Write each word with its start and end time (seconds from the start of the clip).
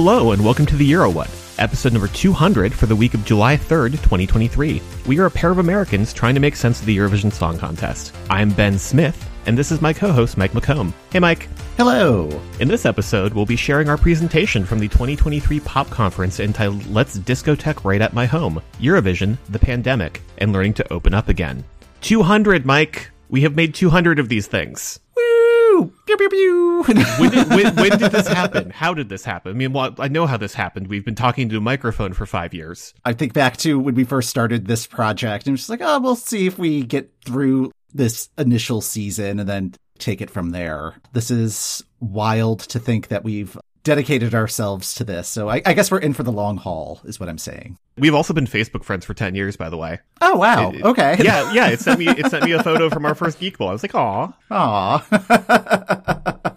Hello 0.00 0.30
and 0.30 0.44
welcome 0.44 0.64
to 0.64 0.76
the 0.76 0.84
Euro 0.84 1.10
What, 1.10 1.28
episode 1.58 1.92
number 1.92 2.06
200 2.06 2.72
for 2.72 2.86
the 2.86 2.94
week 2.94 3.14
of 3.14 3.24
July 3.24 3.56
3rd, 3.56 3.90
2023. 3.94 4.80
We 5.08 5.18
are 5.18 5.26
a 5.26 5.30
pair 5.30 5.50
of 5.50 5.58
Americans 5.58 6.12
trying 6.12 6.34
to 6.34 6.40
make 6.40 6.54
sense 6.54 6.78
of 6.78 6.86
the 6.86 6.96
Eurovision 6.96 7.32
Song 7.32 7.58
Contest. 7.58 8.14
I'm 8.30 8.50
Ben 8.50 8.78
Smith, 8.78 9.27
and 9.48 9.56
this 9.56 9.72
is 9.72 9.80
my 9.80 9.94
co-host 9.94 10.36
Mike 10.36 10.52
McComb. 10.52 10.92
Hey 11.10 11.20
Mike. 11.20 11.48
Hello. 11.78 12.28
In 12.60 12.68
this 12.68 12.84
episode, 12.84 13.32
we'll 13.32 13.46
be 13.46 13.56
sharing 13.56 13.88
our 13.88 13.96
presentation 13.96 14.62
from 14.66 14.78
the 14.78 14.88
2023 14.88 15.58
Pop 15.60 15.88
Conference 15.88 16.38
entitled 16.38 16.84
Let's 16.88 17.18
Discotheque 17.18 17.82
Right 17.82 18.02
at 18.02 18.12
My 18.12 18.26
Home, 18.26 18.60
Eurovision, 18.78 19.38
the 19.48 19.58
Pandemic, 19.58 20.20
and 20.36 20.52
Learning 20.52 20.74
to 20.74 20.92
Open 20.92 21.14
Up 21.14 21.30
Again. 21.30 21.64
200, 22.02 22.66
Mike! 22.66 23.10
We 23.30 23.40
have 23.40 23.56
made 23.56 23.74
200 23.74 24.18
of 24.18 24.28
these 24.28 24.46
things. 24.46 25.00
Woo! 25.16 25.94
Pew 26.04 26.16
pew 26.18 26.28
pew. 26.28 26.82
when, 27.16 27.30
did, 27.30 27.48
when, 27.48 27.74
when 27.76 27.98
did 27.98 28.12
this 28.12 28.28
happen? 28.28 28.68
How 28.68 28.92
did 28.92 29.08
this 29.08 29.24
happen? 29.24 29.52
I 29.52 29.54
mean, 29.54 29.72
well, 29.72 29.94
I 29.98 30.08
know 30.08 30.26
how 30.26 30.36
this 30.36 30.52
happened. 30.52 30.88
We've 30.88 31.06
been 31.06 31.14
talking 31.14 31.48
to 31.48 31.56
a 31.56 31.60
microphone 31.60 32.12
for 32.12 32.26
five 32.26 32.52
years. 32.52 32.92
I 33.06 33.14
think 33.14 33.32
back 33.32 33.56
to 33.58 33.78
when 33.78 33.94
we 33.94 34.04
first 34.04 34.28
started 34.28 34.66
this 34.66 34.86
project 34.86 35.46
and 35.46 35.56
just 35.56 35.70
like, 35.70 35.80
oh, 35.82 36.00
we'll 36.00 36.16
see 36.16 36.46
if 36.46 36.58
we 36.58 36.82
get 36.82 37.10
through 37.24 37.72
this 37.92 38.28
initial 38.38 38.80
season 38.80 39.40
and 39.40 39.48
then 39.48 39.74
take 39.98 40.20
it 40.20 40.30
from 40.30 40.50
there. 40.50 40.94
This 41.12 41.30
is 41.30 41.82
wild 42.00 42.60
to 42.60 42.78
think 42.78 43.08
that 43.08 43.24
we've 43.24 43.56
dedicated 43.84 44.34
ourselves 44.34 44.94
to 44.96 45.04
this. 45.04 45.28
So 45.28 45.48
I, 45.48 45.62
I 45.64 45.72
guess 45.72 45.90
we're 45.90 45.98
in 45.98 46.12
for 46.12 46.22
the 46.22 46.32
long 46.32 46.56
haul, 46.58 47.00
is 47.04 47.18
what 47.18 47.28
I'm 47.28 47.38
saying. 47.38 47.78
We've 47.96 48.14
also 48.14 48.34
been 48.34 48.46
Facebook 48.46 48.84
friends 48.84 49.04
for 49.04 49.14
ten 49.14 49.34
years, 49.34 49.56
by 49.56 49.70
the 49.70 49.76
way. 49.76 49.98
Oh 50.20 50.36
wow! 50.36 50.70
It- 50.70 50.82
okay. 50.84 51.16
Yeah, 51.24 51.52
yeah. 51.52 51.68
It 51.68 51.80
sent 51.80 51.98
me 51.98 52.06
it 52.08 52.26
sent 52.30 52.44
me 52.44 52.52
a 52.52 52.62
photo 52.62 52.90
from 52.90 53.04
our 53.06 53.14
first 53.14 53.40
Geek 53.40 53.58
Bowl. 53.58 53.68
I 53.68 53.72
was 53.72 53.82
like, 53.82 53.94
aw. 53.94 54.32
Aw. 54.50 56.40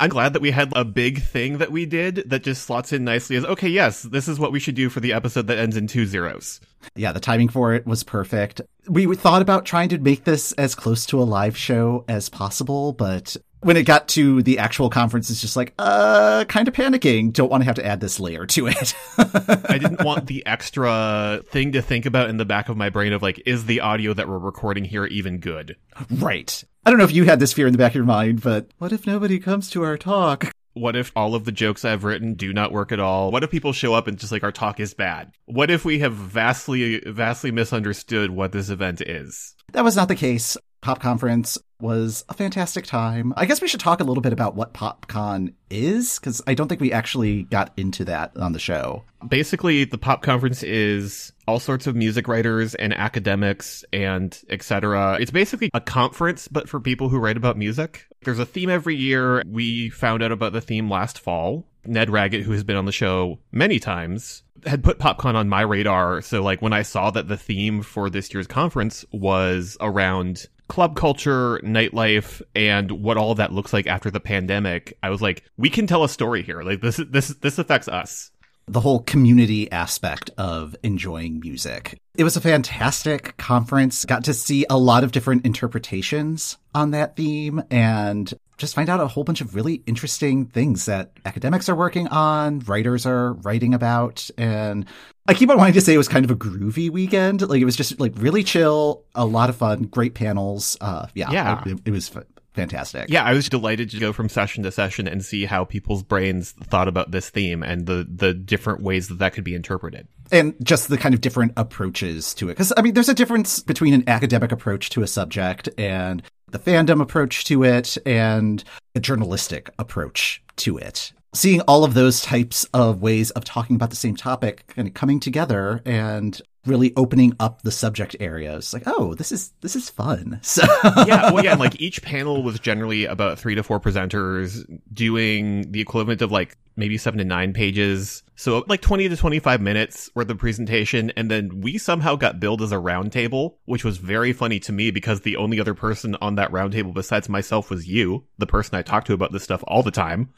I'm 0.00 0.08
glad 0.08 0.32
that 0.32 0.42
we 0.42 0.50
had 0.50 0.72
a 0.74 0.84
big 0.84 1.22
thing 1.22 1.58
that 1.58 1.70
we 1.70 1.84
did 1.84 2.30
that 2.30 2.42
just 2.42 2.62
slots 2.62 2.92
in 2.92 3.04
nicely 3.04 3.36
as 3.36 3.44
okay, 3.44 3.68
yes, 3.68 4.02
this 4.02 4.28
is 4.28 4.38
what 4.38 4.50
we 4.50 4.58
should 4.58 4.74
do 4.74 4.88
for 4.88 5.00
the 5.00 5.12
episode 5.12 5.46
that 5.48 5.58
ends 5.58 5.76
in 5.76 5.86
two 5.86 6.06
zeros. 6.06 6.60
yeah, 6.94 7.12
the 7.12 7.20
timing 7.20 7.48
for 7.48 7.74
it 7.74 7.86
was 7.86 8.02
perfect. 8.02 8.62
We 8.88 9.14
thought 9.14 9.42
about 9.42 9.66
trying 9.66 9.90
to 9.90 9.98
make 9.98 10.24
this 10.24 10.52
as 10.52 10.74
close 10.74 11.04
to 11.06 11.20
a 11.20 11.24
live 11.24 11.56
show 11.56 12.04
as 12.08 12.30
possible, 12.30 12.94
but 12.94 13.36
when 13.60 13.76
it 13.76 13.84
got 13.84 14.08
to 14.08 14.42
the 14.42 14.58
actual 14.58 14.90
conference, 14.90 15.30
it's 15.30 15.40
just 15.40 15.56
like, 15.56 15.74
uh, 15.78 16.44
kind 16.48 16.66
of 16.68 16.74
panicking. 16.74 17.32
Don't 17.32 17.50
want 17.50 17.62
to 17.62 17.66
have 17.66 17.76
to 17.76 17.84
add 17.84 18.00
this 18.00 18.18
layer 18.18 18.46
to 18.46 18.68
it. 18.68 18.94
I 19.18 19.78
didn't 19.78 20.04
want 20.04 20.26
the 20.26 20.44
extra 20.46 21.42
thing 21.50 21.72
to 21.72 21.82
think 21.82 22.06
about 22.06 22.30
in 22.30 22.36
the 22.38 22.44
back 22.44 22.68
of 22.68 22.76
my 22.76 22.88
brain 22.90 23.12
of 23.12 23.22
like, 23.22 23.42
is 23.46 23.66
the 23.66 23.80
audio 23.80 24.14
that 24.14 24.28
we're 24.28 24.38
recording 24.38 24.84
here 24.84 25.06
even 25.06 25.38
good? 25.38 25.76
right. 26.10 26.64
I 26.84 26.90
don't 26.90 26.98
know 26.98 27.04
if 27.04 27.12
you 27.12 27.24
had 27.24 27.40
this 27.40 27.52
fear 27.52 27.66
in 27.66 27.72
the 27.72 27.78
back 27.78 27.92
of 27.92 27.96
your 27.96 28.04
mind, 28.04 28.40
but 28.42 28.70
what 28.78 28.92
if 28.92 29.06
nobody 29.06 29.38
comes 29.38 29.68
to 29.70 29.82
our 29.82 29.98
talk? 29.98 30.50
What 30.72 30.96
if 30.96 31.12
all 31.14 31.34
of 31.34 31.44
the 31.44 31.52
jokes 31.52 31.84
I've 31.84 32.04
written 32.04 32.34
do 32.34 32.52
not 32.52 32.72
work 32.72 32.92
at 32.92 33.00
all? 33.00 33.30
What 33.30 33.42
if 33.42 33.50
people 33.50 33.72
show 33.72 33.92
up 33.92 34.06
and 34.06 34.18
just 34.18 34.32
like 34.32 34.44
our 34.44 34.52
talk 34.52 34.80
is 34.80 34.94
bad? 34.94 35.32
What 35.46 35.70
if 35.70 35.84
we 35.84 35.98
have 35.98 36.14
vastly, 36.14 37.00
vastly 37.00 37.50
misunderstood 37.50 38.30
what 38.30 38.52
this 38.52 38.70
event 38.70 39.00
is? 39.00 39.54
That 39.72 39.84
was 39.84 39.96
not 39.96 40.08
the 40.08 40.14
case. 40.14 40.56
Pop 40.80 41.00
Conference 41.00 41.58
was 41.82 42.24
a 42.28 42.34
fantastic 42.34 42.86
time. 42.86 43.32
I 43.36 43.46
guess 43.46 43.60
we 43.60 43.68
should 43.68 43.80
talk 43.80 44.00
a 44.00 44.04
little 44.04 44.22
bit 44.22 44.32
about 44.32 44.54
what 44.54 44.74
PopCon 44.74 45.54
is, 45.70 46.18
because 46.18 46.42
I 46.46 46.54
don't 46.54 46.68
think 46.68 46.80
we 46.80 46.92
actually 46.92 47.44
got 47.44 47.72
into 47.76 48.04
that 48.06 48.36
on 48.36 48.52
the 48.52 48.58
show. 48.58 49.04
Basically, 49.26 49.84
the 49.84 49.98
pop 49.98 50.22
conference 50.22 50.62
is 50.62 51.32
all 51.46 51.60
sorts 51.60 51.86
of 51.86 51.96
music 51.96 52.28
writers 52.28 52.74
and 52.74 52.94
academics 52.94 53.84
and 53.92 54.38
etc. 54.48 55.18
It's 55.20 55.30
basically 55.30 55.70
a 55.74 55.80
conference, 55.80 56.48
but 56.48 56.68
for 56.68 56.80
people 56.80 57.08
who 57.08 57.18
write 57.18 57.36
about 57.36 57.56
music. 57.56 58.06
There's 58.24 58.38
a 58.38 58.46
theme 58.46 58.70
every 58.70 58.96
year. 58.96 59.42
We 59.46 59.90
found 59.90 60.22
out 60.22 60.32
about 60.32 60.52
the 60.52 60.60
theme 60.60 60.90
last 60.90 61.18
fall. 61.18 61.66
Ned 61.84 62.10
Raggett, 62.10 62.42
who 62.42 62.52
has 62.52 62.62
been 62.62 62.76
on 62.76 62.84
the 62.84 62.92
show 62.92 63.38
many 63.52 63.78
times, 63.78 64.42
had 64.66 64.84
put 64.84 64.98
PopCon 64.98 65.34
on 65.34 65.48
my 65.48 65.62
radar. 65.62 66.20
So, 66.20 66.42
like, 66.42 66.60
when 66.60 66.74
I 66.74 66.82
saw 66.82 67.10
that 67.10 67.28
the 67.28 67.38
theme 67.38 67.82
for 67.82 68.10
this 68.10 68.32
year's 68.32 68.46
conference 68.46 69.04
was 69.12 69.78
around 69.80 70.46
club 70.70 70.96
culture, 70.96 71.60
nightlife, 71.64 72.40
and 72.54 72.90
what 72.92 73.16
all 73.16 73.34
that 73.34 73.52
looks 73.52 73.72
like 73.72 73.88
after 73.88 74.08
the 74.10 74.20
pandemic, 74.20 74.96
I 75.02 75.10
was 75.10 75.20
like, 75.20 75.42
we 75.58 75.68
can 75.68 75.86
tell 75.88 76.04
a 76.04 76.08
story 76.08 76.42
here. 76.42 76.62
Like, 76.62 76.80
this, 76.80 76.96
this, 76.96 77.28
this 77.28 77.58
affects 77.58 77.88
us. 77.88 78.30
the 78.70 78.80
whole 78.80 79.00
community 79.00 79.70
aspect 79.72 80.30
of 80.38 80.76
enjoying 80.84 81.40
music. 81.40 82.00
It 82.16 82.22
was 82.22 82.36
a 82.36 82.40
fantastic 82.40 83.36
conference. 83.36 84.04
Got 84.04 84.24
to 84.24 84.34
see 84.34 84.64
a 84.70 84.78
lot 84.78 85.02
of 85.02 85.10
different 85.10 85.44
interpretations 85.44 86.56
on 86.72 86.92
that 86.92 87.16
theme 87.16 87.62
and 87.70 88.32
just 88.58 88.74
find 88.76 88.88
out 88.88 89.00
a 89.00 89.08
whole 89.08 89.24
bunch 89.24 89.40
of 89.40 89.56
really 89.56 89.82
interesting 89.86 90.46
things 90.46 90.86
that 90.86 91.10
academics 91.24 91.68
are 91.68 91.74
working 91.74 92.06
on, 92.08 92.60
writers 92.60 93.06
are 93.06 93.32
writing 93.32 93.74
about. 93.74 94.30
And 94.38 94.86
I 95.30 95.34
keep 95.34 95.48
on 95.50 95.56
wanting 95.58 95.74
to 95.74 95.80
say 95.80 95.94
it 95.94 95.98
was 95.98 96.08
kind 96.08 96.24
of 96.24 96.30
a 96.30 96.36
groovy 96.36 96.90
weekend. 96.90 97.48
Like 97.48 97.60
it 97.60 97.64
was 97.64 97.76
just 97.76 97.98
like 98.00 98.12
really 98.16 98.42
chill, 98.44 99.04
a 99.14 99.24
lot 99.24 99.48
of 99.48 99.56
fun, 99.56 99.84
great 99.84 100.14
panels. 100.14 100.76
Uh, 100.80 101.06
yeah, 101.14 101.30
Yeah. 101.30 101.62
it, 101.66 101.78
it 101.86 101.90
was 101.90 102.14
f- 102.14 102.24
fantastic. 102.52 103.08
Yeah, 103.08 103.22
I 103.24 103.32
was 103.32 103.48
delighted 103.48 103.90
to 103.90 103.98
go 104.00 104.12
from 104.12 104.28
session 104.28 104.64
to 104.64 104.72
session 104.72 105.06
and 105.06 105.24
see 105.24 105.44
how 105.44 105.64
people's 105.64 106.02
brains 106.02 106.50
thought 106.52 106.88
about 106.88 107.12
this 107.12 107.30
theme 107.30 107.62
and 107.62 107.86
the 107.86 108.06
the 108.12 108.34
different 108.34 108.82
ways 108.82 109.08
that 109.08 109.18
that 109.20 109.32
could 109.32 109.44
be 109.44 109.54
interpreted. 109.54 110.08
and 110.32 110.54
just 110.62 110.88
the 110.88 110.98
kind 110.98 111.14
of 111.14 111.20
different 111.20 111.52
approaches 111.56 112.34
to 112.34 112.48
it. 112.48 112.52
Because, 112.52 112.72
I 112.76 112.82
mean, 112.82 112.94
there's 112.94 113.08
a 113.08 113.14
difference 113.14 113.60
between 113.60 113.94
an 113.94 114.04
academic 114.08 114.52
approach 114.52 114.90
to 114.90 115.02
a 115.02 115.06
subject 115.06 115.68
and 115.78 116.22
the 116.50 116.58
fandom 116.58 117.00
approach 117.00 117.44
to 117.44 117.62
it 117.64 117.96
and 118.04 118.62
a 118.96 119.00
journalistic 119.00 119.70
approach 119.78 120.42
to 120.56 120.76
it. 120.78 121.12
Seeing 121.32 121.60
all 121.62 121.84
of 121.84 121.94
those 121.94 122.20
types 122.22 122.64
of 122.74 123.02
ways 123.02 123.30
of 123.32 123.44
talking 123.44 123.76
about 123.76 123.90
the 123.90 123.96
same 123.96 124.16
topic 124.16 124.66
kind 124.68 124.88
of 124.88 124.94
coming 124.94 125.20
together 125.20 125.80
and 125.84 126.40
really 126.66 126.92
opening 126.96 127.34
up 127.40 127.62
the 127.62 127.70
subject 127.70 128.14
areas 128.20 128.74
like 128.74 128.82
oh 128.84 129.14
this 129.14 129.32
is 129.32 129.50
this 129.62 129.74
is 129.74 129.88
fun 129.88 130.38
so 130.42 130.62
yeah, 131.06 131.32
well, 131.32 131.44
yeah, 131.44 131.54
like 131.54 131.80
each 131.80 132.02
panel 132.02 132.42
was 132.42 132.58
generally 132.60 133.04
about 133.04 133.38
three 133.38 133.54
to 133.54 133.62
four 133.62 133.80
presenters 133.80 134.64
doing 134.92 135.70
the 135.72 135.80
equivalent 135.80 136.22
of 136.22 136.30
like 136.30 136.56
maybe 136.76 136.96
seven 136.98 137.18
to 137.18 137.24
nine 137.24 137.52
pages. 137.52 138.22
So 138.36 138.64
like 138.68 138.80
20 138.80 139.08
to 139.08 139.16
25 139.16 139.60
minutes 139.60 140.10
worth 140.14 140.30
of 140.30 140.38
presentation. 140.38 141.12
And 141.16 141.30
then 141.30 141.60
we 141.60 141.78
somehow 141.78 142.16
got 142.16 142.40
billed 142.40 142.62
as 142.62 142.72
a 142.72 142.76
roundtable, 142.76 143.56
which 143.66 143.84
was 143.84 143.98
very 143.98 144.32
funny 144.32 144.58
to 144.60 144.72
me 144.72 144.90
because 144.90 145.20
the 145.20 145.36
only 145.36 145.60
other 145.60 145.74
person 145.74 146.16
on 146.20 146.36
that 146.36 146.50
roundtable 146.50 146.94
besides 146.94 147.28
myself 147.28 147.70
was 147.70 147.86
you, 147.86 148.24
the 148.38 148.46
person 148.46 148.76
I 148.76 148.82
talk 148.82 149.04
to 149.06 149.14
about 149.14 149.32
this 149.32 149.44
stuff 149.44 149.62
all 149.66 149.82
the 149.82 149.90
time. 149.90 150.32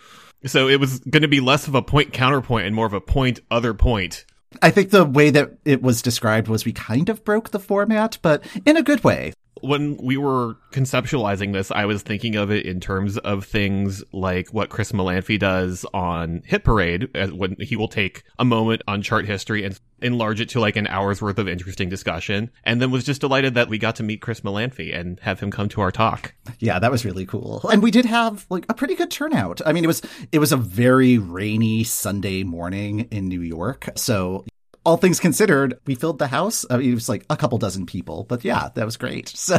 So 0.47 0.69
it 0.69 0.81
was 0.81 0.99
going 1.01 1.23
to 1.23 1.29
be 1.29 1.41
less 1.41 1.69
of 1.69 1.75
a 1.75 1.83
point 1.83 2.13
counterpoint 2.13 2.67
and 2.67 2.75
more 2.75 2.87
of 2.87 2.93
a 2.93 3.01
point 3.01 3.41
other 3.51 3.75
point. 3.75 4.25
i 4.61 4.71
think 4.71 4.91
the 4.91 5.05
way 5.05 5.31
that 5.31 5.51
it 5.65 5.83
was 5.83 6.03
described 6.03 6.49
was 6.49 6.65
we 6.65 6.73
kind 6.73 7.09
of 7.09 7.25
broke 7.25 7.51
the 7.51 7.59
format 7.59 8.19
but 8.23 8.45
in 8.67 8.77
a 8.77 8.83
good 8.83 9.03
way 9.03 9.33
when 9.63 9.97
we 9.97 10.17
were 10.17 10.57
conceptualizing 10.73 11.53
this, 11.53 11.71
I 11.71 11.87
was 11.87 12.03
thinking 12.03 12.37
of 12.37 12.51
it 12.51 12.67
in 12.67 12.81
terms 12.81 13.17
of 13.19 13.45
things 13.45 14.03
like 14.13 14.49
what 14.49 14.69
Chris 14.69 14.93
Molanphy 14.93 15.39
does 15.39 15.87
on 15.95 16.43
Hit 16.45 16.65
Parade, 16.65 17.09
when 17.33 17.57
he 17.61 17.77
will 17.77 17.89
take 17.89 18.25
a 18.39 18.45
moment 18.45 18.83
on 18.89 19.03
chart 19.03 19.25
history 19.25 19.65
and 19.65 19.79
enlarge 20.01 20.41
it 20.41 20.49
to 20.49 20.61
like 20.61 20.75
an 20.75 20.89
hour's 20.89 21.23
worth 21.23 21.39
of 21.39 21.49
interesting 21.49 21.89
discussion, 21.89 22.51
and 22.65 22.83
then 22.83 22.91
was 22.91 23.05
just 23.05 23.21
delighted 23.21 23.55
that 23.55 23.69
we 23.69 23.79
got 23.79 23.97
to 23.97 24.03
meet 24.03 24.21
Chris 24.21 24.41
Molanphy 24.41 24.95
and 24.95 25.21
have 25.21 25.39
him 25.39 25.51
come 25.51 25.69
to 25.71 25.81
our 25.81 25.93
talk. 25.93 26.35
Yeah, 26.59 26.81
that 26.81 26.91
was 26.91 27.05
really 27.05 27.25
cool. 27.25 27.61
And 27.71 27.83
we 27.83 27.93
did 27.93 28.05
have 28.05 28.45
like 28.51 28.67
a 28.69 28.75
pretty 28.75 28.97
good 28.97 29.11
turnout. 29.11 29.61
I 29.65 29.73
mean, 29.73 29.85
it 29.85 29.89
was 29.89 30.03
it 30.33 30.41
was 30.41 30.51
a 30.51 30.57
very 30.57 31.19
rainy 31.19 31.85
Sunday 31.85 32.43
morning 32.43 33.07
in 33.13 33.29
New 33.29 33.43
York. 33.43 33.91
So 33.95 34.45
all 34.85 34.97
things 34.97 35.21
considered, 35.21 35.79
we 35.87 35.95
filled 35.95 36.19
the 36.19 36.27
house. 36.27 36.67
I 36.69 36.77
mean, 36.77 36.91
it 36.91 36.95
was 36.95 37.09
like 37.09 37.25
a 37.31 37.37
couple 37.37 37.59
dozen 37.59 37.87
people, 37.87 38.25
but 38.29 38.45
yeah, 38.45 38.71
that 38.75 38.85
was 38.85 38.97
great. 38.97 39.33
So 39.43 39.59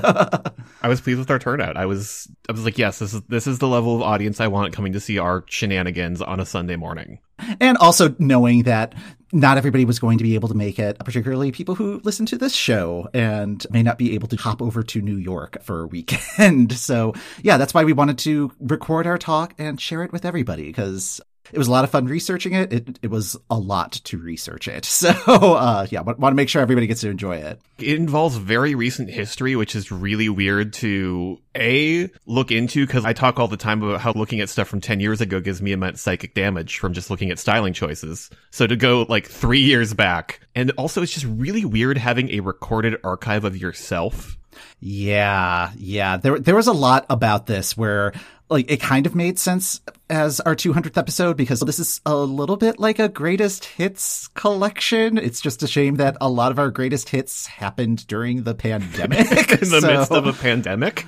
I 0.81 0.87
was 0.87 1.01
pleased 1.01 1.19
with 1.19 1.29
our 1.29 1.39
turnout. 1.39 1.77
I 1.77 1.85
was, 1.85 2.27
I 2.47 2.53
was 2.53 2.63
like, 2.65 2.77
yes, 2.77 2.99
this 2.99 3.13
is 3.13 3.21
this 3.23 3.47
is 3.47 3.59
the 3.59 3.67
level 3.67 3.95
of 3.95 4.01
audience 4.01 4.39
I 4.39 4.47
want 4.47 4.73
coming 4.73 4.93
to 4.93 4.99
see 4.99 5.19
our 5.19 5.43
shenanigans 5.47 6.21
on 6.21 6.39
a 6.39 6.45
Sunday 6.45 6.77
morning. 6.77 7.19
and 7.59 7.77
also 7.77 8.15
knowing 8.17 8.63
that 8.63 8.95
not 9.31 9.57
everybody 9.57 9.83
was 9.83 9.99
going 9.99 10.19
to 10.19 10.23
be 10.23 10.35
able 10.35 10.47
to 10.47 10.55
make 10.55 10.79
it, 10.79 10.97
particularly 10.99 11.51
people 11.51 11.75
who 11.75 11.99
listen 12.03 12.25
to 12.27 12.37
this 12.37 12.53
show 12.53 13.09
and 13.13 13.65
may 13.71 13.83
not 13.83 13.97
be 13.97 14.13
able 14.13 14.27
to 14.29 14.35
hop 14.37 14.61
over 14.61 14.83
to 14.83 15.01
New 15.01 15.17
York 15.17 15.61
for 15.63 15.81
a 15.81 15.87
weekend. 15.87 16.73
So 16.83 17.13
yeah, 17.41 17.57
that's 17.57 17.73
why 17.73 17.83
we 17.83 17.93
wanted 17.93 18.17
to 18.19 18.51
record 18.59 19.07
our 19.07 19.17
talk 19.17 19.53
and 19.57 19.79
share 19.79 20.03
it 20.03 20.11
with 20.11 20.25
everybody 20.25 20.65
because 20.65 21.21
it 21.53 21.57
was 21.57 21.67
a 21.67 21.71
lot 21.71 21.83
of 21.83 21.91
fun 21.91 22.05
researching 22.05 22.53
it. 22.53 22.73
It, 22.73 22.99
it 23.03 23.11
was 23.11 23.37
a 23.49 23.57
lot 23.57 23.93
to 23.93 24.17
research 24.17 24.67
it. 24.67 24.85
So, 25.03 25.09
uh, 25.09 25.85
yeah, 25.89 25.99
want, 25.99 26.19
to 26.19 26.31
make 26.33 26.47
sure 26.47 26.61
everybody 26.61 26.87
gets 26.87 27.01
to 27.01 27.09
enjoy 27.09 27.35
it. 27.35 27.59
It 27.77 27.95
involves 27.97 28.37
very 28.37 28.73
recent 28.73 29.09
history, 29.09 29.57
which 29.57 29.75
is 29.75 29.91
really 29.91 30.29
weird 30.29 30.71
to 30.75 31.39
a 31.57 32.09
look 32.25 32.51
into 32.51 32.85
because 32.85 33.03
I 33.03 33.11
talk 33.11 33.37
all 33.37 33.49
the 33.49 33.57
time 33.57 33.83
about 33.83 33.99
how 33.99 34.13
looking 34.13 34.39
at 34.39 34.47
stuff 34.49 34.69
from 34.69 34.79
10 34.79 35.01
years 35.01 35.19
ago 35.19 35.41
gives 35.41 35.61
me 35.61 35.73
immense 35.73 36.01
psychic 36.01 36.35
damage 36.35 36.77
from 36.77 36.93
just 36.93 37.09
looking 37.09 37.31
at 37.31 37.39
styling 37.39 37.73
choices. 37.73 38.29
So 38.51 38.65
to 38.65 38.77
go 38.77 39.05
like 39.09 39.27
three 39.27 39.61
years 39.61 39.93
back. 39.93 40.39
And 40.55 40.71
also 40.77 41.01
it's 41.01 41.11
just 41.11 41.25
really 41.25 41.65
weird 41.65 41.97
having 41.97 42.29
a 42.29 42.39
recorded 42.39 42.95
archive 43.03 43.43
of 43.43 43.57
yourself 43.57 44.37
yeah, 44.79 45.71
yeah. 45.77 46.17
There 46.17 46.39
there 46.39 46.55
was 46.55 46.67
a 46.67 46.73
lot 46.73 47.05
about 47.09 47.45
this 47.45 47.77
where 47.77 48.13
like 48.49 48.69
it 48.69 48.79
kind 48.79 49.05
of 49.05 49.15
made 49.15 49.39
sense 49.39 49.81
as 50.09 50.39
our 50.41 50.55
200th 50.55 50.97
episode 50.97 51.37
because 51.37 51.59
this 51.61 51.79
is 51.79 52.01
a 52.05 52.15
little 52.15 52.57
bit 52.57 52.79
like 52.79 52.99
a 52.99 53.09
greatest 53.09 53.65
hits 53.65 54.27
collection. 54.29 55.17
It's 55.17 55.41
just 55.41 55.63
a 55.63 55.67
shame 55.67 55.95
that 55.95 56.17
a 56.21 56.29
lot 56.29 56.51
of 56.51 56.59
our 56.59 56.69
greatest 56.69 57.09
hits 57.09 57.47
happened 57.47 58.05
during 58.07 58.43
the 58.43 58.53
pandemic. 58.53 59.19
In 59.61 59.69
the 59.69 59.81
so... 59.81 59.87
midst 59.87 60.11
of 60.11 60.27
a 60.27 60.33
pandemic. 60.41 61.05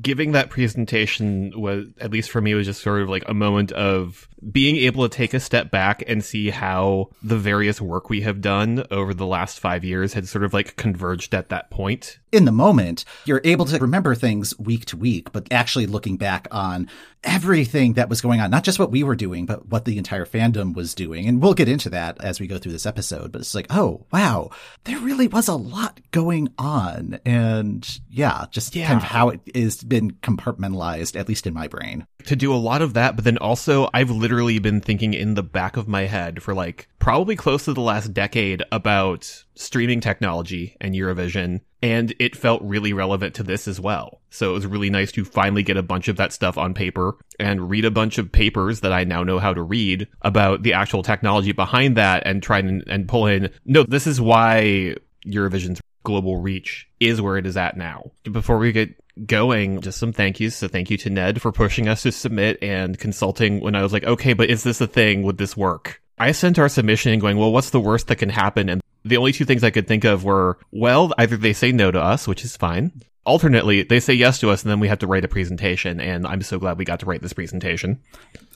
Giving 0.00 0.32
that 0.32 0.50
presentation 0.50 1.52
was, 1.58 1.86
at 2.00 2.10
least 2.10 2.30
for 2.30 2.40
me, 2.40 2.54
was 2.54 2.66
just 2.66 2.82
sort 2.82 3.00
of 3.00 3.08
like 3.08 3.24
a 3.26 3.34
moment 3.34 3.72
of 3.72 4.28
being 4.52 4.76
able 4.76 5.08
to 5.08 5.14
take 5.14 5.34
a 5.34 5.40
step 5.40 5.70
back 5.70 6.02
and 6.06 6.24
see 6.24 6.50
how 6.50 7.10
the 7.22 7.36
various 7.36 7.80
work 7.80 8.08
we 8.08 8.20
have 8.20 8.40
done 8.40 8.84
over 8.90 9.12
the 9.14 9.26
last 9.26 9.58
five 9.58 9.84
years 9.84 10.12
had 10.12 10.28
sort 10.28 10.44
of 10.44 10.52
like 10.52 10.76
converged 10.76 11.34
at 11.34 11.48
that 11.48 11.70
point. 11.70 12.18
In 12.30 12.44
the 12.44 12.52
moment, 12.52 13.04
you're 13.24 13.40
able 13.44 13.64
to 13.64 13.78
remember 13.78 14.14
things 14.14 14.56
week 14.58 14.84
to 14.86 14.96
week, 14.96 15.32
but 15.32 15.50
actually 15.50 15.86
looking 15.86 16.18
back 16.18 16.46
on 16.50 16.88
everything 17.24 17.94
that 17.94 18.08
was 18.08 18.20
going 18.20 18.40
on, 18.40 18.50
not 18.50 18.64
just 18.64 18.78
what 18.78 18.90
we 18.90 19.02
were 19.02 19.16
doing, 19.16 19.44
but 19.46 19.66
what 19.68 19.84
the 19.84 19.98
entire 19.98 20.24
fandom 20.24 20.74
was 20.74 20.94
doing. 20.94 21.26
And 21.26 21.42
we'll 21.42 21.54
get 21.54 21.68
into 21.68 21.90
that 21.90 22.22
as 22.22 22.38
we 22.38 22.46
go 22.46 22.58
through 22.58 22.72
this 22.72 22.86
episode, 22.86 23.32
but 23.32 23.40
it's 23.40 23.54
like, 23.54 23.66
oh, 23.70 24.06
wow, 24.12 24.50
there 24.84 24.98
really 24.98 25.26
was 25.26 25.48
a 25.48 25.54
lot 25.56 26.00
going 26.10 26.52
on. 26.58 27.18
And 27.24 28.00
yeah, 28.10 28.46
just 28.50 28.76
yeah. 28.76 28.86
kind 28.86 28.98
of 28.98 29.04
how 29.04 29.30
it 29.30 29.40
been 29.84 30.12
compartmentalized, 30.22 31.18
at 31.18 31.28
least 31.28 31.46
in 31.46 31.54
my 31.54 31.68
brain. 31.68 32.06
To 32.26 32.36
do 32.36 32.52
a 32.52 32.56
lot 32.56 32.82
of 32.82 32.94
that, 32.94 33.16
but 33.16 33.24
then 33.24 33.38
also 33.38 33.88
I've 33.94 34.10
literally 34.10 34.58
been 34.58 34.80
thinking 34.80 35.14
in 35.14 35.34
the 35.34 35.42
back 35.42 35.76
of 35.76 35.88
my 35.88 36.02
head 36.02 36.42
for 36.42 36.54
like 36.54 36.88
probably 36.98 37.36
close 37.36 37.64
to 37.64 37.72
the 37.72 37.80
last 37.80 38.12
decade 38.12 38.62
about 38.70 39.44
streaming 39.54 40.00
technology 40.00 40.76
and 40.80 40.94
Eurovision, 40.94 41.60
and 41.82 42.14
it 42.18 42.36
felt 42.36 42.62
really 42.62 42.92
relevant 42.92 43.34
to 43.34 43.42
this 43.42 43.66
as 43.66 43.80
well. 43.80 44.20
So 44.30 44.50
it 44.50 44.54
was 44.54 44.66
really 44.66 44.90
nice 44.90 45.12
to 45.12 45.24
finally 45.24 45.62
get 45.62 45.76
a 45.76 45.82
bunch 45.82 46.08
of 46.08 46.16
that 46.16 46.32
stuff 46.32 46.58
on 46.58 46.74
paper 46.74 47.16
and 47.40 47.70
read 47.70 47.84
a 47.84 47.90
bunch 47.90 48.18
of 48.18 48.32
papers 48.32 48.80
that 48.80 48.92
I 48.92 49.04
now 49.04 49.22
know 49.22 49.38
how 49.38 49.54
to 49.54 49.62
read 49.62 50.06
about 50.22 50.62
the 50.62 50.74
actual 50.74 51.02
technology 51.02 51.52
behind 51.52 51.96
that 51.96 52.22
and 52.26 52.42
try 52.42 52.58
and, 52.58 52.84
and 52.86 53.08
pull 53.08 53.26
in, 53.26 53.50
no, 53.64 53.84
this 53.84 54.06
is 54.06 54.20
why 54.20 54.96
Eurovision's 55.26 55.80
global 56.04 56.38
reach 56.38 56.88
is 57.00 57.20
where 57.20 57.36
it 57.36 57.46
is 57.46 57.56
at 57.56 57.76
now. 57.76 58.10
Before 58.30 58.58
we 58.58 58.72
get 58.72 58.94
going, 59.26 59.80
just 59.80 59.98
some 59.98 60.12
thank 60.12 60.40
yous. 60.40 60.56
So 60.56 60.68
thank 60.68 60.90
you 60.90 60.96
to 60.98 61.10
Ned 61.10 61.40
for 61.42 61.52
pushing 61.52 61.88
us 61.88 62.02
to 62.02 62.12
submit 62.12 62.58
and 62.62 62.98
consulting 62.98 63.60
when 63.60 63.74
I 63.74 63.82
was 63.82 63.92
like, 63.92 64.04
okay, 64.04 64.32
but 64.32 64.50
is 64.50 64.62
this 64.62 64.80
a 64.80 64.86
thing? 64.86 65.22
Would 65.22 65.38
this 65.38 65.56
work? 65.56 66.00
I 66.18 66.32
sent 66.32 66.58
our 66.58 66.68
submission 66.68 67.18
going, 67.18 67.36
well, 67.36 67.52
what's 67.52 67.70
the 67.70 67.80
worst 67.80 68.08
that 68.08 68.16
can 68.16 68.28
happen? 68.28 68.68
And 68.68 68.82
the 69.04 69.16
only 69.16 69.32
two 69.32 69.44
things 69.44 69.62
I 69.62 69.70
could 69.70 69.86
think 69.86 70.04
of 70.04 70.24
were, 70.24 70.58
well, 70.72 71.12
either 71.18 71.36
they 71.36 71.52
say 71.52 71.72
no 71.72 71.90
to 71.90 72.00
us, 72.00 72.26
which 72.26 72.44
is 72.44 72.56
fine. 72.56 73.02
Alternately, 73.24 73.82
they 73.82 74.00
say 74.00 74.14
yes 74.14 74.38
to 74.40 74.50
us 74.50 74.62
and 74.62 74.70
then 74.70 74.80
we 74.80 74.88
have 74.88 74.98
to 75.00 75.06
write 75.06 75.24
a 75.24 75.28
presentation. 75.28 76.00
And 76.00 76.26
I'm 76.26 76.42
so 76.42 76.58
glad 76.58 76.78
we 76.78 76.84
got 76.84 77.00
to 77.00 77.06
write 77.06 77.22
this 77.22 77.32
presentation. 77.32 78.00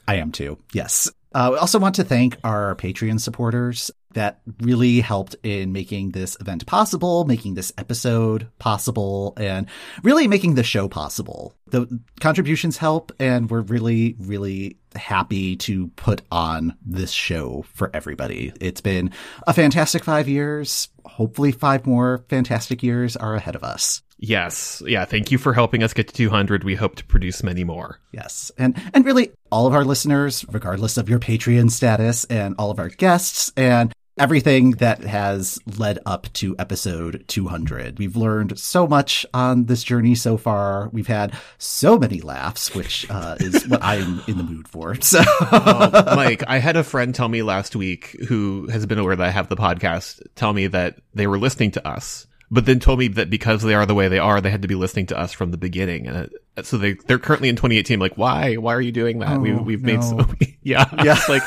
I 0.08 0.16
am 0.16 0.32
too. 0.32 0.58
Yes. 0.72 1.10
Uh, 1.34 1.50
we 1.52 1.58
also 1.58 1.78
want 1.78 1.94
to 1.96 2.04
thank 2.04 2.36
our 2.44 2.74
Patreon 2.76 3.20
supporters 3.20 3.90
that 4.14 4.40
really 4.60 5.00
helped 5.00 5.36
in 5.42 5.72
making 5.72 6.10
this 6.10 6.36
event 6.40 6.66
possible, 6.66 7.24
making 7.24 7.54
this 7.54 7.72
episode 7.78 8.48
possible, 8.58 9.34
and 9.36 9.66
really 10.02 10.28
making 10.28 10.54
the 10.54 10.62
show 10.62 10.88
possible. 10.88 11.54
The 11.68 12.00
contributions 12.20 12.76
help, 12.76 13.12
and 13.18 13.50
we're 13.50 13.62
really, 13.62 14.16
really 14.18 14.78
happy 14.94 15.56
to 15.56 15.88
put 15.96 16.22
on 16.30 16.76
this 16.84 17.10
show 17.10 17.64
for 17.72 17.90
everybody. 17.94 18.52
It's 18.60 18.80
been 18.80 19.10
a 19.46 19.54
fantastic 19.54 20.04
five 20.04 20.28
years. 20.28 20.88
Hopefully, 21.04 21.52
five 21.52 21.86
more 21.86 22.24
fantastic 22.28 22.82
years 22.82 23.16
are 23.16 23.34
ahead 23.34 23.56
of 23.56 23.64
us. 23.64 24.02
Yes. 24.24 24.80
Yeah. 24.86 25.04
Thank 25.04 25.32
you 25.32 25.38
for 25.38 25.52
helping 25.52 25.82
us 25.82 25.92
get 25.92 26.06
to 26.06 26.14
200. 26.14 26.62
We 26.62 26.76
hope 26.76 26.94
to 26.94 27.04
produce 27.04 27.42
many 27.42 27.64
more. 27.64 27.98
Yes. 28.12 28.52
And, 28.56 28.80
and 28.94 29.04
really 29.04 29.32
all 29.50 29.66
of 29.66 29.74
our 29.74 29.84
listeners, 29.84 30.44
regardless 30.48 30.96
of 30.96 31.08
your 31.08 31.18
Patreon 31.18 31.72
status 31.72 32.24
and 32.26 32.54
all 32.56 32.70
of 32.70 32.78
our 32.78 32.88
guests 32.88 33.52
and 33.56 33.92
everything 34.18 34.72
that 34.72 35.02
has 35.02 35.58
led 35.78 35.98
up 36.04 36.32
to 36.34 36.54
episode 36.58 37.24
200. 37.28 37.98
We've 37.98 38.16
learned 38.16 38.58
so 38.58 38.86
much 38.86 39.24
on 39.32 39.66
this 39.66 39.82
journey 39.82 40.14
so 40.14 40.36
far. 40.36 40.90
We've 40.92 41.06
had 41.06 41.34
so 41.58 41.98
many 41.98 42.20
laughs, 42.20 42.74
which 42.74 43.08
uh, 43.10 43.36
is 43.40 43.66
what 43.66 43.82
I'm 43.82 44.22
in 44.28 44.36
the 44.36 44.44
mood 44.44 44.68
for. 44.68 44.96
So, 45.02 45.20
oh, 45.26 46.14
Mike, 46.16 46.42
I 46.46 46.58
had 46.58 46.76
a 46.76 46.84
friend 46.84 47.14
tell 47.14 47.28
me 47.28 47.42
last 47.42 47.76
week 47.76 48.16
who 48.28 48.66
has 48.68 48.86
been 48.86 48.98
aware 48.98 49.14
that 49.14 49.26
I 49.26 49.30
have 49.30 49.48
the 49.48 49.56
podcast 49.56 50.22
tell 50.36 50.52
me 50.52 50.68
that 50.68 51.00
they 51.12 51.26
were 51.26 51.38
listening 51.38 51.72
to 51.72 51.86
us 51.86 52.26
but 52.52 52.66
then 52.66 52.78
told 52.80 52.98
me 52.98 53.08
that 53.08 53.30
because 53.30 53.62
they 53.62 53.72
are 53.72 53.86
the 53.86 53.94
way 53.94 54.08
they 54.08 54.18
are, 54.18 54.38
they 54.42 54.50
had 54.50 54.60
to 54.60 54.68
be 54.68 54.74
listening 54.74 55.06
to 55.06 55.18
us 55.18 55.32
from 55.32 55.52
the 55.52 55.56
beginning. 55.56 56.06
And 56.06 56.30
uh, 56.54 56.62
so 56.62 56.76
they, 56.76 56.92
they're 56.92 57.18
currently 57.18 57.48
in 57.48 57.56
2018. 57.56 57.98
Like, 57.98 58.18
why? 58.18 58.56
Why 58.56 58.74
are 58.74 58.80
you 58.80 58.92
doing 58.92 59.20
that? 59.20 59.38
Oh, 59.38 59.40
we, 59.40 59.54
we've 59.54 59.82
no. 59.82 59.94
made 59.94 60.04
so, 60.04 60.28
yeah. 60.62 60.84
Yeah. 61.02 61.18
like, 61.30 61.42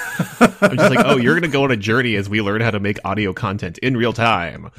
I'm 0.63 0.75
just 0.75 0.95
like, 0.95 1.05
oh, 1.05 1.17
you're 1.17 1.35
going 1.35 1.43
to 1.43 1.47
go 1.47 1.63
on 1.63 1.69
a 1.69 1.77
journey 1.77 2.15
as 2.15 2.27
we 2.27 2.41
learn 2.41 2.59
how 2.59 2.71
to 2.71 2.79
make 2.79 2.97
audio 3.05 3.33
content 3.33 3.77
in 3.77 3.95
real 3.95 4.13
time. 4.13 4.71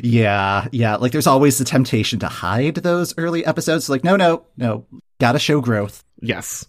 Yeah. 0.00 0.68
Yeah. 0.70 0.94
Like 0.94 1.10
there's 1.10 1.26
always 1.26 1.58
the 1.58 1.64
temptation 1.64 2.20
to 2.20 2.28
hide 2.28 2.76
those 2.76 3.12
early 3.18 3.44
episodes. 3.44 3.88
Like, 3.88 4.04
no, 4.04 4.14
no, 4.14 4.46
no, 4.56 4.86
gotta 5.18 5.40
show 5.40 5.60
growth. 5.60 6.04
Yes. 6.20 6.66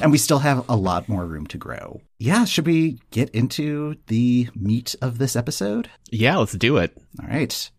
And 0.00 0.12
we 0.12 0.18
still 0.18 0.38
have 0.38 0.68
a 0.68 0.76
lot 0.76 1.08
more 1.08 1.26
room 1.26 1.48
to 1.48 1.58
grow. 1.58 2.02
Yeah, 2.18 2.44
should 2.44 2.66
we 2.66 3.00
get 3.10 3.30
into 3.30 3.96
the 4.06 4.48
meat 4.54 4.94
of 5.02 5.18
this 5.18 5.34
episode? 5.34 5.90
Yeah, 6.10 6.36
let's 6.36 6.52
do 6.52 6.76
it. 6.76 6.96
All 7.20 7.28
right. 7.28 7.70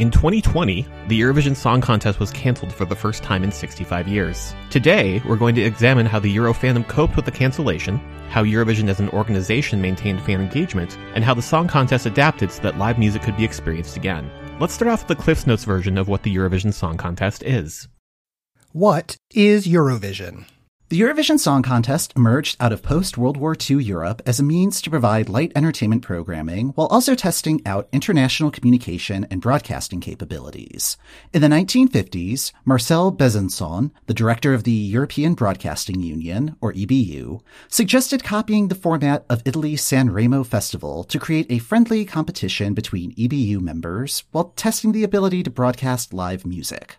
In 0.00 0.10
2020, 0.10 0.86
the 1.08 1.20
Eurovision 1.20 1.54
Song 1.54 1.82
Contest 1.82 2.18
was 2.18 2.30
cancelled 2.30 2.72
for 2.72 2.86
the 2.86 2.96
first 2.96 3.22
time 3.22 3.44
in 3.44 3.52
65 3.52 4.08
years. 4.08 4.54
Today, 4.70 5.20
we're 5.28 5.36
going 5.36 5.54
to 5.56 5.60
examine 5.60 6.06
how 6.06 6.18
the 6.18 6.30
Euro 6.30 6.54
fandom 6.54 6.88
coped 6.88 7.16
with 7.16 7.26
the 7.26 7.30
cancellation, 7.30 7.98
how 8.30 8.42
Eurovision 8.42 8.88
as 8.88 8.98
an 8.98 9.10
organization 9.10 9.78
maintained 9.78 10.22
fan 10.22 10.40
engagement, 10.40 10.96
and 11.14 11.22
how 11.22 11.34
the 11.34 11.42
song 11.42 11.68
contest 11.68 12.06
adapted 12.06 12.50
so 12.50 12.62
that 12.62 12.78
live 12.78 12.98
music 12.98 13.20
could 13.20 13.36
be 13.36 13.44
experienced 13.44 13.98
again. 13.98 14.30
Let's 14.58 14.72
start 14.72 14.90
off 14.90 15.06
with 15.06 15.18
the 15.18 15.22
Cliffs 15.22 15.46
Notes 15.46 15.64
version 15.64 15.98
of 15.98 16.08
what 16.08 16.22
the 16.22 16.34
Eurovision 16.34 16.72
Song 16.72 16.96
Contest 16.96 17.42
is. 17.42 17.86
What 18.72 19.18
is 19.34 19.66
Eurovision? 19.66 20.46
The 20.90 21.00
Eurovision 21.02 21.38
Song 21.38 21.62
Contest 21.62 22.12
emerged 22.16 22.56
out 22.58 22.72
of 22.72 22.82
post 22.82 23.16
World 23.16 23.36
War 23.36 23.54
II 23.54 23.80
Europe 23.80 24.22
as 24.26 24.40
a 24.40 24.42
means 24.42 24.82
to 24.82 24.90
provide 24.90 25.28
light 25.28 25.52
entertainment 25.54 26.02
programming 26.02 26.70
while 26.70 26.88
also 26.88 27.14
testing 27.14 27.62
out 27.64 27.88
international 27.92 28.50
communication 28.50 29.24
and 29.30 29.40
broadcasting 29.40 30.00
capabilities. 30.00 30.96
In 31.32 31.42
the 31.42 31.46
1950s, 31.46 32.50
Marcel 32.64 33.12
Bezençon, 33.12 33.92
the 34.06 34.14
director 34.14 34.52
of 34.52 34.64
the 34.64 34.72
European 34.72 35.34
Broadcasting 35.34 36.02
Union, 36.02 36.56
or 36.60 36.72
EBU, 36.72 37.40
suggested 37.68 38.24
copying 38.24 38.66
the 38.66 38.74
format 38.74 39.24
of 39.30 39.42
Italy's 39.44 39.82
San 39.82 40.10
Remo 40.10 40.42
Festival 40.42 41.04
to 41.04 41.20
create 41.20 41.46
a 41.50 41.60
friendly 41.60 42.04
competition 42.04 42.74
between 42.74 43.14
EBU 43.14 43.60
members 43.60 44.24
while 44.32 44.52
testing 44.56 44.90
the 44.90 45.04
ability 45.04 45.44
to 45.44 45.50
broadcast 45.50 46.12
live 46.12 46.44
music. 46.44 46.96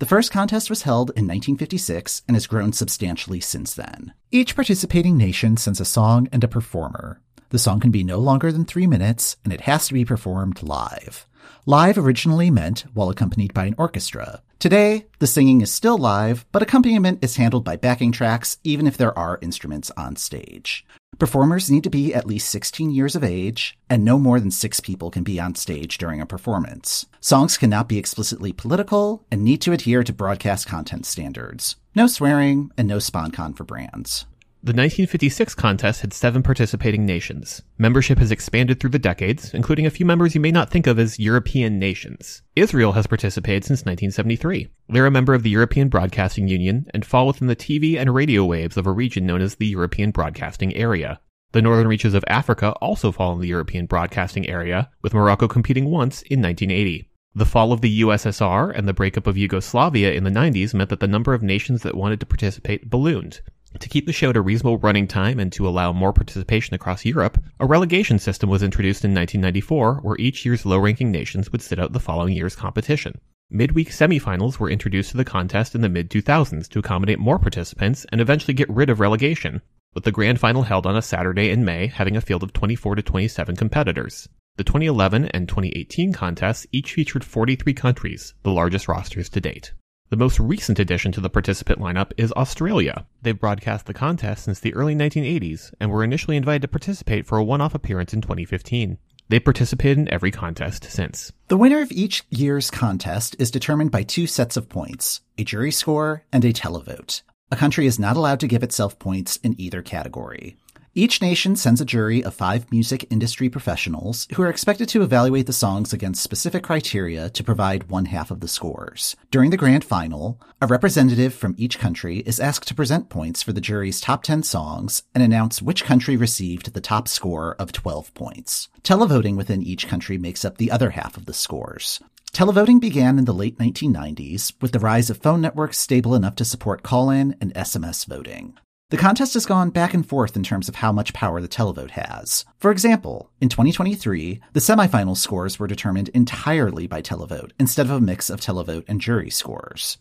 The 0.00 0.06
first 0.06 0.32
contest 0.32 0.70
was 0.70 0.84
held 0.84 1.10
in 1.10 1.26
1956 1.26 2.22
and 2.26 2.34
has 2.34 2.46
grown 2.46 2.72
substantially 2.72 3.38
since 3.38 3.74
then. 3.74 4.14
Each 4.30 4.56
participating 4.56 5.18
nation 5.18 5.58
sends 5.58 5.78
a 5.78 5.84
song 5.84 6.26
and 6.32 6.42
a 6.42 6.48
performer. 6.48 7.20
The 7.50 7.58
song 7.58 7.80
can 7.80 7.90
be 7.90 8.02
no 8.02 8.18
longer 8.18 8.50
than 8.50 8.64
three 8.64 8.86
minutes, 8.86 9.36
and 9.44 9.52
it 9.52 9.60
has 9.62 9.88
to 9.88 9.92
be 9.92 10.06
performed 10.06 10.62
live. 10.62 11.26
Live 11.66 11.98
originally 11.98 12.50
meant 12.50 12.86
while 12.94 13.10
accompanied 13.10 13.52
by 13.52 13.66
an 13.66 13.74
orchestra. 13.76 14.40
Today, 14.58 15.04
the 15.18 15.26
singing 15.26 15.60
is 15.60 15.70
still 15.70 15.98
live, 15.98 16.46
but 16.50 16.62
accompaniment 16.62 17.22
is 17.22 17.36
handled 17.36 17.64
by 17.64 17.76
backing 17.76 18.10
tracks 18.10 18.56
even 18.64 18.86
if 18.86 18.96
there 18.96 19.16
are 19.18 19.38
instruments 19.42 19.90
on 19.98 20.16
stage. 20.16 20.86
Performers 21.18 21.70
need 21.70 21.84
to 21.84 21.90
be 21.90 22.14
at 22.14 22.26
least 22.26 22.48
16 22.50 22.90
years 22.92 23.14
of 23.14 23.24
age, 23.24 23.76
and 23.90 24.04
no 24.04 24.18
more 24.18 24.40
than 24.40 24.50
six 24.50 24.80
people 24.80 25.10
can 25.10 25.22
be 25.22 25.40
on 25.40 25.54
stage 25.54 25.98
during 25.98 26.20
a 26.20 26.26
performance. 26.26 27.04
Songs 27.20 27.58
cannot 27.58 27.88
be 27.88 27.98
explicitly 27.98 28.52
political 28.52 29.26
and 29.30 29.44
need 29.44 29.60
to 29.62 29.72
adhere 29.72 30.02
to 30.04 30.12
broadcast 30.12 30.66
content 30.66 31.04
standards. 31.04 31.76
No 31.94 32.06
swearing 32.06 32.70
and 32.78 32.88
no 32.88 32.98
sponcon 32.98 33.56
for 33.56 33.64
brands. 33.64 34.24
The 34.62 34.72
1956 34.72 35.54
contest 35.54 36.02
had 36.02 36.12
seven 36.12 36.42
participating 36.42 37.06
nations. 37.06 37.62
Membership 37.78 38.18
has 38.18 38.30
expanded 38.30 38.78
through 38.78 38.90
the 38.90 38.98
decades, 38.98 39.54
including 39.54 39.86
a 39.86 39.90
few 39.90 40.04
members 40.04 40.34
you 40.34 40.40
may 40.42 40.50
not 40.50 40.68
think 40.68 40.86
of 40.86 40.98
as 40.98 41.18
European 41.18 41.78
nations. 41.78 42.42
Israel 42.54 42.92
has 42.92 43.06
participated 43.06 43.64
since 43.64 43.86
1973. 43.86 44.68
They're 44.90 45.06
a 45.06 45.10
member 45.10 45.32
of 45.32 45.44
the 45.44 45.48
European 45.50 45.88
Broadcasting 45.88 46.46
Union 46.46 46.86
and 46.92 47.06
fall 47.06 47.26
within 47.26 47.48
the 47.48 47.56
TV 47.56 47.98
and 47.98 48.14
radio 48.14 48.44
waves 48.44 48.76
of 48.76 48.86
a 48.86 48.92
region 48.92 49.24
known 49.24 49.40
as 49.40 49.54
the 49.54 49.66
European 49.66 50.10
Broadcasting 50.10 50.76
Area. 50.76 51.20
The 51.52 51.62
northern 51.62 51.88
reaches 51.88 52.12
of 52.12 52.22
Africa 52.28 52.72
also 52.82 53.12
fall 53.12 53.32
in 53.32 53.40
the 53.40 53.48
European 53.48 53.86
Broadcasting 53.86 54.46
Area, 54.46 54.90
with 55.00 55.14
Morocco 55.14 55.48
competing 55.48 55.86
once 55.86 56.20
in 56.20 56.42
1980. 56.42 57.08
The 57.34 57.46
fall 57.46 57.72
of 57.72 57.80
the 57.80 58.02
USSR 58.02 58.76
and 58.76 58.86
the 58.86 58.92
breakup 58.92 59.26
of 59.26 59.38
Yugoslavia 59.38 60.12
in 60.12 60.24
the 60.24 60.30
90s 60.30 60.74
meant 60.74 60.90
that 60.90 61.00
the 61.00 61.08
number 61.08 61.32
of 61.32 61.42
nations 61.42 61.80
that 61.82 61.96
wanted 61.96 62.20
to 62.20 62.26
participate 62.26 62.90
ballooned. 62.90 63.40
To 63.78 63.88
keep 63.88 64.06
the 64.06 64.12
show 64.12 64.30
at 64.30 64.36
a 64.36 64.42
reasonable 64.42 64.78
running 64.78 65.06
time 65.06 65.38
and 65.38 65.52
to 65.52 65.66
allow 65.66 65.92
more 65.92 66.12
participation 66.12 66.74
across 66.74 67.04
Europe, 67.04 67.42
a 67.60 67.66
relegation 67.66 68.18
system 68.18 68.50
was 68.50 68.62
introduced 68.62 69.04
in 69.04 69.14
1994 69.14 70.00
where 70.02 70.18
each 70.18 70.44
year's 70.44 70.66
low 70.66 70.78
ranking 70.78 71.10
nations 71.10 71.52
would 71.52 71.62
sit 71.62 71.78
out 71.78 71.92
the 71.92 72.00
following 72.00 72.34
year's 72.34 72.56
competition. 72.56 73.20
Midweek 73.48 73.90
semifinals 73.90 74.58
were 74.58 74.70
introduced 74.70 75.12
to 75.12 75.16
the 75.16 75.24
contest 75.24 75.74
in 75.74 75.80
the 75.80 75.88
mid 75.88 76.10
2000s 76.10 76.68
to 76.68 76.78
accommodate 76.80 77.18
more 77.18 77.38
participants 77.38 78.04
and 78.10 78.20
eventually 78.20 78.54
get 78.54 78.68
rid 78.68 78.90
of 78.90 79.00
relegation, 79.00 79.62
with 79.94 80.04
the 80.04 80.12
grand 80.12 80.38
final 80.40 80.62
held 80.62 80.86
on 80.86 80.96
a 80.96 81.02
Saturday 81.02 81.50
in 81.50 81.64
May 81.64 81.86
having 81.86 82.16
a 82.16 82.20
field 82.20 82.42
of 82.42 82.52
24 82.52 82.96
to 82.96 83.02
27 83.02 83.56
competitors. 83.56 84.28
The 84.56 84.64
2011 84.64 85.26
and 85.26 85.48
2018 85.48 86.12
contests 86.12 86.66
each 86.70 86.92
featured 86.92 87.24
43 87.24 87.72
countries, 87.74 88.34
the 88.42 88.50
largest 88.50 88.88
rosters 88.88 89.28
to 89.30 89.40
date. 89.40 89.72
The 90.10 90.16
most 90.16 90.40
recent 90.40 90.80
addition 90.80 91.12
to 91.12 91.20
the 91.20 91.30
participant 91.30 91.78
lineup 91.78 92.10
is 92.16 92.32
Australia. 92.32 93.06
They've 93.22 93.38
broadcast 93.38 93.86
the 93.86 93.94
contest 93.94 94.42
since 94.42 94.58
the 94.58 94.74
early 94.74 94.96
1980s 94.96 95.72
and 95.78 95.88
were 95.88 96.02
initially 96.02 96.36
invited 96.36 96.62
to 96.62 96.68
participate 96.68 97.28
for 97.28 97.38
a 97.38 97.44
one-off 97.44 97.76
appearance 97.76 98.12
in 98.12 98.20
2015. 98.20 98.98
They 99.28 99.38
participated 99.38 99.98
in 99.98 100.12
every 100.12 100.32
contest 100.32 100.82
since. 100.90 101.30
The 101.46 101.56
winner 101.56 101.80
of 101.80 101.92
each 101.92 102.24
year's 102.28 102.72
contest 102.72 103.36
is 103.38 103.52
determined 103.52 103.92
by 103.92 104.02
two 104.02 104.26
sets 104.26 104.56
of 104.56 104.68
points, 104.68 105.20
a 105.38 105.44
jury 105.44 105.70
score 105.70 106.24
and 106.32 106.44
a 106.44 106.52
televote. 106.52 107.22
A 107.52 107.56
country 107.56 107.86
is 107.86 108.00
not 108.00 108.16
allowed 108.16 108.40
to 108.40 108.48
give 108.48 108.64
itself 108.64 108.98
points 108.98 109.36
in 109.44 109.60
either 109.60 109.80
category. 109.80 110.56
Each 110.92 111.22
nation 111.22 111.54
sends 111.54 111.80
a 111.80 111.84
jury 111.84 112.24
of 112.24 112.34
five 112.34 112.68
music 112.72 113.06
industry 113.10 113.48
professionals 113.48 114.26
who 114.34 114.42
are 114.42 114.50
expected 114.50 114.88
to 114.88 115.02
evaluate 115.02 115.46
the 115.46 115.52
songs 115.52 115.92
against 115.92 116.20
specific 116.20 116.64
criteria 116.64 117.30
to 117.30 117.44
provide 117.44 117.88
one 117.88 118.06
half 118.06 118.32
of 118.32 118.40
the 118.40 118.48
scores. 118.48 119.14
During 119.30 119.50
the 119.50 119.56
grand 119.56 119.84
final, 119.84 120.40
a 120.60 120.66
representative 120.66 121.32
from 121.32 121.54
each 121.56 121.78
country 121.78 122.18
is 122.26 122.40
asked 122.40 122.66
to 122.66 122.74
present 122.74 123.08
points 123.08 123.40
for 123.40 123.52
the 123.52 123.60
jury's 123.60 124.00
top 124.00 124.24
10 124.24 124.42
songs 124.42 125.04
and 125.14 125.22
announce 125.22 125.62
which 125.62 125.84
country 125.84 126.16
received 126.16 126.74
the 126.74 126.80
top 126.80 127.06
score 127.06 127.54
of 127.60 127.70
12 127.70 128.12
points. 128.14 128.68
Televoting 128.82 129.36
within 129.36 129.62
each 129.62 129.86
country 129.86 130.18
makes 130.18 130.44
up 130.44 130.58
the 130.58 130.72
other 130.72 130.90
half 130.90 131.16
of 131.16 131.26
the 131.26 131.32
scores. 131.32 132.00
Televoting 132.32 132.80
began 132.80 133.16
in 133.16 133.26
the 133.26 133.32
late 133.32 133.58
1990s 133.58 134.54
with 134.60 134.72
the 134.72 134.80
rise 134.80 135.08
of 135.08 135.18
phone 135.18 135.40
networks 135.40 135.78
stable 135.78 136.16
enough 136.16 136.34
to 136.34 136.44
support 136.44 136.82
call-in 136.82 137.36
and 137.40 137.54
SMS 137.54 138.06
voting. 138.06 138.58
The 138.90 138.96
contest 138.96 139.34
has 139.34 139.46
gone 139.46 139.70
back 139.70 139.94
and 139.94 140.04
forth 140.04 140.34
in 140.34 140.42
terms 140.42 140.68
of 140.68 140.74
how 140.74 140.90
much 140.90 141.12
power 141.12 141.40
the 141.40 141.46
televote 141.46 141.92
has. 141.92 142.44
For 142.58 142.72
example, 142.72 143.30
in 143.40 143.48
2023, 143.48 144.40
the 144.52 144.58
semifinal 144.58 145.16
scores 145.16 145.60
were 145.60 145.68
determined 145.68 146.08
entirely 146.08 146.88
by 146.88 147.00
televote 147.00 147.52
instead 147.60 147.86
of 147.86 147.92
a 147.92 148.00
mix 148.00 148.28
of 148.28 148.40
televote 148.40 148.82
and 148.88 149.00
jury 149.00 149.30
scores. 149.30 149.98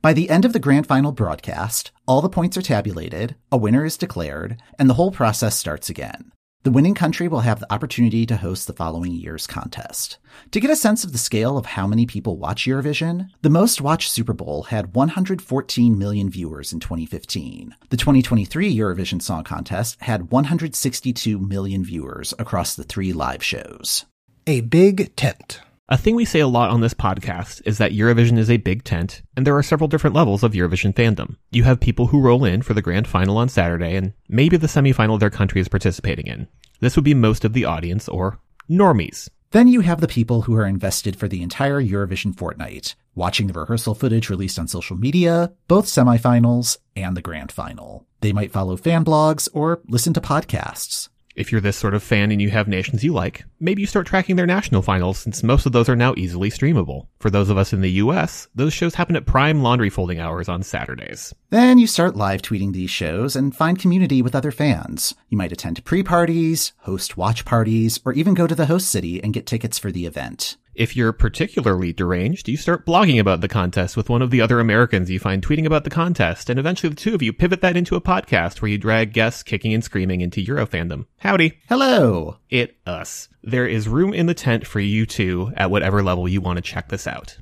By 0.00 0.14
the 0.14 0.30
end 0.30 0.46
of 0.46 0.54
the 0.54 0.58
grand 0.58 0.86
final 0.86 1.12
broadcast, 1.12 1.90
all 2.06 2.22
the 2.22 2.30
points 2.30 2.56
are 2.56 2.62
tabulated, 2.62 3.36
a 3.52 3.58
winner 3.58 3.84
is 3.84 3.98
declared, 3.98 4.56
and 4.78 4.88
the 4.88 4.94
whole 4.94 5.12
process 5.12 5.54
starts 5.54 5.90
again. 5.90 6.32
The 6.62 6.70
winning 6.70 6.94
country 6.94 7.26
will 7.26 7.40
have 7.40 7.58
the 7.58 7.72
opportunity 7.72 8.26
to 8.26 8.36
host 8.36 8.66
the 8.66 8.74
following 8.74 9.12
year's 9.12 9.46
contest. 9.46 10.18
To 10.50 10.60
get 10.60 10.70
a 10.70 10.76
sense 10.76 11.04
of 11.04 11.12
the 11.12 11.18
scale 11.18 11.56
of 11.56 11.64
how 11.64 11.86
many 11.86 12.04
people 12.04 12.36
watch 12.36 12.66
Eurovision, 12.66 13.30
the 13.40 13.48
most 13.48 13.80
watched 13.80 14.10
Super 14.10 14.34
Bowl 14.34 14.64
had 14.64 14.94
114 14.94 15.98
million 15.98 16.28
viewers 16.28 16.70
in 16.70 16.78
2015. 16.78 17.74
The 17.88 17.96
2023 17.96 18.76
Eurovision 18.76 19.22
Song 19.22 19.42
Contest 19.42 20.02
had 20.02 20.30
162 20.30 21.38
million 21.38 21.82
viewers 21.82 22.34
across 22.38 22.76
the 22.76 22.84
three 22.84 23.14
live 23.14 23.42
shows. 23.42 24.04
A 24.46 24.60
big 24.60 25.16
tent. 25.16 25.62
A 25.92 25.98
thing 25.98 26.14
we 26.14 26.24
say 26.24 26.38
a 26.38 26.46
lot 26.46 26.70
on 26.70 26.82
this 26.82 26.94
podcast 26.94 27.62
is 27.64 27.78
that 27.78 27.90
Eurovision 27.90 28.38
is 28.38 28.48
a 28.48 28.58
big 28.58 28.84
tent, 28.84 29.22
and 29.36 29.44
there 29.44 29.56
are 29.56 29.62
several 29.62 29.88
different 29.88 30.14
levels 30.14 30.44
of 30.44 30.52
Eurovision 30.52 30.94
fandom. 30.94 31.34
You 31.50 31.64
have 31.64 31.80
people 31.80 32.06
who 32.06 32.20
roll 32.20 32.44
in 32.44 32.62
for 32.62 32.74
the 32.74 32.80
grand 32.80 33.08
final 33.08 33.36
on 33.38 33.48
Saturday 33.48 33.96
and 33.96 34.12
maybe 34.28 34.56
the 34.56 34.68
semifinal 34.68 35.18
their 35.18 35.30
country 35.30 35.60
is 35.60 35.66
participating 35.66 36.28
in. 36.28 36.46
This 36.78 36.94
would 36.94 37.04
be 37.04 37.12
most 37.12 37.44
of 37.44 37.54
the 37.54 37.64
audience, 37.64 38.08
or 38.08 38.38
normies. 38.70 39.30
Then 39.50 39.66
you 39.66 39.80
have 39.80 40.00
the 40.00 40.06
people 40.06 40.42
who 40.42 40.54
are 40.54 40.64
invested 40.64 41.16
for 41.16 41.26
the 41.26 41.42
entire 41.42 41.82
Eurovision 41.82 42.38
fortnight, 42.38 42.94
watching 43.16 43.48
the 43.48 43.58
rehearsal 43.58 43.96
footage 43.96 44.30
released 44.30 44.60
on 44.60 44.68
social 44.68 44.96
media, 44.96 45.52
both 45.66 45.86
semifinals 45.86 46.78
and 46.94 47.16
the 47.16 47.20
grand 47.20 47.50
final. 47.50 48.06
They 48.20 48.32
might 48.32 48.52
follow 48.52 48.76
fan 48.76 49.04
blogs 49.04 49.48
or 49.52 49.80
listen 49.88 50.12
to 50.12 50.20
podcasts. 50.20 51.08
If 51.40 51.50
you're 51.50 51.62
this 51.62 51.78
sort 51.78 51.94
of 51.94 52.02
fan 52.02 52.30
and 52.32 52.42
you 52.42 52.50
have 52.50 52.68
nations 52.68 53.02
you 53.02 53.14
like, 53.14 53.46
maybe 53.60 53.80
you 53.80 53.86
start 53.86 54.06
tracking 54.06 54.36
their 54.36 54.44
national 54.46 54.82
finals 54.82 55.16
since 55.16 55.42
most 55.42 55.64
of 55.64 55.72
those 55.72 55.88
are 55.88 55.96
now 55.96 56.12
easily 56.18 56.50
streamable. 56.50 57.06
For 57.18 57.30
those 57.30 57.48
of 57.48 57.56
us 57.56 57.72
in 57.72 57.80
the 57.80 57.92
US, 57.92 58.46
those 58.54 58.74
shows 58.74 58.96
happen 58.96 59.16
at 59.16 59.24
prime 59.24 59.62
laundry 59.62 59.88
folding 59.88 60.20
hours 60.20 60.50
on 60.50 60.62
Saturdays. 60.62 61.34
Then 61.48 61.78
you 61.78 61.86
start 61.86 62.14
live 62.14 62.42
tweeting 62.42 62.74
these 62.74 62.90
shows 62.90 63.36
and 63.36 63.56
find 63.56 63.78
community 63.78 64.20
with 64.20 64.34
other 64.34 64.50
fans. 64.50 65.14
You 65.30 65.38
might 65.38 65.50
attend 65.50 65.82
pre 65.86 66.02
parties, 66.02 66.74
host 66.80 67.16
watch 67.16 67.46
parties, 67.46 68.00
or 68.04 68.12
even 68.12 68.34
go 68.34 68.46
to 68.46 68.54
the 68.54 68.66
host 68.66 68.90
city 68.90 69.24
and 69.24 69.32
get 69.32 69.46
tickets 69.46 69.78
for 69.78 69.90
the 69.90 70.04
event. 70.04 70.58
If 70.74 70.96
you're 70.96 71.12
particularly 71.12 71.92
deranged, 71.92 72.48
you 72.48 72.56
start 72.56 72.86
blogging 72.86 73.18
about 73.18 73.40
the 73.40 73.48
contest 73.48 73.96
with 73.96 74.08
one 74.08 74.22
of 74.22 74.30
the 74.30 74.40
other 74.40 74.60
Americans 74.60 75.10
you 75.10 75.18
find 75.18 75.44
tweeting 75.44 75.66
about 75.66 75.84
the 75.84 75.90
contest, 75.90 76.48
and 76.48 76.60
eventually 76.60 76.90
the 76.90 76.96
two 76.96 77.14
of 77.14 77.22
you 77.22 77.32
pivot 77.32 77.60
that 77.60 77.76
into 77.76 77.96
a 77.96 78.00
podcast 78.00 78.62
where 78.62 78.70
you 78.70 78.78
drag 78.78 79.12
guests 79.12 79.42
kicking 79.42 79.74
and 79.74 79.82
screaming 79.82 80.20
into 80.20 80.40
Euro 80.42 80.66
fandom. 80.66 81.06
Howdy. 81.18 81.58
Hello. 81.68 82.36
It 82.48 82.76
us. 82.86 83.28
There 83.42 83.66
is 83.66 83.88
room 83.88 84.14
in 84.14 84.26
the 84.26 84.34
tent 84.34 84.66
for 84.66 84.78
you 84.80 85.06
two 85.06 85.52
at 85.56 85.70
whatever 85.70 86.02
level 86.02 86.28
you 86.28 86.40
want 86.40 86.56
to 86.56 86.62
check 86.62 86.88
this 86.88 87.06
out. 87.06 87.38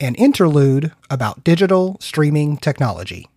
An 0.00 0.14
interlude 0.14 0.92
about 1.10 1.44
digital 1.44 1.98
streaming 2.00 2.56
technology. 2.56 3.28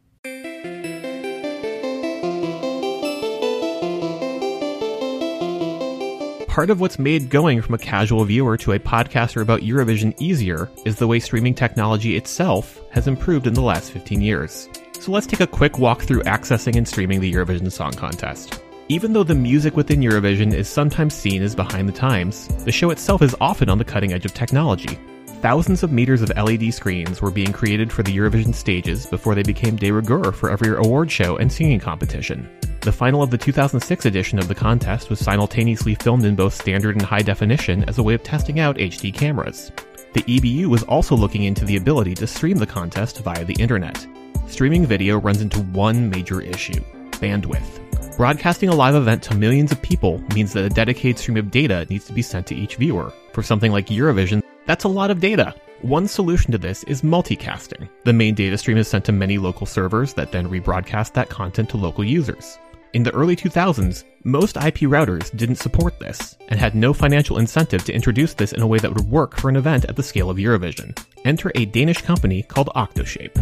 Part 6.55 6.69
of 6.69 6.79
what's 6.79 6.97
made 6.97 7.29
going 7.29 7.62
from 7.62 7.75
a 7.75 7.77
casual 7.77 8.24
viewer 8.24 8.55
to 8.59 8.71
a 8.71 8.79
podcaster 8.79 9.41
about 9.41 9.59
Eurovision 9.59 10.15
easier 10.21 10.69
is 10.85 10.95
the 10.95 11.05
way 11.05 11.19
streaming 11.19 11.53
technology 11.53 12.15
itself 12.15 12.79
has 12.91 13.09
improved 13.09 13.45
in 13.45 13.53
the 13.53 13.62
last 13.62 13.91
15 13.91 14.21
years. 14.21 14.69
So 15.01 15.12
let's 15.12 15.27
take 15.27 15.41
a 15.41 15.47
quick 15.47 15.79
walk 15.79 16.03
through 16.03 16.21
accessing 16.21 16.77
and 16.77 16.88
streaming 16.88 17.19
the 17.19 17.29
Eurovision 17.29 17.69
Song 17.69 17.91
Contest. 17.91 18.62
Even 18.88 19.12
though 19.12 19.25
the 19.25 19.35
music 19.35 19.75
within 19.75 20.00
Eurovision 20.00 20.53
is 20.53 20.69
sometimes 20.69 21.13
seen 21.13 21.43
as 21.43 21.55
behind 21.55 21.89
the 21.89 21.93
times, 21.93 22.47
the 22.63 22.71
show 22.71 22.89
itself 22.89 23.21
is 23.21 23.35
often 23.41 23.69
on 23.69 23.77
the 23.77 23.83
cutting 23.83 24.13
edge 24.13 24.24
of 24.24 24.33
technology. 24.33 24.97
Thousands 25.41 25.83
of 25.83 25.91
meters 25.91 26.21
of 26.21 26.31
LED 26.38 26.74
screens 26.74 27.21
were 27.21 27.31
being 27.31 27.51
created 27.51 27.91
for 27.91 28.01
the 28.01 28.15
Eurovision 28.15 28.55
stages 28.55 29.07
before 29.07 29.35
they 29.35 29.43
became 29.43 29.75
de 29.75 29.91
rigueur 29.91 30.31
for 30.31 30.50
every 30.50 30.69
award 30.69 31.12
show 31.12 31.35
and 31.35 31.51
singing 31.51 31.81
competition. 31.81 32.50
The 32.86 32.92
final 32.92 33.24
of 33.24 33.32
the 33.32 33.38
2006 33.39 34.06
edition 34.06 34.38
of 34.38 34.48
the 34.48 34.54
contest 34.54 35.10
was 35.10 35.20
simultaneously 35.20 35.96
filmed 35.96 36.24
in 36.24 36.36
both 36.36 36.54
standard 36.54 36.96
and 36.96 37.04
high 37.04 37.24
definition 37.24 37.84
as 37.86 37.98
a 37.98 38.04
way 38.04 38.13
of 38.13 38.22
testing 38.22 38.60
out 38.60 38.77
HD 38.77 39.12
cameras. 39.12 39.72
The 40.13 40.22
EBU 40.22 40.68
was 40.68 40.84
also 40.84 41.15
looking 41.15 41.46
into 41.46 41.65
the 41.65 41.77
ability 41.77 42.13
to 42.13 42.27
stream 42.27 42.58
the 42.58 42.68
contest 42.68 43.24
via 43.24 43.44
the 43.44 43.56
internet. 43.56 44.06
Streaming 44.48 44.86
video 44.86 45.18
runs 45.18 45.42
into 45.42 45.62
one 45.62 46.12
major 46.12 46.42
issue 46.42 46.80
bandwidth. 47.13 47.82
Broadcasting 48.18 48.70
a 48.70 48.75
live 48.75 48.94
event 48.94 49.24
to 49.24 49.36
millions 49.36 49.72
of 49.72 49.82
people 49.82 50.22
means 50.36 50.54
that 50.54 50.63
a 50.65 50.70
dedicated 50.70 51.18
stream 51.18 51.38
of 51.38 51.50
data 51.50 51.88
needs 51.89 52.06
to 52.06 52.13
be 52.13 52.22
sent 52.22 52.46
to 52.46 52.56
each 52.56 52.75
viewer. 52.75 53.12
For 53.34 53.42
something 53.42 53.72
like 53.72 53.88
Eurovision, 53.88 54.44
that's 54.68 54.84
a 54.84 54.89
lot 54.89 55.10
of 55.10 55.20
data. 55.20 55.56
One 55.82 56.08
solution 56.08 56.51
to 56.51 56.60
this 56.60 56.84
is 56.84 57.01
multicasting. 57.01 57.89
The 58.04 58.13
main 58.13 58.36
data 58.36 58.60
stream 58.60 58.77
is 58.77 58.88
sent 58.88 59.06
to 59.06 59.12
many 59.12 59.39
local 59.39 59.65
servers 59.65 60.13
that 60.13 60.32
then 60.32 60.48
rebroadcast 60.48 61.13
that 61.13 61.30
content 61.30 61.70
to 61.70 61.77
local 61.77 62.04
users. 62.04 62.60
In 62.95 63.03
the 63.03 63.13
early 63.13 63.35
2000s, 63.35 64.05
most 64.23 64.55
IP 64.55 64.87
routers 64.87 65.29
didn't 65.35 65.57
support 65.57 65.99
this 65.99 66.37
and 66.47 66.57
had 66.57 66.75
no 66.75 66.93
financial 66.93 67.39
incentive 67.39 67.83
to 67.83 67.93
introduce 67.93 68.33
this 68.33 68.53
in 68.53 68.61
a 68.61 68.67
way 68.67 68.77
that 68.77 68.93
would 68.93 69.11
work 69.11 69.35
for 69.35 69.49
an 69.49 69.57
event 69.57 69.83
at 69.83 69.97
the 69.97 70.01
scale 70.01 70.29
of 70.29 70.37
Eurovision. 70.37 70.97
Enter 71.25 71.51
a 71.55 71.65
Danish 71.65 72.01
company 72.01 72.41
called 72.41 72.69
Octoshape. 72.73 73.35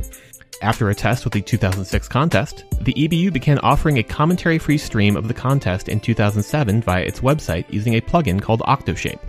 After 0.63 0.89
a 0.89 0.95
test 0.95 1.23
with 1.23 1.33
the 1.33 1.41
2006 1.41 2.07
contest, 2.07 2.63
the 2.81 2.95
EBU 2.95 3.31
began 3.31 3.59
offering 3.59 3.99
a 3.99 4.03
commentary 4.03 4.57
free 4.57 4.79
stream 4.79 5.15
of 5.15 5.27
the 5.27 5.35
contest 5.35 5.87
in 5.87 5.99
2007 5.99 6.81
via 6.81 7.03
its 7.03 7.19
website 7.19 7.71
using 7.71 7.93
a 7.93 8.01
plugin 8.01 8.41
called 8.41 8.61
Octoshape. 8.61 9.19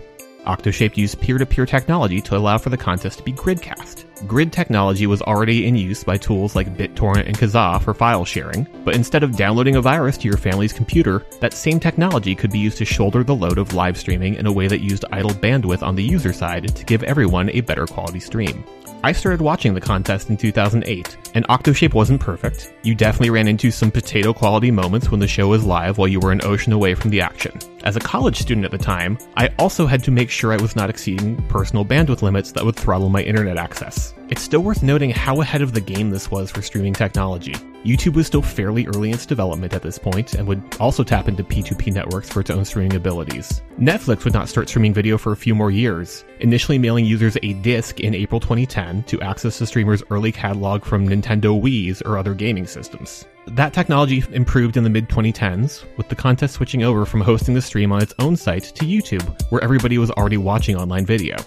Octoshape 0.45 0.97
used 0.97 1.19
peer-to-peer 1.19 1.65
technology 1.65 2.21
to 2.21 2.37
allow 2.37 2.57
for 2.57 2.69
the 2.69 2.77
contest 2.77 3.17
to 3.17 3.23
be 3.23 3.33
gridcast. 3.33 4.05
Grid 4.27 4.53
technology 4.53 5.07
was 5.07 5.21
already 5.21 5.65
in 5.67 5.75
use 5.75 6.03
by 6.03 6.17
tools 6.17 6.55
like 6.55 6.77
BitTorrent 6.77 7.27
and 7.27 7.37
Kazaa 7.37 7.81
for 7.81 7.93
file 7.93 8.25
sharing, 8.25 8.67
but 8.83 8.95
instead 8.95 9.23
of 9.23 9.35
downloading 9.35 9.75
a 9.75 9.81
virus 9.81 10.17
to 10.17 10.27
your 10.27 10.37
family's 10.37 10.73
computer, 10.73 11.25
that 11.41 11.53
same 11.53 11.79
technology 11.79 12.33
could 12.35 12.51
be 12.51 12.59
used 12.59 12.77
to 12.77 12.85
shoulder 12.85 13.23
the 13.23 13.35
load 13.35 13.57
of 13.57 13.73
live 13.73 13.97
streaming 13.97 14.35
in 14.35 14.45
a 14.45 14.53
way 14.53 14.67
that 14.67 14.81
used 14.81 15.05
idle 15.11 15.31
bandwidth 15.31 15.83
on 15.83 15.95
the 15.95 16.03
user 16.03 16.31
side 16.31 16.75
to 16.75 16.85
give 16.85 17.03
everyone 17.03 17.49
a 17.49 17.61
better 17.61 17.85
quality 17.85 18.19
stream. 18.19 18.63
I 19.03 19.11
started 19.11 19.41
watching 19.41 19.75
the 19.75 19.81
contest 19.81 20.29
in 20.29 20.37
2008, 20.37 21.17
and 21.35 21.47
Octoshape 21.47 21.93
wasn't 21.93 22.21
perfect. 22.21 22.73
You 22.81 22.95
definitely 22.95 23.29
ran 23.29 23.47
into 23.47 23.69
some 23.69 23.91
potato 23.91 24.33
quality 24.33 24.71
moments 24.71 25.11
when 25.11 25.19
the 25.19 25.27
show 25.27 25.49
was 25.49 25.63
live 25.63 25.99
while 25.99 26.07
you 26.07 26.19
were 26.19 26.31
an 26.31 26.41
ocean 26.43 26.73
away 26.73 26.95
from 26.95 27.11
the 27.11 27.21
action. 27.21 27.51
As 27.85 27.95
a 27.95 27.99
college 27.99 28.37
student 28.37 28.65
at 28.65 28.71
the 28.71 28.79
time, 28.79 29.15
I 29.37 29.49
also 29.59 29.85
had 29.85 30.03
to 30.05 30.11
make 30.11 30.31
sure 30.31 30.51
I 30.51 30.57
was 30.57 30.75
not 30.75 30.89
exceeding 30.89 31.37
personal 31.49 31.85
bandwidth 31.85 32.23
limits 32.23 32.51
that 32.53 32.65
would 32.65 32.75
throttle 32.75 33.09
my 33.09 33.21
internet 33.21 33.57
access. 33.57 34.15
It's 34.27 34.41
still 34.41 34.61
worth 34.61 34.81
noting 34.81 35.11
how 35.11 35.39
ahead 35.39 35.61
of 35.61 35.73
the 35.73 35.81
game 35.81 36.09
this 36.09 36.31
was 36.31 36.49
for 36.49 36.63
streaming 36.63 36.93
technology. 36.93 37.53
YouTube 37.85 38.15
was 38.15 38.25
still 38.25 38.41
fairly 38.41 38.87
early 38.87 39.09
in 39.09 39.13
its 39.13 39.27
development 39.27 39.75
at 39.75 39.83
this 39.83 39.99
point 39.99 40.33
and 40.33 40.47
would 40.47 40.63
also 40.79 41.03
tap 41.03 41.27
into 41.27 41.43
P2P 41.43 41.93
networks 41.93 42.27
for 42.27 42.39
its 42.39 42.49
own 42.49 42.65
streaming 42.65 42.95
abilities. 42.95 43.61
Netflix 43.79 44.23
would 44.23 44.33
not 44.33 44.49
start 44.49 44.67
streaming 44.67 44.91
video 44.91 45.15
for 45.15 45.31
a 45.31 45.37
few 45.37 45.53
more 45.53 45.69
years, 45.69 46.25
initially 46.39 46.79
mailing 46.79 47.05
users 47.05 47.37
a 47.43 47.53
disc 47.53 47.99
in 47.99 48.15
April 48.15 48.39
2010 48.39 49.03
to 49.03 49.21
access 49.21 49.59
the 49.59 49.67
streamer's 49.67 50.01
early 50.09 50.31
catalog 50.31 50.83
from 50.83 51.07
Nintendo 51.07 51.61
Wii's 51.61 52.01
or 52.01 52.17
other 52.17 52.33
gaming 52.33 52.65
systems. 52.65 53.25
That 53.47 53.73
technology 53.73 54.23
improved 54.31 54.75
in 54.75 54.83
the 54.83 54.89
mid 54.89 55.07
2010s, 55.07 55.85
with 55.97 56.09
the 56.09 56.15
contest 56.15 56.55
switching 56.55 56.83
over 56.83 57.05
from 57.05 57.21
hosting 57.21 57.53
the 57.53 57.61
stream 57.61 57.91
on 57.91 58.01
its 58.01 58.13
own 58.19 58.35
site 58.35 58.63
to 58.63 58.85
YouTube, 58.85 59.51
where 59.51 59.63
everybody 59.63 59.97
was 59.97 60.09
already 60.11 60.37
watching 60.37 60.75
online 60.75 61.05
video. 61.05 61.37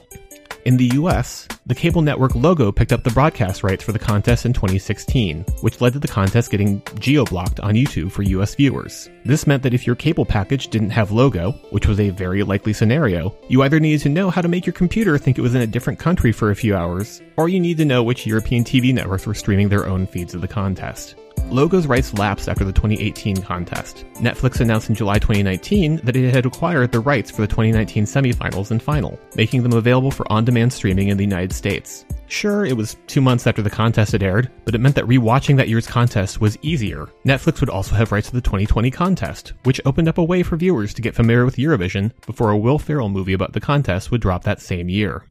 In 0.65 0.77
the 0.77 0.91
US, 0.95 1.49
the 1.67 1.75
cable 1.75 2.03
network 2.03 2.35
Logo 2.35 2.71
picked 2.71 2.93
up 2.93 3.03
the 3.03 3.11
broadcast 3.11 3.63
rights 3.63 3.83
for 3.83 3.93
the 3.93 3.99
contest 3.99 4.47
in 4.47 4.53
2016, 4.53 5.45
which 5.61 5.81
led 5.81 5.93
to 5.95 5.99
the 5.99 6.07
contest 6.07 6.51
getting 6.51 6.83
geo-blocked 6.99 7.59
on 7.61 7.75
YouTube 7.75 8.13
for 8.13 8.23
US 8.23 8.55
viewers. 8.55 9.09
This 9.25 9.47
meant 9.47 9.63
that 9.63 9.75
if 9.75 9.87
your 9.87 9.97
cable 9.97 10.25
package 10.25 10.69
didn't 10.69 10.91
have 10.91 11.11
Logo, 11.11 11.53
which 11.71 11.87
was 11.87 11.99
a 11.99 12.11
very 12.11 12.43
likely 12.43 12.73
scenario, 12.73 13.35
you 13.49 13.63
either 13.63 13.81
needed 13.81 14.03
to 14.03 14.09
know 14.09 14.31
how 14.31 14.41
to 14.41 14.49
make 14.49 14.67
your 14.67 14.73
computer 14.73 15.19
think 15.19 15.37
it 15.37 15.43
was 15.43 15.55
in 15.55 15.63
a 15.63 15.67
different 15.67 15.99
country 15.99 16.33
for 16.33 16.51
a 16.51 16.57
few 16.57 16.77
hours, 16.77 17.23
or 17.37 17.49
you 17.49 17.59
needed 17.59 17.79
to 17.79 17.85
know 17.87 18.03
which 18.03 18.27
European 18.27 18.63
TV 18.63 18.95
networks 18.95 19.27
were 19.27 19.35
streaming 19.35 19.69
their 19.69 19.87
own 19.87 20.07
feeds 20.07 20.35
of 20.35 20.43
the 20.43 20.49
contest. 20.49 21.17
Logo's 21.51 21.87
rights 21.87 22.13
lapsed 22.13 22.47
after 22.49 22.65
the 22.65 22.73
2018 22.73 23.39
contest. 23.43 24.05
Netflix 24.17 24.61
announced 24.61 24.91
in 24.91 24.95
July 24.95 25.19
2019 25.19 25.97
that 26.05 26.15
it 26.15 26.35
had 26.35 26.45
acquired 26.45 26.93
the 26.93 27.01
rights 27.01 27.31
for 27.31 27.41
the 27.41 27.47
2019 27.47 28.05
semifinals 28.05 28.71
and 28.71 28.83
final, 28.83 29.19
making 29.35 29.63
them 29.63 29.73
available 29.73 30.11
for 30.11 30.31
on-demand 30.31 30.71
streaming 30.71 31.09
in 31.09 31.17
the 31.17 31.25
United 31.25 31.53
States. 31.53 32.05
Sure, 32.27 32.67
it 32.67 32.77
was 32.77 32.97
two 33.07 33.23
months 33.23 33.47
after 33.47 33.63
the 33.63 33.71
contest 33.71 34.13
had 34.13 34.23
aired, 34.23 34.51
but 34.67 34.75
it 34.75 34.81
meant 34.81 34.95
that 34.95 35.07
rewatching 35.07 35.57
that 35.57 35.69
year's 35.69 35.87
contest 35.87 36.39
was 36.39 36.59
easier. 36.61 37.09
Netflix 37.25 37.61
would 37.61 37.71
also 37.71 37.95
have 37.95 38.13
rights 38.13 38.29
to 38.29 38.35
the 38.35 38.43
2020 38.43 38.91
contest, 38.91 39.55
which 39.65 39.81
opened 39.87 40.09
up 40.09 40.19
a 40.19 40.25
way 40.25 40.43
for 40.43 40.57
viewers 40.57 40.93
to 40.93 41.03
get 41.03 41.15
familiar 41.15 41.47
with 41.47 41.57
Eurovision 41.57 42.13
before 42.27 42.51
a 42.51 42.59
Will 42.59 42.79
Ferrell 42.79 43.09
movie 43.09 43.33
about 43.33 43.55
the 43.55 43.61
contest 43.61 44.11
would 44.11 44.21
drop 44.21 44.45
that 44.45 44.61
same 44.61 44.91
year. 44.91 45.25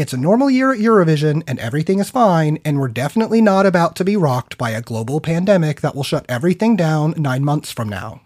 It's 0.00 0.14
a 0.14 0.16
normal 0.16 0.48
year 0.48 0.72
at 0.72 0.78
Eurovision 0.78 1.42
and 1.46 1.58
everything 1.58 1.98
is 1.98 2.08
fine, 2.08 2.58
and 2.64 2.80
we're 2.80 2.88
definitely 2.88 3.42
not 3.42 3.66
about 3.66 3.96
to 3.96 4.02
be 4.02 4.16
rocked 4.16 4.56
by 4.56 4.70
a 4.70 4.80
global 4.80 5.20
pandemic 5.20 5.82
that 5.82 5.94
will 5.94 6.04
shut 6.04 6.24
everything 6.26 6.74
down 6.74 7.12
nine 7.18 7.44
months 7.44 7.70
from 7.70 7.90
now. 7.90 8.22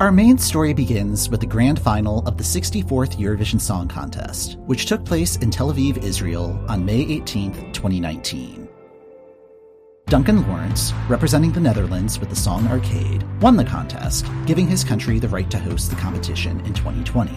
Our 0.00 0.10
main 0.10 0.38
story 0.38 0.72
begins 0.72 1.28
with 1.28 1.40
the 1.40 1.46
grand 1.46 1.78
final 1.78 2.26
of 2.26 2.38
the 2.38 2.44
64th 2.44 3.18
Eurovision 3.18 3.60
Song 3.60 3.88
Contest, 3.88 4.56
which 4.60 4.86
took 4.86 5.04
place 5.04 5.36
in 5.36 5.50
Tel 5.50 5.70
Aviv, 5.70 6.02
Israel 6.02 6.58
on 6.66 6.86
May 6.86 7.00
18, 7.00 7.74
2019. 7.74 8.67
Duncan 10.08 10.48
Lawrence, 10.48 10.94
representing 11.06 11.52
the 11.52 11.60
Netherlands 11.60 12.18
with 12.18 12.30
the 12.30 12.36
song 12.36 12.66
Arcade, 12.68 13.22
won 13.42 13.56
the 13.56 13.64
contest, 13.64 14.26
giving 14.46 14.66
his 14.66 14.82
country 14.82 15.18
the 15.18 15.28
right 15.28 15.50
to 15.50 15.58
host 15.58 15.90
the 15.90 15.96
competition 15.96 16.60
in 16.60 16.72
2020. 16.72 17.34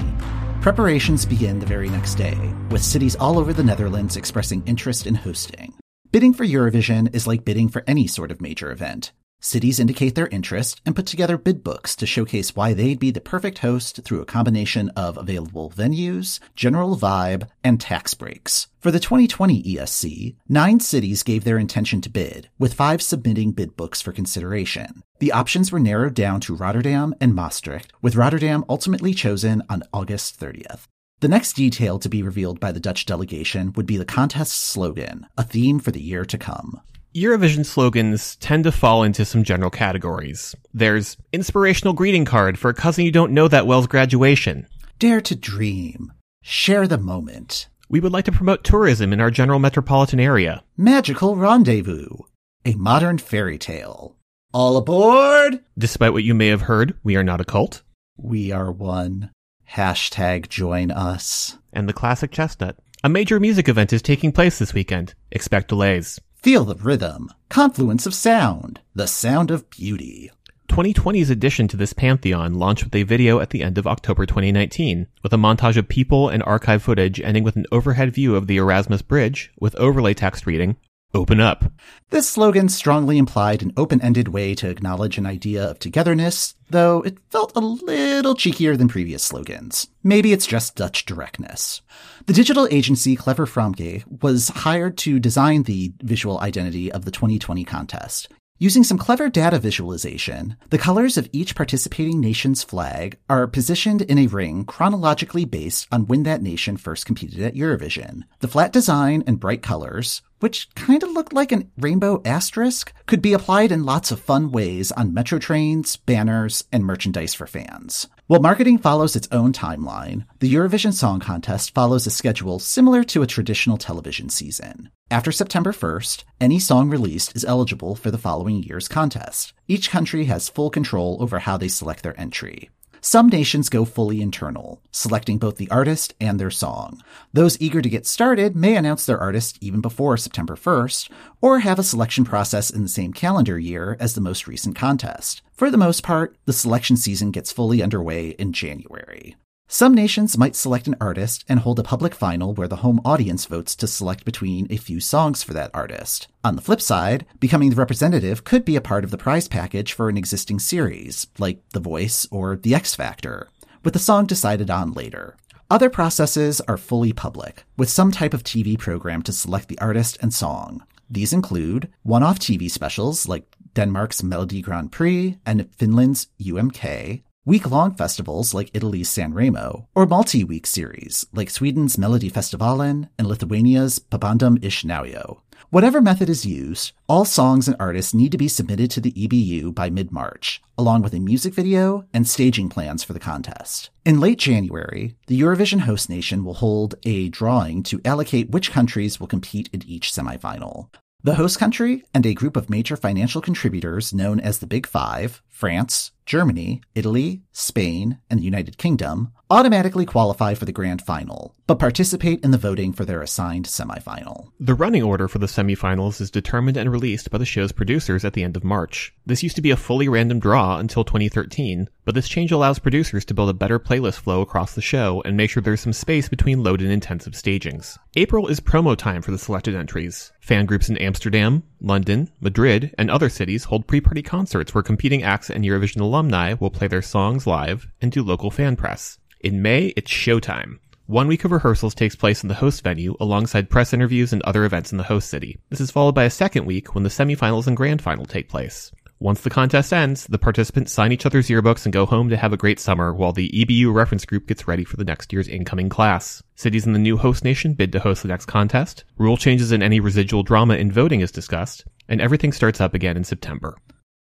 Preparations 0.61 1.25
begin 1.25 1.59
the 1.59 1.65
very 1.65 1.89
next 1.89 2.15
day, 2.15 2.37
with 2.69 2.81
cities 2.81 3.17
all 3.17 3.37
over 3.37 3.51
the 3.51 3.61
Netherlands 3.61 4.15
expressing 4.15 4.63
interest 4.65 5.05
in 5.05 5.15
hosting. 5.15 5.73
Bidding 6.11 6.33
for 6.33 6.45
Eurovision 6.45 7.13
is 7.13 7.27
like 7.27 7.43
bidding 7.43 7.67
for 7.67 7.83
any 7.87 8.07
sort 8.07 8.31
of 8.31 8.39
major 8.39 8.71
event. 8.71 9.11
Cities 9.43 9.79
indicate 9.79 10.13
their 10.13 10.27
interest 10.27 10.79
and 10.85 10.95
put 10.95 11.07
together 11.07 11.35
bid 11.35 11.63
books 11.63 11.95
to 11.95 12.05
showcase 12.05 12.55
why 12.55 12.73
they'd 12.73 12.99
be 12.99 13.09
the 13.09 13.19
perfect 13.19 13.57
host 13.57 13.99
through 14.03 14.21
a 14.21 14.25
combination 14.25 14.89
of 14.89 15.17
available 15.17 15.71
venues, 15.75 16.39
general 16.55 16.95
vibe, 16.95 17.47
and 17.63 17.81
tax 17.81 18.13
breaks. 18.13 18.67
For 18.79 18.91
the 18.91 18.99
2020 18.99 19.63
ESC, 19.63 20.35
nine 20.47 20.79
cities 20.79 21.23
gave 21.23 21.43
their 21.43 21.57
intention 21.57 22.01
to 22.01 22.09
bid, 22.09 22.49
with 22.59 22.75
five 22.75 23.01
submitting 23.01 23.51
bid 23.51 23.75
books 23.75 23.99
for 23.99 24.11
consideration. 24.11 25.01
The 25.17 25.31
options 25.31 25.71
were 25.71 25.79
narrowed 25.79 26.13
down 26.13 26.39
to 26.41 26.55
Rotterdam 26.55 27.15
and 27.19 27.33
Maastricht, 27.33 27.91
with 27.99 28.15
Rotterdam 28.15 28.63
ultimately 28.69 29.15
chosen 29.15 29.63
on 29.67 29.81
August 29.91 30.39
30th. 30.39 30.83
The 31.21 31.27
next 31.27 31.53
detail 31.53 31.97
to 31.99 32.09
be 32.09 32.21
revealed 32.21 32.59
by 32.59 32.71
the 32.71 32.79
Dutch 32.79 33.07
delegation 33.07 33.73
would 33.73 33.87
be 33.87 33.97
the 33.97 34.05
contest's 34.05 34.55
slogan, 34.55 35.25
a 35.35 35.43
theme 35.43 35.79
for 35.79 35.89
the 35.89 36.01
year 36.01 36.25
to 36.25 36.37
come. 36.37 36.81
Eurovision 37.13 37.65
slogans 37.65 38.37
tend 38.37 38.63
to 38.63 38.71
fall 38.71 39.03
into 39.03 39.25
some 39.25 39.43
general 39.43 39.69
categories. 39.69 40.55
There's 40.73 41.17
inspirational 41.33 41.93
greeting 41.93 42.23
card 42.23 42.57
for 42.57 42.69
a 42.69 42.73
cousin 42.73 43.03
you 43.03 43.11
don't 43.11 43.33
know 43.33 43.49
that 43.49 43.67
well's 43.67 43.87
graduation. 43.87 44.65
Dare 44.97 45.19
to 45.19 45.35
dream. 45.35 46.13
Share 46.41 46.87
the 46.87 46.97
moment. 46.97 47.67
We 47.89 47.99
would 47.99 48.13
like 48.13 48.23
to 48.25 48.31
promote 48.31 48.63
tourism 48.63 49.11
in 49.11 49.19
our 49.19 49.29
general 49.29 49.59
metropolitan 49.59 50.21
area. 50.21 50.63
Magical 50.77 51.35
rendezvous. 51.35 52.15
A 52.63 52.75
modern 52.75 53.17
fairy 53.17 53.57
tale. 53.57 54.15
All 54.53 54.77
aboard! 54.77 55.59
Despite 55.77 56.13
what 56.13 56.23
you 56.23 56.33
may 56.33 56.47
have 56.47 56.61
heard, 56.61 56.97
we 57.03 57.17
are 57.17 57.25
not 57.25 57.41
a 57.41 57.45
cult. 57.45 57.81
We 58.15 58.53
are 58.53 58.71
one. 58.71 59.31
Hashtag 59.69 60.47
join 60.47 60.91
us. 60.91 61.57
And 61.73 61.89
the 61.89 61.93
classic 61.93 62.31
chestnut. 62.31 62.77
A 63.03 63.09
major 63.09 63.37
music 63.37 63.67
event 63.67 63.91
is 63.91 64.01
taking 64.01 64.31
place 64.31 64.59
this 64.59 64.73
weekend. 64.73 65.13
Expect 65.31 65.67
delays. 65.67 66.21
Feel 66.43 66.65
the 66.65 66.73
rhythm, 66.73 67.31
confluence 67.49 68.07
of 68.07 68.15
sound, 68.15 68.79
the 68.95 69.05
sound 69.05 69.51
of 69.51 69.69
beauty. 69.69 70.31
2020's 70.69 71.29
addition 71.29 71.67
to 71.67 71.77
this 71.77 71.93
pantheon 71.93 72.55
launched 72.55 72.83
with 72.83 72.95
a 72.95 73.03
video 73.03 73.39
at 73.39 73.51
the 73.51 73.61
end 73.61 73.77
of 73.77 73.85
October 73.85 74.25
2019, 74.25 75.05
with 75.21 75.33
a 75.33 75.37
montage 75.37 75.77
of 75.77 75.87
people 75.87 76.29
and 76.29 76.41
archive 76.41 76.81
footage 76.81 77.21
ending 77.21 77.43
with 77.43 77.57
an 77.57 77.67
overhead 77.71 78.11
view 78.11 78.35
of 78.35 78.47
the 78.47 78.57
Erasmus 78.57 79.03
Bridge, 79.03 79.51
with 79.59 79.75
overlay 79.75 80.15
text 80.15 80.47
reading, 80.47 80.77
Open 81.13 81.41
up. 81.41 81.65
This 82.09 82.29
slogan 82.29 82.69
strongly 82.69 83.17
implied 83.17 83.61
an 83.61 83.73
open 83.75 84.01
ended 84.01 84.29
way 84.29 84.55
to 84.55 84.69
acknowledge 84.69 85.17
an 85.17 85.25
idea 85.25 85.69
of 85.69 85.77
togetherness, 85.77 86.55
though 86.69 87.01
it 87.01 87.19
felt 87.29 87.51
a 87.55 87.59
little 87.59 88.33
cheekier 88.33 88.77
than 88.77 88.87
previous 88.87 89.21
slogans. 89.21 89.87
Maybe 90.03 90.31
it's 90.31 90.47
just 90.47 90.75
Dutch 90.75 91.05
directness. 91.05 91.81
The 92.27 92.33
digital 92.33 92.65
agency 92.71 93.17
Clever 93.17 93.45
Franke 93.45 94.05
was 94.21 94.49
hired 94.49 94.97
to 94.99 95.19
design 95.19 95.63
the 95.63 95.91
visual 96.01 96.39
identity 96.39 96.89
of 96.89 97.03
the 97.03 97.11
2020 97.11 97.65
contest. 97.65 98.29
Using 98.57 98.83
some 98.83 98.99
clever 98.99 99.27
data 99.27 99.57
visualization, 99.57 100.55
the 100.69 100.77
colors 100.77 101.17
of 101.17 101.27
each 101.33 101.55
participating 101.55 102.21
nation's 102.21 102.63
flag 102.63 103.17
are 103.27 103.47
positioned 103.47 104.03
in 104.03 104.19
a 104.19 104.27
ring 104.27 104.65
chronologically 104.65 105.45
based 105.45 105.87
on 105.91 106.05
when 106.05 106.23
that 106.23 106.43
nation 106.43 106.77
first 106.77 107.07
competed 107.07 107.41
at 107.41 107.55
Eurovision. 107.55 108.21
The 108.39 108.47
flat 108.47 108.71
design 108.71 109.23
and 109.25 109.39
bright 109.39 109.63
colors, 109.63 110.21
which 110.41 110.67
kind 110.75 111.01
of 111.03 111.11
looked 111.11 111.33
like 111.33 111.51
a 111.51 111.65
rainbow 111.77 112.21
asterisk, 112.25 112.93
could 113.05 113.21
be 113.21 113.33
applied 113.33 113.71
in 113.71 113.85
lots 113.85 114.11
of 114.11 114.19
fun 114.19 114.51
ways 114.51 114.91
on 114.91 115.13
metro 115.13 115.39
trains, 115.39 115.95
banners, 115.95 116.65
and 116.71 116.83
merchandise 116.83 117.33
for 117.33 117.47
fans. 117.47 118.07
While 118.27 118.41
marketing 118.41 118.77
follows 118.77 119.15
its 119.15 119.27
own 119.31 119.53
timeline, 119.53 120.25
the 120.39 120.53
Eurovision 120.53 120.93
Song 120.93 121.19
Contest 121.19 121.73
follows 121.73 122.07
a 122.07 122.11
schedule 122.11 122.59
similar 122.59 123.03
to 123.05 123.21
a 123.21 123.27
traditional 123.27 123.77
television 123.77 124.29
season. 124.29 124.89
After 125.09 125.31
September 125.31 125.73
1st, 125.73 126.23
any 126.39 126.57
song 126.59 126.89
released 126.89 127.35
is 127.35 127.43
eligible 127.43 127.95
for 127.95 128.11
the 128.11 128.17
following 128.17 128.63
year's 128.63 128.87
contest. 128.87 129.53
Each 129.67 129.89
country 129.89 130.25
has 130.25 130.49
full 130.49 130.69
control 130.69 131.17
over 131.19 131.39
how 131.39 131.57
they 131.57 131.67
select 131.67 132.03
their 132.03 132.17
entry. 132.19 132.69
Some 133.03 133.29
nations 133.29 133.67
go 133.67 133.83
fully 133.83 134.21
internal, 134.21 134.79
selecting 134.91 135.39
both 135.39 135.55
the 135.55 135.69
artist 135.71 136.13
and 136.21 136.39
their 136.39 136.51
song. 136.51 137.01
Those 137.33 137.59
eager 137.59 137.81
to 137.81 137.89
get 137.89 138.05
started 138.05 138.55
may 138.55 138.75
announce 138.75 139.07
their 139.07 139.17
artist 139.17 139.57
even 139.59 139.81
before 139.81 140.17
September 140.17 140.55
1st, 140.55 141.09
or 141.41 141.59
have 141.59 141.79
a 141.79 141.83
selection 141.83 142.25
process 142.25 142.69
in 142.69 142.83
the 142.83 142.87
same 142.87 143.11
calendar 143.11 143.57
year 143.57 143.97
as 143.99 144.13
the 144.13 144.21
most 144.21 144.45
recent 144.45 144.75
contest. 144.75 145.41
For 145.51 145.71
the 145.71 145.79
most 145.79 146.03
part, 146.03 146.37
the 146.45 146.53
selection 146.53 146.95
season 146.95 147.31
gets 147.31 147.51
fully 147.51 147.81
underway 147.81 148.29
in 148.29 148.53
January. 148.53 149.35
Some 149.73 149.95
nations 149.95 150.37
might 150.37 150.57
select 150.57 150.87
an 150.87 150.97
artist 150.99 151.45
and 151.47 151.61
hold 151.61 151.79
a 151.79 151.83
public 151.83 152.13
final 152.13 152.53
where 152.53 152.67
the 152.67 152.83
home 152.83 152.99
audience 153.05 153.45
votes 153.45 153.73
to 153.77 153.87
select 153.87 154.25
between 154.25 154.67
a 154.69 154.75
few 154.75 154.99
songs 154.99 155.43
for 155.43 155.53
that 155.53 155.71
artist. 155.73 156.27
On 156.43 156.57
the 156.57 156.61
flip 156.61 156.81
side, 156.81 157.25
becoming 157.39 157.69
the 157.69 157.77
representative 157.77 158.43
could 158.43 158.65
be 158.65 158.75
a 158.75 158.81
part 158.81 159.05
of 159.05 159.11
the 159.11 159.17
prize 159.17 159.47
package 159.47 159.93
for 159.93 160.09
an 160.09 160.17
existing 160.17 160.59
series, 160.59 161.27
like 161.39 161.61
The 161.69 161.79
Voice 161.79 162.27
or 162.31 162.57
The 162.57 162.75
X 162.75 162.95
Factor, 162.95 163.47
with 163.81 163.93
the 163.93 163.99
song 163.99 164.25
decided 164.25 164.69
on 164.69 164.91
later. 164.91 165.37
Other 165.69 165.89
processes 165.89 166.59
are 166.67 166.75
fully 166.75 167.13
public, 167.13 167.63
with 167.77 167.89
some 167.89 168.11
type 168.11 168.33
of 168.33 168.43
TV 168.43 168.77
program 168.77 169.21
to 169.21 169.31
select 169.31 169.69
the 169.69 169.79
artist 169.79 170.17
and 170.21 170.33
song. 170.33 170.83
These 171.09 171.31
include 171.31 171.87
one 172.03 172.23
off 172.23 172.39
TV 172.39 172.69
specials 172.69 173.25
like 173.25 173.55
Denmark's 173.73 174.21
Melodi 174.21 174.61
Grand 174.61 174.91
Prix 174.91 175.37
and 175.45 175.73
Finland's 175.73 176.27
UMK, 176.41 177.23
week 177.43 177.69
long 177.69 177.95
festivals 177.95 178.53
like 178.53 178.69
Italy's 178.73 179.09
San 179.09 179.33
Remo, 179.33 179.87
or 179.95 180.05
multi 180.05 180.43
week 180.43 180.67
series 180.67 181.25
like 181.33 181.49
Sweden's 181.49 181.97
Melodifestivalen 181.97 183.09
and 183.17 183.27
Lithuania's 183.27 183.99
Pabandom 183.99 184.63
iš 184.63 184.83
Naujo. 184.83 185.39
Whatever 185.71 186.01
method 186.01 186.29
is 186.29 186.45
used, 186.45 186.91
all 187.07 187.23
songs 187.23 187.67
and 187.67 187.77
artists 187.79 188.13
need 188.13 188.31
to 188.33 188.37
be 188.37 188.47
submitted 188.47 188.91
to 188.91 189.01
the 189.01 189.13
EBU 189.13 189.73
by 189.73 189.89
mid 189.89 190.11
March, 190.11 190.61
along 190.77 191.01
with 191.01 191.13
a 191.13 191.19
music 191.19 191.53
video 191.53 192.05
and 192.13 192.27
staging 192.27 192.69
plans 192.69 193.03
for 193.03 193.13
the 193.13 193.19
contest. 193.19 193.89
In 194.05 194.19
late 194.19 194.37
January, 194.39 195.15
the 195.27 195.39
Eurovision 195.39 195.81
host 195.81 196.09
nation 196.09 196.43
will 196.43 196.55
hold 196.55 196.95
a 197.03 197.29
drawing 197.29 197.81
to 197.83 198.01
allocate 198.05 198.51
which 198.51 198.71
countries 198.71 199.19
will 199.19 199.27
compete 199.27 199.69
in 199.73 199.81
each 199.87 200.11
semifinal. 200.11 200.89
The 201.23 201.35
host 201.35 201.59
country 201.59 202.03
and 202.15 202.25
a 202.25 202.33
group 202.33 202.57
of 202.57 202.67
major 202.67 202.97
financial 202.97 203.41
contributors 203.41 204.11
known 204.11 204.39
as 204.39 204.57
the 204.57 204.65
Big 204.65 204.87
Five, 204.87 205.43
France, 205.61 206.09
Germany, 206.25 206.81
Italy, 206.95 207.43
Spain, 207.51 208.17
and 208.31 208.39
the 208.39 208.43
United 208.43 208.79
Kingdom, 208.79 209.31
automatically 209.51 210.05
qualify 210.05 210.53
for 210.53 210.63
the 210.63 210.71
grand 210.71 211.01
final, 211.01 211.53
but 211.67 211.77
participate 211.77 212.41
in 212.41 212.51
the 212.51 212.57
voting 212.57 212.93
for 212.93 213.03
their 213.03 213.21
assigned 213.21 213.65
semifinal. 213.65 214.47
The 214.59 214.73
running 214.73 215.03
order 215.03 215.27
for 215.27 215.39
the 215.39 215.47
semifinals 215.47 216.21
is 216.21 216.31
determined 216.31 216.77
and 216.77 216.89
released 216.89 217.29
by 217.29 217.37
the 217.37 217.45
show's 217.45 217.73
producers 217.73 218.23
at 218.23 218.33
the 218.33 218.43
end 218.43 218.55
of 218.55 218.63
March. 218.63 219.13
This 219.25 219.43
used 219.43 219.57
to 219.57 219.61
be 219.61 219.71
a 219.71 219.77
fully 219.77 220.07
random 220.07 220.39
draw 220.39 220.77
until 220.77 221.03
2013, 221.03 221.89
but 222.05 222.15
this 222.15 222.29
change 222.29 222.51
allows 222.51 222.79
producers 222.79 223.25
to 223.25 223.33
build 223.33 223.49
a 223.49 223.53
better 223.53 223.77
playlist 223.77 224.21
flow 224.21 224.41
across 224.41 224.73
the 224.73 224.81
show 224.81 225.21
and 225.25 225.35
make 225.35 225.49
sure 225.49 225.61
there's 225.61 225.81
some 225.81 225.93
space 225.93 226.29
between 226.29 226.63
load 226.63 226.81
and 226.81 226.91
intensive 226.91 227.35
stagings. 227.35 227.99
April 228.15 228.47
is 228.47 228.59
promo 228.59 228.97
time 228.97 229.21
for 229.21 229.31
the 229.31 229.37
selected 229.37 229.75
entries. 229.75 230.31
Fan 230.39 230.65
groups 230.65 230.89
in 230.89 230.97
Amsterdam, 230.97 231.63
London, 231.81 232.31
Madrid, 232.39 232.95
and 232.97 233.11
other 233.11 233.29
cities 233.29 233.65
hold 233.65 233.85
pre-party 233.85 234.23
concerts 234.23 234.73
where 234.73 234.81
competing 234.81 235.23
acts 235.23 235.49
and 235.51 235.63
Eurovision 235.63 236.01
alumni 236.01 236.53
will 236.53 236.69
play 236.69 236.87
their 236.87 237.01
songs 237.01 237.45
live 237.45 237.87
and 238.01 238.11
do 238.11 238.23
local 238.23 238.51
fan 238.51 238.75
press. 238.75 239.19
In 239.39 239.61
May, 239.61 239.93
it's 239.97 240.11
showtime. 240.11 240.79
One 241.07 241.27
week 241.27 241.43
of 241.43 241.51
rehearsals 241.51 241.93
takes 241.93 242.15
place 242.15 242.41
in 242.41 242.47
the 242.47 242.55
host 242.55 242.83
venue 242.83 243.17
alongside 243.19 243.69
press 243.69 243.93
interviews 243.93 244.31
and 244.31 244.41
other 244.43 244.63
events 244.63 244.91
in 244.91 244.97
the 244.97 245.03
host 245.03 245.29
city. 245.29 245.57
This 245.69 245.81
is 245.81 245.91
followed 245.91 246.15
by 246.15 246.23
a 246.23 246.29
second 246.29 246.65
week 246.65 246.95
when 246.95 247.03
the 247.03 247.09
semifinals 247.09 247.67
and 247.67 247.75
grand 247.75 248.01
final 248.01 248.25
take 248.25 248.47
place. 248.47 248.91
Once 249.21 249.41
the 249.41 249.51
contest 249.51 249.93
ends, 249.93 250.25
the 250.27 250.39
participants 250.39 250.91
sign 250.91 251.11
each 251.11 251.27
other's 251.27 251.47
yearbooks 251.47 251.85
and 251.85 251.93
go 251.93 252.07
home 252.07 252.29
to 252.29 252.37
have 252.37 252.53
a 252.53 252.57
great 252.57 252.79
summer 252.79 253.13
while 253.13 253.31
the 253.31 253.51
EBU 253.51 253.93
reference 253.93 254.25
group 254.25 254.47
gets 254.47 254.67
ready 254.67 254.83
for 254.83 254.97
the 254.97 255.03
next 255.03 255.31
year's 255.31 255.47
incoming 255.47 255.89
class. 255.89 256.41
Cities 256.55 256.87
in 256.87 256.93
the 256.93 256.97
new 256.97 257.17
host 257.17 257.43
nation 257.43 257.73
bid 257.73 257.91
to 257.91 257.99
host 257.99 258.23
the 258.23 258.27
next 258.27 258.47
contest, 258.47 259.03
rule 259.19 259.37
changes 259.37 259.71
in 259.71 259.83
any 259.83 259.99
residual 259.99 260.41
drama 260.41 260.73
in 260.73 260.91
voting 260.91 261.21
is 261.21 261.31
discussed, 261.31 261.85
and 262.09 262.19
everything 262.19 262.51
starts 262.51 262.81
up 262.81 262.95
again 262.95 263.15
in 263.15 263.23
September. 263.23 263.77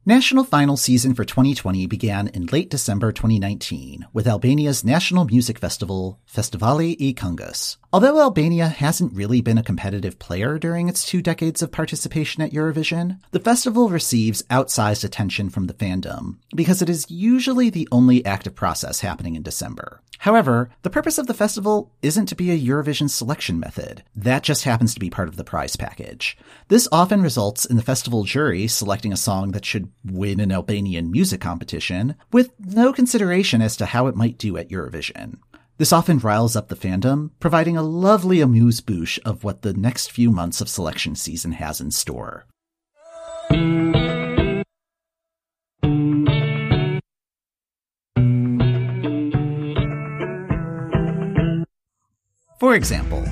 National 0.06 0.44
Final 0.44 0.76
season 0.76 1.14
for 1.14 1.24
2020 1.24 1.86
began 1.86 2.28
in 2.28 2.44
late 2.52 2.68
December 2.68 3.10
2019 3.10 4.06
with 4.12 4.26
Albania's 4.26 4.84
national 4.84 5.24
music 5.24 5.58
festival, 5.58 6.20
Festivali 6.26 6.94
i 6.98 7.14
Këngës. 7.14 7.78
Although 7.94 8.20
Albania 8.20 8.66
hasn't 8.66 9.14
really 9.14 9.40
been 9.40 9.56
a 9.56 9.62
competitive 9.62 10.18
player 10.18 10.58
during 10.58 10.88
its 10.88 11.06
two 11.06 11.22
decades 11.22 11.62
of 11.62 11.70
participation 11.70 12.42
at 12.42 12.50
Eurovision, 12.50 13.20
the 13.30 13.38
festival 13.38 13.88
receives 13.88 14.42
outsized 14.50 15.04
attention 15.04 15.48
from 15.48 15.68
the 15.68 15.74
fandom 15.74 16.38
because 16.56 16.82
it 16.82 16.90
is 16.90 17.08
usually 17.08 17.70
the 17.70 17.86
only 17.92 18.26
active 18.26 18.56
process 18.56 18.98
happening 18.98 19.36
in 19.36 19.44
December. 19.44 20.00
However, 20.18 20.70
the 20.82 20.90
purpose 20.90 21.18
of 21.18 21.28
the 21.28 21.34
festival 21.34 21.92
isn't 22.02 22.26
to 22.26 22.34
be 22.34 22.50
a 22.50 22.58
Eurovision 22.58 23.08
selection 23.08 23.60
method. 23.60 24.02
That 24.16 24.42
just 24.42 24.64
happens 24.64 24.92
to 24.94 25.00
be 25.00 25.08
part 25.08 25.28
of 25.28 25.36
the 25.36 25.44
prize 25.44 25.76
package. 25.76 26.36
This 26.66 26.88
often 26.90 27.22
results 27.22 27.64
in 27.64 27.76
the 27.76 27.82
festival 27.82 28.24
jury 28.24 28.66
selecting 28.66 29.12
a 29.12 29.16
song 29.16 29.52
that 29.52 29.64
should 29.64 29.92
win 30.04 30.40
an 30.40 30.50
Albanian 30.50 31.12
music 31.12 31.40
competition 31.40 32.16
with 32.32 32.50
no 32.58 32.92
consideration 32.92 33.62
as 33.62 33.76
to 33.76 33.86
how 33.86 34.08
it 34.08 34.16
might 34.16 34.36
do 34.36 34.56
at 34.56 34.68
Eurovision. 34.68 35.36
This 35.76 35.92
often 35.92 36.18
riles 36.18 36.54
up 36.54 36.68
the 36.68 36.76
fandom, 36.76 37.30
providing 37.40 37.76
a 37.76 37.82
lovely 37.82 38.40
amuse-bouche 38.40 39.18
of 39.24 39.42
what 39.42 39.62
the 39.62 39.72
next 39.72 40.12
few 40.12 40.30
months 40.30 40.60
of 40.60 40.68
selection 40.68 41.16
season 41.16 41.50
has 41.52 41.80
in 41.80 41.90
store. 41.90 42.46
For 52.60 52.76
example, 52.76 53.26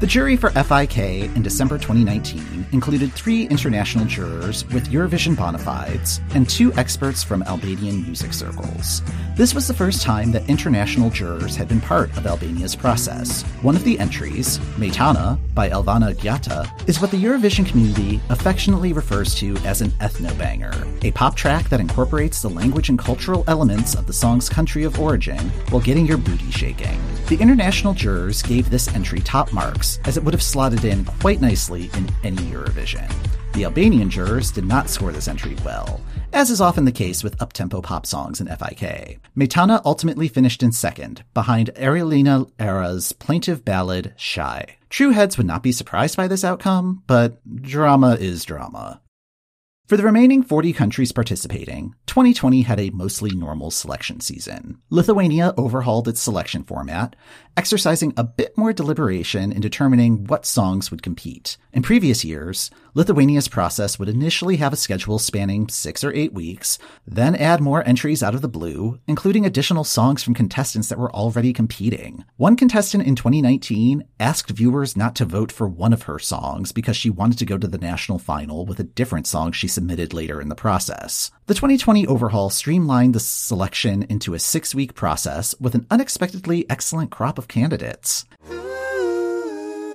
the 0.00 0.06
jury 0.06 0.34
for 0.34 0.48
FIK 0.52 0.96
in 1.36 1.42
December 1.42 1.76
2019 1.76 2.64
included 2.72 3.12
three 3.12 3.46
international 3.48 4.06
jurors 4.06 4.64
with 4.68 4.88
Eurovision 4.88 5.36
bona 5.36 5.58
fides 5.58 6.22
and 6.34 6.48
two 6.48 6.72
experts 6.74 7.22
from 7.22 7.42
Albanian 7.42 8.02
music 8.02 8.32
circles. 8.32 9.02
This 9.36 9.54
was 9.54 9.68
the 9.68 9.74
first 9.74 10.00
time 10.00 10.32
that 10.32 10.48
international 10.48 11.10
jurors 11.10 11.54
had 11.54 11.68
been 11.68 11.82
part 11.82 12.16
of 12.16 12.26
Albania's 12.26 12.74
process. 12.74 13.42
One 13.60 13.76
of 13.76 13.84
the 13.84 13.98
entries, 13.98 14.58
Metana 14.78 15.38
by 15.54 15.68
Elvana 15.68 16.14
Gjata, 16.14 16.88
is 16.88 17.02
what 17.02 17.10
the 17.10 17.22
Eurovision 17.22 17.66
community 17.66 18.20
affectionately 18.30 18.94
refers 18.94 19.34
to 19.34 19.54
as 19.66 19.82
an 19.82 19.90
ethno-banger, 20.00 20.72
a 21.02 21.10
pop 21.10 21.36
track 21.36 21.68
that 21.68 21.80
incorporates 21.80 22.40
the 22.40 22.48
language 22.48 22.88
and 22.88 22.98
cultural 22.98 23.44
elements 23.48 23.94
of 23.94 24.06
the 24.06 24.14
song's 24.14 24.48
country 24.48 24.84
of 24.84 24.98
origin 24.98 25.50
while 25.68 25.82
getting 25.82 26.06
your 26.06 26.18
booty 26.18 26.50
shaking. 26.50 26.98
The 27.28 27.36
international 27.38 27.92
jurors 27.92 28.42
gave 28.42 28.70
this 28.70 28.88
entry 28.94 29.20
top 29.20 29.52
marks 29.52 29.89
as 30.04 30.16
it 30.16 30.22
would 30.22 30.34
have 30.34 30.42
slotted 30.42 30.84
in 30.84 31.04
quite 31.04 31.40
nicely 31.40 31.90
in 31.94 32.08
any 32.22 32.36
Eurovision. 32.36 33.10
The 33.54 33.64
Albanian 33.64 34.10
jurors 34.10 34.52
did 34.52 34.64
not 34.64 34.88
score 34.88 35.10
this 35.10 35.26
entry 35.26 35.56
well, 35.64 36.00
as 36.32 36.50
is 36.50 36.60
often 36.60 36.84
the 36.84 36.92
case 36.92 37.24
with 37.24 37.38
uptempo 37.38 37.82
pop 37.82 38.06
songs 38.06 38.40
in 38.40 38.46
FIK. 38.46 39.18
Metana 39.36 39.82
ultimately 39.84 40.28
finished 40.28 40.62
in 40.62 40.72
second, 40.72 41.24
behind 41.34 41.74
Arilena 41.74 42.50
Ara's 42.60 43.12
plaintive 43.12 43.64
ballad 43.64 44.14
Shy. 44.16 44.76
True 44.88 45.10
heads 45.10 45.36
would 45.36 45.46
not 45.46 45.62
be 45.62 45.72
surprised 45.72 46.16
by 46.16 46.28
this 46.28 46.44
outcome, 46.44 47.02
but 47.06 47.40
drama 47.62 48.16
is 48.20 48.44
drama. 48.44 49.00
For 49.90 49.96
the 49.96 50.04
remaining 50.04 50.44
40 50.44 50.72
countries 50.72 51.10
participating, 51.10 51.96
2020 52.06 52.62
had 52.62 52.78
a 52.78 52.90
mostly 52.90 53.32
normal 53.32 53.72
selection 53.72 54.20
season. 54.20 54.80
Lithuania 54.88 55.52
overhauled 55.58 56.06
its 56.06 56.20
selection 56.20 56.62
format, 56.62 57.16
exercising 57.56 58.12
a 58.16 58.24
bit 58.24 58.56
more 58.56 58.72
deliberation 58.72 59.52
in 59.52 59.60
determining 59.60 60.24
what 60.24 60.46
songs 60.46 60.90
would 60.90 61.02
compete. 61.02 61.56
In 61.72 61.82
previous 61.82 62.24
years, 62.24 62.70
Lithuania's 62.94 63.46
process 63.46 63.98
would 63.98 64.08
initially 64.08 64.56
have 64.56 64.72
a 64.72 64.76
schedule 64.76 65.20
spanning 65.20 65.68
six 65.68 66.02
or 66.02 66.12
eight 66.12 66.32
weeks, 66.32 66.78
then 67.06 67.36
add 67.36 67.60
more 67.60 67.86
entries 67.86 68.22
out 68.22 68.34
of 68.34 68.42
the 68.42 68.48
blue, 68.48 68.98
including 69.06 69.46
additional 69.46 69.84
songs 69.84 70.24
from 70.24 70.34
contestants 70.34 70.88
that 70.88 70.98
were 70.98 71.14
already 71.14 71.52
competing. 71.52 72.24
One 72.36 72.56
contestant 72.56 73.06
in 73.06 73.14
2019 73.14 74.04
asked 74.18 74.50
viewers 74.50 74.96
not 74.96 75.14
to 75.16 75.24
vote 75.24 75.52
for 75.52 75.68
one 75.68 75.92
of 75.92 76.02
her 76.02 76.18
songs 76.18 76.72
because 76.72 76.96
she 76.96 77.10
wanted 77.10 77.38
to 77.38 77.46
go 77.46 77.56
to 77.56 77.68
the 77.68 77.78
national 77.78 78.18
final 78.18 78.66
with 78.66 78.80
a 78.80 78.84
different 78.84 79.28
song 79.28 79.52
she 79.52 79.68
submitted 79.68 80.12
later 80.12 80.40
in 80.40 80.48
the 80.48 80.56
process. 80.56 81.30
The 81.46 81.54
2020 81.54 82.06
overhaul 82.06 82.50
streamlined 82.50 83.14
the 83.14 83.20
selection 83.20 84.04
into 84.04 84.34
a 84.34 84.38
six 84.38 84.74
week 84.74 84.94
process 84.94 85.54
with 85.60 85.74
an 85.74 85.86
unexpectedly 85.90 86.68
excellent 86.68 87.10
crop 87.10 87.38
of 87.38 87.46
candidates. 87.50 88.24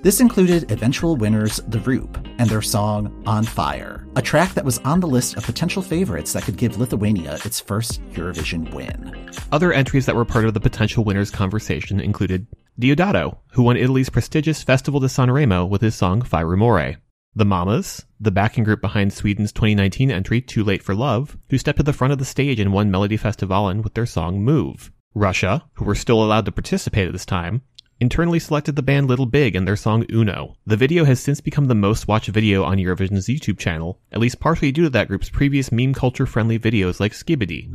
This 0.06 0.20
included 0.20 0.72
eventual 0.72 1.16
winners 1.16 1.60
The 1.68 1.80
Roop 1.80 2.16
and 2.38 2.48
their 2.48 2.62
song 2.62 3.24
On 3.26 3.44
Fire, 3.44 4.06
a 4.16 4.22
track 4.22 4.54
that 4.54 4.64
was 4.64 4.78
on 4.86 5.00
the 5.00 5.08
list 5.08 5.36
of 5.36 5.44
potential 5.44 5.82
favorites 5.82 6.34
that 6.34 6.44
could 6.44 6.58
give 6.58 6.78
Lithuania 6.78 7.40
its 7.44 7.60
first 7.60 8.04
Eurovision 8.12 8.72
win. 8.72 9.32
Other 9.52 9.74
entries 9.74 10.06
that 10.06 10.16
were 10.16 10.24
part 10.24 10.46
of 10.46 10.54
the 10.54 10.60
potential 10.60 11.04
winners 11.04 11.32
conversation 11.32 12.00
included 12.00 12.46
Diodato, 12.80 13.40
who 13.54 13.64
won 13.64 13.78
Italy's 13.78 14.12
prestigious 14.12 14.62
Festival 14.62 15.00
di 15.00 15.08
Sanremo 15.08 15.68
with 15.68 15.82
his 15.82 15.96
song 15.96 16.22
Rumore. 16.22 16.98
The 17.34 17.46
Mamas, 17.46 18.06
the 18.20 18.30
backing 18.30 18.64
group 18.64 18.82
behind 18.82 19.12
Sweden's 19.12 19.52
2019 19.52 20.12
entry 20.12 20.40
Too 20.40 20.64
Late 20.64 20.84
for 20.84 20.94
Love, 20.94 21.36
who 21.50 21.58
stepped 21.58 21.78
to 21.78 21.84
the 21.84 21.94
front 21.94 22.14
of 22.14 22.20
the 22.20 22.26
stage 22.26 22.60
and 22.60 22.72
won 22.72 22.92
Melodifestivalen 22.92 23.84
with 23.84 23.96
their 23.96 24.06
song 24.06 24.44
Move. 24.44 24.92
Russia, 25.16 25.64
who 25.76 25.86
were 25.86 25.96
still 25.96 26.22
allowed 26.22 26.46
to 26.46 26.52
participate 26.52 27.08
at 27.08 27.14
this 27.14 27.26
time, 27.26 27.62
internally 28.02 28.38
selected 28.38 28.76
the 28.76 28.84
band 28.84 29.08
Little 29.08 29.26
Big 29.26 29.56
and 29.56 29.66
their 29.66 29.78
song 29.78 30.06
Uno. 30.12 30.56
The 30.68 30.76
video 30.76 31.06
has 31.06 31.22
since 31.22 31.40
become 31.40 31.66
the 31.66 31.74
most 31.74 32.08
watched 32.08 32.28
video 32.28 32.66
on 32.66 32.78
Eurovision's 32.78 33.28
YouTube 33.28 33.58
channel, 33.58 33.98
at 34.12 34.20
least 34.20 34.42
partially 34.42 34.74
due 34.74 34.84
to 34.84 34.90
that 34.90 35.08
group's 35.08 35.30
previous 35.30 35.72
meme 35.72 35.94
culture 35.94 36.26
friendly 36.26 36.60
videos 36.60 37.00
like 37.00 37.14
Skibidi. 37.14 37.70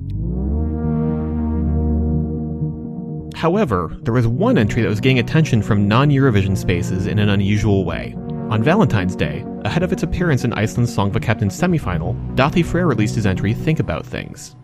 However, 3.35 3.97
there 4.03 4.13
was 4.13 4.27
one 4.27 4.59
entry 4.59 4.83
that 4.83 4.89
was 4.89 5.01
getting 5.01 5.19
attention 5.19 5.63
from 5.63 5.89
non 5.89 6.11
Eurovision 6.11 6.59
spaces 6.59 7.07
in 7.07 7.19
an 7.19 7.31
unusual 7.31 7.87
way. 7.87 8.15
On 8.51 8.63
Valentine's 8.63 9.17
Day, 9.17 9.47
ahead 9.65 9.83
of 9.83 9.93
its 9.93 10.03
appearance 10.03 10.45
in 10.45 10.53
Iceland's 10.53 10.95
Songvakeppnin 10.95 11.51
semifinal, 11.51 12.15
Daði 12.37 12.63
Freyr 12.63 12.87
released 12.87 13.15
his 13.15 13.25
entry 13.25 13.55
Think 13.55 13.81
About 13.81 14.05
Things. 14.05 14.57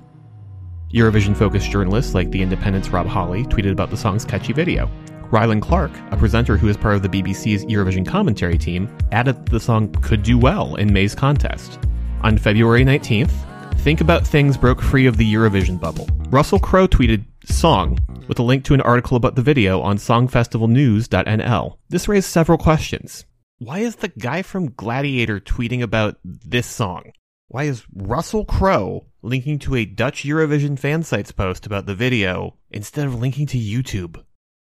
Eurovision 0.93 1.37
focused 1.37 1.71
journalists 1.71 2.15
like 2.15 2.31
The 2.31 2.43
Independent's 2.43 2.91
Rob 2.91 3.07
Hawley 3.07 3.45
tweeted 3.45 3.73
about 3.73 3.91
the 3.91 3.97
song's 3.97 4.25
catchy 4.25 4.53
video. 4.53 4.89
Rylan 5.31 5.61
Clark, 5.61 5.91
a 6.13 6.17
presenter 6.17 6.57
who 6.57 6.69
is 6.69 6.77
part 6.77 6.95
of 6.95 7.03
the 7.03 7.09
BBC's 7.09 7.65
Eurovision 7.65 8.07
commentary 8.07 8.57
team, 8.57 8.89
added 9.11 9.37
that 9.37 9.51
the 9.51 9.59
song 9.59 9.91
could 10.03 10.23
do 10.23 10.39
well 10.39 10.77
in 10.77 10.93
May's 10.93 11.15
contest. 11.15 11.81
On 12.23 12.39
February 12.39 12.85
19th, 12.85 13.33
Think 13.81 14.01
About 14.01 14.25
Things 14.25 14.57
broke 14.57 14.81
free 14.81 15.07
of 15.07 15.17
the 15.17 15.35
Eurovision 15.35 15.81
bubble. 15.81 16.09
Russell 16.29 16.61
Crowe 16.61 16.87
tweeted 16.87 17.25
song 17.45 17.99
with 18.29 18.39
a 18.39 18.43
link 18.45 18.65
to 18.65 18.75
an 18.75 18.81
article 18.81 19.17
about 19.17 19.35
the 19.35 19.43
video 19.43 19.81
on 19.81 19.97
songfestivalnews.nl. 19.97 21.77
This 21.89 22.07
raised 22.09 22.29
several 22.29 22.59
questions. 22.59 23.25
Why 23.59 23.81
is 23.81 23.97
the 23.97 24.09
guy 24.09 24.43
from 24.43 24.73
Gladiator 24.73 25.41
tweeting 25.41 25.83
about 25.83 26.19
this 26.23 26.67
song? 26.67 27.11
Why 27.49 27.65
is 27.65 27.85
Russell 27.95 28.45
Crowe 28.45 29.07
linking 29.27 29.59
to 29.59 29.75
a 29.75 29.85
Dutch 29.85 30.23
Eurovision 30.23 30.79
fan 30.79 31.03
sites 31.03 31.33
post 31.33 31.67
about 31.67 31.87
the 31.87 31.95
video 31.95 32.57
instead 32.71 33.07
of 33.07 33.15
linking 33.15 33.47
to 33.49 33.59
YouTube? 33.59 34.23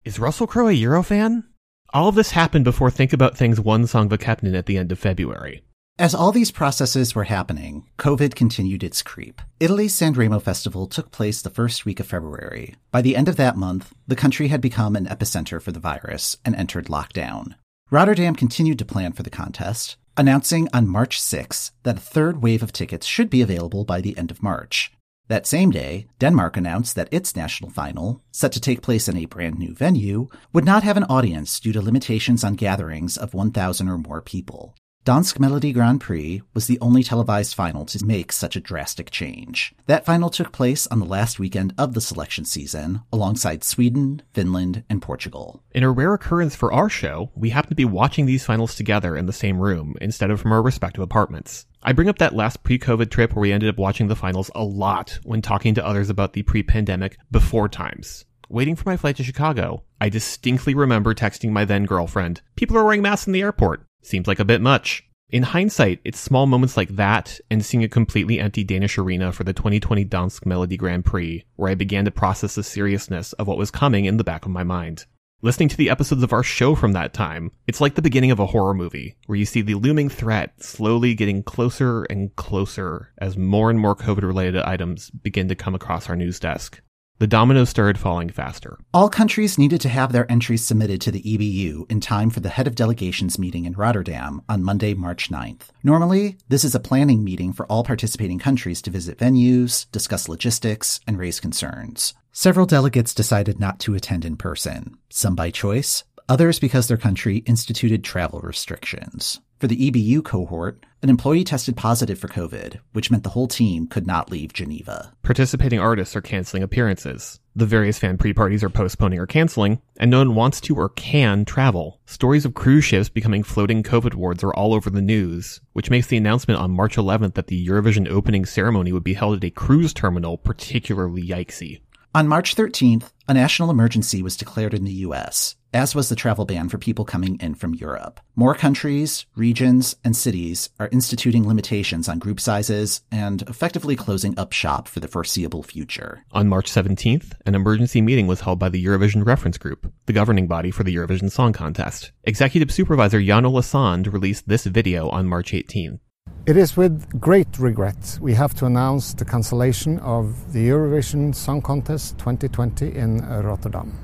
Is 0.04 0.18
Russell 0.18 0.46
Crowe 0.46 0.68
a 0.68 0.72
Eurofan? 0.72 1.44
All 1.92 2.08
of 2.08 2.14
this 2.14 2.30
happened 2.30 2.64
before 2.64 2.90
Think 2.90 3.12
About 3.12 3.36
Things 3.36 3.60
won 3.60 3.84
Songvakeppnin 3.84 4.56
at 4.56 4.66
the 4.66 4.78
end 4.78 4.92
of 4.92 4.98
February. 4.98 5.62
As 5.96 6.12
all 6.12 6.32
these 6.32 6.50
processes 6.50 7.14
were 7.14 7.24
happening, 7.24 7.88
COVID 7.98 8.34
continued 8.34 8.82
its 8.82 9.00
creep. 9.00 9.40
Italy's 9.60 9.94
Sanremo 9.94 10.42
Festival 10.42 10.88
took 10.88 11.12
place 11.12 11.40
the 11.40 11.50
first 11.50 11.84
week 11.84 12.00
of 12.00 12.06
February. 12.06 12.74
By 12.90 13.00
the 13.00 13.14
end 13.14 13.28
of 13.28 13.36
that 13.36 13.56
month, 13.56 13.92
the 14.08 14.16
country 14.16 14.48
had 14.48 14.60
become 14.60 14.96
an 14.96 15.06
epicenter 15.06 15.62
for 15.62 15.70
the 15.70 15.78
virus 15.78 16.36
and 16.44 16.56
entered 16.56 16.86
lockdown. 16.86 17.54
Rotterdam 17.92 18.34
continued 18.34 18.80
to 18.80 18.84
plan 18.84 19.12
for 19.12 19.22
the 19.22 19.30
contest, 19.30 19.96
announcing 20.16 20.68
on 20.72 20.88
March 20.88 21.20
6 21.20 21.72
that 21.82 21.96
a 21.96 22.00
third 22.00 22.42
wave 22.42 22.62
of 22.62 22.72
tickets 22.72 23.06
should 23.06 23.28
be 23.28 23.42
available 23.42 23.84
by 23.84 24.00
the 24.00 24.16
end 24.16 24.30
of 24.30 24.42
March. 24.42 24.92
That 25.28 25.46
same 25.46 25.70
day, 25.70 26.06
Denmark 26.18 26.56
announced 26.56 26.94
that 26.96 27.08
its 27.10 27.34
national 27.34 27.70
final, 27.70 28.22
set 28.30 28.52
to 28.52 28.60
take 28.60 28.82
place 28.82 29.08
in 29.08 29.16
a 29.16 29.24
brand 29.24 29.58
new 29.58 29.74
venue, 29.74 30.28
would 30.52 30.64
not 30.64 30.82
have 30.82 30.96
an 30.96 31.04
audience 31.04 31.58
due 31.58 31.72
to 31.72 31.80
limitations 31.80 32.44
on 32.44 32.54
gatherings 32.54 33.16
of 33.16 33.34
1,000 33.34 33.88
or 33.88 33.98
more 33.98 34.20
people. 34.20 34.74
Dansk 35.04 35.36
Melodi 35.36 35.74
Grand 35.74 36.00
Prix 36.00 36.40
was 36.54 36.66
the 36.66 36.80
only 36.80 37.02
televised 37.02 37.54
final 37.54 37.84
to 37.84 38.02
make 38.06 38.32
such 38.32 38.56
a 38.56 38.60
drastic 38.60 39.10
change. 39.10 39.74
That 39.84 40.06
final 40.06 40.30
took 40.30 40.50
place 40.50 40.86
on 40.86 40.98
the 40.98 41.04
last 41.04 41.38
weekend 41.38 41.74
of 41.76 41.92
the 41.92 42.00
selection 42.00 42.46
season, 42.46 43.02
alongside 43.12 43.64
Sweden, 43.64 44.22
Finland, 44.32 44.82
and 44.88 45.02
Portugal. 45.02 45.62
In 45.72 45.82
a 45.82 45.90
rare 45.90 46.14
occurrence 46.14 46.56
for 46.56 46.72
our 46.72 46.88
show, 46.88 47.30
we 47.34 47.50
happen 47.50 47.68
to 47.68 47.74
be 47.74 47.84
watching 47.84 48.24
these 48.24 48.46
finals 48.46 48.74
together 48.74 49.14
in 49.14 49.26
the 49.26 49.32
same 49.34 49.58
room 49.58 49.94
instead 50.00 50.30
of 50.30 50.40
from 50.40 50.52
our 50.52 50.62
respective 50.62 51.02
apartments. 51.02 51.66
I 51.82 51.92
bring 51.92 52.08
up 52.08 52.16
that 52.16 52.34
last 52.34 52.62
pre-COVID 52.62 53.10
trip 53.10 53.34
where 53.34 53.42
we 53.42 53.52
ended 53.52 53.68
up 53.68 53.76
watching 53.76 54.08
the 54.08 54.16
finals 54.16 54.50
a 54.54 54.64
lot 54.64 55.18
when 55.22 55.42
talking 55.42 55.74
to 55.74 55.86
others 55.86 56.08
about 56.08 56.32
the 56.32 56.44
pre-pandemic 56.44 57.18
before 57.30 57.68
times. 57.68 58.24
Waiting 58.48 58.74
for 58.74 58.88
my 58.88 58.96
flight 58.96 59.16
to 59.16 59.22
Chicago, 59.22 59.84
I 60.00 60.08
distinctly 60.08 60.72
remember 60.74 61.12
texting 61.12 61.50
my 61.50 61.66
then 61.66 61.84
girlfriend, 61.84 62.40
people 62.56 62.78
are 62.78 62.84
wearing 62.84 63.02
masks 63.02 63.26
in 63.26 63.34
the 63.34 63.42
airport. 63.42 63.84
Seems 64.04 64.26
like 64.26 64.38
a 64.38 64.44
bit 64.44 64.60
much. 64.60 65.08
In 65.30 65.42
hindsight, 65.42 66.00
it's 66.04 66.20
small 66.20 66.46
moments 66.46 66.76
like 66.76 66.90
that 66.90 67.40
and 67.50 67.64
seeing 67.64 67.82
a 67.82 67.88
completely 67.88 68.38
empty 68.38 68.62
Danish 68.62 68.98
arena 68.98 69.32
for 69.32 69.42
the 69.42 69.54
2020 69.54 70.04
Dansk 70.04 70.44
Melodi 70.44 70.76
Grand 70.76 71.04
Prix 71.04 71.44
where 71.56 71.70
I 71.70 71.74
began 71.74 72.04
to 72.04 72.10
process 72.10 72.54
the 72.54 72.62
seriousness 72.62 73.32
of 73.32 73.48
what 73.48 73.58
was 73.58 73.70
coming 73.70 74.04
in 74.04 74.18
the 74.18 74.24
back 74.24 74.44
of 74.44 74.52
my 74.52 74.62
mind. 74.62 75.06
Listening 75.40 75.68
to 75.70 75.76
the 75.76 75.90
episodes 75.90 76.22
of 76.22 76.32
our 76.32 76.42
show 76.42 76.74
from 76.74 76.92
that 76.92 77.12
time, 77.12 77.50
it's 77.66 77.80
like 77.80 77.96
the 77.96 78.02
beginning 78.02 78.30
of 78.30 78.38
a 78.38 78.46
horror 78.46 78.74
movie, 78.74 79.16
where 79.26 79.36
you 79.36 79.44
see 79.44 79.60
the 79.60 79.74
looming 79.74 80.08
threat 80.08 80.62
slowly 80.62 81.14
getting 81.14 81.42
closer 81.42 82.04
and 82.04 82.34
closer 82.36 83.12
as 83.18 83.36
more 83.36 83.70
and 83.70 83.78
more 83.78 83.96
COVID 83.96 84.22
related 84.22 84.62
items 84.62 85.10
begin 85.10 85.48
to 85.48 85.54
come 85.54 85.74
across 85.74 86.08
our 86.08 86.16
news 86.16 86.38
desk. 86.38 86.80
The 87.20 87.28
dominoes 87.28 87.68
started 87.68 87.96
falling 87.96 88.28
faster. 88.28 88.76
All 88.92 89.08
countries 89.08 89.56
needed 89.56 89.80
to 89.82 89.88
have 89.88 90.10
their 90.10 90.30
entries 90.30 90.66
submitted 90.66 91.00
to 91.02 91.12
the 91.12 91.22
EBU 91.22 91.88
in 91.88 92.00
time 92.00 92.28
for 92.28 92.40
the 92.40 92.48
head 92.48 92.66
of 92.66 92.74
delegations 92.74 93.38
meeting 93.38 93.66
in 93.66 93.74
Rotterdam 93.74 94.42
on 94.48 94.64
Monday, 94.64 94.94
March 94.94 95.30
9th. 95.30 95.68
Normally, 95.84 96.38
this 96.48 96.64
is 96.64 96.74
a 96.74 96.80
planning 96.80 97.22
meeting 97.22 97.52
for 97.52 97.66
all 97.66 97.84
participating 97.84 98.40
countries 98.40 98.82
to 98.82 98.90
visit 98.90 99.16
venues, 99.16 99.86
discuss 99.92 100.28
logistics, 100.28 100.98
and 101.06 101.16
raise 101.16 101.38
concerns. 101.38 102.14
Several 102.32 102.66
delegates 102.66 103.14
decided 103.14 103.60
not 103.60 103.78
to 103.80 103.94
attend 103.94 104.24
in 104.24 104.36
person, 104.36 104.98
some 105.08 105.36
by 105.36 105.52
choice, 105.52 106.02
others 106.28 106.58
because 106.58 106.88
their 106.88 106.96
country 106.96 107.38
instituted 107.46 108.02
travel 108.02 108.40
restrictions. 108.40 109.40
For 109.60 109.68
the 109.68 109.90
EBU 109.90 110.24
cohort, 110.24 110.84
an 111.00 111.08
employee 111.08 111.44
tested 111.44 111.76
positive 111.76 112.18
for 112.18 112.26
COVID, 112.26 112.80
which 112.92 113.10
meant 113.10 113.22
the 113.22 113.30
whole 113.30 113.46
team 113.46 113.86
could 113.86 114.06
not 114.06 114.30
leave 114.30 114.52
Geneva. 114.52 115.12
Participating 115.22 115.78
artists 115.78 116.16
are 116.16 116.20
canceling 116.20 116.62
appearances. 116.62 117.38
The 117.54 117.64
various 117.64 117.98
fan 117.98 118.18
pre 118.18 118.32
parties 118.32 118.64
are 118.64 118.70
postponing 118.70 119.20
or 119.20 119.26
canceling, 119.26 119.80
and 119.96 120.10
no 120.10 120.18
one 120.18 120.34
wants 120.34 120.60
to 120.62 120.74
or 120.74 120.88
can 120.88 121.44
travel. 121.44 122.00
Stories 122.04 122.44
of 122.44 122.54
cruise 122.54 122.84
ships 122.84 123.08
becoming 123.08 123.44
floating 123.44 123.84
COVID 123.84 124.14
wards 124.14 124.42
are 124.42 124.52
all 124.52 124.74
over 124.74 124.90
the 124.90 125.00
news, 125.00 125.60
which 125.72 125.90
makes 125.90 126.08
the 126.08 126.16
announcement 126.16 126.58
on 126.58 126.72
March 126.72 126.96
11th 126.96 127.34
that 127.34 127.46
the 127.46 127.66
Eurovision 127.66 128.08
opening 128.08 128.44
ceremony 128.44 128.92
would 128.92 129.04
be 129.04 129.14
held 129.14 129.36
at 129.36 129.44
a 129.44 129.50
cruise 129.50 129.94
terminal 129.94 130.36
particularly 130.36 131.22
yikesy. 131.22 131.80
On 132.16 132.28
March 132.28 132.54
13th, 132.54 133.10
a 133.28 133.34
national 133.34 133.70
emergency 133.70 134.22
was 134.22 134.36
declared 134.36 134.72
in 134.72 134.84
the 134.84 134.92
US, 134.92 135.56
as 135.74 135.94
was 135.94 136.08
the 136.08 136.16
travel 136.16 136.44
ban 136.44 136.68
for 136.68 136.78
people 136.78 137.04
coming 137.04 137.36
in 137.40 137.54
from 137.54 137.74
Europe. 137.74 138.20
More 138.36 138.54
countries, 138.54 139.26
regions, 139.34 139.96
and 140.04 140.16
cities 140.16 140.70
are 140.78 140.88
instituting 140.92 141.46
limitations 141.46 142.08
on 142.08 142.18
group 142.20 142.40
sizes 142.40 143.02
and 143.10 143.42
effectively 143.42 143.96
closing 143.96 144.38
up 144.38 144.52
shop 144.52 144.86
for 144.86 145.00
the 145.00 145.08
foreseeable 145.08 145.62
future. 145.62 146.24
On 146.32 146.48
March 146.48 146.70
17th, 146.70 147.32
an 147.44 147.54
emergency 147.54 148.00
meeting 148.00 148.26
was 148.26 148.40
held 148.40 148.58
by 148.58 148.68
the 148.68 148.82
Eurovision 148.82 149.26
Reference 149.26 149.58
Group, 149.58 149.92
the 150.06 150.12
governing 150.12 150.46
body 150.46 150.70
for 150.70 150.84
the 150.84 150.94
Eurovision 150.94 151.30
Song 151.30 151.52
Contest. 151.52 152.12
Executive 152.22 152.70
Supervisor 152.70 153.20
Jan-Ole 153.20 153.62
Sand 153.62 154.12
released 154.12 154.48
this 154.48 154.64
video 154.64 155.08
on 155.10 155.26
March 155.26 155.52
18th. 155.52 155.98
It 156.46 156.58
is 156.58 156.76
with 156.76 157.18
great 157.18 157.58
regret 157.58 158.18
we 158.20 158.34
have 158.34 158.54
to 158.56 158.66
announce 158.66 159.14
the 159.14 159.24
cancellation 159.24 159.98
of 160.00 160.52
the 160.52 160.68
Eurovision 160.68 161.34
Song 161.34 161.62
Contest 161.62 162.18
2020 162.18 162.94
in 162.94 163.24
uh, 163.24 163.40
Rotterdam. 163.42 164.03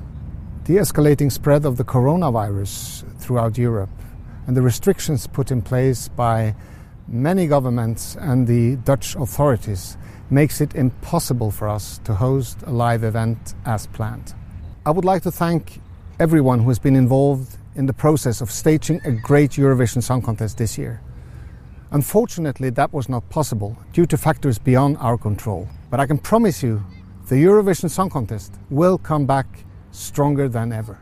The 0.65 0.77
escalating 0.77 1.31
spread 1.31 1.65
of 1.65 1.77
the 1.77 1.83
coronavirus 1.83 3.03
throughout 3.19 3.57
Europe 3.57 3.89
and 4.45 4.55
the 4.55 4.61
restrictions 4.61 5.25
put 5.25 5.49
in 5.49 5.63
place 5.63 6.07
by 6.07 6.53
many 7.07 7.47
governments 7.47 8.15
and 8.19 8.45
the 8.45 8.75
Dutch 8.75 9.15
authorities 9.15 9.97
makes 10.29 10.61
it 10.61 10.75
impossible 10.75 11.49
for 11.49 11.67
us 11.67 11.99
to 12.03 12.13
host 12.13 12.59
a 12.67 12.71
live 12.71 13.03
event 13.03 13.55
as 13.65 13.87
planned. 13.87 14.35
I 14.85 14.91
would 14.91 15.03
like 15.03 15.23
to 15.23 15.31
thank 15.31 15.81
everyone 16.19 16.59
who 16.59 16.69
has 16.69 16.77
been 16.77 16.95
involved 16.95 17.57
in 17.73 17.87
the 17.87 17.93
process 17.93 18.39
of 18.39 18.51
staging 18.51 19.01
a 19.03 19.11
great 19.11 19.51
Eurovision 19.53 20.03
Song 20.03 20.21
Contest 20.21 20.59
this 20.59 20.77
year. 20.77 21.01
Unfortunately, 21.89 22.69
that 22.69 22.93
was 22.93 23.09
not 23.09 23.27
possible 23.31 23.75
due 23.93 24.05
to 24.05 24.15
factors 24.15 24.59
beyond 24.59 24.97
our 24.97 25.17
control. 25.17 25.67
But 25.89 25.99
I 25.99 26.05
can 26.05 26.19
promise 26.19 26.61
you 26.61 26.83
the 27.29 27.35
Eurovision 27.35 27.89
Song 27.89 28.11
Contest 28.11 28.53
will 28.69 28.99
come 28.99 29.25
back 29.25 29.47
stronger 29.91 30.47
than 30.47 30.71
ever. 30.71 30.99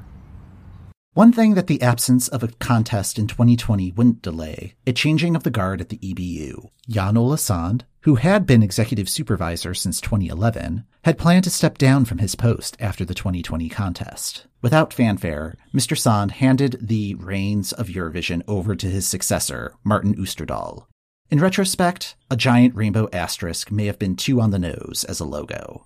One 1.14 1.34
thing 1.34 1.56
that 1.56 1.68
the 1.68 1.82
absence 1.82 2.28
of 2.28 2.44
a 2.44 2.50
contest 2.60 3.18
in 3.18 3.28
2020 3.28 3.92
wouldn't 3.92 4.22
delay, 4.22 4.76
a 4.86 4.94
changing 4.94 5.36
of 5.36 5.44
the 5.44 5.50
guard 5.50 5.82
at 5.82 5.90
the 5.90 5.98
EBU. 5.98 6.70
Jan-Ole 6.88 7.36
Sand, 7.36 7.84
who 8.02 8.16
had 8.16 8.46
been 8.46 8.64
executive 8.64 9.10
supervisor 9.10 9.74
since 9.74 10.00
2011, 10.00 10.86
had 11.04 11.18
planned 11.18 11.44
to 11.46 11.50
step 11.50 11.78
down 11.78 12.06
from 12.06 12.20
his 12.20 12.36
post 12.36 12.78
after 12.80 13.04
the 13.04 13.16
2020 13.16 13.68
contest. 13.70 14.46
Without 14.62 14.94
fanfare, 14.94 15.56
Mr. 15.74 15.98
Sand 15.98 16.32
handed 16.32 16.78
the 16.80 17.16
reins 17.16 17.74
of 17.74 17.88
Eurovision 17.88 18.44
over 18.48 18.76
to 18.76 18.88
his 18.88 19.08
successor, 19.08 19.74
Martin 19.84 20.16
Österdahl. 20.16 20.86
In 21.32 21.40
retrospect, 21.40 22.16
a 22.30 22.38
giant 22.38 22.76
rainbow 22.76 23.10
asterisk 23.12 23.72
may 23.72 23.88
have 23.88 24.00
been 24.00 24.16
too 24.16 24.40
on 24.40 24.52
the 24.52 24.60
nose 24.60 25.06
as 25.10 25.20
a 25.20 25.26
logo. 25.26 25.86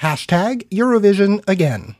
Hashtag 0.00 0.68
Eurovision 0.70 1.46
again. 1.46 1.96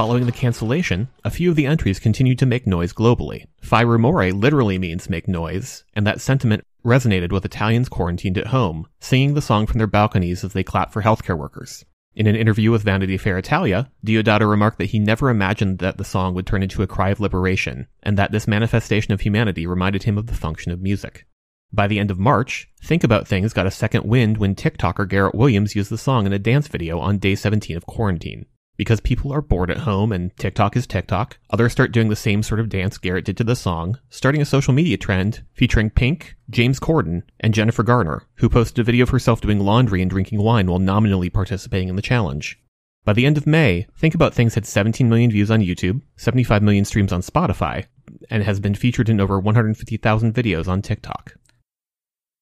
Following 0.00 0.24
the 0.24 0.32
cancellation, 0.32 1.08
a 1.26 1.30
few 1.30 1.50
of 1.50 1.56
the 1.56 1.66
entries 1.66 1.98
continued 1.98 2.38
to 2.38 2.46
make 2.46 2.66
noise 2.66 2.90
globally. 2.90 3.44
Fai 3.60 3.84
literally 3.84 4.78
means 4.78 5.10
make 5.10 5.28
noise, 5.28 5.84
and 5.92 6.06
that 6.06 6.22
sentiment 6.22 6.64
resonated 6.82 7.30
with 7.30 7.44
Italians 7.44 7.86
quarantined 7.86 8.38
at 8.38 8.46
home, 8.46 8.88
singing 8.98 9.34
the 9.34 9.42
song 9.42 9.66
from 9.66 9.76
their 9.76 9.86
balconies 9.86 10.42
as 10.42 10.54
they 10.54 10.64
clap 10.64 10.90
for 10.90 11.02
healthcare 11.02 11.36
workers. 11.36 11.84
In 12.14 12.26
an 12.26 12.34
interview 12.34 12.70
with 12.70 12.82
Vanity 12.82 13.18
Fair 13.18 13.36
Italia, 13.36 13.92
Diodato 14.02 14.48
remarked 14.48 14.78
that 14.78 14.86
he 14.86 14.98
never 14.98 15.28
imagined 15.28 15.80
that 15.80 15.98
the 15.98 16.02
song 16.02 16.32
would 16.32 16.46
turn 16.46 16.62
into 16.62 16.82
a 16.82 16.86
cry 16.86 17.10
of 17.10 17.20
liberation, 17.20 17.86
and 18.02 18.16
that 18.16 18.32
this 18.32 18.48
manifestation 18.48 19.12
of 19.12 19.20
humanity 19.20 19.66
reminded 19.66 20.04
him 20.04 20.16
of 20.16 20.28
the 20.28 20.34
function 20.34 20.72
of 20.72 20.80
music. 20.80 21.26
By 21.74 21.88
the 21.88 21.98
end 21.98 22.10
of 22.10 22.18
March, 22.18 22.70
Think 22.82 23.04
About 23.04 23.28
Things 23.28 23.52
got 23.52 23.66
a 23.66 23.70
second 23.70 24.06
wind 24.06 24.38
when 24.38 24.54
TikToker 24.54 25.06
Garrett 25.06 25.34
Williams 25.34 25.76
used 25.76 25.90
the 25.90 25.98
song 25.98 26.24
in 26.24 26.32
a 26.32 26.38
dance 26.38 26.68
video 26.68 27.00
on 27.00 27.18
day 27.18 27.34
17 27.34 27.76
of 27.76 27.84
quarantine. 27.84 28.46
Because 28.80 28.98
people 28.98 29.30
are 29.30 29.42
bored 29.42 29.70
at 29.70 29.80
home 29.80 30.10
and 30.10 30.34
TikTok 30.38 30.74
is 30.74 30.86
TikTok, 30.86 31.36
others 31.50 31.70
start 31.70 31.92
doing 31.92 32.08
the 32.08 32.16
same 32.16 32.42
sort 32.42 32.60
of 32.60 32.70
dance 32.70 32.96
Garrett 32.96 33.26
did 33.26 33.36
to 33.36 33.44
the 33.44 33.54
song, 33.54 33.98
starting 34.08 34.40
a 34.40 34.46
social 34.46 34.72
media 34.72 34.96
trend 34.96 35.42
featuring 35.52 35.90
Pink, 35.90 36.34
James 36.48 36.80
Corden, 36.80 37.22
and 37.40 37.52
Jennifer 37.52 37.82
Garner, 37.82 38.22
who 38.36 38.48
posted 38.48 38.78
a 38.78 38.82
video 38.82 39.02
of 39.02 39.10
herself 39.10 39.42
doing 39.42 39.60
laundry 39.60 40.00
and 40.00 40.10
drinking 40.10 40.42
wine 40.42 40.66
while 40.66 40.78
nominally 40.78 41.28
participating 41.28 41.90
in 41.90 41.96
the 41.96 42.00
challenge. 42.00 42.58
By 43.04 43.12
the 43.12 43.26
end 43.26 43.36
of 43.36 43.46
May, 43.46 43.86
Think 43.98 44.14
About 44.14 44.32
Things 44.32 44.54
had 44.54 44.64
17 44.64 45.10
million 45.10 45.30
views 45.30 45.50
on 45.50 45.60
YouTube, 45.60 46.00
75 46.16 46.62
million 46.62 46.86
streams 46.86 47.12
on 47.12 47.20
Spotify, 47.20 47.84
and 48.30 48.42
has 48.44 48.60
been 48.60 48.74
featured 48.74 49.10
in 49.10 49.20
over 49.20 49.38
150,000 49.38 50.32
videos 50.32 50.68
on 50.68 50.80
TikTok. 50.80 51.34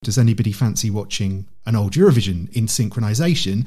Does 0.04 0.18
anybody 0.18 0.52
fancy 0.52 0.88
watching 0.88 1.48
an 1.66 1.74
old 1.74 1.94
Eurovision 1.94 2.48
in 2.52 2.66
synchronization? 2.66 3.66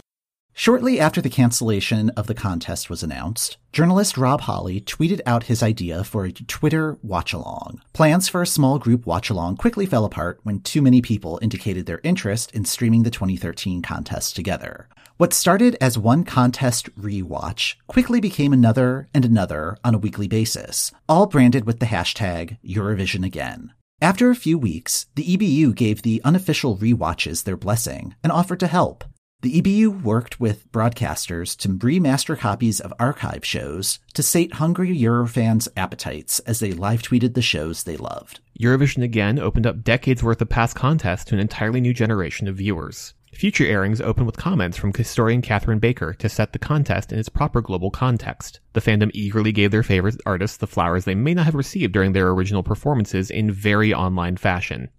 Shortly 0.54 1.00
after 1.00 1.22
the 1.22 1.30
cancellation 1.30 2.10
of 2.12 2.28
the 2.28 2.34
contest 2.34 2.90
was 2.90 3.04
announced, 3.04 3.58
journalist 3.72 4.18
Rob 4.18 4.42
Holley 4.42 4.82
tweeted 4.82 5.22
out 5.26 5.46
his 5.46 5.64
idea 5.64 6.04
for 6.04 6.26
a 6.26 6.32
Twitter 6.32 6.98
watch 7.02 7.34
along. 7.34 7.82
Plans 7.94 8.28
for 8.28 8.42
a 8.42 8.48
small 8.48 8.78
group 8.78 9.06
watch 9.06 9.30
along 9.30 9.58
quickly 9.58 9.86
fell 9.86 10.06
apart 10.06 10.40
when 10.44 10.60
too 10.60 10.82
many 10.82 11.02
people 11.02 11.40
indicated 11.42 11.86
their 11.86 12.02
interest 12.04 12.52
in 12.52 12.66
streaming 12.66 13.04
the 13.04 13.10
2013 13.10 13.82
contest 13.82 14.36
together. 14.36 14.88
What 15.18 15.34
started 15.34 15.78
as 15.80 15.98
one 15.98 16.24
contest 16.26 16.94
rewatch 16.96 17.76
quickly 17.88 18.20
became 18.20 18.54
another 18.54 19.08
and 19.14 19.24
another 19.24 19.78
on 19.84 19.96
a 19.96 20.00
weekly 20.00 20.28
basis, 20.28 20.92
all 21.08 21.28
branded 21.28 21.66
with 21.66 21.80
the 21.80 21.86
hashtag 21.86 22.58
Eurovision 22.66 23.26
Again. 23.26 23.72
After 24.02 24.32
a 24.32 24.36
few 24.36 24.58
weeks, 24.58 25.06
the 25.16 25.24
EBU 25.24 25.76
gave 25.76 26.02
the 26.02 26.22
unofficial 26.24 26.76
rewatches 26.76 27.44
their 27.44 27.56
blessing 27.56 28.16
and 28.24 28.32
offered 28.32 28.60
to 28.62 28.68
help. 28.68 29.04
The 29.42 29.60
EBU 29.60 30.04
worked 30.04 30.40
with 30.40 30.72
broadcasters 30.72 31.58
to 31.62 31.70
remaster 31.70 32.38
copies 32.38 32.80
of 32.80 32.94
archive 33.00 33.44
shows 33.44 33.98
to 34.14 34.22
sate 34.22 34.54
hungry 34.54 34.96
Eurofans' 34.96 35.68
appetites 35.76 36.38
as 36.42 36.60
they 36.60 36.74
live 36.74 37.02
tweeted 37.02 37.34
the 37.34 37.42
shows 37.42 37.82
they 37.82 37.98
loved. 37.98 38.40
Eurovision 38.60 39.02
again 39.02 39.40
opened 39.40 39.66
up 39.66 39.84
decades 39.84 40.22
worth 40.22 40.44
of 40.44 40.50
past 40.50 40.76
contests 40.76 41.26
to 41.26 41.34
an 41.34 41.42
entirely 41.42 41.82
new 41.82 41.92
generation 41.92 42.48
of 42.48 42.58
viewers. 42.58 43.16
Future 43.34 43.66
airings 43.66 44.00
open 44.00 44.28
with 44.28 44.38
comments 44.38 44.78
from 44.78 44.94
historian 44.94 45.42
Catherine 45.42 45.80
Baker 45.80 46.14
to 46.14 46.30
set 46.30 46.54
the 46.54 46.60
contest 46.60 47.12
in 47.12 47.18
its 47.18 47.30
proper 47.30 47.62
global 47.62 47.90
context. 47.90 48.60
The 48.74 48.82
fandom 48.82 49.10
eagerly 49.16 49.52
gave 49.52 49.72
their 49.72 49.82
favorite 49.82 50.22
artists 50.24 50.58
the 50.58 50.68
flowers 50.68 51.06
they 51.06 51.16
may 51.16 51.34
not 51.34 51.46
have 51.46 51.56
received 51.56 51.94
during 51.94 52.14
their 52.14 52.30
original 52.30 52.62
performances 52.62 53.32
in 53.32 53.52
very 53.52 53.92
online 53.92 54.38
fashion. 54.38 54.90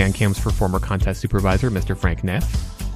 Fan 0.00 0.14
cams 0.14 0.38
for 0.38 0.50
former 0.50 0.78
contest 0.78 1.20
supervisor 1.20 1.70
Mr. 1.70 1.94
Frank 1.94 2.22
Naef, 2.22 2.48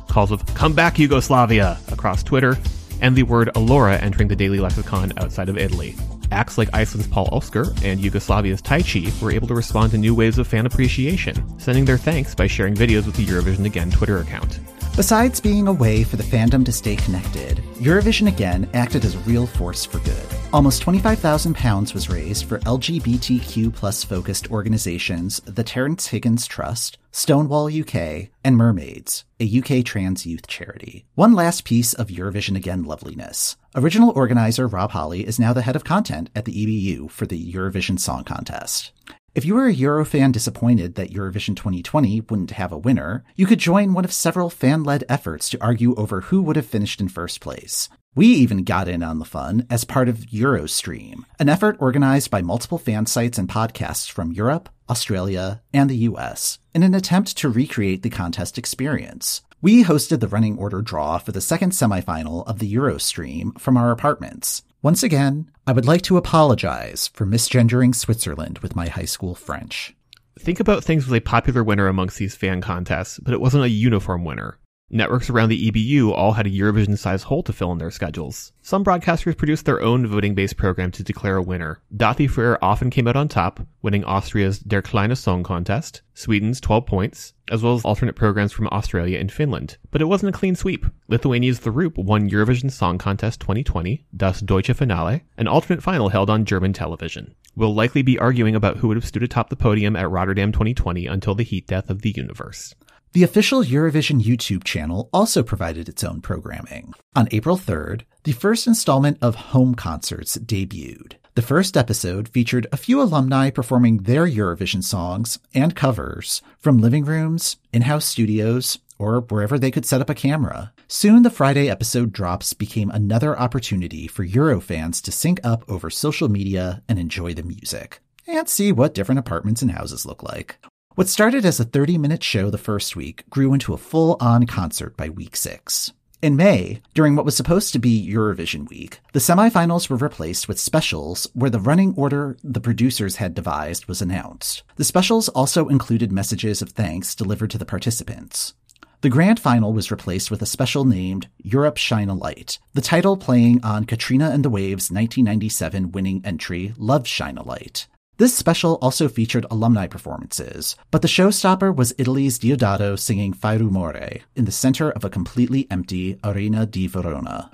calls 0.08 0.30
of 0.30 0.42
"Come 0.54 0.72
back, 0.72 0.98
Yugoslavia" 0.98 1.78
across 1.92 2.22
Twitter, 2.22 2.56
and 3.02 3.14
the 3.14 3.24
word 3.24 3.50
"Allora" 3.54 4.00
entering 4.00 4.26
the 4.26 4.34
daily 4.34 4.58
lexicon 4.58 5.12
outside 5.18 5.50
of 5.50 5.58
Italy. 5.58 5.96
Acts 6.32 6.56
like 6.56 6.70
Iceland's 6.72 7.06
Páll 7.08 7.30
Óskar 7.30 7.68
and 7.84 8.00
Yugoslavia's 8.00 8.62
Tajči 8.62 9.20
were 9.20 9.30
able 9.30 9.46
to 9.48 9.54
respond 9.54 9.90
to 9.90 9.98
new 9.98 10.14
waves 10.14 10.38
of 10.38 10.46
fan 10.46 10.64
appreciation, 10.64 11.44
sending 11.60 11.84
their 11.84 11.98
thanks 11.98 12.34
by 12.34 12.46
sharing 12.46 12.74
videos 12.74 13.04
with 13.04 13.16
the 13.16 13.26
Eurovision 13.26 13.66
Again 13.66 13.90
Twitter 13.90 14.16
account. 14.16 14.58
Besides 14.96 15.40
being 15.40 15.66
a 15.66 15.72
way 15.72 16.04
for 16.04 16.14
the 16.14 16.22
fandom 16.22 16.64
to 16.66 16.70
stay 16.70 16.94
connected, 16.94 17.56
Eurovision 17.80 18.28
Again 18.28 18.70
acted 18.74 19.04
as 19.04 19.16
a 19.16 19.24
real 19.30 19.44
force 19.44 19.84
for 19.84 19.98
good. 19.98 20.24
Almost 20.52 20.84
£25,000 20.84 21.92
was 21.92 22.08
raised 22.08 22.44
for 22.44 22.60
LGBTQ 22.60 23.74
plus 23.74 24.04
focused 24.04 24.52
organizations 24.52 25.40
the 25.46 25.64
Terence 25.64 26.06
Higgins 26.06 26.46
Trust, 26.46 26.98
Stonewall 27.10 27.66
UK, 27.66 28.28
and 28.44 28.56
Mermaids, 28.56 29.24
a 29.40 29.58
UK 29.58 29.84
trans 29.84 30.26
youth 30.26 30.46
charity. 30.46 31.04
One 31.16 31.32
last 31.32 31.64
piece 31.64 31.92
of 31.94 32.06
Eurovision 32.06 32.56
Again 32.56 32.84
loveliness. 32.84 33.56
Original 33.74 34.12
organizer 34.14 34.68
Rob 34.68 34.92
Holley 34.92 35.26
is 35.26 35.40
now 35.40 35.52
the 35.52 35.62
head 35.62 35.74
of 35.74 35.82
content 35.82 36.30
at 36.36 36.44
the 36.44 36.52
EBU 36.52 37.10
for 37.10 37.26
the 37.26 37.52
Eurovision 37.52 37.98
Song 37.98 38.22
Contest. 38.22 38.92
If 39.34 39.44
you 39.44 39.56
were 39.56 39.66
a 39.66 39.74
Eurofan 39.74 40.30
disappointed 40.30 40.94
that 40.94 41.10
Eurovision 41.10 41.56
2020 41.56 42.20
wouldn't 42.30 42.52
have 42.52 42.70
a 42.70 42.78
winner, 42.78 43.24
you 43.34 43.46
could 43.46 43.58
join 43.58 43.92
one 43.92 44.04
of 44.04 44.12
several 44.12 44.48
fan 44.48 44.84
led 44.84 45.02
efforts 45.08 45.50
to 45.50 45.60
argue 45.60 45.92
over 45.96 46.20
who 46.20 46.40
would 46.42 46.54
have 46.54 46.66
finished 46.66 47.00
in 47.00 47.08
first 47.08 47.40
place. 47.40 47.88
We 48.14 48.28
even 48.28 48.62
got 48.62 48.86
in 48.86 49.02
on 49.02 49.18
the 49.18 49.24
fun 49.24 49.66
as 49.68 49.84
part 49.84 50.08
of 50.08 50.18
Eurostream, 50.18 51.24
an 51.40 51.48
effort 51.48 51.76
organized 51.80 52.30
by 52.30 52.42
multiple 52.42 52.78
fan 52.78 53.06
sites 53.06 53.36
and 53.36 53.48
podcasts 53.48 54.08
from 54.08 54.30
Europe, 54.30 54.68
Australia, 54.88 55.62
and 55.72 55.90
the 55.90 56.06
US, 56.10 56.60
in 56.72 56.84
an 56.84 56.94
attempt 56.94 57.36
to 57.38 57.48
recreate 57.48 58.04
the 58.04 58.10
contest 58.10 58.56
experience. 58.56 59.42
We 59.60 59.82
hosted 59.82 60.20
the 60.20 60.28
running 60.28 60.58
order 60.58 60.80
draw 60.80 61.18
for 61.18 61.32
the 61.32 61.40
second 61.40 61.72
semifinal 61.72 62.46
of 62.46 62.60
the 62.60 62.72
Eurostream 62.72 63.58
from 63.58 63.76
our 63.76 63.90
apartments. 63.90 64.62
Once 64.84 65.02
again, 65.02 65.50
I 65.66 65.72
would 65.72 65.86
like 65.86 66.02
to 66.02 66.18
apologize 66.18 67.08
for 67.14 67.24
misgendering 67.24 67.94
Switzerland 67.94 68.58
with 68.58 68.76
my 68.76 68.88
high 68.88 69.06
school 69.06 69.34
French. 69.34 69.96
Think 70.38 70.60
About 70.60 70.84
Things 70.84 71.06
was 71.06 71.16
a 71.16 71.20
popular 71.20 71.64
winner 71.64 71.88
amongst 71.88 72.18
these 72.18 72.36
fan 72.36 72.60
contests, 72.60 73.18
but 73.18 73.32
it 73.32 73.40
wasn't 73.40 73.64
a 73.64 73.70
uniform 73.70 74.26
winner. 74.26 74.58
Networks 74.90 75.30
around 75.30 75.48
the 75.48 75.70
EBU 75.70 76.12
all 76.12 76.32
had 76.32 76.46
a 76.46 76.50
Eurovision 76.50 76.96
sized 76.96 77.24
hole 77.24 77.42
to 77.42 77.52
fill 77.52 77.72
in 77.72 77.78
their 77.78 77.90
schedules. 77.90 78.52
Some 78.62 78.84
broadcasters 78.84 79.36
produced 79.36 79.64
their 79.64 79.82
own 79.82 80.06
voting 80.06 80.34
based 80.34 80.56
program 80.56 80.90
to 80.92 81.02
declare 81.02 81.36
a 81.36 81.42
winner. 81.42 81.80
Daði 81.96 82.28
Freyr 82.28 82.58
often 82.60 82.90
came 82.90 83.08
out 83.08 83.16
on 83.16 83.26
top, 83.26 83.66
winning 83.80 84.04
Austria's 84.04 84.58
Der 84.58 84.82
Kleine 84.82 85.16
Song 85.16 85.42
contest, 85.42 86.02
Sweden's 86.12 86.60
12 86.60 86.86
points, 86.86 87.32
as 87.50 87.62
well 87.62 87.74
as 87.74 87.84
alternate 87.84 88.14
programs 88.14 88.52
from 88.52 88.68
Australia 88.68 89.18
and 89.18 89.32
Finland. 89.32 89.78
But 89.90 90.02
it 90.02 90.06
wasn't 90.06 90.34
a 90.34 90.38
clean 90.38 90.54
sweep. 90.54 90.84
Lithuania's 91.08 91.60
The 91.60 91.70
Roop 91.70 91.96
won 91.96 92.28
Eurovision 92.28 92.70
Song 92.70 92.98
Contest 92.98 93.40
2020, 93.40 94.04
Das 94.14 94.40
Deutsche 94.40 94.74
Finale, 94.76 95.24
an 95.38 95.48
alternate 95.48 95.82
final 95.82 96.10
held 96.10 96.28
on 96.28 96.44
German 96.44 96.74
television. 96.74 97.34
We'll 97.56 97.74
likely 97.74 98.02
be 98.02 98.18
arguing 98.18 98.54
about 98.54 98.78
who 98.78 98.88
would 98.88 98.96
have 98.96 99.06
stood 99.06 99.22
atop 99.22 99.48
the 99.48 99.56
podium 99.56 99.96
at 99.96 100.10
Rotterdam 100.10 100.52
2020 100.52 101.06
until 101.06 101.34
the 101.34 101.44
heat 101.44 101.66
death 101.66 101.88
of 101.88 102.02
the 102.02 102.10
universe. 102.10 102.74
The 103.14 103.22
official 103.22 103.62
Eurovision 103.62 104.20
YouTube 104.20 104.64
channel 104.64 105.08
also 105.12 105.44
provided 105.44 105.88
its 105.88 106.02
own 106.02 106.20
programming. 106.20 106.94
On 107.14 107.28
April 107.30 107.56
3rd, 107.56 108.02
the 108.24 108.32
first 108.32 108.66
installment 108.66 109.18
of 109.22 109.36
Home 109.36 109.76
Concerts 109.76 110.36
debuted. 110.36 111.12
The 111.36 111.42
first 111.42 111.76
episode 111.76 112.28
featured 112.28 112.66
a 112.72 112.76
few 112.76 113.00
alumni 113.00 113.50
performing 113.50 113.98
their 113.98 114.26
Eurovision 114.26 114.82
songs 114.82 115.38
and 115.54 115.76
covers 115.76 116.42
from 116.58 116.78
living 116.78 117.04
rooms, 117.04 117.56
in 117.72 117.82
house 117.82 118.04
studios, 118.04 118.80
or 118.98 119.20
wherever 119.20 119.60
they 119.60 119.70
could 119.70 119.86
set 119.86 120.00
up 120.00 120.10
a 120.10 120.14
camera. 120.14 120.72
Soon, 120.88 121.22
the 121.22 121.30
Friday 121.30 121.70
episode 121.70 122.10
drops 122.10 122.52
became 122.52 122.90
another 122.90 123.38
opportunity 123.38 124.08
for 124.08 124.24
Euro 124.24 124.60
fans 124.60 125.00
to 125.02 125.12
sync 125.12 125.38
up 125.44 125.62
over 125.70 125.88
social 125.88 126.28
media 126.28 126.82
and 126.88 126.98
enjoy 126.98 127.32
the 127.32 127.44
music 127.44 128.00
and 128.26 128.48
see 128.48 128.72
what 128.72 128.92
different 128.92 129.20
apartments 129.20 129.62
and 129.62 129.70
houses 129.70 130.04
look 130.04 130.24
like. 130.24 130.56
What 130.96 131.08
started 131.08 131.44
as 131.44 131.58
a 131.58 131.64
30 131.64 131.98
minute 131.98 132.22
show 132.22 132.50
the 132.50 132.56
first 132.56 132.94
week 132.94 133.28
grew 133.28 133.52
into 133.52 133.74
a 133.74 133.78
full 133.78 134.16
on 134.20 134.46
concert 134.46 134.96
by 134.96 135.08
week 135.08 135.34
six. 135.34 135.92
In 136.22 136.36
May, 136.36 136.82
during 136.94 137.16
what 137.16 137.24
was 137.24 137.36
supposed 137.36 137.72
to 137.72 137.80
be 137.80 138.08
Eurovision 138.08 138.68
week, 138.70 139.00
the 139.12 139.18
semifinals 139.18 139.90
were 139.90 139.96
replaced 139.96 140.46
with 140.46 140.60
specials 140.60 141.26
where 141.34 141.50
the 141.50 141.58
running 141.58 141.94
order 141.96 142.36
the 142.44 142.60
producers 142.60 143.16
had 143.16 143.34
devised 143.34 143.86
was 143.86 144.00
announced. 144.00 144.62
The 144.76 144.84
specials 144.84 145.28
also 145.30 145.68
included 145.68 146.12
messages 146.12 146.62
of 146.62 146.68
thanks 146.68 147.16
delivered 147.16 147.50
to 147.50 147.58
the 147.58 147.66
participants. 147.66 148.54
The 149.00 149.10
grand 149.10 149.40
final 149.40 149.72
was 149.72 149.90
replaced 149.90 150.30
with 150.30 150.42
a 150.42 150.46
special 150.46 150.84
named 150.84 151.26
Europe 151.38 151.76
Shine 151.76 152.08
a 152.08 152.14
Light, 152.14 152.60
the 152.72 152.80
title 152.80 153.16
playing 153.16 153.64
on 153.64 153.84
Katrina 153.84 154.30
and 154.30 154.44
the 154.44 154.48
Waves' 154.48 154.92
1997 154.92 155.90
winning 155.90 156.22
entry 156.24 156.72
Love 156.78 157.08
Shine 157.08 157.36
a 157.36 157.42
Light. 157.42 157.88
This 158.16 158.32
special 158.32 158.78
also 158.80 159.08
featured 159.08 159.44
alumni 159.50 159.88
performances, 159.88 160.76
but 160.92 161.02
the 161.02 161.08
showstopper 161.08 161.74
was 161.74 161.94
Italy's 161.98 162.38
Diodato 162.38 162.96
singing 162.96 163.32
Fai 163.32 163.58
Rumore 163.58 164.22
in 164.36 164.44
the 164.44 164.52
center 164.52 164.92
of 164.92 165.04
a 165.04 165.10
completely 165.10 165.66
empty 165.68 166.20
Arena 166.22 166.64
di 166.64 166.86
Verona. 166.86 167.50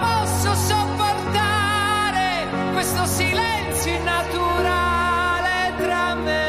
posso 0.00 0.54
sopportare 0.54 2.48
questo 2.72 3.04
silenzio 3.04 3.92
innaturale 3.92 5.74
tra 5.76 6.14
me 6.14 6.48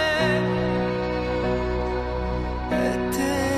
e 2.70 3.10
te. 3.12 3.50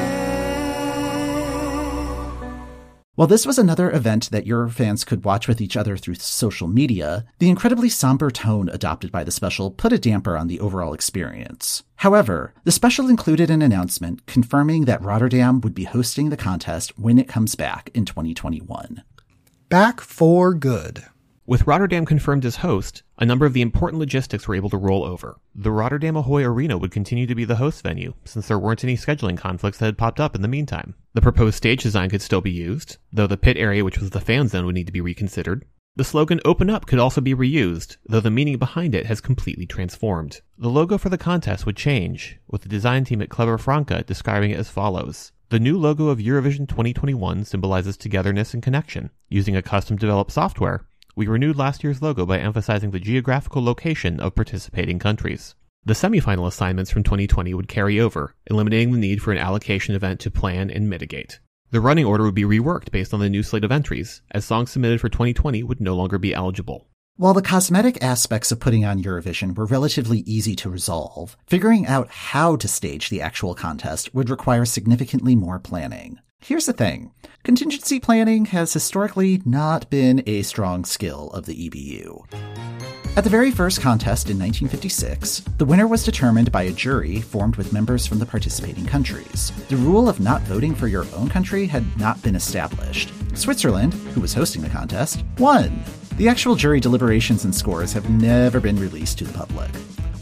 While 3.15 3.27
this 3.27 3.45
was 3.45 3.59
another 3.59 3.91
event 3.91 4.31
that 4.31 4.47
your 4.47 4.67
fans 4.67 5.03
could 5.05 5.23
watch 5.23 5.47
with 5.47 5.61
each 5.61 5.77
other 5.77 5.95
through 5.97 6.15
social 6.15 6.67
media, 6.67 7.25
the 7.37 7.47
incredibly 7.49 7.87
somber 7.89 8.31
tone 8.31 8.69
adopted 8.69 9.11
by 9.11 9.23
the 9.23 9.31
special 9.31 9.69
put 9.69 9.93
a 9.93 9.99
damper 9.99 10.35
on 10.35 10.47
the 10.47 10.59
overall 10.59 10.93
experience. 10.93 11.83
However, 11.97 12.55
the 12.63 12.71
special 12.71 13.07
included 13.07 13.51
an 13.51 13.61
announcement 13.61 14.25
confirming 14.25 14.85
that 14.85 15.03
Rotterdam 15.03 15.61
would 15.61 15.75
be 15.75 15.83
hosting 15.83 16.31
the 16.31 16.37
contest 16.37 16.97
when 16.97 17.19
it 17.19 17.27
comes 17.27 17.53
back 17.55 17.91
in 17.93 18.03
2021. 18.03 19.03
Back 19.73 20.01
for 20.01 20.53
good. 20.53 21.03
With 21.47 21.65
Rotterdam 21.65 22.05
confirmed 22.05 22.45
as 22.45 22.57
host, 22.57 23.01
a 23.17 23.25
number 23.25 23.47
of 23.47 23.53
the 23.53 23.63
important 23.63 23.99
logistics 23.99 24.47
were 24.47 24.53
able 24.53 24.69
to 24.69 24.77
roll 24.77 25.03
over. 25.03 25.39
The 25.55 25.71
Rotterdam 25.71 26.15
Ahoy 26.15 26.43
Arena 26.43 26.77
would 26.77 26.91
continue 26.91 27.25
to 27.25 27.33
be 27.33 27.43
the 27.43 27.55
host 27.55 27.81
venue, 27.81 28.13
since 28.23 28.47
there 28.47 28.59
weren't 28.59 28.83
any 28.83 28.95
scheduling 28.95 29.35
conflicts 29.35 29.79
that 29.79 29.87
had 29.87 29.97
popped 29.97 30.19
up 30.19 30.35
in 30.35 30.43
the 30.43 30.47
meantime. 30.47 30.93
The 31.15 31.23
proposed 31.23 31.57
stage 31.57 31.81
design 31.81 32.11
could 32.11 32.21
still 32.21 32.39
be 32.39 32.51
used, 32.51 32.97
though 33.11 33.25
the 33.25 33.35
pit 33.35 33.57
area, 33.57 33.83
which 33.83 33.97
was 33.97 34.11
the 34.11 34.21
fan 34.21 34.47
zone, 34.47 34.67
would 34.67 34.75
need 34.75 34.85
to 34.85 34.93
be 34.93 35.01
reconsidered. 35.01 35.65
The 35.95 36.03
slogan 36.03 36.39
Open 36.45 36.69
Up 36.69 36.85
could 36.85 36.99
also 36.99 37.19
be 37.19 37.33
reused, 37.33 37.97
though 38.05 38.19
the 38.19 38.29
meaning 38.29 38.59
behind 38.59 38.93
it 38.93 39.07
has 39.07 39.21
completely 39.21 39.65
transformed. 39.65 40.41
The 40.55 40.69
logo 40.69 40.99
for 40.99 41.09
the 41.09 41.17
contest 41.17 41.65
would 41.65 41.77
change, 41.77 42.37
with 42.47 42.61
the 42.61 42.69
design 42.69 43.05
team 43.05 43.23
at 43.23 43.29
Clever 43.29 43.57
Franke 43.57 44.05
describing 44.05 44.51
it 44.51 44.59
as 44.59 44.69
follows. 44.69 45.31
The 45.49 45.59
new 45.59 45.77
logo 45.77 46.07
of 46.07 46.19
Eurovision 46.19 46.67
2021 46.67 47.45
symbolizes 47.45 47.97
togetherness 47.97 48.53
and 48.53 48.63
connection. 48.63 49.11
Using 49.29 49.55
a 49.55 49.61
custom 49.61 49.97
developed 49.97 50.31
software, 50.31 50.85
we 51.15 51.27
renewed 51.27 51.57
last 51.57 51.83
year's 51.83 52.01
logo 52.01 52.25
by 52.25 52.39
emphasizing 52.39 52.91
the 52.91 52.99
geographical 52.99 53.63
location 53.63 54.19
of 54.19 54.33
participating 54.33 54.97
countries. 54.97 55.53
The 55.85 55.93
semifinal 55.93 56.47
assignments 56.47 56.89
from 56.89 57.03
2020 57.03 57.53
would 57.53 57.67
carry 57.67 57.99
over, 57.99 58.33
eliminating 58.47 58.93
the 58.93 58.99
need 58.99 59.21
for 59.21 59.31
an 59.31 59.37
allocation 59.37 59.93
event 59.93 60.19
to 60.21 60.31
plan 60.31 60.71
and 60.71 60.89
mitigate. 60.89 61.39
The 61.69 61.81
running 61.81 62.05
order 62.05 62.23
would 62.23 62.35
be 62.35 62.43
reworked 62.43 62.91
based 62.91 63.13
on 63.13 63.19
the 63.19 63.29
new 63.29 63.43
slate 63.43 63.63
of 63.63 63.71
entries, 63.71 64.21
as 64.31 64.45
songs 64.45 64.71
submitted 64.71 65.01
for 65.01 65.09
2020 65.09 65.61
would 65.63 65.81
no 65.81 65.95
longer 65.95 66.17
be 66.17 66.33
eligible. 66.33 66.87
While 67.15 67.35
the 67.35 67.43
cosmetic 67.43 68.03
aspects 68.03 68.51
of 68.51 68.59
putting 68.59 68.85
on 68.85 69.03
Eurovision 69.03 69.55
were 69.55 69.67
relatively 69.67 70.21
easy 70.21 70.55
to 70.55 70.69
resolve, 70.69 71.37
figuring 71.45 71.85
out 71.85 72.09
how 72.09 72.55
to 72.55 72.67
stage 72.67 73.09
the 73.09 73.21
actual 73.21 73.53
contest 73.53 74.15
would 74.15 74.31
require 74.31 74.65
significantly 74.65 75.35
more 75.35 75.59
planning. 75.59 76.17
Here's 76.39 76.65
the 76.65 76.73
thing 76.73 77.11
contingency 77.43 77.99
planning 77.99 78.45
has 78.45 78.73
historically 78.73 79.43
not 79.45 79.91
been 79.91 80.23
a 80.25 80.41
strong 80.41 80.85
skill 80.85 81.29
of 81.29 81.45
the 81.45 81.69
EBU. 81.69 82.25
At 83.15 83.23
the 83.23 83.29
very 83.29 83.51
first 83.51 83.79
contest 83.79 84.31
in 84.31 84.39
1956, 84.39 85.41
the 85.59 85.65
winner 85.65 85.85
was 85.85 86.03
determined 86.03 86.51
by 86.51 86.63
a 86.63 86.71
jury 86.71 87.21
formed 87.21 87.57
with 87.57 87.71
members 87.71 88.07
from 88.07 88.17
the 88.17 88.25
participating 88.25 88.87
countries. 88.87 89.51
The 89.69 89.75
rule 89.75 90.09
of 90.09 90.19
not 90.19 90.41
voting 90.41 90.73
for 90.73 90.87
your 90.87 91.05
own 91.13 91.29
country 91.29 91.67
had 91.67 91.85
not 91.99 92.19
been 92.23 92.35
established. 92.35 93.13
Switzerland, 93.35 93.93
who 93.93 94.21
was 94.21 94.33
hosting 94.33 94.63
the 94.63 94.69
contest, 94.69 95.23
won. 95.37 95.83
The 96.15 96.29
actual 96.29 96.55
jury 96.55 96.79
deliberations 96.79 97.43
and 97.43 97.55
scores 97.55 97.91
have 97.93 98.07
never 98.07 98.59
been 98.59 98.79
released 98.79 99.17
to 99.17 99.23
the 99.23 99.33
public. 99.33 99.71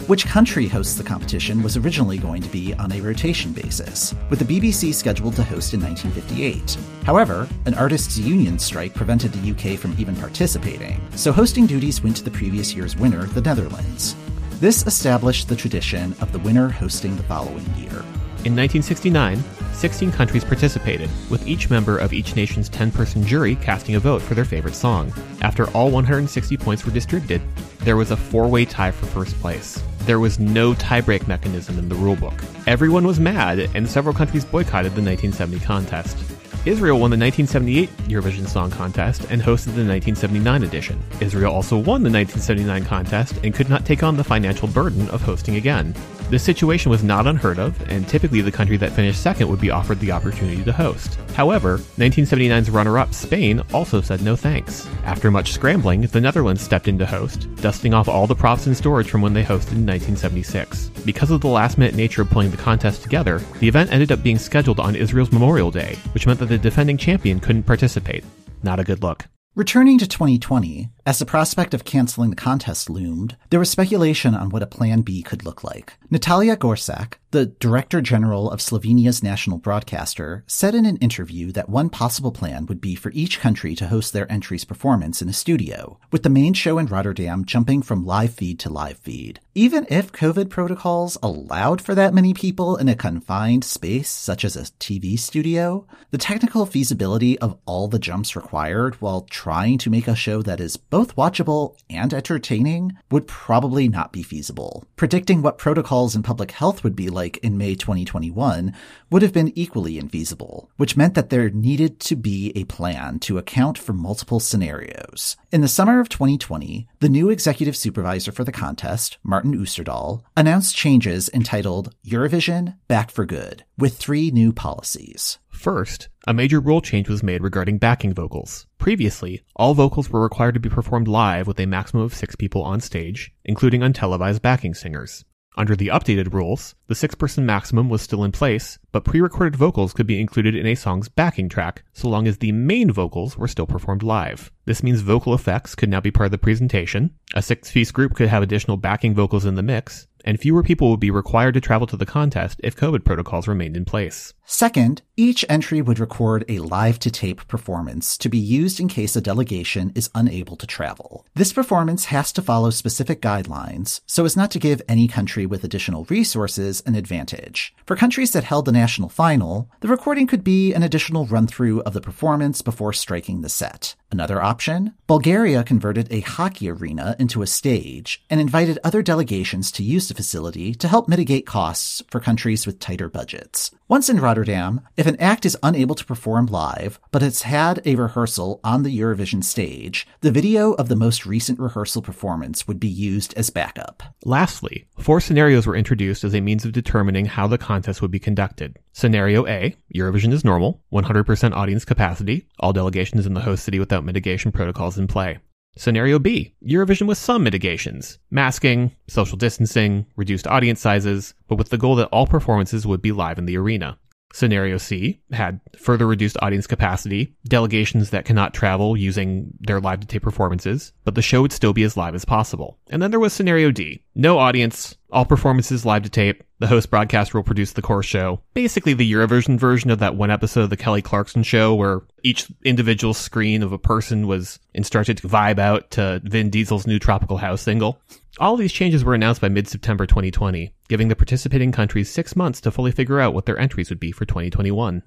Which 0.07 0.25
country 0.25 0.65
hosts 0.65 0.95
the 0.95 1.03
competition 1.03 1.61
was 1.61 1.75
originally 1.75 2.17
going 2.17 2.41
to 2.41 2.49
be 2.49 2.73
on 2.75 2.93
a 2.93 3.01
rotation 3.01 3.51
basis, 3.51 4.15
with 4.29 4.39
the 4.39 4.45
BBC 4.45 4.93
scheduled 4.93 5.35
to 5.35 5.43
host 5.43 5.73
in 5.73 5.81
1958. 5.81 6.77
However, 7.03 7.45
an 7.65 7.73
artists' 7.73 8.17
union 8.17 8.57
strike 8.57 8.93
prevented 8.93 9.33
the 9.33 9.51
UK 9.51 9.77
from 9.77 9.93
even 9.99 10.15
participating, 10.15 11.01
so 11.15 11.33
hosting 11.33 11.67
duties 11.67 12.01
went 12.01 12.15
to 12.15 12.23
the 12.23 12.31
previous 12.31 12.73
year's 12.73 12.95
winner, 12.95 13.25
the 13.25 13.41
Netherlands. 13.41 14.15
This 14.61 14.87
established 14.87 15.49
the 15.49 15.57
tradition 15.57 16.15
of 16.21 16.31
the 16.31 16.39
winner 16.39 16.69
hosting 16.69 17.17
the 17.17 17.23
following 17.23 17.65
year. 17.75 18.01
In 18.43 18.55
1969, 18.55 19.43
16 19.71 20.11
countries 20.13 20.43
participated, 20.43 21.11
with 21.29 21.47
each 21.47 21.69
member 21.69 21.99
of 21.99 22.11
each 22.11 22.35
nation's 22.35 22.69
10 22.69 22.91
person 22.91 23.23
jury 23.23 23.55
casting 23.55 23.93
a 23.93 23.99
vote 23.99 24.19
for 24.19 24.33
their 24.33 24.45
favorite 24.45 24.73
song. 24.73 25.13
After 25.41 25.69
all 25.69 25.91
160 25.91 26.57
points 26.57 26.83
were 26.83 26.91
distributed, 26.91 27.39
there 27.81 27.97
was 27.97 28.09
a 28.09 28.17
four 28.17 28.47
way 28.47 28.65
tie 28.65 28.89
for 28.89 29.05
first 29.05 29.39
place. 29.41 29.83
There 30.05 30.19
was 30.19 30.39
no 30.39 30.73
tiebreak 30.73 31.27
mechanism 31.27 31.77
in 31.77 31.87
the 31.87 31.93
rulebook. 31.93 32.43
Everyone 32.65 33.05
was 33.05 33.19
mad, 33.19 33.59
and 33.75 33.87
several 33.87 34.15
countries 34.15 34.43
boycotted 34.43 34.95
the 34.95 35.03
1970 35.03 35.63
contest. 35.63 36.17
Israel 36.65 36.99
won 36.99 37.11
the 37.11 37.17
1978 37.17 37.89
Eurovision 38.09 38.47
Song 38.47 38.71
Contest 38.71 39.21
and 39.29 39.39
hosted 39.39 39.75
the 39.75 39.85
1979 39.85 40.63
edition. 40.63 40.99
Israel 41.19 41.53
also 41.53 41.75
won 41.75 42.01
the 42.01 42.09
1979 42.09 42.85
contest 42.85 43.35
and 43.43 43.53
could 43.53 43.69
not 43.69 43.85
take 43.85 44.01
on 44.01 44.17
the 44.17 44.23
financial 44.23 44.67
burden 44.67 45.07
of 45.11 45.21
hosting 45.21 45.57
again. 45.57 45.93
This 46.31 46.43
situation 46.43 46.89
was 46.89 47.03
not 47.03 47.27
unheard 47.27 47.59
of, 47.59 47.75
and 47.91 48.07
typically 48.07 48.39
the 48.39 48.53
country 48.53 48.77
that 48.77 48.93
finished 48.93 49.21
second 49.21 49.49
would 49.49 49.59
be 49.59 49.69
offered 49.69 49.99
the 49.99 50.13
opportunity 50.13 50.63
to 50.63 50.71
host. 50.71 51.15
However, 51.35 51.79
1979's 51.97 52.69
runner 52.69 52.97
up, 52.97 53.13
Spain, 53.13 53.61
also 53.73 53.99
said 53.99 54.21
no 54.21 54.37
thanks. 54.37 54.87
After 55.03 55.29
much 55.29 55.51
scrambling, 55.51 56.03
the 56.03 56.21
Netherlands 56.21 56.61
stepped 56.61 56.87
in 56.87 56.97
to 56.99 57.05
host, 57.05 57.53
dusting 57.57 57.93
off 57.93 58.07
all 58.07 58.27
the 58.27 58.33
props 58.33 58.65
in 58.65 58.73
storage 58.73 59.09
from 59.09 59.21
when 59.21 59.33
they 59.33 59.43
hosted 59.43 59.73
in 59.73 59.85
1976. 59.85 60.87
Because 61.03 61.31
of 61.31 61.41
the 61.41 61.49
last 61.49 61.77
minute 61.77 61.95
nature 61.95 62.21
of 62.21 62.29
pulling 62.29 62.49
the 62.49 62.55
contest 62.55 63.03
together, 63.03 63.39
the 63.59 63.67
event 63.67 63.91
ended 63.91 64.13
up 64.13 64.23
being 64.23 64.37
scheduled 64.37 64.79
on 64.79 64.95
Israel's 64.95 65.33
Memorial 65.33 65.69
Day, 65.69 65.97
which 66.13 66.27
meant 66.27 66.39
that 66.39 66.45
the 66.45 66.57
defending 66.57 66.95
champion 66.95 67.41
couldn't 67.41 67.63
participate. 67.63 68.23
Not 68.63 68.79
a 68.79 68.85
good 68.85 69.03
look. 69.03 69.25
Returning 69.53 69.97
to 69.97 70.07
2020, 70.07 70.91
as 71.05 71.17
the 71.17 71.25
prospect 71.25 71.73
of 71.73 71.83
canceling 71.83 72.29
the 72.29 72.35
contest 72.35 72.89
loomed, 72.89 73.35
there 73.49 73.59
was 73.59 73.69
speculation 73.69 74.35
on 74.35 74.49
what 74.49 74.61
a 74.61 74.67
plan 74.67 75.01
B 75.01 75.23
could 75.23 75.43
look 75.43 75.63
like. 75.63 75.93
Natalija 76.11 76.55
Gorščak, 76.55 77.13
the 77.31 77.47
Director 77.47 78.01
General 78.01 78.51
of 78.51 78.59
Slovenia's 78.59 79.23
national 79.23 79.57
broadcaster, 79.57 80.43
said 80.47 80.75
in 80.75 80.85
an 80.85 80.97
interview 80.97 81.51
that 81.53 81.69
one 81.69 81.89
possible 81.89 82.31
plan 82.31 82.65
would 82.67 82.81
be 82.81 82.93
for 82.93 83.09
each 83.13 83.39
country 83.39 83.73
to 83.75 83.87
host 83.87 84.13
their 84.13 84.31
entry's 84.31 84.65
performance 84.65 85.21
in 85.21 85.29
a 85.29 85.33
studio, 85.33 85.97
with 86.11 86.23
the 86.23 86.29
main 86.29 86.53
show 86.53 86.77
in 86.77 86.85
Rotterdam 86.85 87.45
jumping 87.45 87.81
from 87.81 88.05
live 88.05 88.33
feed 88.33 88.59
to 88.59 88.69
live 88.69 88.97
feed. 88.97 89.39
Even 89.55 89.87
if 89.89 90.11
COVID 90.11 90.49
protocols 90.49 91.17
allowed 91.23 91.81
for 91.81 91.95
that 91.95 92.13
many 92.13 92.33
people 92.33 92.75
in 92.75 92.89
a 92.89 92.95
confined 92.95 93.63
space, 93.63 94.09
such 94.09 94.45
as 94.45 94.55
a 94.55 94.63
TV 94.79 95.17
studio, 95.17 95.87
the 96.11 96.17
technical 96.17 96.65
feasibility 96.65 97.39
of 97.39 97.57
all 97.65 97.87
the 97.87 97.99
jumps 97.99 98.35
required 98.35 98.95
while 99.01 99.21
trying 99.21 99.77
to 99.77 99.89
make 99.89 100.07
a 100.07 100.15
show 100.15 100.41
that 100.41 100.59
is 100.59 100.77
both 100.91 101.15
watchable 101.15 101.75
and 101.89 102.13
entertaining 102.13 102.95
would 103.09 103.25
probably 103.25 103.87
not 103.87 104.11
be 104.11 104.21
feasible. 104.21 104.85
Predicting 104.95 105.41
what 105.41 105.57
protocols 105.57 106.15
in 106.15 106.21
public 106.21 106.51
health 106.51 106.83
would 106.83 106.95
be 106.95 107.09
like 107.09 107.37
in 107.37 107.57
May 107.57 107.73
2021 107.73 108.73
would 109.09 109.23
have 109.23 109.33
been 109.33 109.57
equally 109.57 109.99
infeasible, 109.99 110.67
which 110.77 110.95
meant 110.95 111.15
that 111.15 111.31
there 111.31 111.49
needed 111.49 111.99
to 112.01 112.15
be 112.15 112.51
a 112.55 112.65
plan 112.65 113.17
to 113.19 113.39
account 113.39 113.77
for 113.77 113.93
multiple 113.93 114.39
scenarios. 114.39 115.37
In 115.51 115.61
the 115.61 115.67
summer 115.67 115.99
of 115.99 116.09
2020, 116.09 116.87
the 116.99 117.09
new 117.09 117.29
executive 117.29 117.75
supervisor 117.75 118.31
for 118.31 118.43
the 118.43 118.51
contest, 118.51 119.17
Martin 119.23 119.57
Österdahl, 119.57 120.21
announced 120.35 120.75
changes 120.75 121.29
entitled 121.33 121.95
Eurovision 122.05 122.77
Back 122.87 123.09
for 123.11 123.25
Good, 123.25 123.63
with 123.77 123.97
three 123.97 124.29
new 124.29 124.51
policies. 124.51 125.39
First, 125.61 126.09
a 126.25 126.33
major 126.33 126.59
rule 126.59 126.81
change 126.81 127.07
was 127.07 127.21
made 127.21 127.43
regarding 127.43 127.77
backing 127.77 128.15
vocals. 128.15 128.65
Previously, 128.79 129.43
all 129.55 129.75
vocals 129.75 130.09
were 130.09 130.23
required 130.23 130.55
to 130.55 130.59
be 130.59 130.69
performed 130.69 131.07
live 131.07 131.45
with 131.45 131.59
a 131.59 131.67
maximum 131.67 132.01
of 132.01 132.15
six 132.15 132.35
people 132.35 132.63
on 132.63 132.79
stage, 132.79 133.31
including 133.45 133.81
untelevised 133.81 134.41
backing 134.41 134.73
singers. 134.73 135.23
Under 135.55 135.75
the 135.75 135.89
updated 135.89 136.33
rules, 136.33 136.73
the 136.87 136.95
six 136.95 137.13
person 137.13 137.45
maximum 137.45 137.89
was 137.89 138.01
still 138.01 138.23
in 138.23 138.31
place, 138.31 138.79
but 138.91 139.03
pre 139.03 139.21
recorded 139.21 139.55
vocals 139.55 139.93
could 139.93 140.07
be 140.07 140.19
included 140.19 140.55
in 140.55 140.65
a 140.65 140.73
song's 140.73 141.09
backing 141.09 141.47
track 141.47 141.83
so 141.93 142.09
long 142.09 142.27
as 142.27 142.39
the 142.39 142.53
main 142.53 142.89
vocals 142.89 143.37
were 143.37 143.47
still 143.47 143.67
performed 143.67 144.01
live. 144.01 144.51
This 144.65 144.81
means 144.81 145.01
vocal 145.01 145.35
effects 145.35 145.75
could 145.75 145.89
now 145.89 145.99
be 146.01 146.09
part 146.09 146.25
of 146.25 146.31
the 146.31 146.37
presentation, 146.39 147.13
a 147.35 147.41
six 147.43 147.71
piece 147.71 147.91
group 147.91 148.15
could 148.15 148.29
have 148.29 148.41
additional 148.41 148.77
backing 148.77 149.13
vocals 149.13 149.45
in 149.45 149.53
the 149.53 149.61
mix, 149.61 150.07
and 150.25 150.39
fewer 150.39 150.63
people 150.63 150.89
would 150.89 150.99
be 150.99 151.11
required 151.11 151.53
to 151.53 151.61
travel 151.61 151.87
to 151.87 151.97
the 151.97 152.05
contest 152.05 152.59
if 152.63 152.75
COVID 152.75 153.05
protocols 153.05 153.47
remained 153.47 153.77
in 153.77 153.85
place. 153.85 154.33
Second, 154.45 155.01
each 155.15 155.45
entry 155.47 155.81
would 155.81 155.97
record 155.97 156.43
a 156.49 156.59
live 156.59 156.99
to 156.99 157.09
tape 157.09 157.47
performance 157.47 158.17
to 158.17 158.27
be 158.27 158.37
used 158.37 158.81
in 158.81 158.89
case 158.89 159.15
a 159.15 159.21
delegation 159.21 159.93
is 159.95 160.09
unable 160.13 160.57
to 160.57 160.67
travel. 160.67 161.25
This 161.35 161.53
performance 161.53 162.05
has 162.05 162.33
to 162.33 162.41
follow 162.41 162.69
specific 162.69 163.21
guidelines 163.21 164.01
so 164.05 164.25
as 164.25 164.35
not 164.35 164.51
to 164.51 164.59
give 164.59 164.81
any 164.89 165.07
country 165.07 165.45
with 165.45 165.63
additional 165.63 166.05
resources 166.05 166.83
an 166.85 166.95
advantage. 166.95 167.73
For 167.85 167.95
countries 167.95 168.33
that 168.33 168.43
held 168.43 168.65
the 168.65 168.73
national 168.73 169.07
final, 169.07 169.69
the 169.79 169.87
recording 169.87 170.27
could 170.27 170.43
be 170.43 170.73
an 170.73 170.83
additional 170.83 171.27
run 171.27 171.47
through 171.47 171.81
of 171.83 171.93
the 171.93 172.01
performance 172.01 172.61
before 172.61 172.91
striking 172.91 173.41
the 173.41 173.49
set. 173.49 173.95
Another 174.11 174.41
option? 174.41 174.93
Bulgaria 175.07 175.63
converted 175.63 176.11
a 176.11 176.19
hockey 176.19 176.69
arena 176.69 177.15
into 177.17 177.41
a 177.41 177.47
stage 177.47 178.25
and 178.29 178.41
invited 178.41 178.79
other 178.83 179.01
delegations 179.01 179.71
to 179.71 179.83
use 179.83 180.09
facility 180.13 180.73
to 180.75 180.87
help 180.87 181.07
mitigate 181.07 181.45
costs 181.45 182.03
for 182.09 182.19
countries 182.19 182.65
with 182.65 182.79
tighter 182.79 183.09
budgets. 183.09 183.71
Once 183.87 184.09
in 184.09 184.19
Rotterdam, 184.19 184.81
if 184.95 185.05
an 185.05 185.19
act 185.19 185.45
is 185.45 185.57
unable 185.61 185.95
to 185.95 186.05
perform 186.05 186.45
live, 186.45 186.99
but 187.11 187.21
has 187.21 187.41
had 187.41 187.81
a 187.85 187.95
rehearsal 187.95 188.59
on 188.63 188.83
the 188.83 188.99
Eurovision 188.99 189.43
stage, 189.43 190.07
the 190.21 190.31
video 190.31 190.71
of 190.73 190.87
the 190.87 190.95
most 190.95 191.25
recent 191.25 191.59
rehearsal 191.59 192.01
performance 192.01 192.67
would 192.67 192.79
be 192.79 192.87
used 192.87 193.33
as 193.33 193.49
backup. 193.49 194.01
Lastly, 194.23 194.85
four 194.97 195.19
scenarios 195.19 195.67
were 195.67 195.75
introduced 195.75 196.23
as 196.23 196.33
a 196.33 196.41
means 196.41 196.63
of 196.63 196.71
determining 196.71 197.25
how 197.25 197.47
the 197.47 197.57
contest 197.57 198.01
would 198.01 198.11
be 198.11 198.19
conducted. 198.19 198.79
Scenario 198.93 199.45
A, 199.47 199.75
Eurovision 199.93 200.31
is 200.31 200.45
normal, 200.45 200.81
100% 200.93 201.53
audience 201.53 201.83
capacity, 201.83 202.47
all 202.59 202.71
delegations 202.73 203.25
in 203.25 203.33
the 203.33 203.41
host 203.41 203.65
city 203.65 203.79
without 203.79 204.05
mitigation 204.05 204.51
protocols 204.51 204.97
in 204.97 205.07
play. 205.07 205.39
Scenario 205.77 206.19
B, 206.19 206.53
Eurovision 206.65 207.07
with 207.07 207.17
some 207.17 207.43
mitigations, 207.43 208.19
masking, 208.29 208.91
social 209.07 209.37
distancing, 209.37 210.05
reduced 210.17 210.45
audience 210.45 210.81
sizes, 210.81 211.33
but 211.47 211.55
with 211.55 211.69
the 211.69 211.77
goal 211.77 211.95
that 211.95 212.09
all 212.09 212.27
performances 212.27 212.85
would 212.85 213.01
be 213.01 213.13
live 213.13 213.37
in 213.37 213.45
the 213.45 213.57
arena. 213.57 213.97
Scenario 214.33 214.77
C 214.77 215.21
had 215.31 215.59
further 215.77 216.07
reduced 216.07 216.37
audience 216.41 216.67
capacity, 216.67 217.35
delegations 217.47 218.09
that 218.11 218.25
cannot 218.25 218.53
travel 218.53 218.95
using 218.97 219.51
their 219.59 219.79
live 219.79 219.99
to 220.01 220.07
tape 220.07 220.23
performances, 220.23 220.93
but 221.03 221.15
the 221.15 221.21
show 221.21 221.41
would 221.41 221.51
still 221.51 221.73
be 221.73 221.83
as 221.83 221.97
live 221.97 222.15
as 222.15 222.25
possible. 222.25 222.77
And 222.89 223.01
then 223.01 223.11
there 223.11 223.19
was 223.19 223.33
Scenario 223.33 223.71
D. 223.71 224.03
No 224.15 224.39
audience, 224.39 224.95
all 225.11 225.25
performances 225.25 225.85
live 225.85 226.03
to 226.03 226.09
tape, 226.09 226.43
the 226.59 226.67
host 226.67 226.91
broadcaster 226.91 227.37
will 227.37 227.43
produce 227.43 227.73
the 227.73 227.81
core 227.81 228.03
show. 228.03 228.41
Basically 228.53 228.93
the 228.93 229.11
Eurovision 229.11 229.57
version 229.59 229.89
of 229.89 229.99
that 229.99 230.15
one 230.15 230.29
episode 230.29 230.61
of 230.61 230.69
the 230.69 230.77
Kelly 230.77 231.01
Clarkson 231.01 231.43
show 231.43 231.73
where 231.73 232.01
each 232.23 232.51
individual 232.63 233.13
screen 233.13 233.63
of 233.63 233.71
a 233.71 233.79
person 233.79 234.27
was 234.27 234.59
instructed 234.73 235.17
to 235.17 235.27
vibe 235.27 235.57
out 235.57 235.89
to 235.91 236.21
Vin 236.23 236.51
Diesel's 236.51 236.85
new 236.85 236.99
Tropical 236.99 237.37
House 237.37 237.61
single. 237.61 237.99
All 238.39 238.55
these 238.55 238.71
changes 238.71 239.03
were 239.03 239.13
announced 239.13 239.41
by 239.41 239.49
mid-September 239.49 240.05
2020, 240.05 240.73
giving 240.87 241.09
the 241.09 241.15
participating 241.15 241.71
countries 241.71 242.09
six 242.09 242.35
months 242.35 242.61
to 242.61 242.71
fully 242.71 242.91
figure 242.91 243.19
out 243.19 243.33
what 243.33 243.45
their 243.45 243.59
entries 243.59 243.89
would 243.89 243.99
be 243.99 244.11
for 244.11 244.25
2021. 244.25 245.03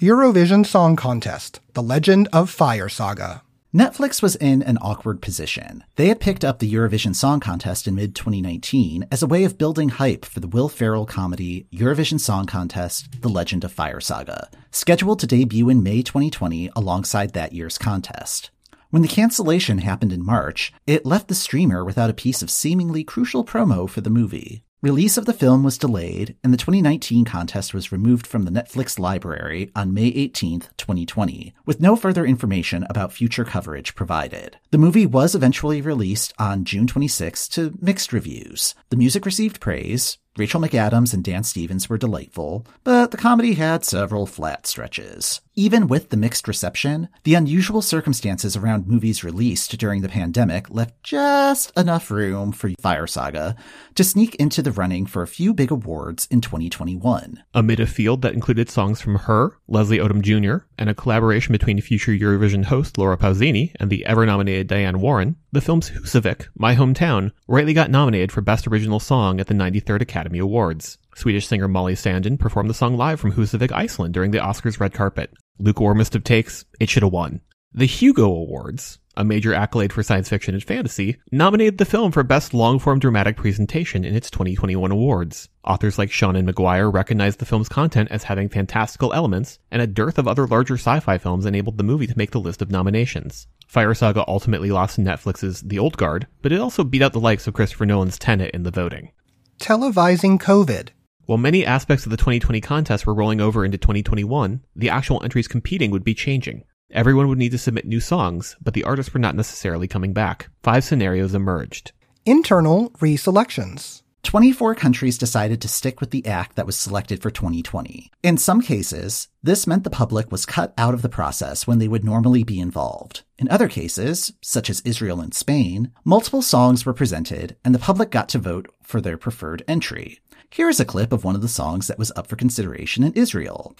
Eurovision 0.00 0.66
Song 0.66 0.96
Contest 0.96 1.60
The 1.74 1.82
Legend 1.82 2.28
of 2.32 2.50
Fire 2.50 2.88
Saga. 2.88 3.42
Netflix 3.72 4.20
was 4.20 4.34
in 4.34 4.64
an 4.64 4.78
awkward 4.82 5.22
position. 5.22 5.84
They 5.94 6.08
had 6.08 6.18
picked 6.18 6.44
up 6.44 6.58
the 6.58 6.72
Eurovision 6.72 7.14
Song 7.14 7.38
Contest 7.38 7.86
in 7.86 7.94
mid 7.94 8.16
2019 8.16 9.06
as 9.12 9.22
a 9.22 9.28
way 9.28 9.44
of 9.44 9.58
building 9.58 9.90
hype 9.90 10.24
for 10.24 10.40
the 10.40 10.48
Will 10.48 10.68
Ferrell 10.68 11.06
comedy 11.06 11.68
Eurovision 11.72 12.18
Song 12.18 12.46
Contest 12.46 13.22
The 13.22 13.28
Legend 13.28 13.62
of 13.62 13.70
Fire 13.70 14.00
Saga, 14.00 14.50
scheduled 14.72 15.20
to 15.20 15.28
debut 15.28 15.68
in 15.68 15.84
May 15.84 16.02
2020 16.02 16.70
alongside 16.74 17.32
that 17.34 17.52
year's 17.52 17.78
contest. 17.78 18.50
When 18.90 19.02
the 19.02 19.08
cancellation 19.08 19.78
happened 19.78 20.12
in 20.12 20.24
March, 20.24 20.72
it 20.84 21.06
left 21.06 21.28
the 21.28 21.34
streamer 21.36 21.84
without 21.84 22.10
a 22.10 22.14
piece 22.14 22.42
of 22.42 22.50
seemingly 22.50 23.04
crucial 23.04 23.44
promo 23.44 23.88
for 23.88 24.00
the 24.00 24.10
movie. 24.10 24.64
Release 24.82 25.16
of 25.16 25.26
the 25.26 25.32
film 25.32 25.62
was 25.62 25.78
delayed, 25.78 26.34
and 26.42 26.52
the 26.52 26.56
2019 26.56 27.24
contest 27.24 27.72
was 27.72 27.92
removed 27.92 28.26
from 28.26 28.42
the 28.44 28.50
Netflix 28.50 28.98
library 28.98 29.70
on 29.76 29.94
May 29.94 30.06
18, 30.06 30.60
2020, 30.76 31.54
with 31.64 31.80
no 31.80 31.94
further 31.94 32.26
information 32.26 32.84
about 32.90 33.12
future 33.12 33.44
coverage 33.44 33.94
provided. 33.94 34.58
The 34.72 34.78
movie 34.78 35.06
was 35.06 35.36
eventually 35.36 35.80
released 35.80 36.32
on 36.38 36.64
June 36.64 36.88
26 36.88 37.46
to 37.50 37.78
mixed 37.80 38.12
reviews. 38.12 38.74
The 38.88 38.96
music 38.96 39.24
received 39.24 39.60
praise, 39.60 40.18
Rachel 40.36 40.60
McAdams 40.60 41.12
and 41.12 41.24
Dan 41.24 41.44
Stevens 41.44 41.88
were 41.88 41.98
delightful, 41.98 42.66
but 42.84 43.10
the 43.10 43.16
comedy 43.16 43.54
had 43.54 43.84
several 43.84 44.26
flat 44.26 44.66
stretches. 44.66 45.40
Even 45.60 45.88
with 45.88 46.08
the 46.08 46.16
mixed 46.16 46.48
reception, 46.48 47.10
the 47.24 47.34
unusual 47.34 47.82
circumstances 47.82 48.56
around 48.56 48.86
movies 48.86 49.22
released 49.22 49.76
during 49.76 50.00
the 50.00 50.08
pandemic 50.08 50.70
left 50.70 50.94
just 51.02 51.70
enough 51.76 52.10
room 52.10 52.50
for 52.50 52.70
Fire 52.80 53.06
Saga 53.06 53.54
to 53.94 54.02
sneak 54.02 54.34
into 54.36 54.62
the 54.62 54.72
running 54.72 55.04
for 55.04 55.20
a 55.20 55.26
few 55.26 55.52
big 55.52 55.70
awards 55.70 56.26
in 56.30 56.40
2021. 56.40 57.44
Amid 57.52 57.78
a 57.78 57.86
field 57.86 58.22
that 58.22 58.32
included 58.32 58.70
songs 58.70 59.02
from 59.02 59.16
H.E.R., 59.16 59.58
Leslie 59.68 59.98
Odom 59.98 60.22
Jr., 60.22 60.64
and 60.78 60.88
a 60.88 60.94
collaboration 60.94 61.52
between 61.52 61.78
future 61.82 62.12
Eurovision 62.12 62.64
host 62.64 62.96
Laura 62.96 63.18
Pausini 63.18 63.74
and 63.78 63.90
the 63.90 64.06
ever-nominated 64.06 64.66
Diane 64.66 64.98
Warren, 64.98 65.36
the 65.52 65.60
film's 65.60 65.90
Husavik, 65.90 66.48
My 66.56 66.74
Hometown, 66.74 67.32
rightly 67.46 67.74
got 67.74 67.90
nominated 67.90 68.32
for 68.32 68.40
Best 68.40 68.66
Original 68.66 68.98
Song 68.98 69.38
at 69.38 69.46
the 69.46 69.52
93rd 69.52 70.00
Academy 70.00 70.38
Awards. 70.38 70.96
Swedish 71.16 71.46
singer 71.46 71.68
Molly 71.68 71.94
Sandén 71.94 72.38
performed 72.38 72.70
the 72.70 72.74
song 72.74 72.96
live 72.96 73.20
from 73.20 73.32
Husavik, 73.32 73.72
Iceland 73.72 74.14
during 74.14 74.30
the 74.30 74.38
Oscars 74.38 74.80
red 74.80 74.94
carpet. 74.94 75.34
Lukewarmest 75.60 76.14
of 76.14 76.24
takes, 76.24 76.64
it 76.78 76.88
should 76.88 77.02
have 77.02 77.12
won. 77.12 77.40
The 77.72 77.86
Hugo 77.86 78.24
Awards, 78.24 78.98
a 79.16 79.24
major 79.24 79.54
accolade 79.54 79.92
for 79.92 80.02
science 80.02 80.28
fiction 80.28 80.54
and 80.54 80.64
fantasy, 80.64 81.18
nominated 81.30 81.78
the 81.78 81.84
film 81.84 82.10
for 82.10 82.22
Best 82.22 82.54
Long-Form 82.54 82.98
Dramatic 82.98 83.36
Presentation 83.36 84.04
in 84.04 84.16
its 84.16 84.30
2021 84.30 84.90
awards. 84.90 85.48
Authors 85.64 85.98
like 85.98 86.10
Seanan 86.10 86.50
McGuire 86.50 86.92
recognized 86.92 87.38
the 87.38 87.44
film's 87.44 87.68
content 87.68 88.10
as 88.10 88.24
having 88.24 88.48
fantastical 88.48 89.12
elements, 89.12 89.58
and 89.70 89.80
a 89.82 89.86
dearth 89.86 90.18
of 90.18 90.26
other 90.26 90.46
larger 90.46 90.74
sci-fi 90.74 91.18
films 91.18 91.46
enabled 91.46 91.78
the 91.78 91.84
movie 91.84 92.06
to 92.06 92.18
make 92.18 92.30
the 92.32 92.40
list 92.40 92.62
of 92.62 92.70
nominations. 92.70 93.46
Fire 93.68 93.94
Saga 93.94 94.24
ultimately 94.26 94.70
lost 94.70 94.96
to 94.96 95.02
Netflix's 95.02 95.60
The 95.60 95.78
Old 95.78 95.96
Guard, 95.96 96.26
but 96.42 96.50
it 96.50 96.60
also 96.60 96.82
beat 96.82 97.02
out 97.02 97.12
the 97.12 97.20
likes 97.20 97.46
of 97.46 97.54
Christopher 97.54 97.86
Nolan's 97.86 98.18
Tenet 98.18 98.52
in 98.52 98.64
the 98.64 98.72
voting. 98.72 99.12
Televising 99.60 100.40
COVID. 100.40 100.88
While 101.30 101.38
many 101.38 101.64
aspects 101.64 102.06
of 102.06 102.10
the 102.10 102.16
2020 102.16 102.60
contest 102.60 103.06
were 103.06 103.14
rolling 103.14 103.40
over 103.40 103.64
into 103.64 103.78
2021, 103.78 104.64
the 104.74 104.90
actual 104.90 105.22
entries 105.22 105.46
competing 105.46 105.92
would 105.92 106.02
be 106.02 106.12
changing. 106.12 106.64
Everyone 106.90 107.28
would 107.28 107.38
need 107.38 107.52
to 107.52 107.58
submit 107.58 107.86
new 107.86 108.00
songs, 108.00 108.56
but 108.60 108.74
the 108.74 108.82
artists 108.82 109.14
were 109.14 109.20
not 109.20 109.36
necessarily 109.36 109.86
coming 109.86 110.12
back. 110.12 110.48
Five 110.64 110.82
scenarios 110.82 111.32
emerged. 111.32 111.92
Internal 112.26 112.90
reselections. 112.98 114.02
24 114.24 114.74
countries 114.74 115.16
decided 115.16 115.60
to 115.60 115.68
stick 115.68 116.00
with 116.00 116.10
the 116.10 116.26
act 116.26 116.56
that 116.56 116.66
was 116.66 116.76
selected 116.76 117.22
for 117.22 117.30
2020. 117.30 118.10
In 118.24 118.36
some 118.36 118.60
cases, 118.60 119.28
this 119.40 119.68
meant 119.68 119.84
the 119.84 119.90
public 119.90 120.32
was 120.32 120.44
cut 120.44 120.74
out 120.76 120.94
of 120.94 121.02
the 121.02 121.08
process 121.08 121.64
when 121.64 121.78
they 121.78 121.88
would 121.88 122.04
normally 122.04 122.42
be 122.42 122.58
involved. 122.58 123.22
In 123.38 123.48
other 123.48 123.68
cases, 123.68 124.32
such 124.42 124.68
as 124.68 124.82
Israel 124.84 125.20
and 125.20 125.32
Spain, 125.32 125.92
multiple 126.04 126.42
songs 126.42 126.84
were 126.84 126.92
presented 126.92 127.56
and 127.64 127.72
the 127.72 127.78
public 127.78 128.10
got 128.10 128.28
to 128.30 128.38
vote 128.38 128.68
for 128.82 129.00
their 129.00 129.16
preferred 129.16 129.62
entry. 129.66 130.18
Here 130.52 130.68
is 130.68 130.80
a 130.80 130.84
clip 130.84 131.12
of 131.12 131.22
one 131.22 131.36
of 131.36 131.42
the 131.42 131.48
songs 131.48 131.86
that 131.86 131.96
was 131.96 132.10
up 132.16 132.26
for 132.26 132.34
consideration 132.34 133.04
in 133.04 133.12
Israel. 133.12 133.76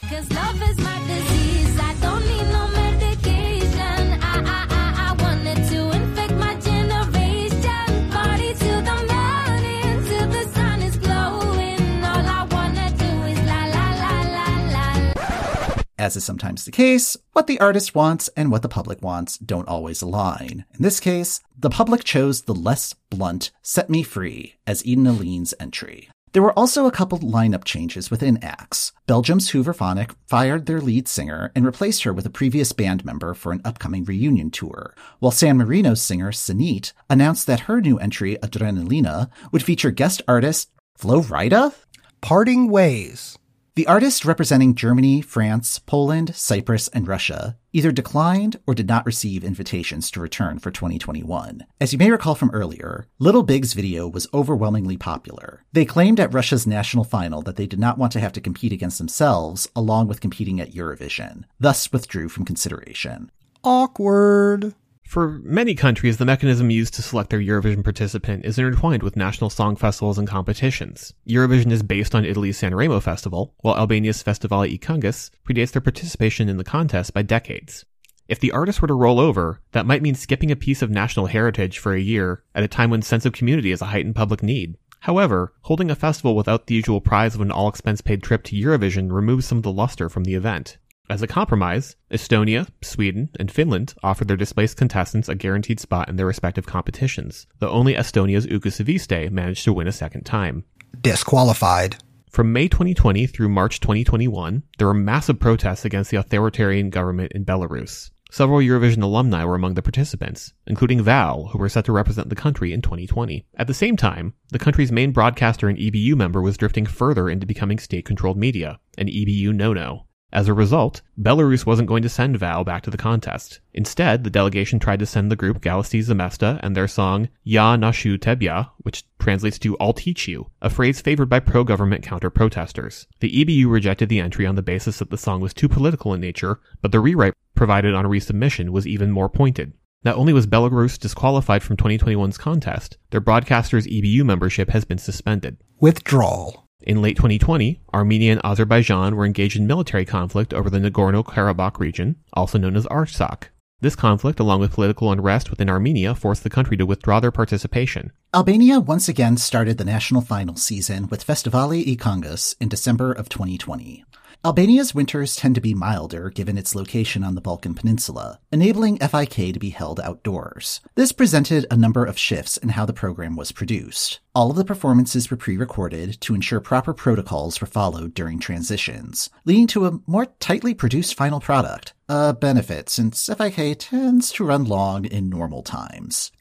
As 15.99 16.17
is 16.17 16.25
sometimes 16.25 16.65
the 16.65 16.71
case, 16.71 17.17
what 17.33 17.47
the 17.49 17.61
artist 17.61 17.95
wants 17.97 18.31
and 18.37 18.51
what 18.51 18.63
the 18.63 18.69
public 18.69 19.03
wants 19.03 19.37
don't 19.39 19.69
always 19.69 20.03
align. 20.03 20.65
In 20.73 20.83
this 20.83 21.01
case, 21.01 21.41
the 21.59 21.69
public 21.69 22.05
chose 22.05 22.43
the 22.43 22.55
less 22.55 22.95
blunt 23.11 23.51
Set 23.61 23.91
Me 23.91 24.03
Free 24.05 24.55
as 24.69 24.87
Eden 24.87 25.07
Alene's 25.09 25.53
entry. 25.61 26.09
There 26.33 26.43
were 26.43 26.57
also 26.57 26.87
a 26.87 26.93
couple 26.93 27.19
lineup 27.19 27.65
changes 27.65 28.09
within 28.09 28.39
acts. 28.43 28.93
Belgium's 29.09 29.51
Hooverphonic 29.51 30.15
fired 30.29 30.67
their 30.67 30.81
lead 30.81 31.09
singer 31.09 31.51
and 31.57 31.67
replaced 31.67 32.05
her 32.05 32.13
with 32.13 32.25
a 32.25 32.31
previous 32.31 32.71
band 32.73 33.05
member 33.05 33.35
for 33.35 33.51
an 33.51 33.61
upcoming 33.65 34.05
reunion 34.05 34.53
tour, 34.53 34.95
while 35.19 35.33
San 35.33 35.57
Marino's 35.57 36.01
singer 36.01 36.31
Senhit 36.31 36.93
announced 37.09 37.49
that 37.49 37.61
her 37.61 37.81
new 37.81 37.99
entry, 37.99 38.37
Adrenalina, 38.45 39.29
would 39.51 39.65
feature 39.65 39.91
guest 39.91 40.23
artist 40.29 40.71
Flo 40.97 41.21
Rida? 41.21 41.75
Parting 42.21 42.71
Ways. 42.71 43.37
The 43.81 43.87
artists 43.87 44.27
representing 44.27 44.75
Germany, 44.75 45.23
France, 45.23 45.79
Poland, 45.79 46.37
Cyprus, 46.37 46.89
and 46.89 47.09
Russia 47.09 47.57
either 47.73 47.91
declined 47.91 48.61
or 48.67 48.75
did 48.75 48.87
not 48.87 49.07
receive 49.07 49.43
invitations 49.43 50.11
to 50.11 50.21
return 50.21 50.59
for 50.59 50.71
2021. 50.71 51.65
As 51.81 51.91
you 51.91 51.99
may 51.99 52.11
recall 52.11 52.35
from 52.35 52.51
earlier, 52.51 53.07
Little 53.19 53.43
Big's 53.43 53.73
video 53.73 54.07
was 54.07 54.29
overwhelmingly 54.35 54.99
popular. 54.99 55.65
They 55.73 55.87
claimed 55.87 56.21
at 56.21 56.35
Russia's 56.35 56.67
national 56.67 57.05
final 57.05 57.41
that 57.41 57.57
they 57.57 57.67
did 57.67 57.79
not 57.79 57.97
want 57.97 58.13
to 58.13 58.21
have 58.21 58.33
to 58.33 58.41
compete 58.43 58.75
against 58.75 58.99
themselves 58.99 59.67
along 59.75 60.09
with 60.09 60.21
competing 60.21 60.61
at 60.61 60.75
Eurovision, 60.75 61.45
thus 61.59 61.91
withdrew 61.91 62.29
from 62.29 62.45
consideration. 62.45 63.31
Awkward. 63.65 64.75
For 65.11 65.41
many 65.43 65.75
countries, 65.75 66.19
the 66.19 66.25
mechanism 66.25 66.71
used 66.71 66.95
to 66.95 67.03
select 67.03 67.31
their 67.31 67.41
Eurovision 67.41 67.83
participant 67.83 68.45
is 68.45 68.61
intertwined 68.61 69.03
with 69.03 69.17
national 69.17 69.51
song 69.51 69.75
festivals 69.75 70.19
and 70.19 70.29
competitions. 70.29 71.15
Eurovision 71.29 71.73
is 71.73 71.83
based 71.83 72.15
on 72.15 72.25
Italy's 72.25 72.61
Sanremo 72.61 73.03
Festival, 73.03 73.53
while 73.59 73.75
Albania's 73.75 74.23
Festivali 74.23 74.73
i 74.73 74.79
Këngës 74.79 75.33
predates 75.45 75.73
their 75.73 75.83
participation 75.83 76.49
in 76.49 76.59
the 76.59 76.63
contest 76.63 77.13
by 77.13 77.23
decades. 77.23 77.85
If 78.29 78.39
the 78.39 78.53
artist 78.53 78.81
were 78.81 78.87
to 78.87 78.95
roll 78.95 79.19
over, 79.19 79.61
that 79.73 79.85
might 79.85 80.01
mean 80.01 80.15
skipping 80.15 80.53
a 80.53 80.55
piece 80.55 80.81
of 80.81 80.91
national 80.91 81.27
heritage 81.27 81.81
for 81.81 81.93
a 81.93 82.01
year 82.01 82.45
at 82.55 82.63
a 82.63 82.69
time 82.69 82.91
when 82.91 83.03
sense 83.03 83.27
of 83.27 83.33
community 83.33 83.73
is 83.73 83.83
a 83.83 83.87
heightened 83.87 84.15
public 84.15 84.45
need. 84.45 84.77
However, 85.01 85.53
holding 85.63 85.91
a 85.91 85.97
festival 85.97 86.37
without 86.37 86.69
the 86.69 86.77
usual 86.77 87.01
prize 87.01 87.35
of 87.35 87.41
an 87.41 87.51
all 87.51 87.67
expense 87.67 88.01
paid 88.01 88.23
trip 88.23 88.45
to 88.45 88.55
Eurovision 88.55 89.11
removes 89.11 89.45
some 89.45 89.59
of 89.59 89.65
the 89.65 89.73
luster 89.73 90.09
from 90.09 90.23
the 90.23 90.35
event. 90.35 90.79
As 91.11 91.23
a 91.23 91.27
compromise, 91.27 91.97
Estonia, 92.13 92.69
Sweden, 92.83 93.31
and 93.37 93.51
Finland 93.51 93.95
offered 94.01 94.29
their 94.29 94.37
displaced 94.37 94.77
contestants 94.77 95.29
a 95.29 95.35
guaranteed 95.35 95.81
spot 95.81 96.09
in 96.09 96.15
their 96.15 96.25
respective 96.25 96.67
competitions, 96.67 97.49
though 97.59 97.71
only 97.71 97.95
Estonia's 97.95 98.47
Uku 98.47 98.71
Suviste 98.71 99.29
managed 99.33 99.65
to 99.65 99.73
win 99.73 99.89
a 99.89 99.93
second 99.93 100.23
time. 100.23 100.63
Disqualified. 101.01 101.97
From 102.31 102.53
May 102.53 102.69
2020 102.69 103.27
through 103.27 103.49
March 103.49 103.81
2021, 103.81 104.63
there 104.79 104.87
were 104.87 104.95
massive 104.95 105.41
protests 105.41 105.85
against 105.85 106.13
the 106.13 106.17
authoritarian 106.17 106.91
government 106.91 107.33
in 107.33 107.45
Belarus. 107.45 108.13
Several 108.31 108.61
Eurovision 108.61 109.03
alumni 109.03 109.45
were 109.45 109.57
among 109.57 109.75
the 109.75 109.83
participants, 109.83 110.53
including 110.69 111.03
Val, 111.03 111.47
who 111.47 111.59
were 111.59 111.69
set 111.69 111.87
to 111.87 111.93
represent 111.93 112.29
the 112.29 112.37
country 112.37 112.73
in 112.73 112.83
2020. 112.83 113.45
At 113.57 113.67
the 113.67 113.75
same 113.75 113.97
time, 113.97 114.35
the 114.51 114.61
country's 114.61 114.93
main 114.93 115.11
broadcaster 115.11 115.69
and 115.69 115.77
EBU 115.77 116.15
member 116.15 116.41
was 116.41 116.57
drifting 116.57 116.87
further 116.87 117.29
into 117.29 117.49
becoming 117.49 117.81
state-controlled 117.81 118.37
media, 118.37 118.79
an 118.97 119.09
EBU 119.09 119.53
no-no. 119.53 120.07
As 120.33 120.47
a 120.47 120.55
result, 120.55 121.03
Belarus 121.21 121.67
wasn't 121.67 121.89
going 121.89 122.03
to 122.03 122.09
send 122.09 122.39
Val 122.39 122.63
back 122.63 122.83
to 122.85 122.91
the 122.91 122.97
contest. 122.97 123.61
Instead, 123.75 124.23
the 124.23 124.31
delegation 124.31 124.79
tried 124.79 125.01
to 125.01 125.07
send 125.07 125.31
the 125.31 125.37
group 125.37 125.61
Galasy 125.61 126.01
ZMesta 126.01 126.61
and 126.63 126.77
their 126.77 126.87
song 126.87 127.29
Ya 127.43 127.77
Nauchu 127.77 128.17
Tebya, 128.17 128.71
which 128.79 129.05
translates 129.19 129.59
to 129.59 129.77
I'll 129.79 129.93
teach 129.93 130.29
you, 130.29 130.51
a 130.63 130.71
phrase 130.71 131.01
favored 131.01 131.29
by 131.29 131.41
pro-government 131.41 132.05
counter-protesters. 132.05 133.09
The 133.19 133.45
EBU 133.45 133.69
rejected 133.69 134.09
the 134.09 134.21
entry 134.21 134.47
on 134.47 134.55
the 134.55 134.63
basis 134.63 135.01
that 135.01 135.11
the 135.11 135.19
song 135.19 135.41
was 135.41 135.53
too 135.53 135.69
political 135.69 136.15
in 136.15 136.21
nature, 136.21 136.61
but 136.81 136.93
the 136.93 137.01
rewrite 137.01 137.35
provided 137.57 137.95
on 137.95 138.05
resubmission 138.05 138.71
was 138.71 138.87
even 138.87 139.11
more 139.11 139.29
pointed. 139.29 139.73
Not 140.05 140.17
only 140.17 140.33
was 140.33 140.47
Belarus 140.47 140.99
disqualified 140.99 141.63
from 141.63 141.77
2021's 141.77 142.39
contest, 142.39 142.97
their 143.11 143.21
broadcaster's 143.21 143.87
EBU 143.87 144.25
membership 144.25 144.71
has 144.71 144.85
been 144.85 144.97
suspended. 144.97 145.59
Withdrawal. 145.79 146.70
In 146.83 147.03
late 147.03 147.17
2020, 147.17 147.81
Armenia 147.93 148.33
and 148.33 148.41
Azerbaijan 148.45 149.15
were 149.15 149.27
engaged 149.27 149.57
in 149.57 149.67
military 149.67 150.07
conflict 150.07 150.55
over 150.55 150.71
the 150.71 150.79
Nagorno-Karabakh 150.79 151.79
region, 151.79 152.17
also 152.33 152.57
known 152.57 152.75
as 152.75 152.87
Artsakh. 152.87 153.49
This 153.83 153.97
conflict, 153.97 154.41
along 154.41 154.61
with 154.61 154.73
political 154.73 155.11
unrest 155.11 155.51
within 155.51 155.71
Armenia, 155.71 156.15
forced 156.15 156.43
the 156.43 156.51
country 156.51 156.77
to 156.77 156.87
withdraw 156.87 157.21
their 157.21 157.31
participation. 157.31 158.13
Albania 158.35 158.79
once 158.79 159.09
again 159.09 159.37
started 159.37 159.79
the 159.79 159.85
national 159.85 160.21
final 160.21 160.57
season 160.57 161.09
with 161.09 161.27
Festivali 161.27 161.87
i 161.87 161.97
Këngës 161.97 162.57
in 162.61 162.69
December 162.69 163.13
of 163.13 163.29
2020. 163.29 164.05
Albania's 164.43 164.95
winters 164.95 165.37
tend 165.37 165.55
to 165.55 165.61
be 165.61 165.75
milder 165.75 166.31
given 166.31 166.57
its 166.57 166.75
location 166.75 167.23
on 167.23 167.35
the 167.35 167.43
Balkan 167.43 167.75
Peninsula, 167.75 168.41
enabling 168.51 168.97
FIK 168.97 169.53
to 169.53 169.59
be 169.59 169.69
held 169.69 170.01
outdoors. 170.01 170.81
This 170.95 171.13
presented 171.13 171.67
a 171.71 171.77
number 171.77 172.07
of 172.07 172.17
shifts 172.17 172.57
in 172.57 172.71
how 172.71 172.87
the 172.87 172.95
program 172.95 173.37
was 173.37 173.53
produced. 173.53 174.19
All 174.35 174.51
of 174.51 174.57
the 174.57 174.65
performances 174.65 175.31
were 175.31 175.37
pre-recorded 175.37 176.23
to 176.23 176.35
ensure 176.35 176.59
proper 176.59 176.95
protocols 176.95 177.61
were 177.61 177.67
followed 177.67 178.15
during 178.15 178.39
transitions, 178.39 179.29
leading 179.45 179.67
to 179.67 179.85
a 179.85 180.01
more 180.07 180.25
tightly 180.41 180.73
produced 180.73 181.17
final 181.17 181.41
product, 181.41 181.93
a 182.09 182.33
benefit 182.33 182.89
since 182.89 183.29
FIK 183.29 183.79
tends 183.79 184.33
to 184.33 184.45
run 184.45 184.65
long 184.65 185.05
in 185.05 185.29
normal 185.29 185.63
times. 185.63 186.33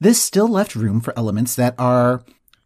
This 0.00 0.20
still 0.20 0.48
left 0.48 0.74
room 0.74 1.00
for 1.00 1.16
elements 1.16 1.54
that 1.54 1.76
are 1.78 2.24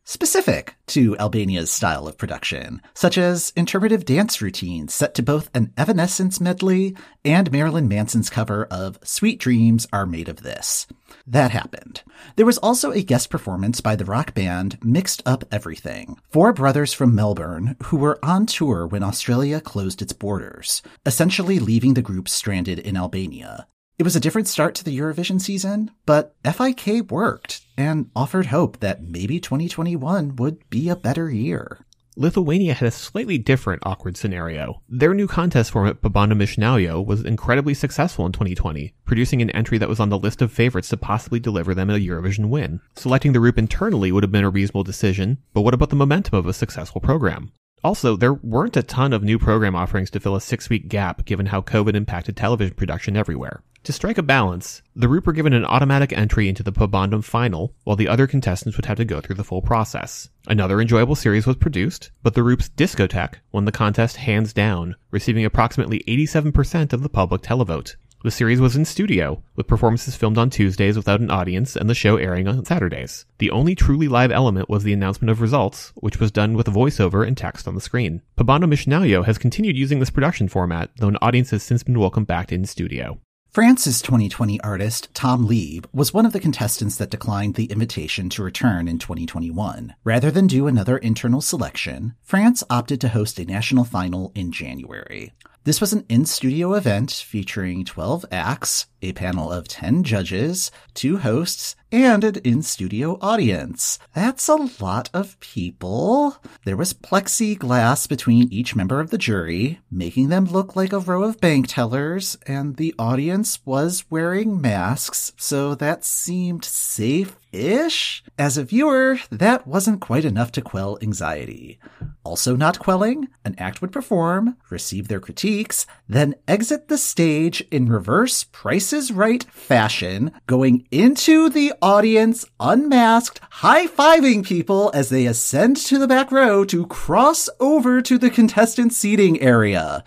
specific 0.08 0.74
to 0.86 1.14
Albania's 1.18 1.70
style 1.70 2.08
of 2.08 2.16
production, 2.16 2.80
such 2.94 3.18
as 3.18 3.52
interpretive 3.54 4.06
dance 4.06 4.40
routines 4.40 4.94
set 4.94 5.14
to 5.14 5.22
both 5.22 5.50
an 5.52 5.70
Evanescence 5.76 6.40
medley 6.40 6.96
and 7.26 7.52
Marilyn 7.52 7.88
Manson's 7.88 8.30
cover 8.30 8.64
of 8.70 8.98
Sweet 9.04 9.38
Dreams 9.38 9.86
Are 9.92 10.06
Made 10.06 10.30
of 10.30 10.42
This. 10.42 10.86
That 11.26 11.50
happened. 11.50 12.02
There 12.36 12.46
was 12.46 12.56
also 12.56 12.90
a 12.90 13.02
guest 13.02 13.28
performance 13.28 13.82
by 13.82 13.96
the 13.96 14.06
rock 14.06 14.32
band 14.32 14.78
Mixed 14.82 15.22
Up 15.26 15.44
Everything, 15.52 16.16
four 16.30 16.54
brothers 16.54 16.94
from 16.94 17.14
Melbourne 17.14 17.76
who 17.84 17.98
were 17.98 18.18
on 18.22 18.46
tour 18.46 18.86
when 18.86 19.02
Australia 19.02 19.60
closed 19.60 20.00
its 20.00 20.14
borders, 20.14 20.80
essentially 21.04 21.58
leaving 21.58 21.92
the 21.92 22.00
group 22.00 22.30
stranded 22.30 22.78
in 22.78 22.96
Albania. 22.96 23.66
It 23.98 24.04
was 24.04 24.14
a 24.14 24.20
different 24.20 24.46
start 24.46 24.76
to 24.76 24.84
the 24.84 24.96
Eurovision 24.96 25.40
season, 25.40 25.90
but 26.06 26.36
FIK 26.44 27.10
worked 27.10 27.62
and 27.76 28.10
offered 28.14 28.46
hope 28.46 28.78
that 28.78 29.02
maybe 29.02 29.40
2021 29.40 30.36
would 30.36 30.70
be 30.70 30.88
a 30.88 30.94
better 30.94 31.28
year. 31.28 31.84
Lithuania 32.14 32.74
had 32.74 32.86
a 32.86 32.92
slightly 32.92 33.38
different 33.38 33.82
awkward 33.84 34.16
scenario. 34.16 34.82
Their 34.88 35.14
new 35.14 35.26
contest 35.26 35.72
format, 35.72 36.00
Pabandom 36.00 36.40
iš 36.40 36.56
was 37.04 37.24
incredibly 37.24 37.74
successful 37.74 38.24
in 38.24 38.30
2020, 38.30 38.94
producing 39.04 39.42
an 39.42 39.50
entry 39.50 39.78
that 39.78 39.88
was 39.88 39.98
on 39.98 40.10
the 40.10 40.18
list 40.18 40.42
of 40.42 40.52
favorites 40.52 40.90
to 40.90 40.96
possibly 40.96 41.40
deliver 41.40 41.74
them 41.74 41.90
a 41.90 41.94
Eurovision 41.94 42.50
win. 42.50 42.80
Selecting 42.94 43.32
the 43.32 43.40
group 43.40 43.58
internally 43.58 44.12
would 44.12 44.22
have 44.22 44.30
been 44.30 44.44
a 44.44 44.50
reasonable 44.50 44.84
decision, 44.84 45.38
but 45.52 45.62
what 45.62 45.74
about 45.74 45.90
the 45.90 45.96
momentum 45.96 46.38
of 46.38 46.46
a 46.46 46.52
successful 46.52 47.00
program? 47.00 47.50
Also, 47.84 48.16
there 48.16 48.34
weren't 48.34 48.76
a 48.76 48.82
ton 48.82 49.12
of 49.12 49.22
new 49.22 49.38
program 49.38 49.76
offerings 49.76 50.10
to 50.10 50.20
fill 50.20 50.34
a 50.36 50.40
six 50.40 50.68
week 50.68 50.88
gap 50.88 51.24
given 51.24 51.46
how 51.46 51.60
COVID 51.60 51.94
impacted 51.94 52.36
television 52.36 52.74
production 52.74 53.16
everywhere. 53.16 53.62
To 53.84 53.92
strike 53.92 54.18
a 54.18 54.22
balance, 54.22 54.82
the 54.94 55.06
group 55.06 55.26
were 55.26 55.32
given 55.32 55.52
an 55.52 55.64
automatic 55.64 56.12
entry 56.12 56.48
into 56.48 56.62
the 56.62 56.72
Pabandom 56.72 57.24
final, 57.24 57.74
while 57.84 57.96
the 57.96 58.08
other 58.08 58.26
contestants 58.26 58.76
would 58.76 58.86
have 58.86 58.98
to 58.98 59.04
go 59.04 59.20
through 59.20 59.36
the 59.36 59.44
full 59.44 59.62
process. 59.62 60.28
Another 60.46 60.80
enjoyable 60.80 61.14
series 61.14 61.46
was 61.46 61.56
produced, 61.56 62.10
but 62.22 62.34
the 62.34 62.42
group's 62.42 62.68
Discotheque 62.68 63.36
won 63.52 63.64
the 63.64 63.72
contest 63.72 64.16
hands 64.16 64.52
down, 64.52 64.96
receiving 65.10 65.44
approximately 65.44 66.02
87% 66.08 66.92
of 66.92 67.02
the 67.02 67.08
public 67.08 67.40
televote. 67.40 67.94
The 68.24 68.32
series 68.32 68.60
was 68.60 68.74
in 68.74 68.84
studio, 68.84 69.44
with 69.54 69.68
performances 69.68 70.16
filmed 70.16 70.38
on 70.38 70.50
Tuesdays 70.50 70.96
without 70.96 71.20
an 71.20 71.30
audience 71.30 71.76
and 71.76 71.88
the 71.88 71.94
show 71.94 72.16
airing 72.16 72.48
on 72.48 72.64
Saturdays. 72.64 73.26
The 73.38 73.52
only 73.52 73.76
truly 73.76 74.08
live 74.08 74.32
element 74.32 74.68
was 74.68 74.82
the 74.82 74.92
announcement 74.92 75.30
of 75.30 75.40
results, 75.40 75.92
which 75.94 76.18
was 76.18 76.32
done 76.32 76.54
with 76.54 76.66
a 76.66 76.72
voiceover 76.72 77.24
and 77.24 77.36
text 77.36 77.68
on 77.68 77.76
the 77.76 77.80
screen. 77.80 78.22
Pabandom 78.36 78.72
iš 78.72 79.24
has 79.24 79.38
continued 79.38 79.76
using 79.76 80.00
this 80.00 80.10
production 80.10 80.48
format, 80.48 80.90
though 80.96 81.06
an 81.06 81.18
audience 81.22 81.50
has 81.50 81.62
since 81.62 81.84
been 81.84 82.00
welcomed 82.00 82.26
back 82.26 82.50
in 82.50 82.64
studio. 82.64 83.20
France's 83.50 84.02
2020 84.02 84.60
artist, 84.62 85.14
Tom 85.14 85.46
Leeb, 85.46 85.86
was 85.92 86.12
one 86.12 86.26
of 86.26 86.32
the 86.32 86.40
contestants 86.40 86.96
that 86.96 87.10
declined 87.10 87.54
the 87.54 87.66
invitation 87.66 88.28
to 88.30 88.42
return 88.42 88.88
in 88.88 88.98
2021. 88.98 89.94
Rather 90.02 90.32
than 90.32 90.48
do 90.48 90.66
another 90.66 90.98
internal 90.98 91.40
selection, 91.40 92.14
France 92.20 92.64
opted 92.68 93.00
to 93.00 93.08
host 93.10 93.38
a 93.38 93.44
national 93.44 93.84
final 93.84 94.32
in 94.34 94.50
January. 94.50 95.32
This 95.68 95.82
was 95.82 95.92
an 95.92 96.06
in-studio 96.08 96.72
event 96.72 97.10
featuring 97.10 97.84
12 97.84 98.24
acts, 98.32 98.86
a 99.02 99.12
panel 99.12 99.50
of 99.50 99.68
10 99.68 100.02
judges, 100.02 100.70
two 100.94 101.18
hosts, 101.18 101.76
and 101.90 102.22
an 102.24 102.36
in-studio 102.44 103.18
audience. 103.20 103.98
That's 104.14 104.48
a 104.48 104.68
lot 104.80 105.08
of 105.14 105.38
people. 105.40 106.36
There 106.64 106.76
was 106.76 106.92
plexiglass 106.92 108.08
between 108.08 108.52
each 108.52 108.76
member 108.76 109.00
of 109.00 109.10
the 109.10 109.18
jury, 109.18 109.80
making 109.90 110.28
them 110.28 110.44
look 110.44 110.76
like 110.76 110.92
a 110.92 110.98
row 110.98 111.22
of 111.22 111.40
bank 111.40 111.66
tellers, 111.68 112.36
and 112.46 112.76
the 112.76 112.94
audience 112.98 113.60
was 113.64 114.04
wearing 114.10 114.60
masks, 114.60 115.32
so 115.36 115.74
that 115.76 116.04
seemed 116.04 116.64
safe 116.64 117.36
ish. 117.52 118.22
As 118.38 118.58
a 118.58 118.64
viewer, 118.64 119.18
that 119.30 119.66
wasn't 119.66 120.02
quite 120.02 120.26
enough 120.26 120.52
to 120.52 120.60
quell 120.60 120.98
anxiety. 121.00 121.78
Also 122.22 122.56
not 122.56 122.78
quelling, 122.78 123.28
an 123.44 123.54
act 123.56 123.80
would 123.80 123.92
perform, 123.92 124.58
receive 124.68 125.08
their 125.08 125.20
critiques, 125.20 125.86
then 126.06 126.34
exit 126.46 126.88
the 126.88 126.98
stage 126.98 127.62
in 127.70 127.88
reverse 127.88 128.44
Price 128.44 128.87
is 128.92 129.12
Right 129.12 129.44
fashion, 129.44 130.32
going 130.46 130.86
into 130.90 131.48
the 131.48 131.72
audience 131.82 132.44
unmasked, 132.60 133.40
high-fiving 133.50 134.44
people 134.44 134.90
as 134.94 135.08
they 135.08 135.26
ascend 135.26 135.76
to 135.76 135.98
the 135.98 136.08
back 136.08 136.30
row 136.32 136.64
to 136.66 136.86
cross 136.86 137.48
over 137.60 138.00
to 138.02 138.18
the 138.18 138.30
contestant 138.30 138.92
seating 138.92 139.40
area. 139.40 140.04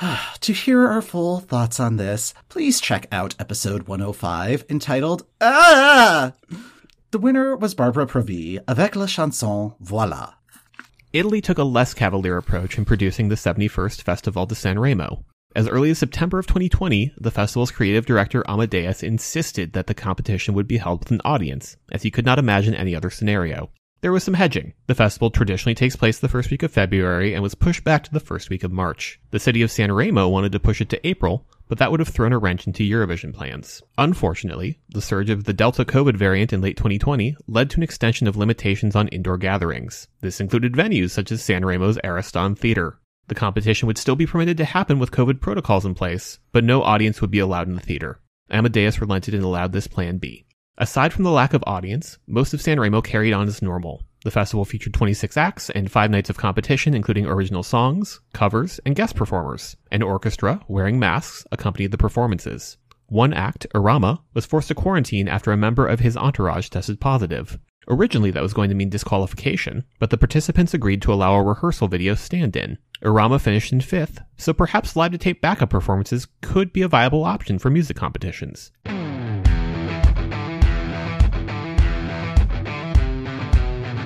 to 0.40 0.52
hear 0.52 0.86
our 0.86 1.02
full 1.02 1.40
thoughts 1.40 1.78
on 1.78 1.96
this, 1.96 2.34
please 2.48 2.80
check 2.80 3.06
out 3.12 3.34
episode 3.38 3.88
105 3.88 4.64
entitled 4.68 5.26
Ah! 5.40 6.32
The 7.10 7.18
winner 7.18 7.56
was 7.56 7.74
Barbara 7.74 8.06
Pravi 8.06 8.58
avec 8.66 8.96
la 8.96 9.06
chanson 9.06 9.74
Voila. 9.80 10.34
Italy 11.12 11.42
took 11.42 11.58
a 11.58 11.64
less 11.64 11.92
cavalier 11.92 12.38
approach 12.38 12.78
in 12.78 12.84
producing 12.84 13.28
the 13.28 13.34
71st 13.34 14.02
Festival 14.02 14.46
di 14.46 14.54
Sanremo. 14.54 15.24
As 15.54 15.68
early 15.68 15.90
as 15.90 15.98
September 15.98 16.38
of 16.38 16.46
2020, 16.46 17.12
the 17.18 17.30
festival's 17.30 17.70
creative 17.70 18.06
director 18.06 18.42
Amadeus 18.48 19.02
insisted 19.02 19.74
that 19.74 19.86
the 19.86 19.94
competition 19.94 20.54
would 20.54 20.66
be 20.66 20.78
held 20.78 21.00
with 21.00 21.10
an 21.10 21.20
audience, 21.26 21.76
as 21.90 22.02
he 22.02 22.10
could 22.10 22.24
not 22.24 22.38
imagine 22.38 22.74
any 22.74 22.94
other 22.94 23.10
scenario. 23.10 23.70
There 24.00 24.12
was 24.12 24.24
some 24.24 24.34
hedging. 24.34 24.72
The 24.86 24.94
festival 24.94 25.30
traditionally 25.30 25.74
takes 25.74 25.94
place 25.94 26.18
the 26.18 26.28
first 26.28 26.50
week 26.50 26.62
of 26.62 26.72
February 26.72 27.34
and 27.34 27.42
was 27.42 27.54
pushed 27.54 27.84
back 27.84 28.02
to 28.04 28.12
the 28.12 28.18
first 28.18 28.48
week 28.48 28.64
of 28.64 28.72
March. 28.72 29.20
The 29.30 29.38
city 29.38 29.60
of 29.60 29.70
San 29.70 29.92
Remo 29.92 30.26
wanted 30.26 30.52
to 30.52 30.60
push 30.60 30.80
it 30.80 30.88
to 30.88 31.06
April, 31.06 31.46
but 31.68 31.78
that 31.78 31.90
would 31.90 32.00
have 32.00 32.08
thrown 32.08 32.32
a 32.32 32.38
wrench 32.38 32.66
into 32.66 32.82
Eurovision 32.82 33.34
plans. 33.34 33.82
Unfortunately, 33.98 34.80
the 34.88 35.02
surge 35.02 35.28
of 35.30 35.44
the 35.44 35.52
Delta 35.52 35.84
COVID 35.84 36.16
variant 36.16 36.52
in 36.52 36.62
late 36.62 36.78
2020 36.78 37.36
led 37.46 37.70
to 37.70 37.76
an 37.76 37.82
extension 37.82 38.26
of 38.26 38.36
limitations 38.36 38.96
on 38.96 39.08
indoor 39.08 39.36
gatherings. 39.36 40.08
This 40.22 40.40
included 40.40 40.72
venues 40.72 41.10
such 41.10 41.30
as 41.30 41.42
San 41.42 41.64
Remo's 41.64 41.98
Ariston 42.02 42.56
Theater. 42.56 42.98
The 43.28 43.34
competition 43.34 43.86
would 43.86 43.98
still 43.98 44.16
be 44.16 44.26
permitted 44.26 44.56
to 44.58 44.64
happen 44.64 44.98
with 44.98 45.10
COVID 45.10 45.40
protocols 45.40 45.84
in 45.84 45.94
place, 45.94 46.38
but 46.52 46.64
no 46.64 46.82
audience 46.82 47.20
would 47.20 47.30
be 47.30 47.38
allowed 47.38 47.68
in 47.68 47.74
the 47.74 47.80
theater. 47.80 48.20
Amadeus 48.50 49.00
relented 49.00 49.34
and 49.34 49.44
allowed 49.44 49.72
this 49.72 49.86
plan 49.86 50.18
B. 50.18 50.44
Aside 50.78 51.12
from 51.12 51.24
the 51.24 51.30
lack 51.30 51.54
of 51.54 51.62
audience, 51.66 52.18
most 52.26 52.52
of 52.52 52.60
Sanremo 52.60 53.04
carried 53.04 53.32
on 53.32 53.46
as 53.46 53.62
normal. 53.62 54.02
The 54.24 54.30
festival 54.30 54.64
featured 54.64 54.94
26 54.94 55.36
acts 55.36 55.70
and 55.70 55.90
five 55.90 56.10
nights 56.10 56.30
of 56.30 56.36
competition, 56.36 56.94
including 56.94 57.26
original 57.26 57.62
songs, 57.62 58.20
covers, 58.32 58.80
and 58.86 58.96
guest 58.96 59.16
performers. 59.16 59.76
An 59.90 60.02
orchestra, 60.02 60.60
wearing 60.68 60.98
masks, 60.98 61.44
accompanied 61.50 61.90
the 61.90 61.98
performances. 61.98 62.76
One 63.06 63.34
act, 63.34 63.66
Irama, 63.74 64.20
was 64.32 64.46
forced 64.46 64.68
to 64.68 64.74
quarantine 64.74 65.28
after 65.28 65.52
a 65.52 65.56
member 65.56 65.86
of 65.86 66.00
his 66.00 66.16
entourage 66.16 66.68
tested 66.68 67.00
positive. 67.00 67.58
Originally, 67.88 68.30
that 68.30 68.42
was 68.42 68.54
going 68.54 68.68
to 68.70 68.76
mean 68.76 68.90
disqualification, 68.90 69.84
but 69.98 70.10
the 70.10 70.18
participants 70.18 70.72
agreed 70.72 71.02
to 71.02 71.12
allow 71.12 71.34
a 71.34 71.42
rehearsal 71.42 71.88
video 71.88 72.14
stand 72.14 72.56
in. 72.56 72.78
Irama 73.02 73.40
finished 73.40 73.72
in 73.72 73.80
fifth, 73.80 74.20
so 74.36 74.52
perhaps 74.52 74.94
live 74.94 75.12
to 75.12 75.18
tape 75.18 75.40
backup 75.40 75.70
performances 75.70 76.28
could 76.40 76.72
be 76.72 76.82
a 76.82 76.88
viable 76.88 77.24
option 77.24 77.58
for 77.58 77.68
music 77.68 77.96
competitions. 77.96 78.70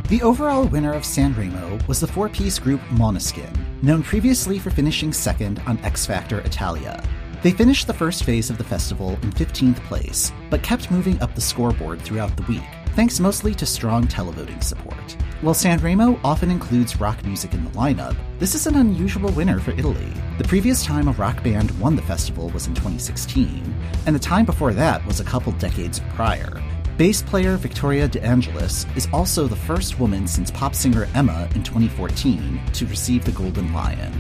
The 0.09 0.23
overall 0.23 0.65
winner 0.65 0.95
of 0.95 1.03
Sanremo 1.03 1.87
was 1.89 2.01
the 2.01 2.07
four 2.07 2.29
piece 2.29 2.59
group 2.59 2.81
Måneskin, 2.91 3.83
known 3.83 4.03
previously 4.03 4.59
for 4.59 4.71
finishing 4.71 5.13
second 5.13 5.61
on 5.67 5.79
X 5.81 6.07
Factor 6.07 6.41
Italia. 6.41 7.03
They 7.43 7.51
finished 7.51 7.87
the 7.87 7.93
first 7.93 8.25
phase 8.25 8.49
of 8.49 8.57
the 8.57 8.65
festival 8.65 9.11
in 9.23 9.33
15th 9.33 9.77
place, 9.85 10.33
but 10.49 10.63
kept 10.63 10.91
moving 10.91 11.21
up 11.21 11.35
the 11.35 11.41
scoreboard 11.41 12.01
throughout 12.01 12.35
the 12.37 12.45
week, 12.45 12.63
thanks 12.97 13.21
mostly 13.21 13.55
to 13.55 13.67
strong 13.67 14.07
televoting 14.07 14.65
support. 14.65 15.17
While 15.43 15.55
Sanremo 15.55 16.19
often 16.25 16.51
includes 16.51 16.99
rock 16.99 17.23
music 17.27 17.53
in 17.53 17.63
the 17.63 17.71
lineup, 17.73 18.17
this 18.39 18.55
is 18.55 18.67
an 18.67 18.77
unusual 18.77 19.31
winner 19.33 19.61
for 19.61 19.73
Italy. 19.73 20.11
The 20.39 20.49
previous 20.49 20.83
time 20.83 21.07
a 21.07 21.13
rock 21.13 21.45
band 21.45 21.79
won 21.79 21.95
the 21.95 22.01
festival 22.01 22.49
was 22.49 22.67
in 22.67 22.75
2016, 22.75 23.75
and 24.07 24.17
the 24.17 24.19
time 24.19 24.47
before 24.47 24.73
that 24.73 25.05
was 25.05 25.21
a 25.21 25.25
couple 25.25 25.53
decades 25.53 26.01
prior. 26.15 26.63
Bass 26.97 27.21
player 27.21 27.59
Victoria 27.59 28.09
De 28.09 28.25
Angelis 28.25 28.87
is 28.97 29.09
also 29.13 29.47
the 29.47 29.55
first 29.55 30.01
woman 30.01 30.27
since 30.27 30.51
pop 30.51 30.75
singer 30.75 31.07
Emma 31.15 31.51
in 31.55 31.63
2014 31.63 32.59
to 32.73 32.87
receive 32.87 33.27
the 33.27 33.33
Golden 33.33 33.75
Lion. 33.75 34.11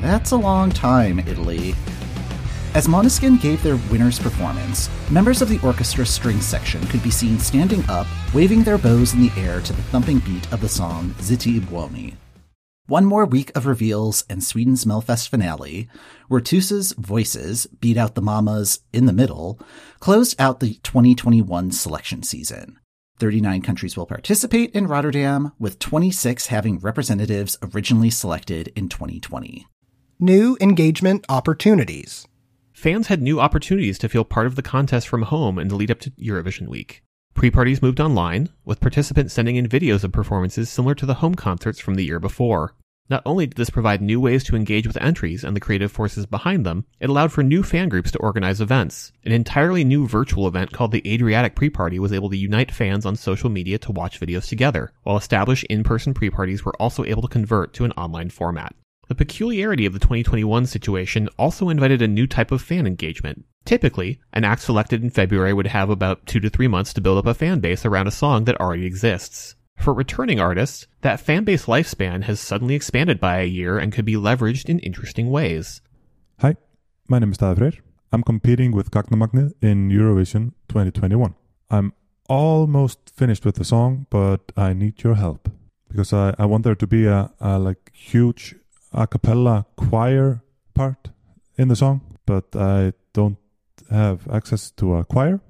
That's 0.00 0.30
a 0.30 0.36
long 0.36 0.70
time, 0.70 1.18
Italy. 1.18 1.74
As 2.74 2.86
Måneskin 2.86 3.40
gave 3.40 3.62
their 3.62 3.78
winner's 3.90 4.18
performance, 4.18 4.90
members 5.10 5.40
of 5.40 5.48
the 5.48 5.58
orchestra 5.66 6.04
string 6.04 6.38
section 6.40 6.86
could 6.88 7.02
be 7.02 7.10
seen 7.10 7.38
standing 7.38 7.82
up, 7.88 8.06
waving 8.34 8.62
their 8.62 8.76
bows 8.76 9.14
in 9.14 9.22
the 9.22 9.32
air 9.38 9.62
to 9.62 9.72
the 9.72 9.82
thumping 9.84 10.18
beat 10.18 10.52
of 10.52 10.60
the 10.60 10.68
song 10.68 11.14
Zitti 11.18 11.56
i 11.56 11.64
Buoni. 11.64 12.16
One 12.86 13.06
more 13.06 13.24
week 13.24 13.50
of 13.56 13.64
reveals 13.64 14.24
and 14.28 14.44
Sweden's 14.44 14.84
Melfest 14.84 15.30
finale, 15.30 15.88
where 16.28 16.42
Tusse's 16.42 16.92
Voices 16.92 17.66
beat 17.80 17.96
out 17.96 18.14
the 18.14 18.22
Mamas 18.22 18.80
in 18.92 19.06
the 19.06 19.14
middle, 19.14 19.58
closed 19.98 20.38
out 20.38 20.60
the 20.60 20.74
2021 20.82 21.72
selection 21.72 22.22
season. 22.22 22.78
39 23.18 23.62
countries 23.62 23.96
will 23.96 24.06
participate 24.06 24.74
in 24.74 24.86
Rotterdam, 24.86 25.52
with 25.58 25.78
26 25.78 26.48
having 26.48 26.78
representatives 26.78 27.56
originally 27.74 28.10
selected 28.10 28.70
in 28.76 28.90
2020. 28.90 29.66
New 30.20 30.58
engagement 30.60 31.24
opportunities. 31.30 32.27
Fans 32.78 33.08
had 33.08 33.20
new 33.20 33.40
opportunities 33.40 33.98
to 33.98 34.08
feel 34.08 34.24
part 34.24 34.46
of 34.46 34.54
the 34.54 34.62
contest 34.62 35.08
from 35.08 35.22
home 35.22 35.58
in 35.58 35.66
the 35.66 35.74
lead 35.74 35.90
up 35.90 35.98
to 35.98 36.12
Eurovision 36.12 36.68
week. 36.68 37.02
Pre 37.34 37.50
parties 37.50 37.82
moved 37.82 37.98
online, 37.98 38.50
with 38.64 38.78
participants 38.78 39.34
sending 39.34 39.56
in 39.56 39.68
videos 39.68 40.04
of 40.04 40.12
performances 40.12 40.70
similar 40.70 40.94
to 40.94 41.04
the 41.04 41.14
home 41.14 41.34
concerts 41.34 41.80
from 41.80 41.96
the 41.96 42.04
year 42.04 42.20
before. 42.20 42.76
Not 43.10 43.24
only 43.26 43.48
did 43.48 43.56
this 43.56 43.68
provide 43.68 44.00
new 44.00 44.20
ways 44.20 44.44
to 44.44 44.54
engage 44.54 44.86
with 44.86 44.96
entries 44.98 45.42
and 45.42 45.56
the 45.56 45.60
creative 45.60 45.90
forces 45.90 46.24
behind 46.24 46.64
them, 46.64 46.84
it 47.00 47.10
allowed 47.10 47.32
for 47.32 47.42
new 47.42 47.64
fan 47.64 47.88
groups 47.88 48.12
to 48.12 48.18
organize 48.20 48.60
events. 48.60 49.10
An 49.24 49.32
entirely 49.32 49.82
new 49.82 50.06
virtual 50.06 50.46
event 50.46 50.70
called 50.70 50.92
the 50.92 51.02
Adriatic 51.04 51.56
Pre-Party 51.56 51.98
was 51.98 52.12
able 52.12 52.30
to 52.30 52.36
unite 52.36 52.70
fans 52.70 53.04
on 53.04 53.16
social 53.16 53.50
media 53.50 53.78
to 53.78 53.90
watch 53.90 54.20
videos 54.20 54.48
together, 54.48 54.92
while 55.02 55.16
established 55.16 55.64
in-person 55.64 56.14
pre-parties 56.14 56.64
were 56.64 56.76
also 56.76 57.04
able 57.04 57.22
to 57.22 57.28
convert 57.28 57.74
to 57.74 57.84
an 57.84 57.90
online 57.96 58.30
format. 58.30 58.72
The 59.08 59.14
peculiarity 59.14 59.86
of 59.86 59.94
the 59.94 59.98
2021 59.98 60.66
situation 60.66 61.30
also 61.38 61.70
invited 61.70 62.02
a 62.02 62.08
new 62.08 62.26
type 62.26 62.52
of 62.52 62.60
fan 62.60 62.86
engagement. 62.86 63.46
Typically, 63.64 64.20
an 64.34 64.44
act 64.44 64.60
selected 64.60 65.02
in 65.02 65.08
February 65.08 65.54
would 65.54 65.68
have 65.68 65.88
about 65.88 66.26
two 66.26 66.40
to 66.40 66.50
three 66.50 66.68
months 66.68 66.92
to 66.92 67.00
build 67.00 67.16
up 67.16 67.26
a 67.26 67.32
fan 67.32 67.60
base 67.60 67.86
around 67.86 68.06
a 68.06 68.10
song 68.10 68.44
that 68.44 68.60
already 68.60 68.84
exists. 68.84 69.54
For 69.78 69.94
returning 69.94 70.40
artists, 70.40 70.86
that 71.00 71.20
fan 71.20 71.44
base 71.44 71.64
lifespan 71.64 72.24
has 72.24 72.38
suddenly 72.38 72.74
expanded 72.74 73.18
by 73.18 73.40
a 73.40 73.46
year 73.46 73.78
and 73.78 73.94
could 73.94 74.04
be 74.04 74.14
leveraged 74.14 74.68
in 74.68 74.78
interesting 74.80 75.30
ways. 75.30 75.80
Hi, 76.40 76.56
my 77.08 77.18
name 77.18 77.32
is 77.32 77.38
David 77.38 77.80
I'm 78.12 78.22
competing 78.22 78.72
with 78.72 78.90
Gagnamagnið 78.90 79.54
in 79.62 79.88
Eurovision 79.88 80.52
2021. 80.68 81.34
I'm 81.70 81.94
almost 82.28 83.12
finished 83.14 83.46
with 83.46 83.54
the 83.54 83.64
song, 83.64 84.06
but 84.10 84.52
I 84.54 84.74
need 84.74 85.02
your 85.02 85.14
help 85.14 85.50
because 85.88 86.12
I, 86.12 86.34
I 86.38 86.44
want 86.44 86.64
there 86.64 86.74
to 86.74 86.86
be 86.86 87.06
a, 87.06 87.32
a 87.40 87.58
like 87.58 87.90
huge 87.94 88.54
a 88.92 89.06
cappella 89.06 89.66
choir 89.76 90.42
part 90.74 91.10
in 91.56 91.68
the 91.68 91.76
song, 91.76 92.00
but 92.26 92.44
I 92.54 92.92
don't 93.12 93.38
have 93.90 94.28
access 94.30 94.70
to 94.72 94.94
a 94.94 95.04
choir 95.04 95.40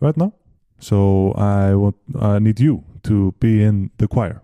right 0.00 0.16
now. 0.16 0.34
So 0.78 1.32
I 1.32 1.74
want 1.74 1.96
I 2.18 2.38
need 2.38 2.60
you 2.60 2.84
to 3.04 3.32
be 3.38 3.62
in 3.62 3.90
the 3.98 4.08
choir. 4.08 4.42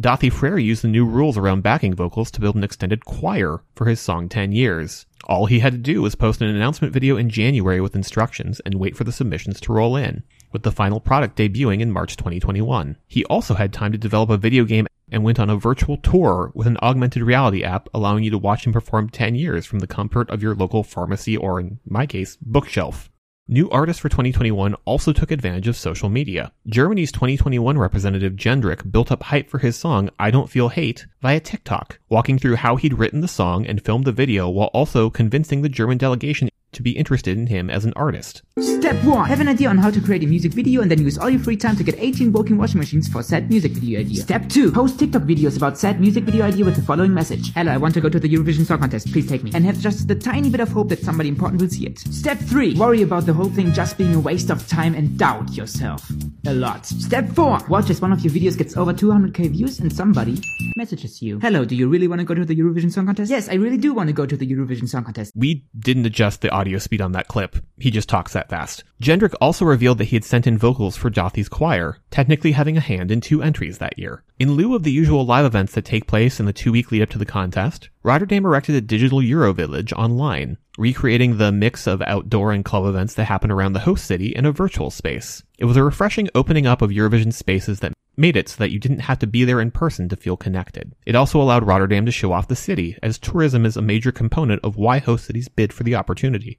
Daði 0.00 0.30
Freyr 0.30 0.58
used 0.58 0.82
the 0.82 0.88
new 0.88 1.04
rules 1.04 1.36
around 1.36 1.62
backing 1.62 1.92
vocals 1.92 2.30
to 2.30 2.40
build 2.40 2.54
an 2.54 2.62
extended 2.62 3.04
choir 3.04 3.64
for 3.74 3.86
his 3.86 3.98
song 3.98 4.28
10 4.28 4.52
Years. 4.52 5.06
All 5.24 5.46
he 5.46 5.58
had 5.58 5.72
to 5.72 5.78
do 5.78 6.02
was 6.02 6.14
post 6.14 6.40
an 6.40 6.46
announcement 6.46 6.92
video 6.92 7.16
in 7.16 7.28
January 7.28 7.80
with 7.80 7.96
instructions 7.96 8.60
and 8.60 8.76
wait 8.76 8.96
for 8.96 9.02
the 9.02 9.10
submissions 9.10 9.60
to 9.62 9.72
roll 9.72 9.96
in, 9.96 10.22
with 10.52 10.62
the 10.62 10.70
final 10.70 11.00
product 11.00 11.36
debuting 11.36 11.80
in 11.80 11.90
March 11.90 12.16
2021. 12.16 12.96
He 13.08 13.24
also 13.24 13.54
had 13.54 13.72
time 13.72 13.90
to 13.90 13.98
develop 13.98 14.30
a 14.30 14.36
video 14.36 14.64
game 14.64 14.86
and 15.10 15.24
went 15.24 15.38
on 15.38 15.50
a 15.50 15.56
virtual 15.56 15.96
tour 15.96 16.50
with 16.54 16.66
an 16.66 16.76
augmented 16.82 17.22
reality 17.22 17.62
app 17.62 17.88
allowing 17.94 18.24
you 18.24 18.30
to 18.30 18.38
watch 18.38 18.66
him 18.66 18.72
perform 18.72 19.08
10 19.08 19.34
years 19.34 19.66
from 19.66 19.78
the 19.78 19.86
comfort 19.86 20.28
of 20.30 20.42
your 20.42 20.54
local 20.54 20.82
pharmacy 20.82 21.36
or, 21.36 21.60
in 21.60 21.78
my 21.86 22.06
case, 22.06 22.36
bookshelf. 22.40 23.10
New 23.50 23.70
artists 23.70 24.02
for 24.02 24.10
2021 24.10 24.74
also 24.84 25.10
took 25.10 25.30
advantage 25.30 25.68
of 25.68 25.76
social 25.76 26.10
media. 26.10 26.52
Germany's 26.66 27.10
2021 27.10 27.78
representative 27.78 28.34
Jendrik 28.34 28.92
built 28.92 29.10
up 29.10 29.22
hype 29.22 29.48
for 29.48 29.56
his 29.56 29.74
song 29.74 30.10
I 30.18 30.30
Don't 30.30 30.50
Feel 30.50 30.68
Hate 30.68 31.06
via 31.22 31.40
TikTok, 31.40 31.98
walking 32.10 32.38
through 32.38 32.56
how 32.56 32.76
he'd 32.76 32.98
written 32.98 33.22
the 33.22 33.26
song 33.26 33.64
and 33.66 33.82
filmed 33.82 34.04
the 34.04 34.12
video 34.12 34.50
while 34.50 34.68
also 34.74 35.08
convincing 35.08 35.62
the 35.62 35.70
German 35.70 35.96
delegation 35.96 36.50
to 36.72 36.82
be 36.82 36.92
interested 36.92 37.36
in 37.36 37.46
him 37.46 37.70
as 37.70 37.84
an 37.84 37.92
artist. 37.96 38.42
Step 38.58 39.02
1. 39.04 39.28
Have 39.28 39.40
an 39.40 39.48
idea 39.48 39.68
on 39.68 39.78
how 39.78 39.90
to 39.90 40.00
create 40.00 40.22
a 40.24 40.26
music 40.26 40.52
video 40.52 40.82
and 40.82 40.90
then 40.90 41.02
use 41.02 41.18
all 41.18 41.30
your 41.30 41.40
free 41.40 41.56
time 41.56 41.76
to 41.76 41.84
get 41.84 41.94
18 41.98 42.32
working 42.32 42.56
washing 42.56 42.78
machines 42.78 43.08
for 43.08 43.22
said 43.22 43.48
music 43.48 43.72
video 43.72 44.00
idea. 44.00 44.22
Step 44.22 44.48
2. 44.48 44.72
Post 44.72 44.98
TikTok 44.98 45.22
videos 45.22 45.56
about 45.56 45.78
said 45.78 46.00
music 46.00 46.24
video 46.24 46.44
idea 46.44 46.64
with 46.64 46.76
the 46.76 46.82
following 46.82 47.14
message. 47.14 47.52
Hello, 47.54 47.72
I 47.72 47.76
want 47.76 47.94
to 47.94 48.00
go 48.00 48.08
to 48.08 48.18
the 48.18 48.28
Eurovision 48.28 48.64
Song 48.64 48.80
Contest, 48.80 49.12
please 49.12 49.28
take 49.28 49.42
me. 49.42 49.50
And 49.54 49.64
have 49.64 49.78
just 49.78 50.08
the 50.08 50.14
tiny 50.14 50.50
bit 50.50 50.60
of 50.60 50.68
hope 50.68 50.88
that 50.88 51.00
somebody 51.00 51.28
important 51.28 51.60
will 51.60 51.68
see 51.68 51.86
it. 51.86 51.98
Step 51.98 52.38
3. 52.38 52.74
Worry 52.74 53.02
about 53.02 53.26
the 53.26 53.32
whole 53.32 53.48
thing 53.48 53.72
just 53.72 53.96
being 53.96 54.14
a 54.14 54.20
waste 54.20 54.50
of 54.50 54.66
time 54.68 54.94
and 54.94 55.18
doubt 55.18 55.52
yourself. 55.54 56.10
A 56.46 56.52
lot. 56.52 56.86
Step 56.86 57.28
4. 57.30 57.60
Watch 57.68 57.90
as 57.90 58.00
one 58.00 58.12
of 58.12 58.20
your 58.20 58.32
videos 58.32 58.56
gets 58.56 58.76
over 58.76 58.92
200k 58.92 59.50
views 59.50 59.80
and 59.80 59.92
somebody 59.92 60.40
messages 60.76 61.22
you. 61.22 61.38
Hello, 61.40 61.64
do 61.64 61.74
you 61.74 61.88
really 61.88 62.08
want 62.08 62.20
to 62.20 62.24
go 62.24 62.34
to 62.34 62.44
the 62.44 62.56
Eurovision 62.56 62.92
Song 62.92 63.06
Contest? 63.06 63.30
Yes, 63.30 63.48
I 63.48 63.54
really 63.54 63.76
do 63.76 63.94
want 63.94 64.08
to 64.08 64.12
go 64.12 64.26
to 64.26 64.36
the 64.36 64.50
Eurovision 64.50 64.88
Song 64.88 65.04
Contest. 65.04 65.32
We 65.36 65.66
didn't 65.78 66.06
adjust 66.06 66.40
the 66.40 66.50
audio 66.58 66.78
speed 66.78 67.00
on 67.00 67.12
that 67.12 67.28
clip. 67.28 67.56
He 67.78 67.92
just 67.92 68.08
talks 68.08 68.32
that 68.32 68.48
fast. 68.48 68.82
Jendrik 69.00 69.32
also 69.40 69.64
revealed 69.64 69.98
that 69.98 70.06
he 70.06 70.16
had 70.16 70.24
sent 70.24 70.44
in 70.44 70.58
vocals 70.58 70.96
for 70.96 71.08
Daði's 71.08 71.48
choir, 71.48 71.98
technically 72.10 72.50
having 72.50 72.76
a 72.76 72.80
hand 72.80 73.12
in 73.12 73.20
two 73.20 73.40
entries 73.40 73.78
that 73.78 73.96
year. 73.96 74.24
In 74.40 74.54
lieu 74.54 74.74
of 74.74 74.82
the 74.82 74.90
usual 74.90 75.24
live 75.24 75.44
events 75.44 75.74
that 75.74 75.84
take 75.84 76.08
place 76.08 76.40
in 76.40 76.46
the 76.46 76.52
two 76.52 76.72
week 76.72 76.90
lead 76.90 77.02
up 77.02 77.10
to 77.10 77.18
the 77.18 77.24
contest, 77.24 77.90
Rotterdam 78.02 78.44
erected 78.44 78.74
a 78.74 78.80
digital 78.80 79.22
Euro 79.22 79.52
village 79.52 79.92
online, 79.92 80.58
recreating 80.78 81.36
the 81.36 81.52
mix 81.52 81.86
of 81.86 82.00
outdoor 82.02 82.52
and 82.52 82.64
club 82.64 82.86
events 82.86 83.14
that 83.14 83.24
happen 83.24 83.50
around 83.50 83.72
the 83.74 83.80
host 83.80 84.06
city 84.06 84.28
in 84.28 84.46
a 84.46 84.52
virtual 84.52 84.90
space. 84.90 85.42
It 85.58 85.64
was 85.64 85.76
a 85.76 85.82
refreshing 85.82 86.28
opening 86.34 86.66
up 86.66 86.80
of 86.80 86.90
Eurovision 86.90 87.32
spaces 87.32 87.80
that 87.80 87.92
made 88.16 88.36
it 88.36 88.48
so 88.48 88.56
that 88.58 88.70
you 88.70 88.78
didn't 88.78 89.00
have 89.00 89.18
to 89.18 89.26
be 89.26 89.44
there 89.44 89.60
in 89.60 89.70
person 89.70 90.08
to 90.08 90.16
feel 90.16 90.36
connected. 90.36 90.94
It 91.04 91.14
also 91.14 91.40
allowed 91.40 91.66
Rotterdam 91.66 92.06
to 92.06 92.12
show 92.12 92.32
off 92.32 92.48
the 92.48 92.56
city, 92.56 92.96
as 93.02 93.18
tourism 93.18 93.66
is 93.66 93.76
a 93.76 93.82
major 93.82 94.12
component 94.12 94.64
of 94.64 94.76
why 94.76 94.98
host 94.98 95.26
cities 95.26 95.48
bid 95.48 95.72
for 95.72 95.82
the 95.82 95.94
opportunity. 95.96 96.58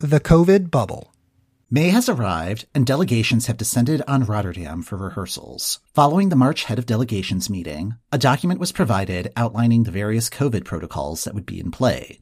The 0.00 0.20
COVID 0.20 0.70
bubble. 0.70 1.14
May 1.70 1.90
has 1.90 2.08
arrived, 2.08 2.64
and 2.74 2.86
delegations 2.86 3.46
have 3.46 3.58
descended 3.58 4.02
on 4.08 4.24
Rotterdam 4.24 4.82
for 4.82 4.96
rehearsals. 4.96 5.80
Following 5.92 6.30
the 6.30 6.36
March 6.36 6.64
Head 6.64 6.78
of 6.78 6.86
Delegations 6.86 7.50
meeting, 7.50 7.96
a 8.10 8.16
document 8.16 8.58
was 8.58 8.72
provided 8.72 9.30
outlining 9.36 9.82
the 9.82 9.90
various 9.90 10.30
COVID 10.30 10.64
protocols 10.64 11.24
that 11.24 11.34
would 11.34 11.44
be 11.44 11.60
in 11.60 11.70
play. 11.70 12.20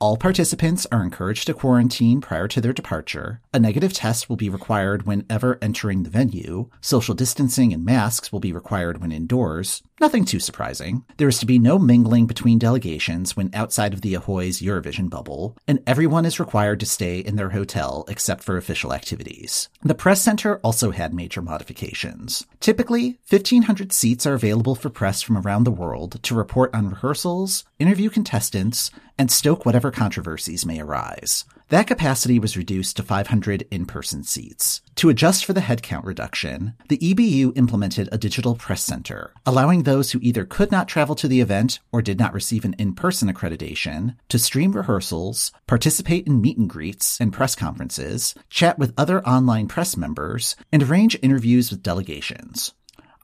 All 0.00 0.16
participants 0.16 0.86
are 0.92 1.02
encouraged 1.02 1.48
to 1.48 1.54
quarantine 1.54 2.20
prior 2.20 2.46
to 2.48 2.60
their 2.60 2.72
departure. 2.72 3.40
A 3.52 3.58
negative 3.58 3.92
test 3.92 4.28
will 4.28 4.36
be 4.36 4.48
required 4.48 5.06
whenever 5.06 5.58
entering 5.60 6.04
the 6.04 6.10
venue. 6.10 6.70
Social 6.80 7.16
distancing 7.16 7.72
and 7.72 7.84
masks 7.84 8.30
will 8.30 8.38
be 8.38 8.52
required 8.52 9.00
when 9.00 9.10
indoors. 9.10 9.82
Nothing 10.00 10.24
too 10.24 10.38
surprising. 10.38 11.04
There 11.16 11.26
is 11.26 11.40
to 11.40 11.46
be 11.46 11.58
no 11.58 11.76
mingling 11.76 12.26
between 12.26 12.60
delegations 12.60 13.36
when 13.36 13.50
outside 13.52 13.92
of 13.92 14.00
the 14.00 14.14
Ahoy's 14.14 14.60
Eurovision 14.60 15.10
bubble, 15.10 15.56
and 15.66 15.82
everyone 15.88 16.24
is 16.24 16.38
required 16.38 16.78
to 16.80 16.86
stay 16.86 17.18
in 17.18 17.34
their 17.34 17.50
hotel 17.50 18.04
except 18.06 18.44
for 18.44 18.56
official 18.56 18.94
activities. 18.94 19.68
The 19.82 19.96
press 19.96 20.22
center 20.22 20.58
also 20.58 20.92
had 20.92 21.12
major 21.12 21.42
modifications. 21.42 22.46
Typically, 22.60 23.18
1,500 23.28 23.92
seats 23.92 24.24
are 24.24 24.34
available 24.34 24.76
for 24.76 24.88
press 24.88 25.20
from 25.20 25.36
around 25.36 25.64
the 25.64 25.72
world 25.72 26.22
to 26.22 26.34
report 26.34 26.72
on 26.72 26.90
rehearsals, 26.90 27.64
interview 27.80 28.08
contestants, 28.08 28.92
and 29.18 29.32
stoke 29.32 29.66
whatever 29.66 29.90
controversies 29.90 30.64
may 30.64 30.80
arise. 30.80 31.44
That 31.70 31.88
capacity 31.88 32.38
was 32.38 32.56
reduced 32.56 32.96
to 32.96 33.02
500 33.02 33.66
in-person 33.70 34.22
seats. 34.24 34.80
To 34.98 35.10
adjust 35.10 35.44
for 35.44 35.52
the 35.52 35.60
headcount 35.60 36.04
reduction, 36.04 36.74
the 36.88 36.98
EBU 36.98 37.56
implemented 37.56 38.08
a 38.10 38.18
digital 38.18 38.56
press 38.56 38.82
center, 38.82 39.32
allowing 39.46 39.84
those 39.84 40.10
who 40.10 40.18
either 40.22 40.44
could 40.44 40.72
not 40.72 40.88
travel 40.88 41.14
to 41.14 41.28
the 41.28 41.40
event 41.40 41.78
or 41.92 42.02
did 42.02 42.18
not 42.18 42.34
receive 42.34 42.64
an 42.64 42.74
in-person 42.80 43.32
accreditation 43.32 44.16
to 44.28 44.40
stream 44.40 44.72
rehearsals, 44.72 45.52
participate 45.68 46.26
in 46.26 46.40
meet 46.40 46.58
and 46.58 46.68
greets 46.68 47.20
and 47.20 47.32
press 47.32 47.54
conferences, 47.54 48.34
chat 48.50 48.76
with 48.76 48.92
other 48.98 49.24
online 49.24 49.68
press 49.68 49.96
members, 49.96 50.56
and 50.72 50.82
arrange 50.82 51.16
interviews 51.22 51.70
with 51.70 51.80
delegations. 51.80 52.74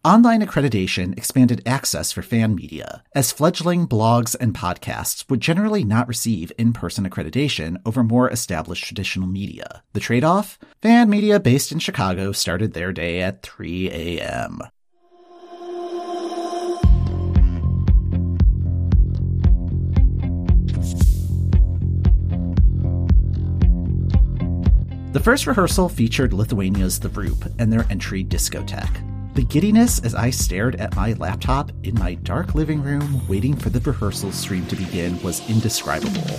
Online 0.05 0.43
accreditation 0.43 1.17
expanded 1.17 1.63
access 1.65 2.13
for 2.13 2.21
fan 2.21 2.55
media, 2.55 3.03
as 3.15 3.33
fledgling 3.33 3.89
blogs 3.89 4.37
and 4.39 4.55
podcasts 4.55 5.25
would 5.31 5.41
generally 5.41 5.83
not 5.83 6.07
receive 6.07 6.53
in 6.59 6.75
person 6.75 7.09
accreditation 7.09 7.79
over 7.87 8.05
more 8.05 8.29
established 8.29 8.85
traditional 8.85 9.27
media. 9.27 9.83
The 9.95 10.01
trade 10.01 10.23
off? 10.23 10.59
Fan 10.83 11.09
media 11.09 11.41
based 11.41 11.73
in 11.73 11.79
Chicago 11.79 12.33
started 12.33 12.75
their 12.75 12.93
day 12.93 13.23
at 13.23 13.43
3 13.43 13.91
a.m. 13.91 14.59
The 25.13 25.21
first 25.23 25.47
rehearsal 25.47 25.89
featured 25.89 26.35
Lithuania's 26.35 27.01
The 27.01 27.09
Roop 27.09 27.51
and 27.59 27.73
their 27.73 27.87
entry 27.89 28.23
Discotheque. 28.23 29.14
The 29.35 29.43
giddiness 29.43 29.99
as 30.05 30.15
I 30.15 30.31
stared 30.31 30.77
at 30.77 30.95
my 30.95 31.15
laptop 31.15 31.73
in 31.83 31.97
my 31.97 32.15
dark 32.15 32.55
living 32.55 32.81
room 32.81 33.27
waiting 33.27 33.57
for 33.57 33.69
the 33.69 33.81
rehearsal 33.81 34.31
stream 34.31 34.65
to 34.67 34.77
begin 34.77 35.21
was 35.25 35.49
indescribable. 35.51 36.39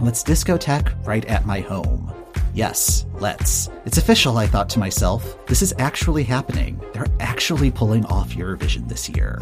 Let's 0.00 0.24
discotheque 0.24 1.06
right 1.06 1.24
at 1.26 1.46
my 1.46 1.60
home. 1.60 2.12
Yes, 2.52 3.06
let's. 3.20 3.70
It's 3.84 3.96
official, 3.96 4.38
I 4.38 4.48
thought 4.48 4.68
to 4.70 4.80
myself. 4.80 5.46
This 5.46 5.62
is 5.62 5.72
actually 5.78 6.24
happening. 6.24 6.80
They're 6.92 7.06
actually 7.20 7.70
pulling 7.70 8.04
off 8.06 8.30
Eurovision 8.30 8.88
this 8.88 9.08
year. 9.08 9.40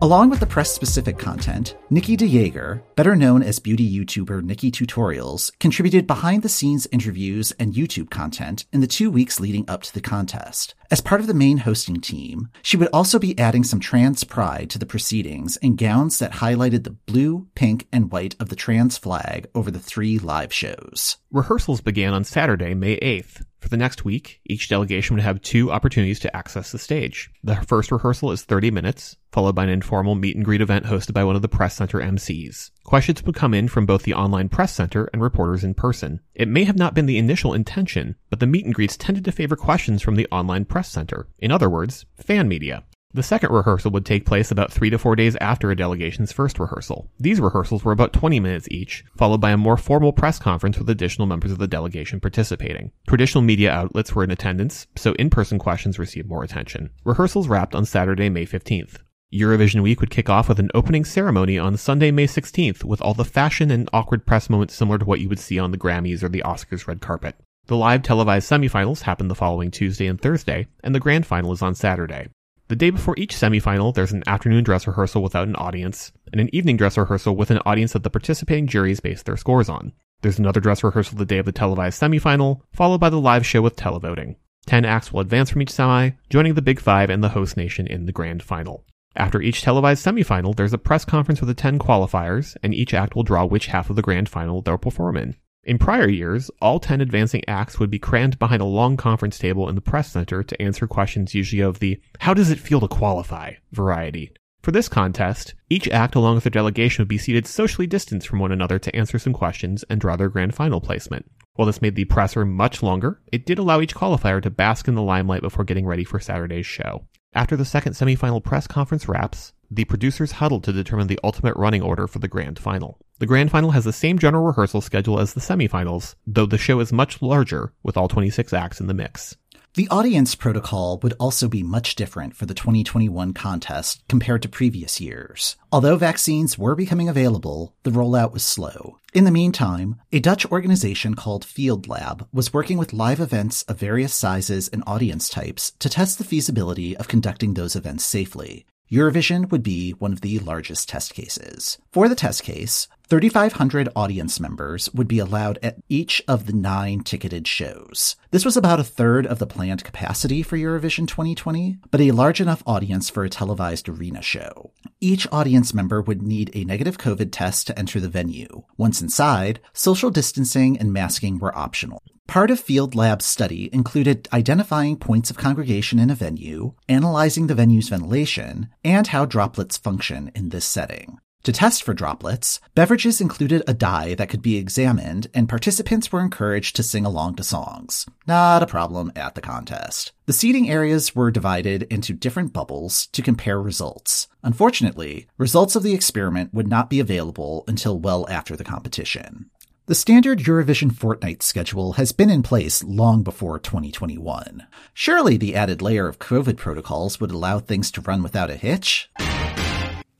Along 0.00 0.30
with 0.30 0.38
the 0.38 0.46
press 0.46 0.70
specific 0.72 1.18
content, 1.18 1.76
Nikkie 1.90 2.16
de 2.16 2.28
Jager, 2.28 2.84
better 2.94 3.16
known 3.16 3.42
as 3.42 3.58
beauty 3.58 3.98
YouTuber 3.98 4.42
NikkieTutorials, 4.42 5.50
contributed 5.58 6.06
behind 6.06 6.44
the 6.44 6.48
scenes 6.48 6.86
interviews 6.92 7.52
and 7.58 7.74
YouTube 7.74 8.08
content 8.08 8.64
in 8.72 8.80
the 8.80 8.86
two 8.86 9.10
weeks 9.10 9.40
leading 9.40 9.68
up 9.68 9.82
to 9.82 9.92
the 9.92 10.00
contest. 10.00 10.76
As 10.92 11.00
part 11.00 11.20
of 11.20 11.26
the 11.26 11.34
main 11.34 11.58
hosting 11.58 12.00
team, 12.00 12.48
she 12.62 12.76
would 12.76 12.90
also 12.92 13.18
be 13.18 13.36
adding 13.40 13.64
some 13.64 13.80
trans 13.80 14.22
pride 14.22 14.70
to 14.70 14.78
the 14.78 14.86
proceedings 14.86 15.56
in 15.56 15.74
gowns 15.74 16.20
that 16.20 16.34
highlighted 16.34 16.84
the 16.84 16.90
blue, 16.90 17.48
pink, 17.56 17.88
and 17.92 18.12
white 18.12 18.36
of 18.38 18.50
the 18.50 18.56
trans 18.56 18.96
flag 18.96 19.48
over 19.52 19.68
the 19.68 19.80
three 19.80 20.20
live 20.20 20.52
shows. 20.54 21.16
Rehearsals 21.32 21.80
began 21.80 22.14
on 22.14 22.22
Saturday, 22.22 22.72
May 22.72 23.00
8th. 23.00 23.42
For 23.60 23.68
the 23.68 23.76
next 23.76 24.04
week, 24.04 24.40
each 24.44 24.68
delegation 24.68 25.16
would 25.16 25.22
have 25.22 25.42
two 25.42 25.72
opportunities 25.72 26.20
to 26.20 26.36
access 26.36 26.70
the 26.70 26.78
stage. 26.78 27.30
The 27.42 27.56
first 27.56 27.90
rehearsal 27.90 28.30
is 28.30 28.44
30 28.44 28.70
minutes, 28.70 29.16
followed 29.32 29.54
by 29.54 29.64
an 29.64 29.70
informal 29.70 30.14
meet 30.14 30.36
and 30.36 30.44
greet 30.44 30.60
event 30.60 30.86
hosted 30.86 31.12
by 31.12 31.24
one 31.24 31.36
of 31.36 31.42
the 31.42 31.48
press 31.48 31.74
center 31.76 31.98
MCs. 31.98 32.70
Questions 32.84 33.22
would 33.24 33.34
come 33.34 33.54
in 33.54 33.68
from 33.68 33.84
both 33.84 34.04
the 34.04 34.14
online 34.14 34.48
press 34.48 34.72
center 34.72 35.10
and 35.12 35.20
reporters 35.20 35.64
in 35.64 35.74
person. 35.74 36.20
It 36.34 36.48
may 36.48 36.64
have 36.64 36.76
not 36.76 36.94
been 36.94 37.06
the 37.06 37.18
initial 37.18 37.52
intention, 37.52 38.16
but 38.30 38.40
the 38.40 38.46
meet 38.46 38.64
and 38.64 38.74
greets 38.74 38.96
tended 38.96 39.24
to 39.24 39.32
favor 39.32 39.56
questions 39.56 40.02
from 40.02 40.14
the 40.14 40.28
online 40.30 40.64
press 40.64 40.88
center. 40.88 41.28
In 41.38 41.50
other 41.50 41.68
words, 41.68 42.06
fan 42.16 42.48
media. 42.48 42.84
The 43.14 43.22
second 43.22 43.52
rehearsal 43.52 43.90
would 43.92 44.04
take 44.04 44.26
place 44.26 44.50
about 44.50 44.70
three 44.70 44.90
to 44.90 44.98
four 44.98 45.16
days 45.16 45.34
after 45.36 45.70
a 45.70 45.76
delegation's 45.76 46.30
first 46.30 46.58
rehearsal. 46.58 47.10
These 47.18 47.40
rehearsals 47.40 47.82
were 47.82 47.92
about 47.92 48.12
20 48.12 48.38
minutes 48.38 48.68
each, 48.70 49.02
followed 49.16 49.40
by 49.40 49.50
a 49.50 49.56
more 49.56 49.78
formal 49.78 50.12
press 50.12 50.38
conference 50.38 50.78
with 50.78 50.90
additional 50.90 51.26
members 51.26 51.50
of 51.50 51.56
the 51.56 51.66
delegation 51.66 52.20
participating. 52.20 52.92
Traditional 53.06 53.40
media 53.40 53.72
outlets 53.72 54.14
were 54.14 54.24
in 54.24 54.30
attendance, 54.30 54.86
so 54.94 55.14
in-person 55.14 55.58
questions 55.58 55.98
received 55.98 56.28
more 56.28 56.44
attention. 56.44 56.90
Rehearsals 57.02 57.48
wrapped 57.48 57.74
on 57.74 57.86
Saturday, 57.86 58.28
May 58.28 58.44
15th. 58.44 58.98
Eurovision 59.32 59.82
week 59.82 60.00
would 60.00 60.10
kick 60.10 60.28
off 60.28 60.48
with 60.48 60.58
an 60.58 60.70
opening 60.74 61.06
ceremony 61.06 61.58
on 61.58 61.78
Sunday, 61.78 62.10
May 62.10 62.26
16th, 62.26 62.84
with 62.84 63.00
all 63.00 63.14
the 63.14 63.24
fashion 63.24 63.70
and 63.70 63.88
awkward 63.94 64.26
press 64.26 64.50
moments 64.50 64.74
similar 64.74 64.98
to 64.98 65.06
what 65.06 65.20
you 65.20 65.30
would 65.30 65.38
see 65.38 65.58
on 65.58 65.70
the 65.70 65.78
Grammys 65.78 66.22
or 66.22 66.28
the 66.28 66.42
Oscars 66.44 66.86
red 66.86 67.00
carpet. 67.00 67.36
The 67.68 67.76
live 67.76 68.02
televised 68.02 68.50
semifinals 68.50 69.02
happen 69.02 69.28
the 69.28 69.34
following 69.34 69.70
Tuesday 69.70 70.06
and 70.06 70.20
Thursday, 70.20 70.68
and 70.84 70.94
the 70.94 71.00
grand 71.00 71.24
final 71.24 71.52
is 71.52 71.62
on 71.62 71.74
Saturday. 71.74 72.28
The 72.68 72.76
day 72.76 72.90
before 72.90 73.14
each 73.16 73.34
semifinal, 73.34 73.94
there's 73.94 74.12
an 74.12 74.22
afternoon 74.26 74.62
dress 74.62 74.86
rehearsal 74.86 75.22
without 75.22 75.48
an 75.48 75.56
audience, 75.56 76.12
and 76.32 76.40
an 76.40 76.54
evening 76.54 76.76
dress 76.76 76.98
rehearsal 76.98 77.34
with 77.34 77.50
an 77.50 77.60
audience 77.64 77.94
that 77.94 78.02
the 78.02 78.10
participating 78.10 78.66
juries 78.66 79.00
base 79.00 79.22
their 79.22 79.38
scores 79.38 79.70
on. 79.70 79.92
There's 80.20 80.38
another 80.38 80.60
dress 80.60 80.84
rehearsal 80.84 81.16
the 81.16 81.24
day 81.24 81.38
of 81.38 81.46
the 81.46 81.52
televised 81.52 81.98
semifinal, 81.98 82.60
followed 82.74 82.98
by 82.98 83.08
the 83.08 83.18
live 83.18 83.46
show 83.46 83.62
with 83.62 83.74
televoting. 83.74 84.36
Ten 84.66 84.84
acts 84.84 85.10
will 85.10 85.20
advance 85.20 85.48
from 85.48 85.62
each 85.62 85.70
semi, 85.70 86.10
joining 86.28 86.52
the 86.52 86.60
Big 86.60 86.78
Five 86.78 87.08
and 87.08 87.24
the 87.24 87.30
host 87.30 87.56
nation 87.56 87.86
in 87.86 88.04
the 88.04 88.12
grand 88.12 88.42
final. 88.42 88.84
After 89.16 89.40
each 89.40 89.62
televised 89.62 90.04
semifinal, 90.04 90.54
there's 90.54 90.74
a 90.74 90.78
press 90.78 91.06
conference 91.06 91.40
with 91.40 91.48
the 91.48 91.54
10 91.54 91.78
qualifiers, 91.78 92.54
and 92.62 92.74
each 92.74 92.92
act 92.92 93.16
will 93.16 93.22
draw 93.22 93.46
which 93.46 93.68
half 93.68 93.88
of 93.88 93.96
the 93.96 94.02
grand 94.02 94.28
final 94.28 94.60
they'll 94.60 94.76
perform 94.76 95.16
in. 95.16 95.36
In 95.68 95.76
prior 95.76 96.08
years, 96.08 96.50
all 96.62 96.80
10 96.80 97.02
advancing 97.02 97.42
acts 97.46 97.78
would 97.78 97.90
be 97.90 97.98
crammed 97.98 98.38
behind 98.38 98.62
a 98.62 98.64
long 98.64 98.96
conference 98.96 99.38
table 99.38 99.68
in 99.68 99.74
the 99.74 99.82
press 99.82 100.10
center 100.10 100.42
to 100.42 100.62
answer 100.62 100.86
questions 100.86 101.34
usually 101.34 101.60
of 101.60 101.78
the 101.78 102.00
how 102.20 102.32
does 102.32 102.50
it 102.50 102.58
feel 102.58 102.80
to 102.80 102.88
qualify 102.88 103.52
variety. 103.70 104.32
For 104.62 104.70
this 104.70 104.88
contest, 104.88 105.52
each 105.68 105.86
act 105.90 106.14
along 106.14 106.36
with 106.36 106.44
their 106.44 106.50
delegation 106.50 107.02
would 107.02 107.08
be 107.08 107.18
seated 107.18 107.46
socially 107.46 107.86
distanced 107.86 108.26
from 108.26 108.38
one 108.38 108.50
another 108.50 108.78
to 108.78 108.96
answer 108.96 109.18
some 109.18 109.34
questions 109.34 109.84
and 109.90 110.00
draw 110.00 110.16
their 110.16 110.30
grand 110.30 110.54
final 110.54 110.80
placement. 110.80 111.30
While 111.56 111.66
this 111.66 111.82
made 111.82 111.96
the 111.96 112.06
presser 112.06 112.46
much 112.46 112.82
longer, 112.82 113.20
it 113.30 113.44
did 113.44 113.58
allow 113.58 113.82
each 113.82 113.94
qualifier 113.94 114.40
to 114.40 114.48
bask 114.48 114.88
in 114.88 114.94
the 114.94 115.02
limelight 115.02 115.42
before 115.42 115.66
getting 115.66 115.84
ready 115.84 116.02
for 116.02 116.18
Saturday's 116.18 116.64
show. 116.64 117.04
After 117.34 117.56
the 117.56 117.64
second 117.66 117.92
semifinal 117.92 118.42
press 118.42 118.66
conference 118.66 119.06
wraps, 119.06 119.52
the 119.70 119.84
producers 119.84 120.32
huddle 120.32 120.60
to 120.62 120.72
determine 120.72 121.08
the 121.08 121.20
ultimate 121.22 121.54
running 121.56 121.82
order 121.82 122.06
for 122.06 122.20
the 122.20 122.28
grand 122.28 122.58
final. 122.58 122.98
The 123.18 123.26
grand 123.26 123.50
final 123.50 123.72
has 123.72 123.84
the 123.84 123.92
same 123.92 124.18
general 124.18 124.46
rehearsal 124.46 124.80
schedule 124.80 125.20
as 125.20 125.34
the 125.34 125.40
semifinals, 125.40 126.14
though 126.26 126.46
the 126.46 126.56
show 126.56 126.80
is 126.80 126.90
much 126.90 127.20
larger, 127.20 127.74
with 127.82 127.98
all 127.98 128.08
26 128.08 128.54
acts 128.54 128.80
in 128.80 128.86
the 128.86 128.94
mix. 128.94 129.36
The 129.74 129.88
audience 129.90 130.34
protocol 130.34 130.98
would 131.02 131.14
also 131.20 131.46
be 131.46 131.62
much 131.62 131.94
different 131.94 132.34
for 132.34 132.46
the 132.46 132.54
2021 132.54 133.32
contest 133.32 134.02
compared 134.08 134.42
to 134.42 134.48
previous 134.48 135.00
years. 135.00 135.56
Although 135.70 135.96
vaccines 135.96 136.58
were 136.58 136.74
becoming 136.74 137.08
available, 137.08 137.74
the 137.82 137.90
rollout 137.90 138.32
was 138.32 138.42
slow. 138.42 138.98
In 139.12 139.24
the 139.24 139.30
meantime, 139.30 140.00
a 140.10 140.20
Dutch 140.20 140.46
organization 140.46 141.14
called 141.14 141.44
Fieldlab 141.44 142.26
was 142.32 142.52
working 142.52 142.78
with 142.78 142.92
live 142.92 143.20
events 143.20 143.62
of 143.64 143.78
various 143.78 144.14
sizes 144.14 144.68
and 144.68 144.82
audience 144.86 145.28
types 145.28 145.72
to 145.78 145.88
test 145.88 146.18
the 146.18 146.24
feasibility 146.24 146.96
of 146.96 147.06
conducting 147.06 147.54
those 147.54 147.76
events 147.76 148.04
safely. 148.04 148.66
Eurovision 148.90 149.50
would 149.50 149.62
be 149.62 149.90
one 149.90 150.14
of 150.14 150.22
the 150.22 150.38
largest 150.38 150.88
test 150.88 151.12
cases. 151.12 151.76
For 151.92 152.08
the 152.08 152.14
test 152.14 152.42
case, 152.42 152.88
3,500 153.08 153.90
audience 153.94 154.40
members 154.40 154.92
would 154.94 155.06
be 155.06 155.18
allowed 155.18 155.58
at 155.62 155.76
each 155.90 156.22
of 156.26 156.46
the 156.46 156.54
nine 156.54 157.00
ticketed 157.00 157.46
shows. 157.46 158.16
This 158.30 158.46
was 158.46 158.56
about 158.56 158.80
a 158.80 158.84
third 158.84 159.26
of 159.26 159.38
the 159.38 159.46
planned 159.46 159.84
capacity 159.84 160.42
for 160.42 160.56
Eurovision 160.56 161.06
2020, 161.06 161.76
but 161.90 162.00
a 162.00 162.12
large 162.12 162.40
enough 162.40 162.62
audience 162.66 163.10
for 163.10 163.24
a 163.24 163.30
televised 163.30 163.90
arena 163.90 164.22
show. 164.22 164.72
Each 165.00 165.26
audience 165.30 165.74
member 165.74 166.00
would 166.00 166.22
need 166.22 166.50
a 166.54 166.64
negative 166.64 166.96
COVID 166.96 167.28
test 167.30 167.66
to 167.66 167.78
enter 167.78 168.00
the 168.00 168.08
venue. 168.08 168.64
Once 168.78 169.02
inside, 169.02 169.60
social 169.74 170.10
distancing 170.10 170.78
and 170.78 170.94
masking 170.94 171.38
were 171.38 171.56
optional. 171.56 172.02
Part 172.28 172.50
of 172.50 172.60
Fieldlab's 172.60 173.24
study 173.24 173.70
included 173.72 174.28
identifying 174.34 174.98
points 174.98 175.30
of 175.30 175.38
congregation 175.38 175.98
in 175.98 176.10
a 176.10 176.14
venue, 176.14 176.74
analyzing 176.86 177.46
the 177.46 177.54
venue's 177.54 177.88
ventilation, 177.88 178.68
and 178.84 179.06
how 179.06 179.24
droplets 179.24 179.78
function 179.78 180.30
in 180.34 180.50
this 180.50 180.66
setting. 180.66 181.20
To 181.44 181.52
test 181.52 181.82
for 181.82 181.94
droplets, 181.94 182.60
beverages 182.74 183.22
included 183.22 183.62
a 183.66 183.72
dye 183.72 184.14
that 184.16 184.28
could 184.28 184.42
be 184.42 184.58
examined, 184.58 185.28
and 185.32 185.48
participants 185.48 186.12
were 186.12 186.20
encouraged 186.20 186.76
to 186.76 186.82
sing 186.82 187.06
along 187.06 187.36
to 187.36 187.42
songs. 187.42 188.04
Not 188.26 188.62
a 188.62 188.66
problem 188.66 189.10
at 189.16 189.34
the 189.34 189.40
contest. 189.40 190.12
The 190.26 190.34
seating 190.34 190.68
areas 190.68 191.14
were 191.14 191.30
divided 191.30 191.84
into 191.84 192.12
different 192.12 192.52
bubbles 192.52 193.06
to 193.12 193.22
compare 193.22 193.58
results. 193.58 194.28
Unfortunately, 194.42 195.28
results 195.38 195.76
of 195.76 195.82
the 195.82 195.94
experiment 195.94 196.52
would 196.52 196.68
not 196.68 196.90
be 196.90 197.00
available 197.00 197.64
until 197.66 197.98
well 197.98 198.28
after 198.28 198.54
the 198.54 198.64
competition. 198.64 199.48
The 199.88 199.94
standard 199.94 200.40
Eurovision 200.40 200.94
fortnight 200.94 201.42
schedule 201.42 201.94
has 201.94 202.12
been 202.12 202.28
in 202.28 202.42
place 202.42 202.84
long 202.84 203.22
before 203.22 203.58
2021. 203.58 204.66
Surely 204.92 205.38
the 205.38 205.56
added 205.56 205.80
layer 205.80 206.06
of 206.06 206.18
COVID 206.18 206.58
protocols 206.58 207.18
would 207.22 207.30
allow 207.30 207.58
things 207.58 207.90
to 207.92 208.02
run 208.02 208.22
without 208.22 208.50
a 208.50 208.56
hitch? 208.56 209.10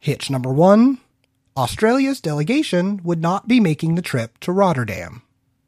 Hitch 0.01 0.31
number 0.31 0.55
one 0.55 1.01
Australia's 1.55 2.23
delegation 2.23 3.03
would 3.05 3.21
not 3.21 3.47
be 3.47 3.61
making 3.61 3.95
the 3.95 4.01
trip 4.01 4.39
to 4.39 4.53
Rotterdam. 4.53 5.21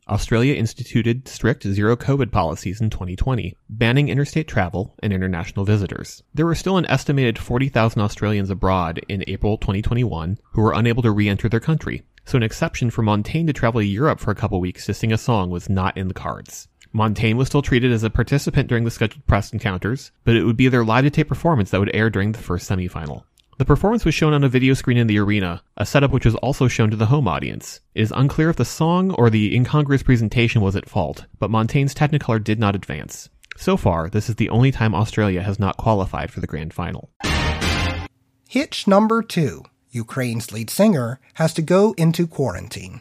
Australia 0.08 0.54
instituted 0.54 1.28
strict 1.28 1.62
zero 1.62 1.94
COVID 1.94 2.32
policies 2.32 2.80
in 2.80 2.90
2020, 2.90 3.54
banning 3.68 4.08
interstate 4.08 4.48
travel 4.48 4.94
and 5.02 5.12
international 5.12 5.64
visitors. 5.64 6.22
There 6.34 6.46
were 6.46 6.56
still 6.56 6.78
an 6.78 6.86
estimated 6.86 7.38
40,000 7.38 8.00
Australians 8.00 8.50
abroad 8.50 9.00
in 9.08 9.22
April 9.28 9.56
2021 9.58 10.38
who 10.52 10.62
were 10.62 10.72
unable 10.72 11.02
to 11.02 11.12
re-enter 11.12 11.48
their 11.48 11.60
country, 11.60 12.02
so 12.24 12.36
an 12.36 12.42
exception 12.42 12.90
for 12.90 13.02
Montaigne 13.02 13.46
to 13.46 13.52
travel 13.52 13.80
to 13.80 13.86
Europe 13.86 14.20
for 14.20 14.30
a 14.30 14.34
couple 14.34 14.60
weeks 14.60 14.86
to 14.86 14.94
sing 14.94 15.12
a 15.12 15.18
song 15.18 15.50
was 15.50 15.68
not 15.68 15.96
in 15.96 16.08
the 16.08 16.14
cards. 16.14 16.68
Montaigne 16.92 17.38
was 17.38 17.48
still 17.48 17.62
treated 17.62 17.92
as 17.92 18.02
a 18.02 18.10
participant 18.10 18.68
during 18.68 18.84
the 18.84 18.90
scheduled 18.90 19.26
press 19.26 19.52
encounters, 19.52 20.10
but 20.24 20.36
it 20.36 20.44
would 20.44 20.56
be 20.56 20.68
their 20.68 20.84
live 20.84 21.04
to 21.04 21.10
tape 21.10 21.28
performance 21.28 21.70
that 21.70 21.78
would 21.78 21.94
air 21.94 22.10
during 22.10 22.32
the 22.32 22.38
first 22.38 22.68
semifinal. 22.68 23.22
The 23.58 23.64
performance 23.64 24.04
was 24.04 24.14
shown 24.14 24.32
on 24.32 24.42
a 24.42 24.48
video 24.48 24.72
screen 24.74 24.96
in 24.96 25.06
the 25.06 25.18
arena, 25.18 25.62
a 25.76 25.84
setup 25.84 26.12
which 26.12 26.24
was 26.24 26.34
also 26.36 26.66
shown 26.66 26.90
to 26.90 26.96
the 26.96 27.06
home 27.06 27.28
audience. 27.28 27.80
It 27.94 28.00
is 28.00 28.12
unclear 28.16 28.48
if 28.48 28.56
the 28.56 28.64
song 28.64 29.10
or 29.12 29.28
the 29.28 29.54
incongruous 29.54 30.02
presentation 30.02 30.62
was 30.62 30.76
at 30.76 30.88
fault, 30.88 31.26
but 31.38 31.50
Montaigne's 31.50 31.94
Technicolor 31.94 32.42
did 32.42 32.58
not 32.58 32.74
advance. 32.74 33.28
So 33.56 33.76
far, 33.76 34.08
this 34.08 34.30
is 34.30 34.36
the 34.36 34.48
only 34.48 34.72
time 34.72 34.94
Australia 34.94 35.42
has 35.42 35.58
not 35.58 35.76
qualified 35.76 36.30
for 36.30 36.40
the 36.40 36.46
grand 36.46 36.72
final. 36.72 37.10
Hitch 38.48 38.86
number 38.88 39.22
two 39.22 39.64
Ukraine's 39.92 40.52
lead 40.52 40.70
singer 40.70 41.18
has 41.34 41.52
to 41.54 41.62
go 41.62 41.92
into 41.98 42.26
quarantine. 42.26 43.00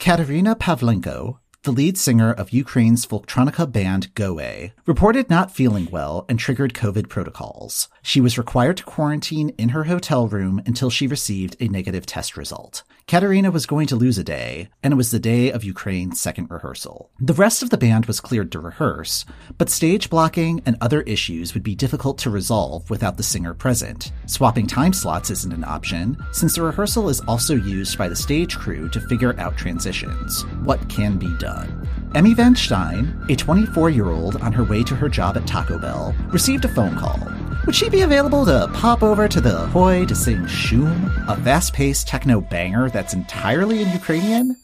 Katerina 0.00 0.56
Pavlenko, 0.56 1.38
the 1.62 1.70
lead 1.70 1.96
singer 1.96 2.32
of 2.32 2.52
Ukraine's 2.52 3.06
Folktronica 3.06 3.70
band 3.70 4.12
Go_A, 4.14 4.72
reported 4.86 5.30
not 5.30 5.54
feeling 5.54 5.88
well 5.92 6.24
and 6.28 6.38
triggered 6.38 6.74
COVID 6.74 7.08
protocols. 7.08 7.88
She 8.02 8.20
was 8.20 8.38
required 8.38 8.78
to 8.78 8.84
quarantine 8.84 9.50
in 9.58 9.70
her 9.70 9.84
hotel 9.84 10.26
room 10.26 10.60
until 10.66 10.90
she 10.90 11.06
received 11.06 11.56
a 11.60 11.68
negative 11.68 12.04
test 12.04 12.36
result. 12.36 12.82
Katerina 13.08 13.50
was 13.50 13.64
going 13.64 13.86
to 13.86 13.96
lose 13.96 14.18
a 14.18 14.22
day, 14.22 14.68
and 14.82 14.92
it 14.92 14.96
was 14.96 15.10
the 15.10 15.18
day 15.18 15.50
of 15.50 15.64
Ukraine's 15.64 16.20
second 16.20 16.50
rehearsal. 16.50 17.10
The 17.18 17.32
rest 17.32 17.62
of 17.62 17.70
the 17.70 17.78
band 17.78 18.04
was 18.04 18.20
cleared 18.20 18.52
to 18.52 18.60
rehearse, 18.60 19.24
but 19.56 19.70
stage 19.70 20.10
blocking 20.10 20.60
and 20.66 20.76
other 20.82 21.00
issues 21.00 21.54
would 21.54 21.62
be 21.62 21.74
difficult 21.74 22.18
to 22.18 22.28
resolve 22.28 22.90
without 22.90 23.16
the 23.16 23.22
singer 23.22 23.54
present. 23.54 24.12
Swapping 24.26 24.66
time 24.66 24.92
slots 24.92 25.30
isn't 25.30 25.54
an 25.54 25.64
option, 25.64 26.18
since 26.32 26.54
the 26.54 26.60
rehearsal 26.60 27.08
is 27.08 27.20
also 27.20 27.54
used 27.54 27.96
by 27.96 28.10
the 28.10 28.14
stage 28.14 28.58
crew 28.58 28.90
to 28.90 29.00
figure 29.00 29.34
out 29.40 29.56
transitions. 29.56 30.42
What 30.62 30.86
can 30.90 31.16
be 31.16 31.34
done? 31.38 31.88
Emmy 32.14 32.34
Van 32.34 32.54
Stein, 32.54 33.24
a 33.30 33.36
24 33.36 33.88
year 33.88 34.10
old 34.10 34.36
on 34.42 34.52
her 34.52 34.64
way 34.64 34.82
to 34.84 34.94
her 34.94 35.08
job 35.08 35.38
at 35.38 35.46
Taco 35.46 35.78
Bell, 35.78 36.14
received 36.26 36.66
a 36.66 36.68
phone 36.68 36.98
call. 36.98 37.18
Would 37.66 37.74
she 37.74 37.88
be 37.90 38.00
available 38.02 38.44
to 38.46 38.70
pop 38.72 39.02
over 39.02 39.28
to 39.28 39.40
the 39.40 39.64
Ahoy 39.64 40.06
to 40.06 40.14
sing 40.14 40.46
Shum, 40.46 41.10
a 41.28 41.36
fast 41.36 41.72
paced 41.72 42.08
techno 42.08 42.40
banger 42.40 42.88
that's 42.88 43.14
entirely 43.14 43.82
in 43.82 43.90
Ukrainian? 43.92 44.56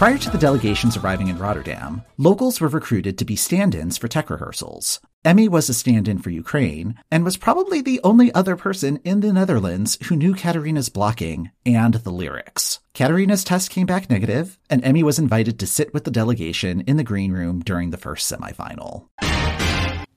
Prior 0.00 0.16
to 0.16 0.30
the 0.30 0.38
delegations 0.38 0.96
arriving 0.96 1.28
in 1.28 1.36
Rotterdam, 1.36 2.02
locals 2.16 2.58
were 2.58 2.68
recruited 2.68 3.18
to 3.18 3.26
be 3.26 3.36
stand 3.36 3.74
ins 3.74 3.98
for 3.98 4.08
tech 4.08 4.30
rehearsals. 4.30 4.98
Emmy 5.26 5.46
was 5.46 5.68
a 5.68 5.74
stand 5.74 6.08
in 6.08 6.18
for 6.18 6.30
Ukraine 6.30 6.94
and 7.10 7.22
was 7.22 7.36
probably 7.36 7.82
the 7.82 8.00
only 8.02 8.32
other 8.32 8.56
person 8.56 8.98
in 9.04 9.20
the 9.20 9.30
Netherlands 9.30 9.98
who 10.04 10.16
knew 10.16 10.34
Katerina's 10.34 10.88
blocking 10.88 11.50
and 11.66 11.92
the 11.92 12.10
lyrics. 12.10 12.80
Katerina's 12.94 13.44
test 13.44 13.68
came 13.68 13.84
back 13.84 14.08
negative, 14.08 14.58
and 14.70 14.82
Emmy 14.82 15.02
was 15.02 15.18
invited 15.18 15.58
to 15.58 15.66
sit 15.66 15.92
with 15.92 16.04
the 16.04 16.10
delegation 16.10 16.80
in 16.86 16.96
the 16.96 17.04
green 17.04 17.32
room 17.32 17.60
during 17.60 17.90
the 17.90 17.98
first 17.98 18.26
semifinal. 18.32 19.06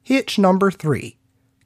Hitch 0.01 0.39
number 0.39 0.71
three 0.71 1.17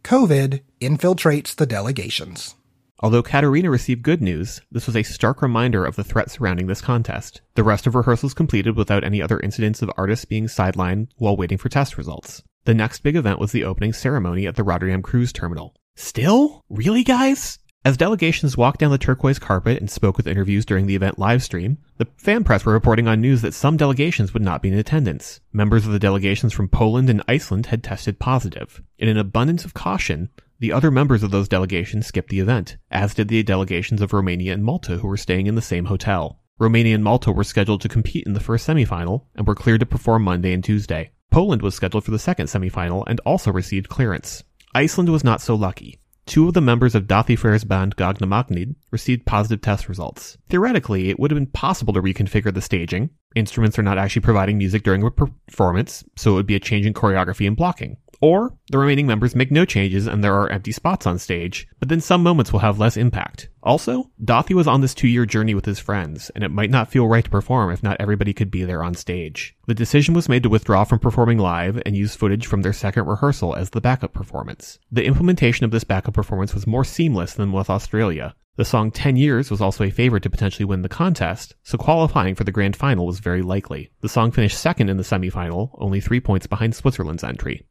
COVID 0.04 0.62
infiltrates 0.82 1.56
the 1.56 1.68
delegations. 1.68 2.56
Although 3.00 3.22
Katerina 3.22 3.70
received 3.70 4.02
good 4.02 4.24
news, 4.24 4.62
this 4.72 4.88
was 4.88 4.96
a 4.96 5.04
stark 5.04 5.44
reminder 5.44 5.86
of 5.86 5.96
the 5.96 6.04
threat 6.04 6.32
surrounding 6.32 6.66
this 6.66 6.82
contest. 6.82 7.42
The 7.54 7.64
rest 7.64 7.86
of 7.86 7.94
rehearsals 7.94 8.34
completed 8.34 8.76
without 8.76 9.04
any 9.04 9.22
other 9.22 9.40
incidents 9.40 9.84
of 9.84 9.92
artists 9.98 10.26
being 10.26 10.46
sidelined 10.46 11.10
while 11.18 11.38
waiting 11.38 11.60
for 11.60 11.70
test 11.70 11.98
results. 11.98 12.42
The 12.66 12.74
next 12.74 13.04
big 13.04 13.16
event 13.16 13.40
was 13.40 13.52
the 13.52 13.66
opening 13.66 13.94
ceremony 13.94 14.48
at 14.48 14.56
the 14.56 14.64
Rotterdam 14.64 15.04
Cruise 15.04 15.32
Terminal. 15.32 15.76
Still? 15.96 16.66
Really, 16.70 17.04
guys? 17.04 17.60
As 17.86 17.96
delegations 17.96 18.58
walked 18.58 18.80
down 18.80 18.92
the 18.92 18.98
turquoise 18.98 19.40
carpet 19.40 19.80
and 19.80 19.90
spoke 19.90 20.18
with 20.18 20.28
interviews 20.28 20.66
during 20.66 20.88
the 20.88 20.96
event 20.96 21.18
livestream, 21.18 21.78
the 21.98 22.08
fan 22.18 22.44
press 22.44 22.66
were 22.66 22.74
reporting 22.74 23.08
on 23.08 23.22
news 23.22 23.42
that 23.44 23.54
some 23.54 23.78
delegations 23.78 24.34
would 24.34 24.44
not 24.44 24.62
be 24.62 24.70
in 24.70 24.78
attendance. 24.78 25.40
Members 25.54 25.86
of 25.86 25.94
the 25.94 26.00
delegations 26.00 26.52
from 26.52 26.68
Poland 26.68 27.10
and 27.10 27.24
Iceland 27.28 27.68
had 27.68 27.84
tested 27.84 28.20
positive. 28.20 28.82
In 28.98 29.08
an 29.08 29.18
abundance 29.18 29.64
of 29.64 29.74
caution, 29.74 30.30
the 30.60 30.72
other 30.72 30.90
members 30.90 31.24
of 31.24 31.32
those 31.32 31.48
delegations 31.48 32.08
skipped 32.08 32.30
the 32.30 32.40
event, 32.40 32.78
as 32.90 33.14
did 33.14 33.28
the 33.28 33.44
delegations 33.44 34.02
of 34.02 34.14
Romania 34.14 34.54
and 34.54 34.64
Malta 34.64 34.98
who 34.98 35.08
were 35.08 35.18
staying 35.18 35.48
in 35.48 35.56
the 35.56 35.62
same 35.62 35.86
hotel. 35.86 36.40
Romania 36.60 36.96
and 36.96 37.04
Malta 37.04 37.32
were 37.32 37.44
scheduled 37.44 37.82
to 37.82 37.90
compete 37.90 38.26
in 38.26 38.34
the 38.34 38.40
first 38.40 38.68
semifinal 38.68 39.26
and 39.36 39.46
were 39.46 39.54
cleared 39.54 39.82
to 39.82 39.86
perform 39.86 40.24
Monday 40.24 40.54
and 40.54 40.64
Tuesday. 40.64 41.12
Poland 41.30 41.62
was 41.62 41.76
scheduled 41.76 42.04
for 42.04 42.12
the 42.12 42.18
second 42.18 42.48
semifinal 42.48 43.04
and 43.06 43.20
also 43.20 43.52
received 43.52 43.90
clearance. 43.90 44.44
Iceland 44.74 45.10
was 45.10 45.24
not 45.24 45.42
so 45.42 45.54
lucky. 45.54 46.00
Two 46.26 46.48
of 46.48 46.54
the 46.54 46.62
members 46.62 46.94
of 46.94 47.08
Daði 47.08 47.38
Freyr's 47.38 47.64
band 47.64 47.96
Gagnamagnið 47.96 48.76
received 48.92 49.26
positive 49.26 49.62
test 49.62 49.88
results. 49.88 50.38
Theoretically, 50.50 51.10
it 51.10 51.20
would 51.20 51.32
have 51.32 51.38
been 51.38 51.48
possible 51.48 51.94
to 51.94 52.02
reconfigure 52.02 52.54
the 52.54 52.62
staging. 52.62 53.12
Instruments 53.36 53.80
are 53.80 53.84
not 53.84 53.98
actually 53.98 54.24
providing 54.24 54.58
music 54.58 54.84
during 54.84 55.04
a 55.04 55.12
performance, 55.12 56.04
so 56.18 56.32
it 56.32 56.36
would 56.36 56.46
be 56.46 56.56
a 56.56 56.60
change 56.60 56.86
in 56.86 56.94
choreography 56.94 57.48
and 57.48 57.56
blocking. 57.56 57.96
Or 58.20 58.58
the 58.72 58.80
remaining 58.80 59.06
members 59.06 59.36
make 59.36 59.52
no 59.52 59.64
changes 59.64 60.08
and 60.08 60.24
there 60.24 60.34
are 60.34 60.50
empty 60.50 60.72
spots 60.72 61.06
on 61.06 61.20
stage, 61.20 61.68
but 61.80 61.90
then 61.90 62.02
some 62.02 62.24
moments 62.24 62.52
will 62.52 62.60
have 62.60 62.80
less 62.80 62.98
impact. 62.98 63.50
Also, 63.62 64.10
Daði 64.24 64.56
was 64.56 64.68
on 64.68 64.82
this 64.82 64.96
two 64.96 65.08
year 65.08 65.26
journey 65.26 65.54
with 65.54 65.66
his 65.66 65.78
friends, 65.78 66.32
and 66.32 66.44
it 66.44 66.50
might 66.50 66.72
not 66.72 66.90
feel 66.90 67.08
right 67.08 67.24
to 67.24 67.30
perform 67.30 67.72
if 67.72 67.84
not 67.84 67.98
everybody 68.00 68.34
could 68.34 68.50
be 68.50 68.64
there 68.64 68.84
on 68.84 68.96
stage. 68.96 69.56
The 69.68 69.76
decision 69.76 70.16
was 70.16 70.30
made 70.30 70.44
to 70.44 70.50
withdraw 70.50 70.84
from 70.84 71.00
performing 71.00 71.38
live 71.38 71.82
and 71.86 71.96
use 71.96 72.16
footage 72.16 72.48
from 72.48 72.62
their 72.62 72.74
second 72.74 73.06
rehearsal 73.06 73.56
as 73.56 73.70
the 73.70 73.82
backup 73.82 74.14
performance. 74.14 74.80
The 74.92 75.06
implementation 75.06 75.66
of 75.66 75.72
this 75.72 75.84
backup 75.84 76.16
performance 76.16 76.56
was 76.56 76.66
more 76.66 76.86
seamless 76.86 77.34
than 77.34 77.52
with 77.52 77.70
Australia. 77.70 78.34
The 78.56 78.66
song 78.66 78.90
10 78.90 79.18
Years 79.18 79.52
was 79.52 79.62
also 79.62 79.84
a 79.84 79.92
favorite 79.92 80.24
to 80.24 80.32
potentially 80.32 80.66
win 80.66 80.82
the 80.82 80.90
contest, 80.90 81.54
so 81.62 81.78
qualifying 81.78 82.34
for 82.34 82.44
the 82.44 82.52
grand 82.52 82.76
final 82.76 83.06
was 83.06 83.20
very 83.20 83.44
likely. 83.44 83.92
The 84.02 84.10
song 84.10 84.32
finished 84.32 84.58
second 84.58 84.90
in 84.90 84.98
the 84.98 85.04
semifinal, 85.04 85.70
only 85.76 86.02
three 86.02 86.20
points 86.20 86.48
behind 86.48 86.74
Switzerland's 86.74 87.24
entry 87.24 87.68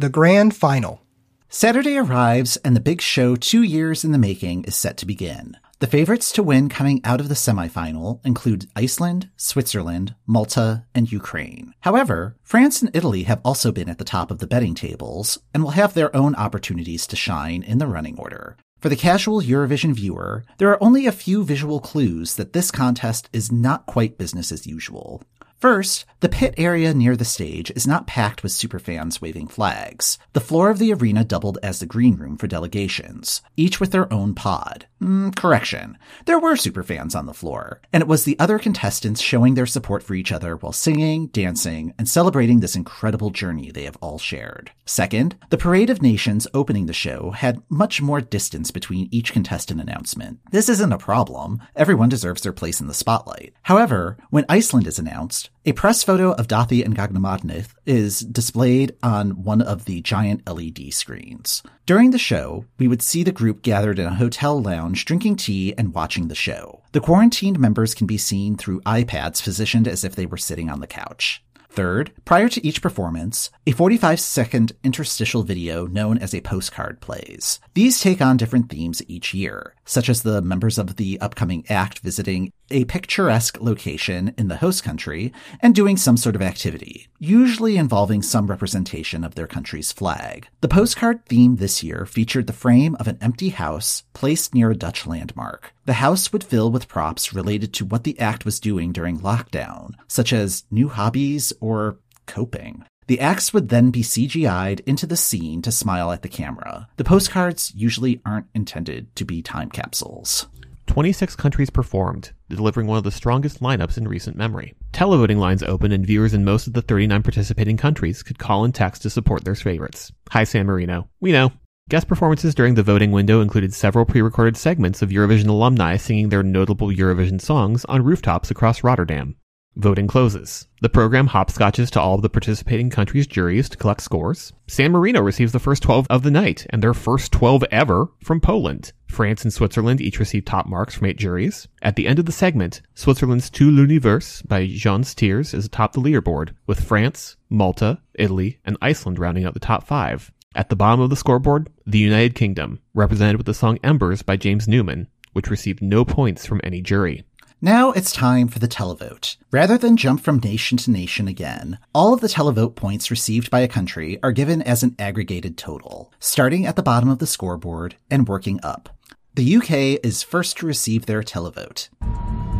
the 0.00 0.08
grand 0.08 0.56
final. 0.56 1.02
Saturday 1.50 1.98
arrives, 1.98 2.56
and 2.64 2.74
the 2.74 2.80
big 2.80 3.02
show 3.02 3.36
two 3.36 3.62
years 3.62 4.02
in 4.02 4.12
the 4.12 4.18
making 4.18 4.64
is 4.64 4.74
set 4.74 4.96
to 4.96 5.04
begin. 5.04 5.58
The 5.80 5.86
favorites 5.86 6.32
to 6.32 6.42
win 6.42 6.70
coming 6.70 7.02
out 7.04 7.20
of 7.20 7.28
the 7.28 7.34
semifinal 7.34 8.24
include 8.24 8.70
Iceland, 8.74 9.28
Switzerland, 9.36 10.14
Malta, 10.26 10.86
and 10.94 11.12
Ukraine. 11.12 11.74
However, 11.80 12.34
France 12.42 12.80
and 12.80 12.90
Italy 12.94 13.24
have 13.24 13.42
also 13.44 13.72
been 13.72 13.90
at 13.90 13.98
the 13.98 14.04
top 14.04 14.30
of 14.30 14.38
the 14.38 14.46
betting 14.46 14.74
tables 14.74 15.38
and 15.52 15.62
will 15.62 15.72
have 15.72 15.92
their 15.92 16.14
own 16.16 16.34
opportunities 16.36 17.06
to 17.08 17.16
shine 17.16 17.62
in 17.62 17.76
the 17.76 17.86
running 17.86 18.18
order. 18.18 18.56
For 18.78 18.88
the 18.88 18.96
casual 18.96 19.42
Eurovision 19.42 19.92
viewer, 19.92 20.44
there 20.56 20.70
are 20.70 20.82
only 20.82 21.06
a 21.06 21.12
few 21.12 21.44
visual 21.44 21.78
clues 21.78 22.36
that 22.36 22.54
this 22.54 22.70
contest 22.70 23.28
is 23.34 23.52
not 23.52 23.84
quite 23.84 24.16
business 24.16 24.50
as 24.50 24.66
usual. 24.66 25.22
First, 25.60 26.06
the 26.20 26.28
pit 26.30 26.54
area 26.56 26.94
near 26.94 27.16
the 27.16 27.24
stage 27.24 27.70
is 27.72 27.86
not 27.86 28.06
packed 28.06 28.42
with 28.42 28.52
superfans 28.52 29.20
waving 29.20 29.48
flags. 29.48 30.18
The 30.32 30.40
floor 30.40 30.70
of 30.70 30.78
the 30.78 30.92
arena 30.92 31.22
doubled 31.22 31.58
as 31.62 31.80
the 31.80 31.86
green 31.86 32.16
room 32.16 32.38
for 32.38 32.46
delegations, 32.46 33.42
each 33.58 33.78
with 33.78 33.90
their 33.90 34.10
own 34.12 34.34
pod. 34.34 34.86
Mm, 35.02 35.34
correction. 35.34 35.98
There 36.26 36.38
were 36.38 36.54
superfans 36.54 37.14
on 37.14 37.24
the 37.26 37.34
floor, 37.34 37.80
and 37.92 38.02
it 38.02 38.06
was 38.06 38.24
the 38.24 38.38
other 38.38 38.58
contestants 38.58 39.20
showing 39.20 39.54
their 39.54 39.66
support 39.66 40.02
for 40.02 40.14
each 40.14 40.32
other 40.32 40.56
while 40.56 40.72
singing, 40.72 41.26
dancing, 41.28 41.94
and 41.98 42.08
celebrating 42.08 42.60
this 42.60 42.76
incredible 42.76 43.30
journey 43.30 43.70
they 43.70 43.84
have 43.84 43.96
all 44.02 44.18
shared. 44.18 44.72
Second, 44.84 45.36
the 45.50 45.58
Parade 45.58 45.88
of 45.88 46.02
Nations 46.02 46.46
opening 46.52 46.86
the 46.86 46.92
show 46.92 47.30
had 47.30 47.62
much 47.68 48.02
more 48.02 48.20
distance 48.20 48.70
between 48.70 49.08
each 49.10 49.32
contestant 49.32 49.80
announcement. 49.80 50.40
This 50.50 50.68
isn't 50.68 50.92
a 50.92 50.98
problem. 50.98 51.62
Everyone 51.76 52.08
deserves 52.08 52.42
their 52.42 52.52
place 52.52 52.80
in 52.80 52.88
the 52.88 52.94
spotlight. 52.94 53.54
However, 53.62 54.16
when 54.30 54.44
Iceland 54.48 54.86
is 54.86 54.98
announced, 54.98 55.49
a 55.66 55.72
press 55.72 56.02
photo 56.02 56.32
of 56.32 56.48
Daði 56.48 56.84
and 56.84 56.96
Gagnamagnið 56.96 57.68
is 57.84 58.20
displayed 58.20 58.96
on 59.02 59.42
one 59.42 59.60
of 59.60 59.84
the 59.84 60.00
giant 60.00 60.48
LED 60.48 60.92
screens. 60.92 61.62
During 61.84 62.12
the 62.12 62.18
show, 62.18 62.64
we 62.78 62.88
would 62.88 63.02
see 63.02 63.22
the 63.22 63.32
group 63.32 63.60
gathered 63.62 63.98
in 63.98 64.06
a 64.06 64.14
hotel 64.14 64.60
lounge 64.60 65.04
drinking 65.04 65.36
tea 65.36 65.74
and 65.76 65.92
watching 65.92 66.28
the 66.28 66.34
show. 66.34 66.82
The 66.92 67.00
quarantined 67.00 67.58
members 67.58 67.94
can 67.94 68.06
be 68.06 68.16
seen 68.16 68.56
through 68.56 68.80
iPads 68.82 69.42
positioned 69.42 69.86
as 69.86 70.02
if 70.02 70.14
they 70.14 70.26
were 70.26 70.38
sitting 70.38 70.70
on 70.70 70.80
the 70.80 70.86
couch. 70.86 71.42
Third, 71.70 72.12
prior 72.24 72.48
to 72.48 72.66
each 72.66 72.82
performance, 72.82 73.48
a 73.64 73.70
45 73.70 74.18
second 74.18 74.72
interstitial 74.82 75.44
video 75.44 75.86
known 75.86 76.18
as 76.18 76.34
a 76.34 76.40
postcard 76.40 77.00
plays. 77.00 77.60
These 77.74 78.00
take 78.00 78.20
on 78.20 78.36
different 78.36 78.68
themes 78.68 79.02
each 79.06 79.32
year, 79.34 79.74
such 79.84 80.08
as 80.08 80.22
the 80.22 80.42
members 80.42 80.78
of 80.78 80.96
the 80.96 81.20
upcoming 81.20 81.64
act 81.68 82.00
visiting 82.00 82.52
a 82.70 82.84
picturesque 82.84 83.60
location 83.60 84.34
in 84.38 84.48
the 84.48 84.56
host 84.56 84.84
country 84.84 85.32
and 85.60 85.74
doing 85.74 85.96
some 85.96 86.16
sort 86.16 86.34
of 86.34 86.42
activity, 86.42 87.08
usually 87.18 87.76
involving 87.76 88.22
some 88.22 88.46
representation 88.46 89.24
of 89.24 89.34
their 89.34 89.46
country's 89.46 89.92
flag. 89.92 90.48
The 90.60 90.68
postcard 90.68 91.24
theme 91.26 91.56
this 91.56 91.82
year 91.82 92.06
featured 92.06 92.46
the 92.46 92.52
frame 92.52 92.96
of 93.00 93.08
an 93.08 93.18
empty 93.20 93.50
house 93.50 94.04
placed 94.12 94.54
near 94.54 94.70
a 94.70 94.76
Dutch 94.76 95.06
landmark. 95.06 95.72
The 95.86 95.94
house 95.94 96.32
would 96.32 96.44
fill 96.44 96.70
with 96.70 96.88
props 96.88 97.32
related 97.32 97.72
to 97.74 97.84
what 97.84 98.04
the 98.04 98.18
act 98.18 98.44
was 98.44 98.60
doing 98.60 98.92
during 98.92 99.20
lockdown, 99.20 99.94
such 100.08 100.32
as 100.32 100.64
new 100.70 100.88
hobbies 100.88 101.52
or 101.60 101.98
coping. 102.26 102.84
The 103.10 103.18
acts 103.18 103.52
would 103.52 103.70
then 103.70 103.90
be 103.90 104.02
CGI'd 104.02 104.80
into 104.86 105.04
the 105.04 105.16
scene 105.16 105.62
to 105.62 105.72
smile 105.72 106.12
at 106.12 106.22
the 106.22 106.28
camera. 106.28 106.86
The 106.96 107.02
postcards 107.02 107.72
usually 107.74 108.20
aren't 108.24 108.46
intended 108.54 109.16
to 109.16 109.24
be 109.24 109.42
time 109.42 109.68
capsules. 109.68 110.46
26 110.90 111.36
countries 111.36 111.70
performed, 111.70 112.32
delivering 112.48 112.88
one 112.88 112.98
of 112.98 113.04
the 113.04 113.12
strongest 113.12 113.60
lineups 113.60 113.96
in 113.96 114.08
recent 114.08 114.36
memory. 114.36 114.74
Televoting 114.92 115.38
lines 115.38 115.62
opened, 115.62 115.92
and 115.92 116.04
viewers 116.04 116.34
in 116.34 116.44
most 116.44 116.66
of 116.66 116.72
the 116.72 116.82
39 116.82 117.22
participating 117.22 117.76
countries 117.76 118.24
could 118.24 118.40
call 118.40 118.64
and 118.64 118.74
text 118.74 119.02
to 119.02 119.08
support 119.08 119.44
their 119.44 119.54
favorites. 119.54 120.10
Hi, 120.30 120.42
San 120.42 120.66
Marino. 120.66 121.08
We 121.20 121.30
know. 121.30 121.52
Guest 121.88 122.08
performances 122.08 122.56
during 122.56 122.74
the 122.74 122.82
voting 122.82 123.12
window 123.12 123.40
included 123.40 123.72
several 123.72 124.04
pre 124.04 124.20
recorded 124.20 124.56
segments 124.56 125.00
of 125.00 125.10
Eurovision 125.10 125.48
alumni 125.48 125.96
singing 125.96 126.28
their 126.28 126.42
notable 126.42 126.88
Eurovision 126.88 127.40
songs 127.40 127.84
on 127.84 128.02
rooftops 128.02 128.50
across 128.50 128.82
Rotterdam. 128.82 129.36
Voting 129.76 130.08
closes. 130.08 130.66
The 130.82 130.88
program 130.88 131.28
hopscotches 131.28 131.90
to 131.92 132.00
all 132.00 132.16
of 132.16 132.22
the 132.22 132.28
participating 132.28 132.90
countries' 132.90 133.28
juries 133.28 133.68
to 133.68 133.76
collect 133.76 134.02
scores. 134.02 134.52
San 134.66 134.90
Marino 134.90 135.22
receives 135.22 135.52
the 135.52 135.60
first 135.60 135.82
12 135.84 136.08
of 136.10 136.22
the 136.22 136.30
night, 136.30 136.66
and 136.70 136.82
their 136.82 136.92
first 136.92 137.30
12 137.30 137.64
ever 137.70 138.08
from 138.24 138.40
Poland. 138.40 138.92
France 139.06 139.44
and 139.44 139.52
Switzerland 139.52 140.00
each 140.00 140.18
receive 140.18 140.44
top 140.44 140.66
marks 140.66 140.96
from 140.96 141.06
eight 141.06 141.18
juries. 141.18 141.68
At 141.82 141.94
the 141.94 142.08
end 142.08 142.18
of 142.18 142.26
the 142.26 142.32
segment, 142.32 142.82
Switzerland's 142.94 143.48
Tout 143.48 143.72
l'Univers 143.72 144.46
by 144.46 144.66
Gjon's 144.66 145.14
Tears 145.14 145.54
is 145.54 145.66
atop 145.66 145.92
the 145.92 146.00
leaderboard, 146.00 146.50
with 146.66 146.82
France, 146.82 147.36
Malta, 147.48 148.00
Italy, 148.14 148.58
and 148.64 148.76
Iceland 148.82 149.18
rounding 149.18 149.44
out 149.44 149.54
the 149.54 149.60
top 149.60 149.86
five. 149.86 150.32
At 150.54 150.68
the 150.68 150.76
bottom 150.76 151.00
of 151.00 151.10
the 151.10 151.16
scoreboard, 151.16 151.70
the 151.86 151.98
United 151.98 152.34
Kingdom, 152.34 152.80
represented 152.92 153.36
with 153.36 153.46
the 153.46 153.54
song 153.54 153.78
Embers 153.84 154.22
by 154.22 154.36
James 154.36 154.66
Newman, 154.66 155.06
which 155.32 155.48
received 155.48 155.80
no 155.80 156.04
points 156.04 156.44
from 156.44 156.60
any 156.64 156.80
jury. 156.82 157.24
Now 157.62 157.92
it's 157.92 158.10
time 158.10 158.48
for 158.48 158.58
the 158.58 158.66
televote. 158.66 159.36
Rather 159.50 159.76
than 159.76 159.98
jump 159.98 160.22
from 160.22 160.38
nation 160.38 160.78
to 160.78 160.90
nation 160.90 161.28
again, 161.28 161.78
all 161.94 162.14
of 162.14 162.22
the 162.22 162.26
televote 162.26 162.74
points 162.74 163.10
received 163.10 163.50
by 163.50 163.60
a 163.60 163.68
country 163.68 164.18
are 164.22 164.32
given 164.32 164.62
as 164.62 164.82
an 164.82 164.96
aggregated 164.98 165.58
total, 165.58 166.10
starting 166.18 166.64
at 166.64 166.76
the 166.76 166.82
bottom 166.82 167.10
of 167.10 167.18
the 167.18 167.26
scoreboard 167.26 167.96
and 168.10 168.28
working 168.28 168.60
up. 168.62 168.88
The 169.34 169.56
UK 169.56 170.02
is 170.02 170.22
first 170.22 170.56
to 170.56 170.66
receive 170.66 171.04
their 171.04 171.22
televote. 171.22 171.90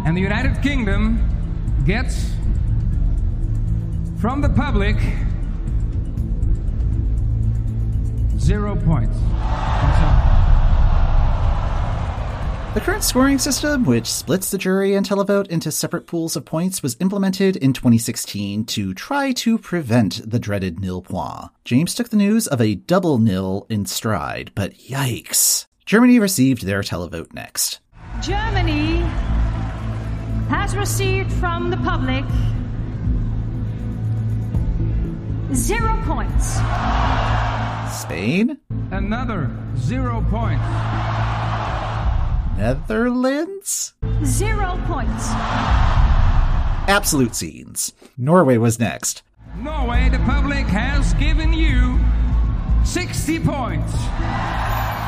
And 0.05 0.14
the 0.14 0.20
United 0.20 0.62
Kingdom 0.62 1.26
gets 1.86 2.32
from 4.20 4.42
the 4.42 4.51
public 4.51 4.98
zero 8.38 8.76
points. 8.76 9.16
The 12.73 12.81
current 12.81 13.03
scoring 13.03 13.41
system, 13.41 13.85
which 13.85 14.07
splits 14.07 14.53
the 14.53 14.57
jury 14.57 14.95
and 14.95 15.05
televote 15.05 15.49
into 15.49 15.73
separate 15.73 16.07
pools 16.07 16.37
of 16.37 16.45
points, 16.45 16.85
was 16.85 16.97
implemented 17.01 17.57
in 17.57 17.73
2016 17.73 18.64
to 18.66 18.95
try 18.95 19.33
to 19.33 19.59
prevent 19.59 20.31
the 20.31 20.39
dreaded 20.39 20.79
nil 20.79 21.03
point. 21.03 21.51
James 21.64 21.97
took 21.97 22.11
the 22.11 22.16
news 22.16 22.47
of 22.47 22.61
a 22.61 22.77
double 22.77 23.18
nil 23.18 23.66
in 23.68 23.87
stride, 23.87 24.53
but 24.55 24.75
yikes. 24.75 25.66
Germany 25.85 26.21
received 26.21 26.64
their 26.64 26.83
televote 26.83 27.33
next. 27.33 27.81
Germany 28.23 28.99
has 30.49 30.77
received 30.77 31.33
from 31.33 31.71
the 31.71 31.77
public 31.79 32.25
zero 35.53 36.01
points. 36.05 36.61
Spain? 38.01 38.59
Another 38.93 39.51
zero 39.77 40.25
points. 40.31 41.39
Netherlands? 42.61 43.95
Zero 44.23 44.79
points. 44.85 45.29
Absolute 46.89 47.35
scenes. 47.35 47.95
Norway 48.19 48.59
was 48.59 48.79
next. 48.79 49.23
Norway, 49.57 50.11
the 50.11 50.19
public 50.19 50.67
has 50.67 51.15
given 51.15 51.55
you 51.55 51.99
60 52.85 53.41
points. 53.41 53.95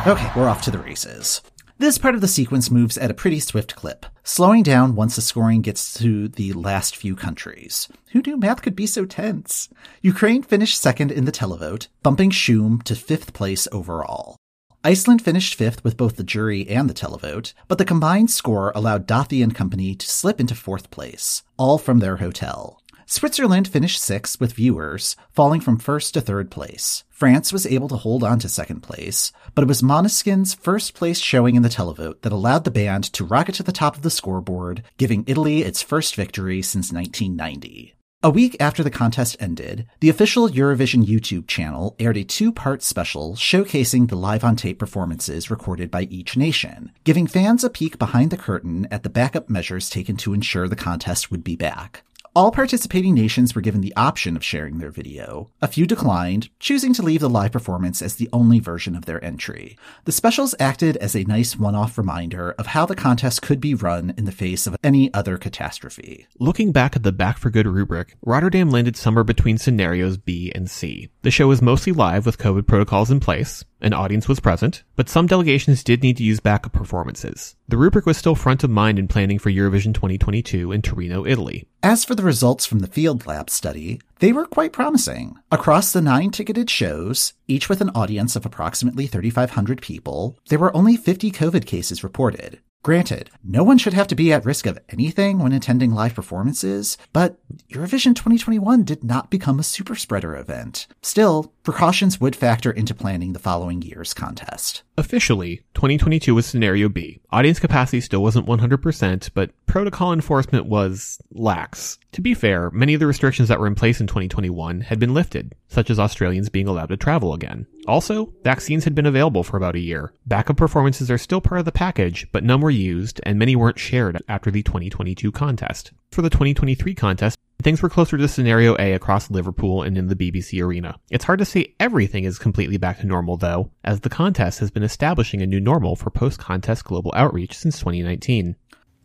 Okay, 0.07 0.33
we're 0.35 0.49
off 0.49 0.63
to 0.63 0.71
the 0.71 0.79
races. 0.79 1.43
This 1.77 1.99
part 1.99 2.15
of 2.15 2.23
the 2.23 2.29
sequence 2.29 2.71
moves 2.71 2.97
at 2.97 3.11
a 3.11 3.15
pretty 3.15 3.39
swift 3.39 3.77
clip, 3.77 4.07
slowing 4.25 4.63
down 4.63 4.95
once 4.95 5.17
the 5.17 5.21
scoring 5.21 5.61
gets 5.61 5.93
to 5.99 6.29
the 6.29 6.55
last 6.55 6.97
few 6.97 7.15
countries. 7.15 7.87
Who 8.13 8.23
knew 8.23 8.39
math 8.39 8.63
could 8.63 8.75
be 8.75 8.87
so 8.87 9.05
tense? 9.05 9.69
Ukraine 10.01 10.43
finished 10.43 10.81
second 10.81 11.13
in 11.13 11.27
the 11.27 11.33
televote, 11.33 11.89
bumping 12.03 12.31
Shum 12.31 12.81
to 12.87 12.95
fifth 12.95 13.35
place 13.35 13.69
overall. 13.71 14.39
Iceland 14.85 15.23
finished 15.23 15.55
fifth 15.55 15.85
with 15.85 15.97
both 15.97 16.17
the 16.17 16.25
jury 16.25 16.69
and 16.69 16.91
the 16.91 16.95
televote, 16.95 17.55
but 17.69 17.79
the 17.79 17.85
combined 17.85 18.33
score 18.33 18.73
allowed 18.75 19.07
Daði 19.07 19.41
and 19.41 19.55
company 19.55 19.95
to 19.95 20.09
slip 20.09 20.41
into 20.41 20.57
fourth 20.57 20.91
place, 20.91 21.45
all 21.57 21.79
from 21.79 22.01
their 22.01 22.17
hotel. 22.17 22.83
Switzerland 23.07 23.69
finished 23.69 24.03
sixth 24.03 24.41
with 24.41 24.55
viewers, 24.55 25.15
falling 25.31 25.61
from 25.61 25.79
first 25.79 26.15
to 26.15 26.21
third 26.21 26.51
place. 26.51 27.05
France 27.11 27.53
was 27.53 27.65
able 27.65 27.89
to 27.91 27.97
hold 27.97 28.25
on 28.25 28.41
to 28.41 28.49
second 28.49 28.81
place, 28.81 29.31
but 29.55 29.63
it 29.63 29.69
was 29.69 29.83
Måneskin's 29.83 30.55
first 30.55 30.95
place 30.95 31.21
showing 31.21 31.55
in 31.55 31.63
the 31.63 31.69
televote 31.69 32.23
that 32.23 32.33
allowed 32.33 32.65
the 32.65 32.71
band 32.73 33.05
to 33.13 33.25
rocket 33.25 33.55
to 33.57 33.63
the 33.63 33.71
top 33.71 33.95
of 33.95 34.03
the 34.03 34.11
scoreboard, 34.11 34.83
giving 34.97 35.23
Italy 35.29 35.63
its 35.63 35.81
first 35.81 36.17
victory 36.17 36.61
since 36.61 36.93
1990. 36.93 37.95
A 38.25 38.31
week 38.31 38.57
after 38.61 38.85
the 38.85 38.91
contest 38.91 39.37
ended, 39.41 39.89
the 39.99 40.09
official 40.09 40.49
Eurovision 40.49 41.05
YouTube 41.05 41.49
channel 41.49 41.97
aired 41.99 42.17
a 42.17 42.23
two 42.23 42.53
part 42.53 42.81
special 42.81 43.35
showcasing 43.35 44.09
the 44.09 44.15
live 44.15 44.45
on 44.45 44.55
tape 44.55 44.79
performances 44.79 45.51
recorded 45.51 45.91
by 45.91 46.03
each 46.03 46.37
nation, 46.37 46.93
giving 47.03 47.27
fans 47.27 47.65
a 47.65 47.71
peek 47.71 47.99
behind 47.99 48.31
the 48.31 48.37
curtain 48.37 48.87
at 48.93 49.03
the 49.03 49.11
backup 49.11 49.51
measures 49.51 49.91
taken 49.91 50.17
to 50.19 50.35
ensure 50.35 50.69
the 50.69 50.77
contest 50.77 51.33
would 51.33 51.43
be 51.43 51.57
back. 51.57 52.05
All 52.35 52.51
participating 52.51 53.13
nations 53.13 53.55
were 53.55 53.61
given 53.61 53.83
the 53.83 53.95
option 53.95 54.37
of 54.37 54.45
sharing 54.45 54.79
their 54.79 54.91
video. 54.91 55.51
A 55.61 55.69
few 55.69 55.87
declined, 55.87 56.49
choosing 56.59 56.95
to 56.95 57.03
leave 57.03 57.21
the 57.21 57.29
live 57.29 57.53
performance 57.53 58.01
as 58.01 58.15
the 58.15 58.31
only 58.33 58.59
version 58.59 58.97
of 58.97 59.05
their 59.05 59.23
entry. 59.23 59.77
The 60.07 60.13
specials 60.13 60.55
acted 60.59 60.97
as 60.97 61.15
a 61.15 61.25
nice 61.25 61.59
one 61.59 61.75
off 61.75 61.99
reminder 61.99 62.53
of 62.53 62.69
how 62.69 62.87
the 62.87 62.97
contest 62.97 63.43
could 63.43 63.61
be 63.61 63.75
run 63.75 64.15
in 64.17 64.25
the 64.25 64.33
face 64.33 64.67
of 64.67 64.79
any 64.83 65.13
other 65.13 65.37
catastrophe. 65.37 66.27
Looking 66.39 66.73
back 66.73 66.97
at 66.97 67.03
the 67.03 67.13
Back 67.13 67.37
for 67.37 67.51
Good 67.51 67.67
rubric, 67.67 68.17
Rotterdam 68.25 68.71
landed 68.71 68.97
somewhere 68.97 69.25
between 69.25 69.59
scenarios 69.59 70.17
B 70.17 70.51
and 70.55 70.71
C. 70.71 71.11
The 71.23 71.31
show 71.31 71.47
was 71.47 71.63
mostly 71.63 71.93
live 71.93 72.27
with 72.27 72.39
COVID 72.39 72.67
protocols 72.67 73.09
in 73.09 73.21
place, 73.21 73.65
an 73.81 73.93
audience 73.93 74.27
was 74.27 74.41
present, 74.41 74.83
but 74.97 75.09
some 75.09 75.29
delegations 75.29 75.85
did 75.85 76.03
need 76.03 76.17
to 76.17 76.25
use 76.25 76.41
backup 76.41 76.73
performances. 76.73 77.55
The 77.69 77.77
rubric 77.77 78.07
was 78.07 78.17
still 78.17 78.35
front 78.35 78.65
of 78.65 78.71
mind 78.71 78.99
in 78.99 79.07
planning 79.07 79.39
for 79.39 79.49
Eurovision 79.49 79.95
2022 79.95 80.73
in 80.73 80.83
Torino, 80.83 81.25
Italy. 81.25 81.69
As 81.81 82.05
for 82.05 82.17
the 82.17 82.25
results 82.25 82.67
from 82.67 82.81
the 82.81 82.89
Field 82.89 83.25
Lab 83.25 83.51
study, 83.51 84.01
they 84.19 84.33
were 84.33 84.47
quite 84.47 84.73
promising. 84.73 85.37
Across 85.53 85.93
the 85.93 86.01
nine 86.01 86.33
ticketed 86.33 86.69
shows, 86.69 87.35
each 87.47 87.69
with 87.69 87.81
an 87.81 87.91
audience 87.91 88.35
of 88.35 88.45
approximately 88.45 89.07
3,500 89.07 89.81
people, 89.81 90.37
there 90.49 90.59
were 90.59 90.77
only 90.77 90.97
50 90.97 91.31
COVID 91.31 91.67
cases 91.67 92.03
reported. 92.03 92.59
Granted, 92.83 93.31
no 93.45 93.63
one 93.63 93.79
should 93.79 93.93
have 93.95 94.09
to 94.09 94.17
be 94.17 94.33
at 94.33 94.45
risk 94.45 94.67
of 94.67 94.77
anything 94.89 95.39
when 95.39 95.53
attending 95.53 95.93
live 95.93 96.15
performances, 96.17 96.99
but 97.13 97.39
Eurovision 97.69 98.13
2021 98.17 98.83
did 98.83 99.05
not 99.05 99.31
become 99.31 99.61
a 99.61 99.63
super 99.63 99.95
spreader 99.95 100.37
event. 100.37 100.89
Still, 101.01 101.53
precautions 101.63 102.21
would 102.21 102.35
factor 102.35 102.73
into 102.73 102.93
planning 102.93 103.35
the 103.35 103.39
following 103.39 103.83
year's 103.83 104.15
contest. 104.15 104.83
Officially, 104.99 105.63
2022 105.73 106.35
was 106.35 106.45
scenario 106.45 106.91
B. 106.91 107.19
Audience 107.31 107.59
capacity 107.59 108.01
still 108.03 108.23
wasn't 108.23 108.47
100%, 108.47 109.31
but 109.33 109.51
protocol 109.65 110.13
enforcement 110.13 110.67
was 110.67 111.19
lax. 111.31 111.99
To 112.13 112.21
be 112.21 112.35
fair, 112.35 112.71
many 112.73 112.93
of 112.93 113.01
the 113.01 113.07
restrictions 113.07 113.49
that 113.49 113.59
were 113.59 113.67
in 113.67 113.75
place 113.75 114.03
in 114.03 114.07
2021 114.07 114.83
had 114.83 114.99
been 114.99 115.15
lifted, 115.15 115.55
such 115.69 115.89
as 115.89 115.99
Australians 115.99 116.51
being 116.51 116.69
allowed 116.69 116.91
to 116.91 116.99
travel 116.99 117.33
again. 117.33 117.67
Also, 117.89 118.35
vaccines 118.45 118.85
had 118.85 118.95
been 118.95 119.07
available 119.07 119.43
for 119.43 119.57
about 119.57 119.77
a 119.77 119.81
year. 119.81 120.13
Backup 120.27 120.59
performances 120.59 121.11
are 121.11 121.17
still 121.17 121.41
part 121.41 121.61
of 121.61 121.65
the 121.65 121.73
package, 121.73 122.27
but 122.31 122.45
none 122.45 122.61
were 122.61 122.69
used, 122.69 123.19
and 123.25 123.39
many 123.39 123.57
weren't 123.57 123.79
shared 123.79 124.23
after 124.29 124.51
the 124.51 124.63
2022 124.63 125.33
contest. 125.33 125.93
For 126.11 126.21
the 126.21 126.29
2023 126.29 126.95
contest, 126.95 127.39
things 127.63 127.83
were 127.83 127.89
closer 127.89 128.17
to 128.17 128.29
scenario 128.29 128.77
A 128.79 128.93
across 128.93 129.31
Liverpool 129.31 129.83
and 129.83 129.99
in 129.99 130.09
the 130.09 130.17
BBC 130.17 130.63
arena. 130.63 130.99
It's 131.11 131.25
hard 131.25 131.39
to 131.39 131.45
say 131.45 131.75
everything 131.79 132.25
is 132.25 132.39
completely 132.39 132.77
back 132.77 133.01
to 133.01 133.07
normal 133.07 133.37
though, 133.37 133.71
as 133.85 134.01
the 134.01 134.11
contest 134.11 134.61
has 134.61 134.71
been 134.71 134.83
establishing 134.83 135.43
a 135.43 135.47
new 135.47 135.61
normal 135.61 135.97
for 135.97 136.11
post-contest 136.11 136.85
global 136.85 137.13
outreach 137.15 137.57
since 137.57 137.79
2019. 137.79 138.57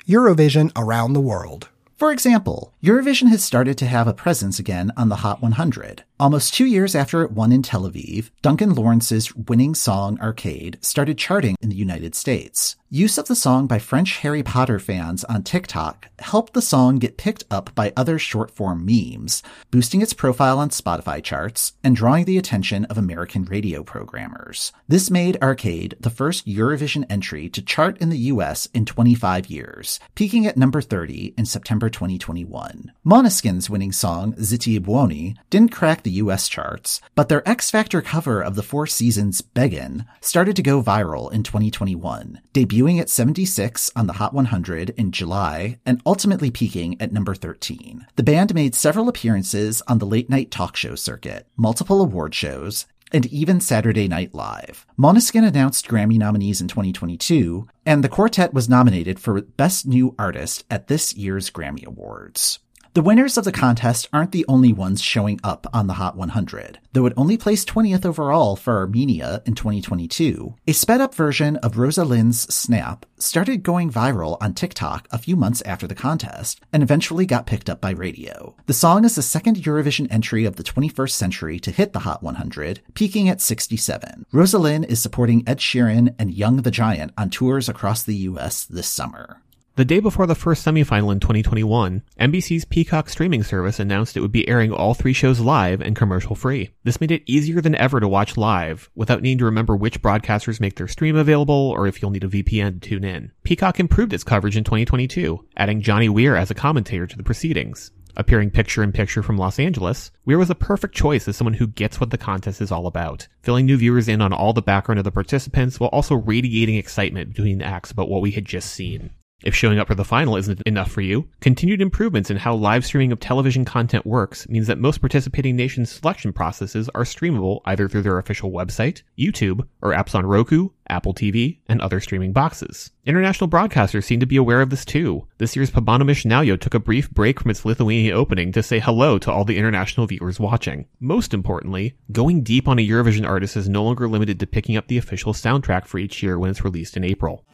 Eurovision 0.07 0.71
around 0.75 1.13
the 1.13 1.19
world. 1.19 1.69
For 1.97 2.11
example, 2.11 2.75
Eurovision 2.83 3.29
has 3.29 3.43
started 3.43 3.75
to 3.79 3.87
have 3.87 4.07
a 4.07 4.13
presence 4.13 4.59
again 4.59 4.91
on 4.95 5.09
the 5.09 5.15
Hot 5.17 5.41
100. 5.41 6.03
Almost 6.19 6.53
two 6.53 6.67
years 6.67 6.93
after 6.93 7.23
it 7.23 7.31
won 7.31 7.51
in 7.51 7.63
Tel 7.63 7.89
Aviv, 7.89 8.29
Duncan 8.43 8.75
Lawrence's 8.75 9.35
winning 9.35 9.73
song 9.73 10.19
Arcade 10.21 10.77
started 10.81 11.17
charting 11.17 11.55
in 11.59 11.69
the 11.69 11.75
United 11.75 12.13
States. 12.13 12.75
Use 12.89 13.17
of 13.17 13.27
the 13.27 13.35
song 13.35 13.67
by 13.67 13.79
French 13.79 14.19
Harry 14.19 14.41
Potter 14.41 14.79
fans 14.79 15.25
on 15.25 15.43
TikTok 15.43 16.07
helped 16.19 16.53
the 16.53 16.61
song 16.61 16.99
get 16.99 17.17
picked 17.17 17.43
up 17.51 17.75
by 17.75 17.91
other 17.97 18.17
short 18.17 18.49
form 18.49 18.85
memes, 18.85 19.43
boosting 19.71 20.01
its 20.01 20.13
profile 20.13 20.57
on 20.57 20.69
Spotify 20.69 21.21
charts 21.21 21.73
and 21.83 21.97
drawing 21.97 22.23
the 22.23 22.37
attention 22.37 22.85
of 22.85 22.97
American 22.97 23.43
radio 23.43 23.83
programmers. 23.83 24.71
This 24.87 25.11
made 25.11 25.37
Arcade 25.41 25.97
the 25.99 26.09
first 26.09 26.47
Eurovision 26.47 27.05
entry 27.09 27.49
to 27.49 27.61
chart 27.61 27.97
in 27.97 28.07
the 28.07 28.31
US 28.31 28.67
in 28.67 28.85
25 28.85 29.47
years, 29.47 29.99
peaking 30.15 30.47
at 30.47 30.55
number 30.55 30.79
30 30.79 31.33
in 31.37 31.45
September 31.45 31.89
2021. 31.89 32.93
Måneskin's 33.05 33.69
winning 33.69 33.91
song 33.91 34.31
Zitti 34.35 34.81
Buoni 34.81 35.35
didn't 35.49 35.73
crack 35.73 36.03
the 36.03 36.21
US 36.21 36.47
charts, 36.47 37.01
but 37.15 37.27
their 37.27 37.45
X 37.47 37.69
Factor 37.69 38.01
cover 38.01 38.41
of 38.41 38.55
the 38.55 38.63
Four 38.63 38.87
Seasons 38.87 39.41
Beggin' 39.41 40.05
started 40.21 40.55
to 40.55 40.61
go 40.61 40.81
viral 40.81 41.29
in 41.33 41.43
2021, 41.43 42.39
debuting 42.53 42.76
at 42.99 43.09
76 43.09 43.91
on 43.95 44.05
the 44.05 44.13
Hot 44.13 44.33
100 44.33 44.91
in 44.91 45.11
July 45.11 45.79
and 45.85 46.01
ultimately 46.05 46.51
peaking 46.51 47.01
at 47.01 47.11
number 47.11 47.33
13. 47.33 48.05
The 48.15 48.23
band 48.23 48.53
made 48.53 48.75
several 48.75 49.09
appearances 49.09 49.81
on 49.87 49.97
the 49.97 50.05
late 50.05 50.29
night 50.29 50.51
talk 50.51 50.75
show 50.75 50.93
circuit, 50.93 51.47
multiple 51.57 52.01
award 52.01 52.35
shows, 52.35 52.85
and 53.11 53.25
even 53.27 53.59
Saturday 53.59 54.07
Night 54.07 54.35
Live. 54.35 54.85
Måneskin 54.97 55.47
announced 55.47 55.87
Grammy 55.87 56.17
nominees 56.17 56.61
in 56.61 56.67
2022, 56.67 57.67
and 57.85 58.03
the 58.03 58.09
quartet 58.09 58.53
was 58.53 58.69
nominated 58.69 59.19
for 59.19 59.41
Best 59.41 59.87
New 59.87 60.13
Artist 60.19 60.63
at 60.69 60.87
this 60.87 61.15
year's 61.15 61.49
Grammy 61.49 61.85
Awards. 61.85 62.59
The 62.97 63.03
winners 63.03 63.37
of 63.37 63.43
the 63.43 63.51
contest 63.51 64.09
aren't 64.11 64.31
the 64.31 64.45
only 64.47 64.73
ones 64.73 65.03
showing 65.03 65.39
up 65.43 65.67
on 65.71 65.85
the 65.85 65.93
Hot 65.93 66.17
100. 66.17 66.79
Though 66.93 67.05
it 67.05 67.13
only 67.15 67.37
placed 67.37 67.67
20th 67.67 68.07
overall 68.07 68.55
for 68.55 68.77
Armenia 68.77 69.43
in 69.45 69.53
2022, 69.53 70.55
a 70.65 70.71
sped 70.71 70.99
up 70.99 71.13
version 71.13 71.57
of 71.57 71.77
Rosa 71.77 72.03
Linn's 72.03 72.51
Snap 72.51 73.05
started 73.19 73.61
going 73.61 73.91
viral 73.91 74.39
on 74.41 74.55
TikTok 74.55 75.07
a 75.11 75.19
few 75.19 75.35
months 75.35 75.61
after 75.61 75.85
the 75.85 75.93
contest 75.93 76.59
and 76.73 76.81
eventually 76.81 77.27
got 77.27 77.45
picked 77.45 77.69
up 77.69 77.79
by 77.79 77.91
radio. 77.91 78.55
The 78.65 78.73
song 78.73 79.05
is 79.05 79.13
the 79.13 79.21
second 79.21 79.57
Eurovision 79.57 80.11
entry 80.11 80.45
of 80.45 80.55
the 80.55 80.63
21st 80.63 81.11
century 81.11 81.59
to 81.59 81.69
hit 81.69 81.93
the 81.93 81.99
Hot 81.99 82.23
100, 82.23 82.81
peaking 82.95 83.29
at 83.29 83.41
67. 83.41 84.25
Rosalind 84.31 84.85
is 84.85 84.99
supporting 84.99 85.43
Ed 85.45 85.59
Sheeran 85.59 86.15
and 86.17 86.33
Young 86.33 86.63
the 86.63 86.71
Giant 86.71 87.13
on 87.15 87.29
tours 87.29 87.69
across 87.69 88.01
the 88.01 88.15
US 88.15 88.65
this 88.65 88.87
summer. 88.87 89.43
The 89.77 89.85
day 89.85 89.99
before 89.99 90.25
the 90.25 90.33
first 90.33 90.65
semifinal 90.65 91.11
in 91.11 91.19
2021, 91.19 92.01
NBC's 92.19 92.65
Peacock 92.65 93.09
streaming 93.09 93.43
service 93.43 93.79
announced 93.79 94.17
it 94.17 94.21
would 94.21 94.31
be 94.31 94.49
airing 94.49 94.71
all 94.71 94.95
three 94.95 95.13
shows 95.13 95.39
live 95.39 95.81
and 95.81 95.95
commercial 95.95 96.35
free. 96.35 96.71
This 96.83 96.99
made 96.99 97.11
it 97.11 97.21
easier 97.27 97.61
than 97.61 97.75
ever 97.75 97.99
to 97.99 98.07
watch 98.07 98.37
live 98.37 98.89
without 98.95 99.21
needing 99.21 99.37
to 99.37 99.45
remember 99.45 99.75
which 99.75 100.01
broadcasters 100.01 100.59
make 100.59 100.77
their 100.77 100.87
stream 100.87 101.15
available 101.15 101.53
or 101.53 101.85
if 101.85 102.01
you'll 102.01 102.09
need 102.09 102.23
a 102.23 102.27
VPN 102.27 102.81
to 102.81 102.89
tune 102.89 103.03
in. 103.03 103.31
Peacock 103.43 103.79
improved 103.79 104.13
its 104.13 104.23
coverage 104.23 104.57
in 104.57 104.63
2022, 104.63 105.45
adding 105.57 105.83
Johnny 105.83 106.09
Weir 106.09 106.35
as 106.35 106.49
a 106.49 106.55
commentator 106.55 107.05
to 107.05 107.15
the 107.15 107.21
proceedings. 107.21 107.91
Appearing 108.15 108.49
picture 108.49 108.81
in 108.81 108.91
picture 108.91 109.21
from 109.21 109.37
Los 109.37 109.59
Angeles, 109.59 110.09
Weir 110.25 110.39
was 110.39 110.49
a 110.49 110.55
perfect 110.55 110.95
choice 110.95 111.27
as 111.27 111.37
someone 111.37 111.53
who 111.53 111.67
gets 111.67 111.99
what 111.99 112.09
the 112.09 112.17
contest 112.17 112.61
is 112.61 112.71
all 112.71 112.87
about, 112.87 113.27
filling 113.43 113.67
new 113.67 113.77
viewers 113.77 114.07
in 114.07 114.23
on 114.23 114.33
all 114.33 114.53
the 114.53 114.61
background 114.63 114.97
of 114.97 115.05
the 115.05 115.11
participants 115.11 115.79
while 115.79 115.91
also 115.91 116.15
radiating 116.15 116.77
excitement 116.77 117.29
between 117.29 117.61
acts 117.61 117.91
about 117.91 118.09
what 118.09 118.23
we 118.23 118.31
had 118.31 118.45
just 118.45 118.71
seen. 118.71 119.11
If 119.43 119.53
showing 119.53 119.77
up 119.77 119.87
for 119.87 119.93
the 119.93 120.03
final 120.03 120.35
isn't 120.35 120.63
enough 120.63 120.91
for 120.91 121.01
you, 121.01 121.29
continued 121.41 121.79
improvements 121.79 122.31
in 122.31 122.37
how 122.37 122.55
live 122.55 122.83
streaming 122.83 123.11
of 123.11 123.19
television 123.19 123.65
content 123.65 124.03
works 124.03 124.49
means 124.49 124.65
that 124.65 124.79
most 124.79 124.99
participating 124.99 125.55
nations' 125.55 125.91
selection 125.91 126.33
processes 126.33 126.89
are 126.95 127.03
streamable 127.03 127.61
either 127.65 127.87
through 127.87 128.01
their 128.01 128.17
official 128.17 128.49
website, 128.49 129.03
YouTube, 129.15 129.67
or 129.79 129.93
apps 129.93 130.15
on 130.15 130.25
Roku, 130.25 130.69
Apple 130.89 131.13
TV, 131.13 131.59
and 131.67 131.79
other 131.81 131.99
streaming 131.99 132.33
boxes. 132.33 132.89
International 133.05 133.47
broadcasters 133.47 134.05
seem 134.05 134.19
to 134.19 134.25
be 134.25 134.37
aware 134.37 134.59
of 134.59 134.71
this 134.71 134.83
too. 134.83 135.27
This 135.37 135.55
year's 135.55 135.69
Pabandom 135.69 136.09
iš 136.09 136.23
Naujo 136.23 136.59
took 136.59 136.73
a 136.73 136.79
brief 136.79 137.11
break 137.11 137.39
from 137.39 137.51
its 137.51 137.63
Lithuania 137.63 138.15
opening 138.15 138.51
to 138.53 138.63
say 138.63 138.79
hello 138.79 139.19
to 139.19 139.31
all 139.31 139.45
the 139.45 139.59
international 139.59 140.07
viewers 140.07 140.39
watching. 140.39 140.87
Most 140.99 141.31
importantly, 141.35 141.95
going 142.11 142.41
deep 142.41 142.67
on 142.67 142.79
a 142.79 142.87
Eurovision 142.87 143.27
artist 143.27 143.55
is 143.55 143.69
no 143.69 143.83
longer 143.83 144.07
limited 144.07 144.39
to 144.39 144.47
picking 144.47 144.77
up 144.77 144.87
the 144.87 144.97
official 144.97 145.33
soundtrack 145.33 145.85
for 145.85 145.99
each 145.99 146.23
year 146.23 146.39
when 146.39 146.49
it's 146.49 146.63
released 146.63 146.97
in 146.97 147.03
April. 147.03 147.45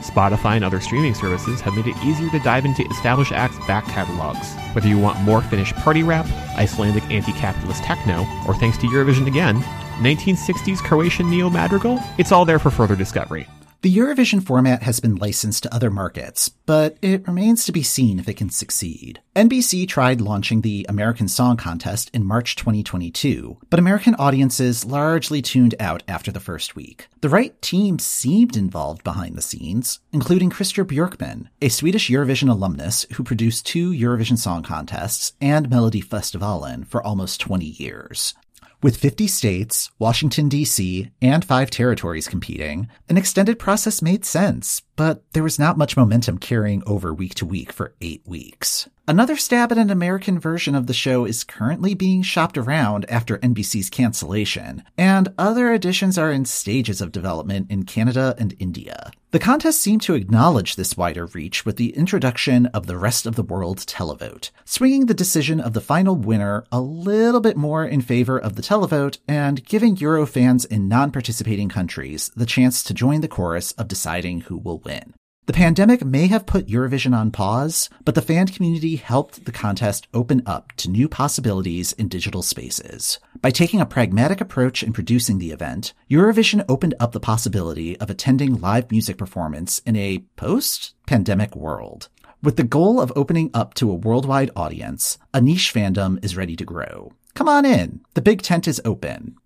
Spotify 0.00 0.56
and 0.56 0.64
other 0.64 0.80
streaming 0.80 1.14
services 1.14 1.60
have 1.60 1.74
made 1.74 1.86
it 1.86 1.96
easier 2.04 2.30
to 2.30 2.38
dive 2.40 2.64
into 2.64 2.84
established 2.90 3.32
acts' 3.32 3.58
back 3.66 3.84
catalogs. 3.86 4.54
Whether 4.74 4.88
you 4.88 4.98
want 4.98 5.20
more 5.22 5.42
Finnish 5.42 5.72
party 5.74 6.02
rap, 6.02 6.26
Icelandic 6.56 7.04
anti-capitalist 7.10 7.82
techno, 7.82 8.26
or 8.46 8.54
thanks 8.54 8.78
to 8.78 8.86
Eurovision 8.86 9.26
again, 9.26 9.56
1960s 9.98 10.78
Croatian 10.78 11.28
neo 11.28 11.50
madrigal, 11.50 12.00
it's 12.18 12.32
all 12.32 12.44
there 12.44 12.58
for 12.58 12.70
further 12.70 12.96
discovery. 12.96 13.46
The 13.80 13.96
Eurovision 13.96 14.42
format 14.42 14.82
has 14.82 14.98
been 14.98 15.14
licensed 15.14 15.62
to 15.62 15.72
other 15.72 15.88
markets, 15.88 16.48
but 16.48 16.96
it 17.00 17.28
remains 17.28 17.64
to 17.64 17.70
be 17.70 17.84
seen 17.84 18.18
if 18.18 18.28
it 18.28 18.36
can 18.36 18.50
succeed. 18.50 19.20
NBC 19.36 19.86
tried 19.86 20.20
launching 20.20 20.62
the 20.62 20.84
American 20.88 21.28
Song 21.28 21.56
Contest 21.56 22.10
in 22.12 22.26
March 22.26 22.56
2022, 22.56 23.56
but 23.70 23.78
American 23.78 24.16
audiences 24.16 24.84
largely 24.84 25.40
tuned 25.40 25.76
out 25.78 26.02
after 26.08 26.32
the 26.32 26.40
first 26.40 26.74
week. 26.74 27.06
The 27.20 27.28
right 27.28 27.60
team 27.62 28.00
seemed 28.00 28.56
involved 28.56 29.04
behind 29.04 29.36
the 29.36 29.42
scenes, 29.42 30.00
including 30.12 30.50
Christer 30.50 30.84
Björkman, 30.84 31.46
a 31.62 31.68
Swedish 31.68 32.10
Eurovision 32.10 32.50
alumnus 32.50 33.06
who 33.12 33.22
produced 33.22 33.64
two 33.64 33.92
Eurovision 33.92 34.38
Song 34.38 34.64
Contests 34.64 35.34
and 35.40 35.70
Melodifestivalen 35.70 36.84
for 36.84 37.00
almost 37.00 37.40
20 37.40 37.64
years. 37.64 38.34
With 38.80 38.96
50 38.96 39.26
states, 39.26 39.90
Washington, 39.98 40.48
D.C., 40.48 41.10
and 41.20 41.44
five 41.44 41.68
territories 41.68 42.28
competing, 42.28 42.88
an 43.08 43.16
extended 43.16 43.58
process 43.58 44.00
made 44.00 44.24
sense, 44.24 44.82
but 44.94 45.24
there 45.32 45.42
was 45.42 45.58
not 45.58 45.76
much 45.76 45.96
momentum 45.96 46.38
carrying 46.38 46.84
over 46.86 47.12
week 47.12 47.34
to 47.36 47.46
week 47.46 47.72
for 47.72 47.94
eight 48.00 48.22
weeks. 48.24 48.88
Another 49.08 49.38
stab 49.38 49.72
at 49.72 49.78
an 49.78 49.88
American 49.88 50.38
version 50.38 50.74
of 50.74 50.86
the 50.86 50.92
show 50.92 51.24
is 51.24 51.42
currently 51.42 51.94
being 51.94 52.20
shopped 52.20 52.58
around 52.58 53.06
after 53.08 53.38
NBC's 53.38 53.88
cancellation, 53.88 54.82
and 54.98 55.32
other 55.38 55.72
editions 55.72 56.18
are 56.18 56.30
in 56.30 56.44
stages 56.44 57.00
of 57.00 57.10
development 57.10 57.70
in 57.70 57.84
Canada 57.84 58.34
and 58.36 58.54
India. 58.58 59.10
The 59.30 59.38
contest 59.38 59.80
seemed 59.80 60.02
to 60.02 60.14
acknowledge 60.14 60.76
this 60.76 60.94
wider 60.94 61.24
reach 61.24 61.64
with 61.64 61.76
the 61.76 61.96
introduction 61.96 62.66
of 62.66 62.86
the 62.86 62.98
rest 62.98 63.24
of 63.24 63.34
the 63.34 63.42
world 63.42 63.78
televote, 63.78 64.50
swinging 64.66 65.06
the 65.06 65.14
decision 65.14 65.58
of 65.58 65.72
the 65.72 65.80
final 65.80 66.14
winner 66.14 66.64
a 66.70 66.82
little 66.82 67.40
bit 67.40 67.56
more 67.56 67.86
in 67.86 68.02
favor 68.02 68.38
of 68.38 68.56
the 68.56 68.62
televote 68.62 69.16
and 69.26 69.64
giving 69.64 69.96
Euro 69.96 70.26
fans 70.26 70.66
in 70.66 70.86
non-participating 70.86 71.70
countries 71.70 72.30
the 72.36 72.44
chance 72.44 72.82
to 72.82 72.92
join 72.92 73.22
the 73.22 73.26
chorus 73.26 73.72
of 73.72 73.88
deciding 73.88 74.42
who 74.42 74.58
will 74.58 74.80
win. 74.80 75.14
The 75.48 75.54
pandemic 75.54 76.04
may 76.04 76.26
have 76.26 76.44
put 76.44 76.66
Eurovision 76.66 77.16
on 77.16 77.30
pause, 77.30 77.88
but 78.04 78.14
the 78.14 78.20
fan 78.20 78.48
community 78.48 78.96
helped 78.96 79.46
the 79.46 79.50
contest 79.50 80.06
open 80.12 80.42
up 80.44 80.72
to 80.72 80.90
new 80.90 81.08
possibilities 81.08 81.94
in 81.94 82.08
digital 82.08 82.42
spaces. 82.42 83.18
By 83.40 83.50
taking 83.50 83.80
a 83.80 83.86
pragmatic 83.86 84.42
approach 84.42 84.82
in 84.82 84.92
producing 84.92 85.38
the 85.38 85.50
event, 85.50 85.94
Eurovision 86.10 86.66
opened 86.68 86.96
up 87.00 87.12
the 87.12 87.18
possibility 87.18 87.98
of 87.98 88.10
attending 88.10 88.60
live 88.60 88.90
music 88.90 89.16
performance 89.16 89.78
in 89.86 89.96
a 89.96 90.18
post-pandemic 90.36 91.56
world. 91.56 92.10
With 92.42 92.58
the 92.58 92.62
goal 92.62 93.00
of 93.00 93.10
opening 93.16 93.50
up 93.54 93.72
to 93.76 93.90
a 93.90 93.94
worldwide 93.94 94.50
audience, 94.54 95.16
a 95.32 95.40
niche 95.40 95.72
fandom 95.72 96.22
is 96.22 96.36
ready 96.36 96.56
to 96.56 96.64
grow. 96.66 97.14
Come 97.32 97.48
on 97.48 97.64
in. 97.64 98.00
The 98.12 98.20
big 98.20 98.42
tent 98.42 98.68
is 98.68 98.82
open. 98.84 99.36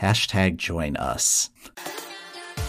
Hashtag 0.00 0.56
join 0.56 0.96
us. 0.96 1.50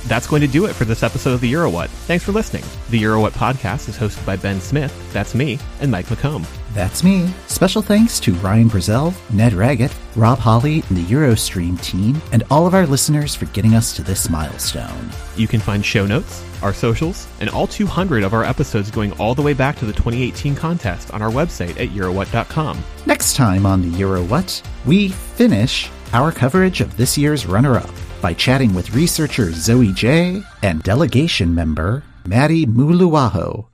That's 0.08 0.28
going 0.28 0.42
to 0.42 0.48
do 0.48 0.66
it 0.66 0.74
for 0.74 0.86
this 0.86 1.02
episode 1.02 1.34
of 1.34 1.42
the 1.42 1.50
Euro 1.50 1.70
What. 1.70 1.90
Thanks 1.90 2.26
for 2.26 2.34
listening. 2.34 2.64
The 2.90 3.00
Euro 3.00 3.22
What 3.22 3.34
podcast 3.34 3.88
is 3.88 3.98
hosted 3.98 4.26
by 4.26 4.36
Ben 4.36 4.60
Smith, 4.60 4.94
that's 5.14 5.34
me, 5.34 5.58
and 5.80 5.90
Mike 5.90 6.08
McComb. 6.08 6.46
That's 6.74 7.04
me. 7.04 7.32
Special 7.48 7.82
thanks 7.82 8.20
to 8.22 8.34
Ryan 8.36 8.70
Brazel, 8.70 9.14
Ned 9.32 9.54
Raggett, 9.54 9.96
Rob 10.16 10.40
Holley, 10.40 10.84
and 10.90 10.98
the 10.98 11.04
Eurostream 11.04 11.80
team, 11.82 12.22
and 12.32 12.44
all 12.50 12.68
of 12.68 12.74
our 12.74 12.86
listeners 12.86 13.36
for 13.36 13.46
getting 13.48 13.76
us 13.76 13.96
to 13.96 14.04
this 14.04 14.30
milestone. 14.30 15.10
You 15.38 15.48
can 15.48 15.60
find 15.60 15.86
show 15.86 16.06
notes, 16.06 16.44
our 16.62 16.74
socials, 16.74 17.28
and 17.40 17.50
all 17.50 17.68
200 17.68 18.24
of 18.24 18.34
our 18.34 18.44
episodes 18.44 18.92
going 18.92 19.12
all 19.14 19.36
the 19.36 19.42
way 19.42 19.54
back 19.54 19.78
to 19.78 19.86
the 19.86 19.94
2018 19.94 20.56
contest 20.56 21.12
on 21.12 21.22
our 21.22 21.32
website 21.32 21.80
at 21.80 21.90
Eurowhat.com. 21.90 22.84
Next 23.06 23.36
time 23.36 23.66
on 23.66 23.82
the 23.82 23.98
Euro 24.00 24.24
What, 24.26 24.62
we 24.86 25.10
finish 25.10 25.90
our 26.12 26.32
coverage 26.32 26.82
of 26.82 26.98
this 26.98 27.18
year's 27.18 27.46
runner 27.46 27.78
up 27.78 27.90
by 28.24 28.34
chatting 28.34 28.74
with 28.74 28.96
researcher 28.96 29.52
Zoe 29.52 29.92
J 29.92 30.42
and 30.62 30.82
delegation 30.82 31.54
member 31.54 32.04
Maddie 32.26 32.66
Muluaho 32.66 33.68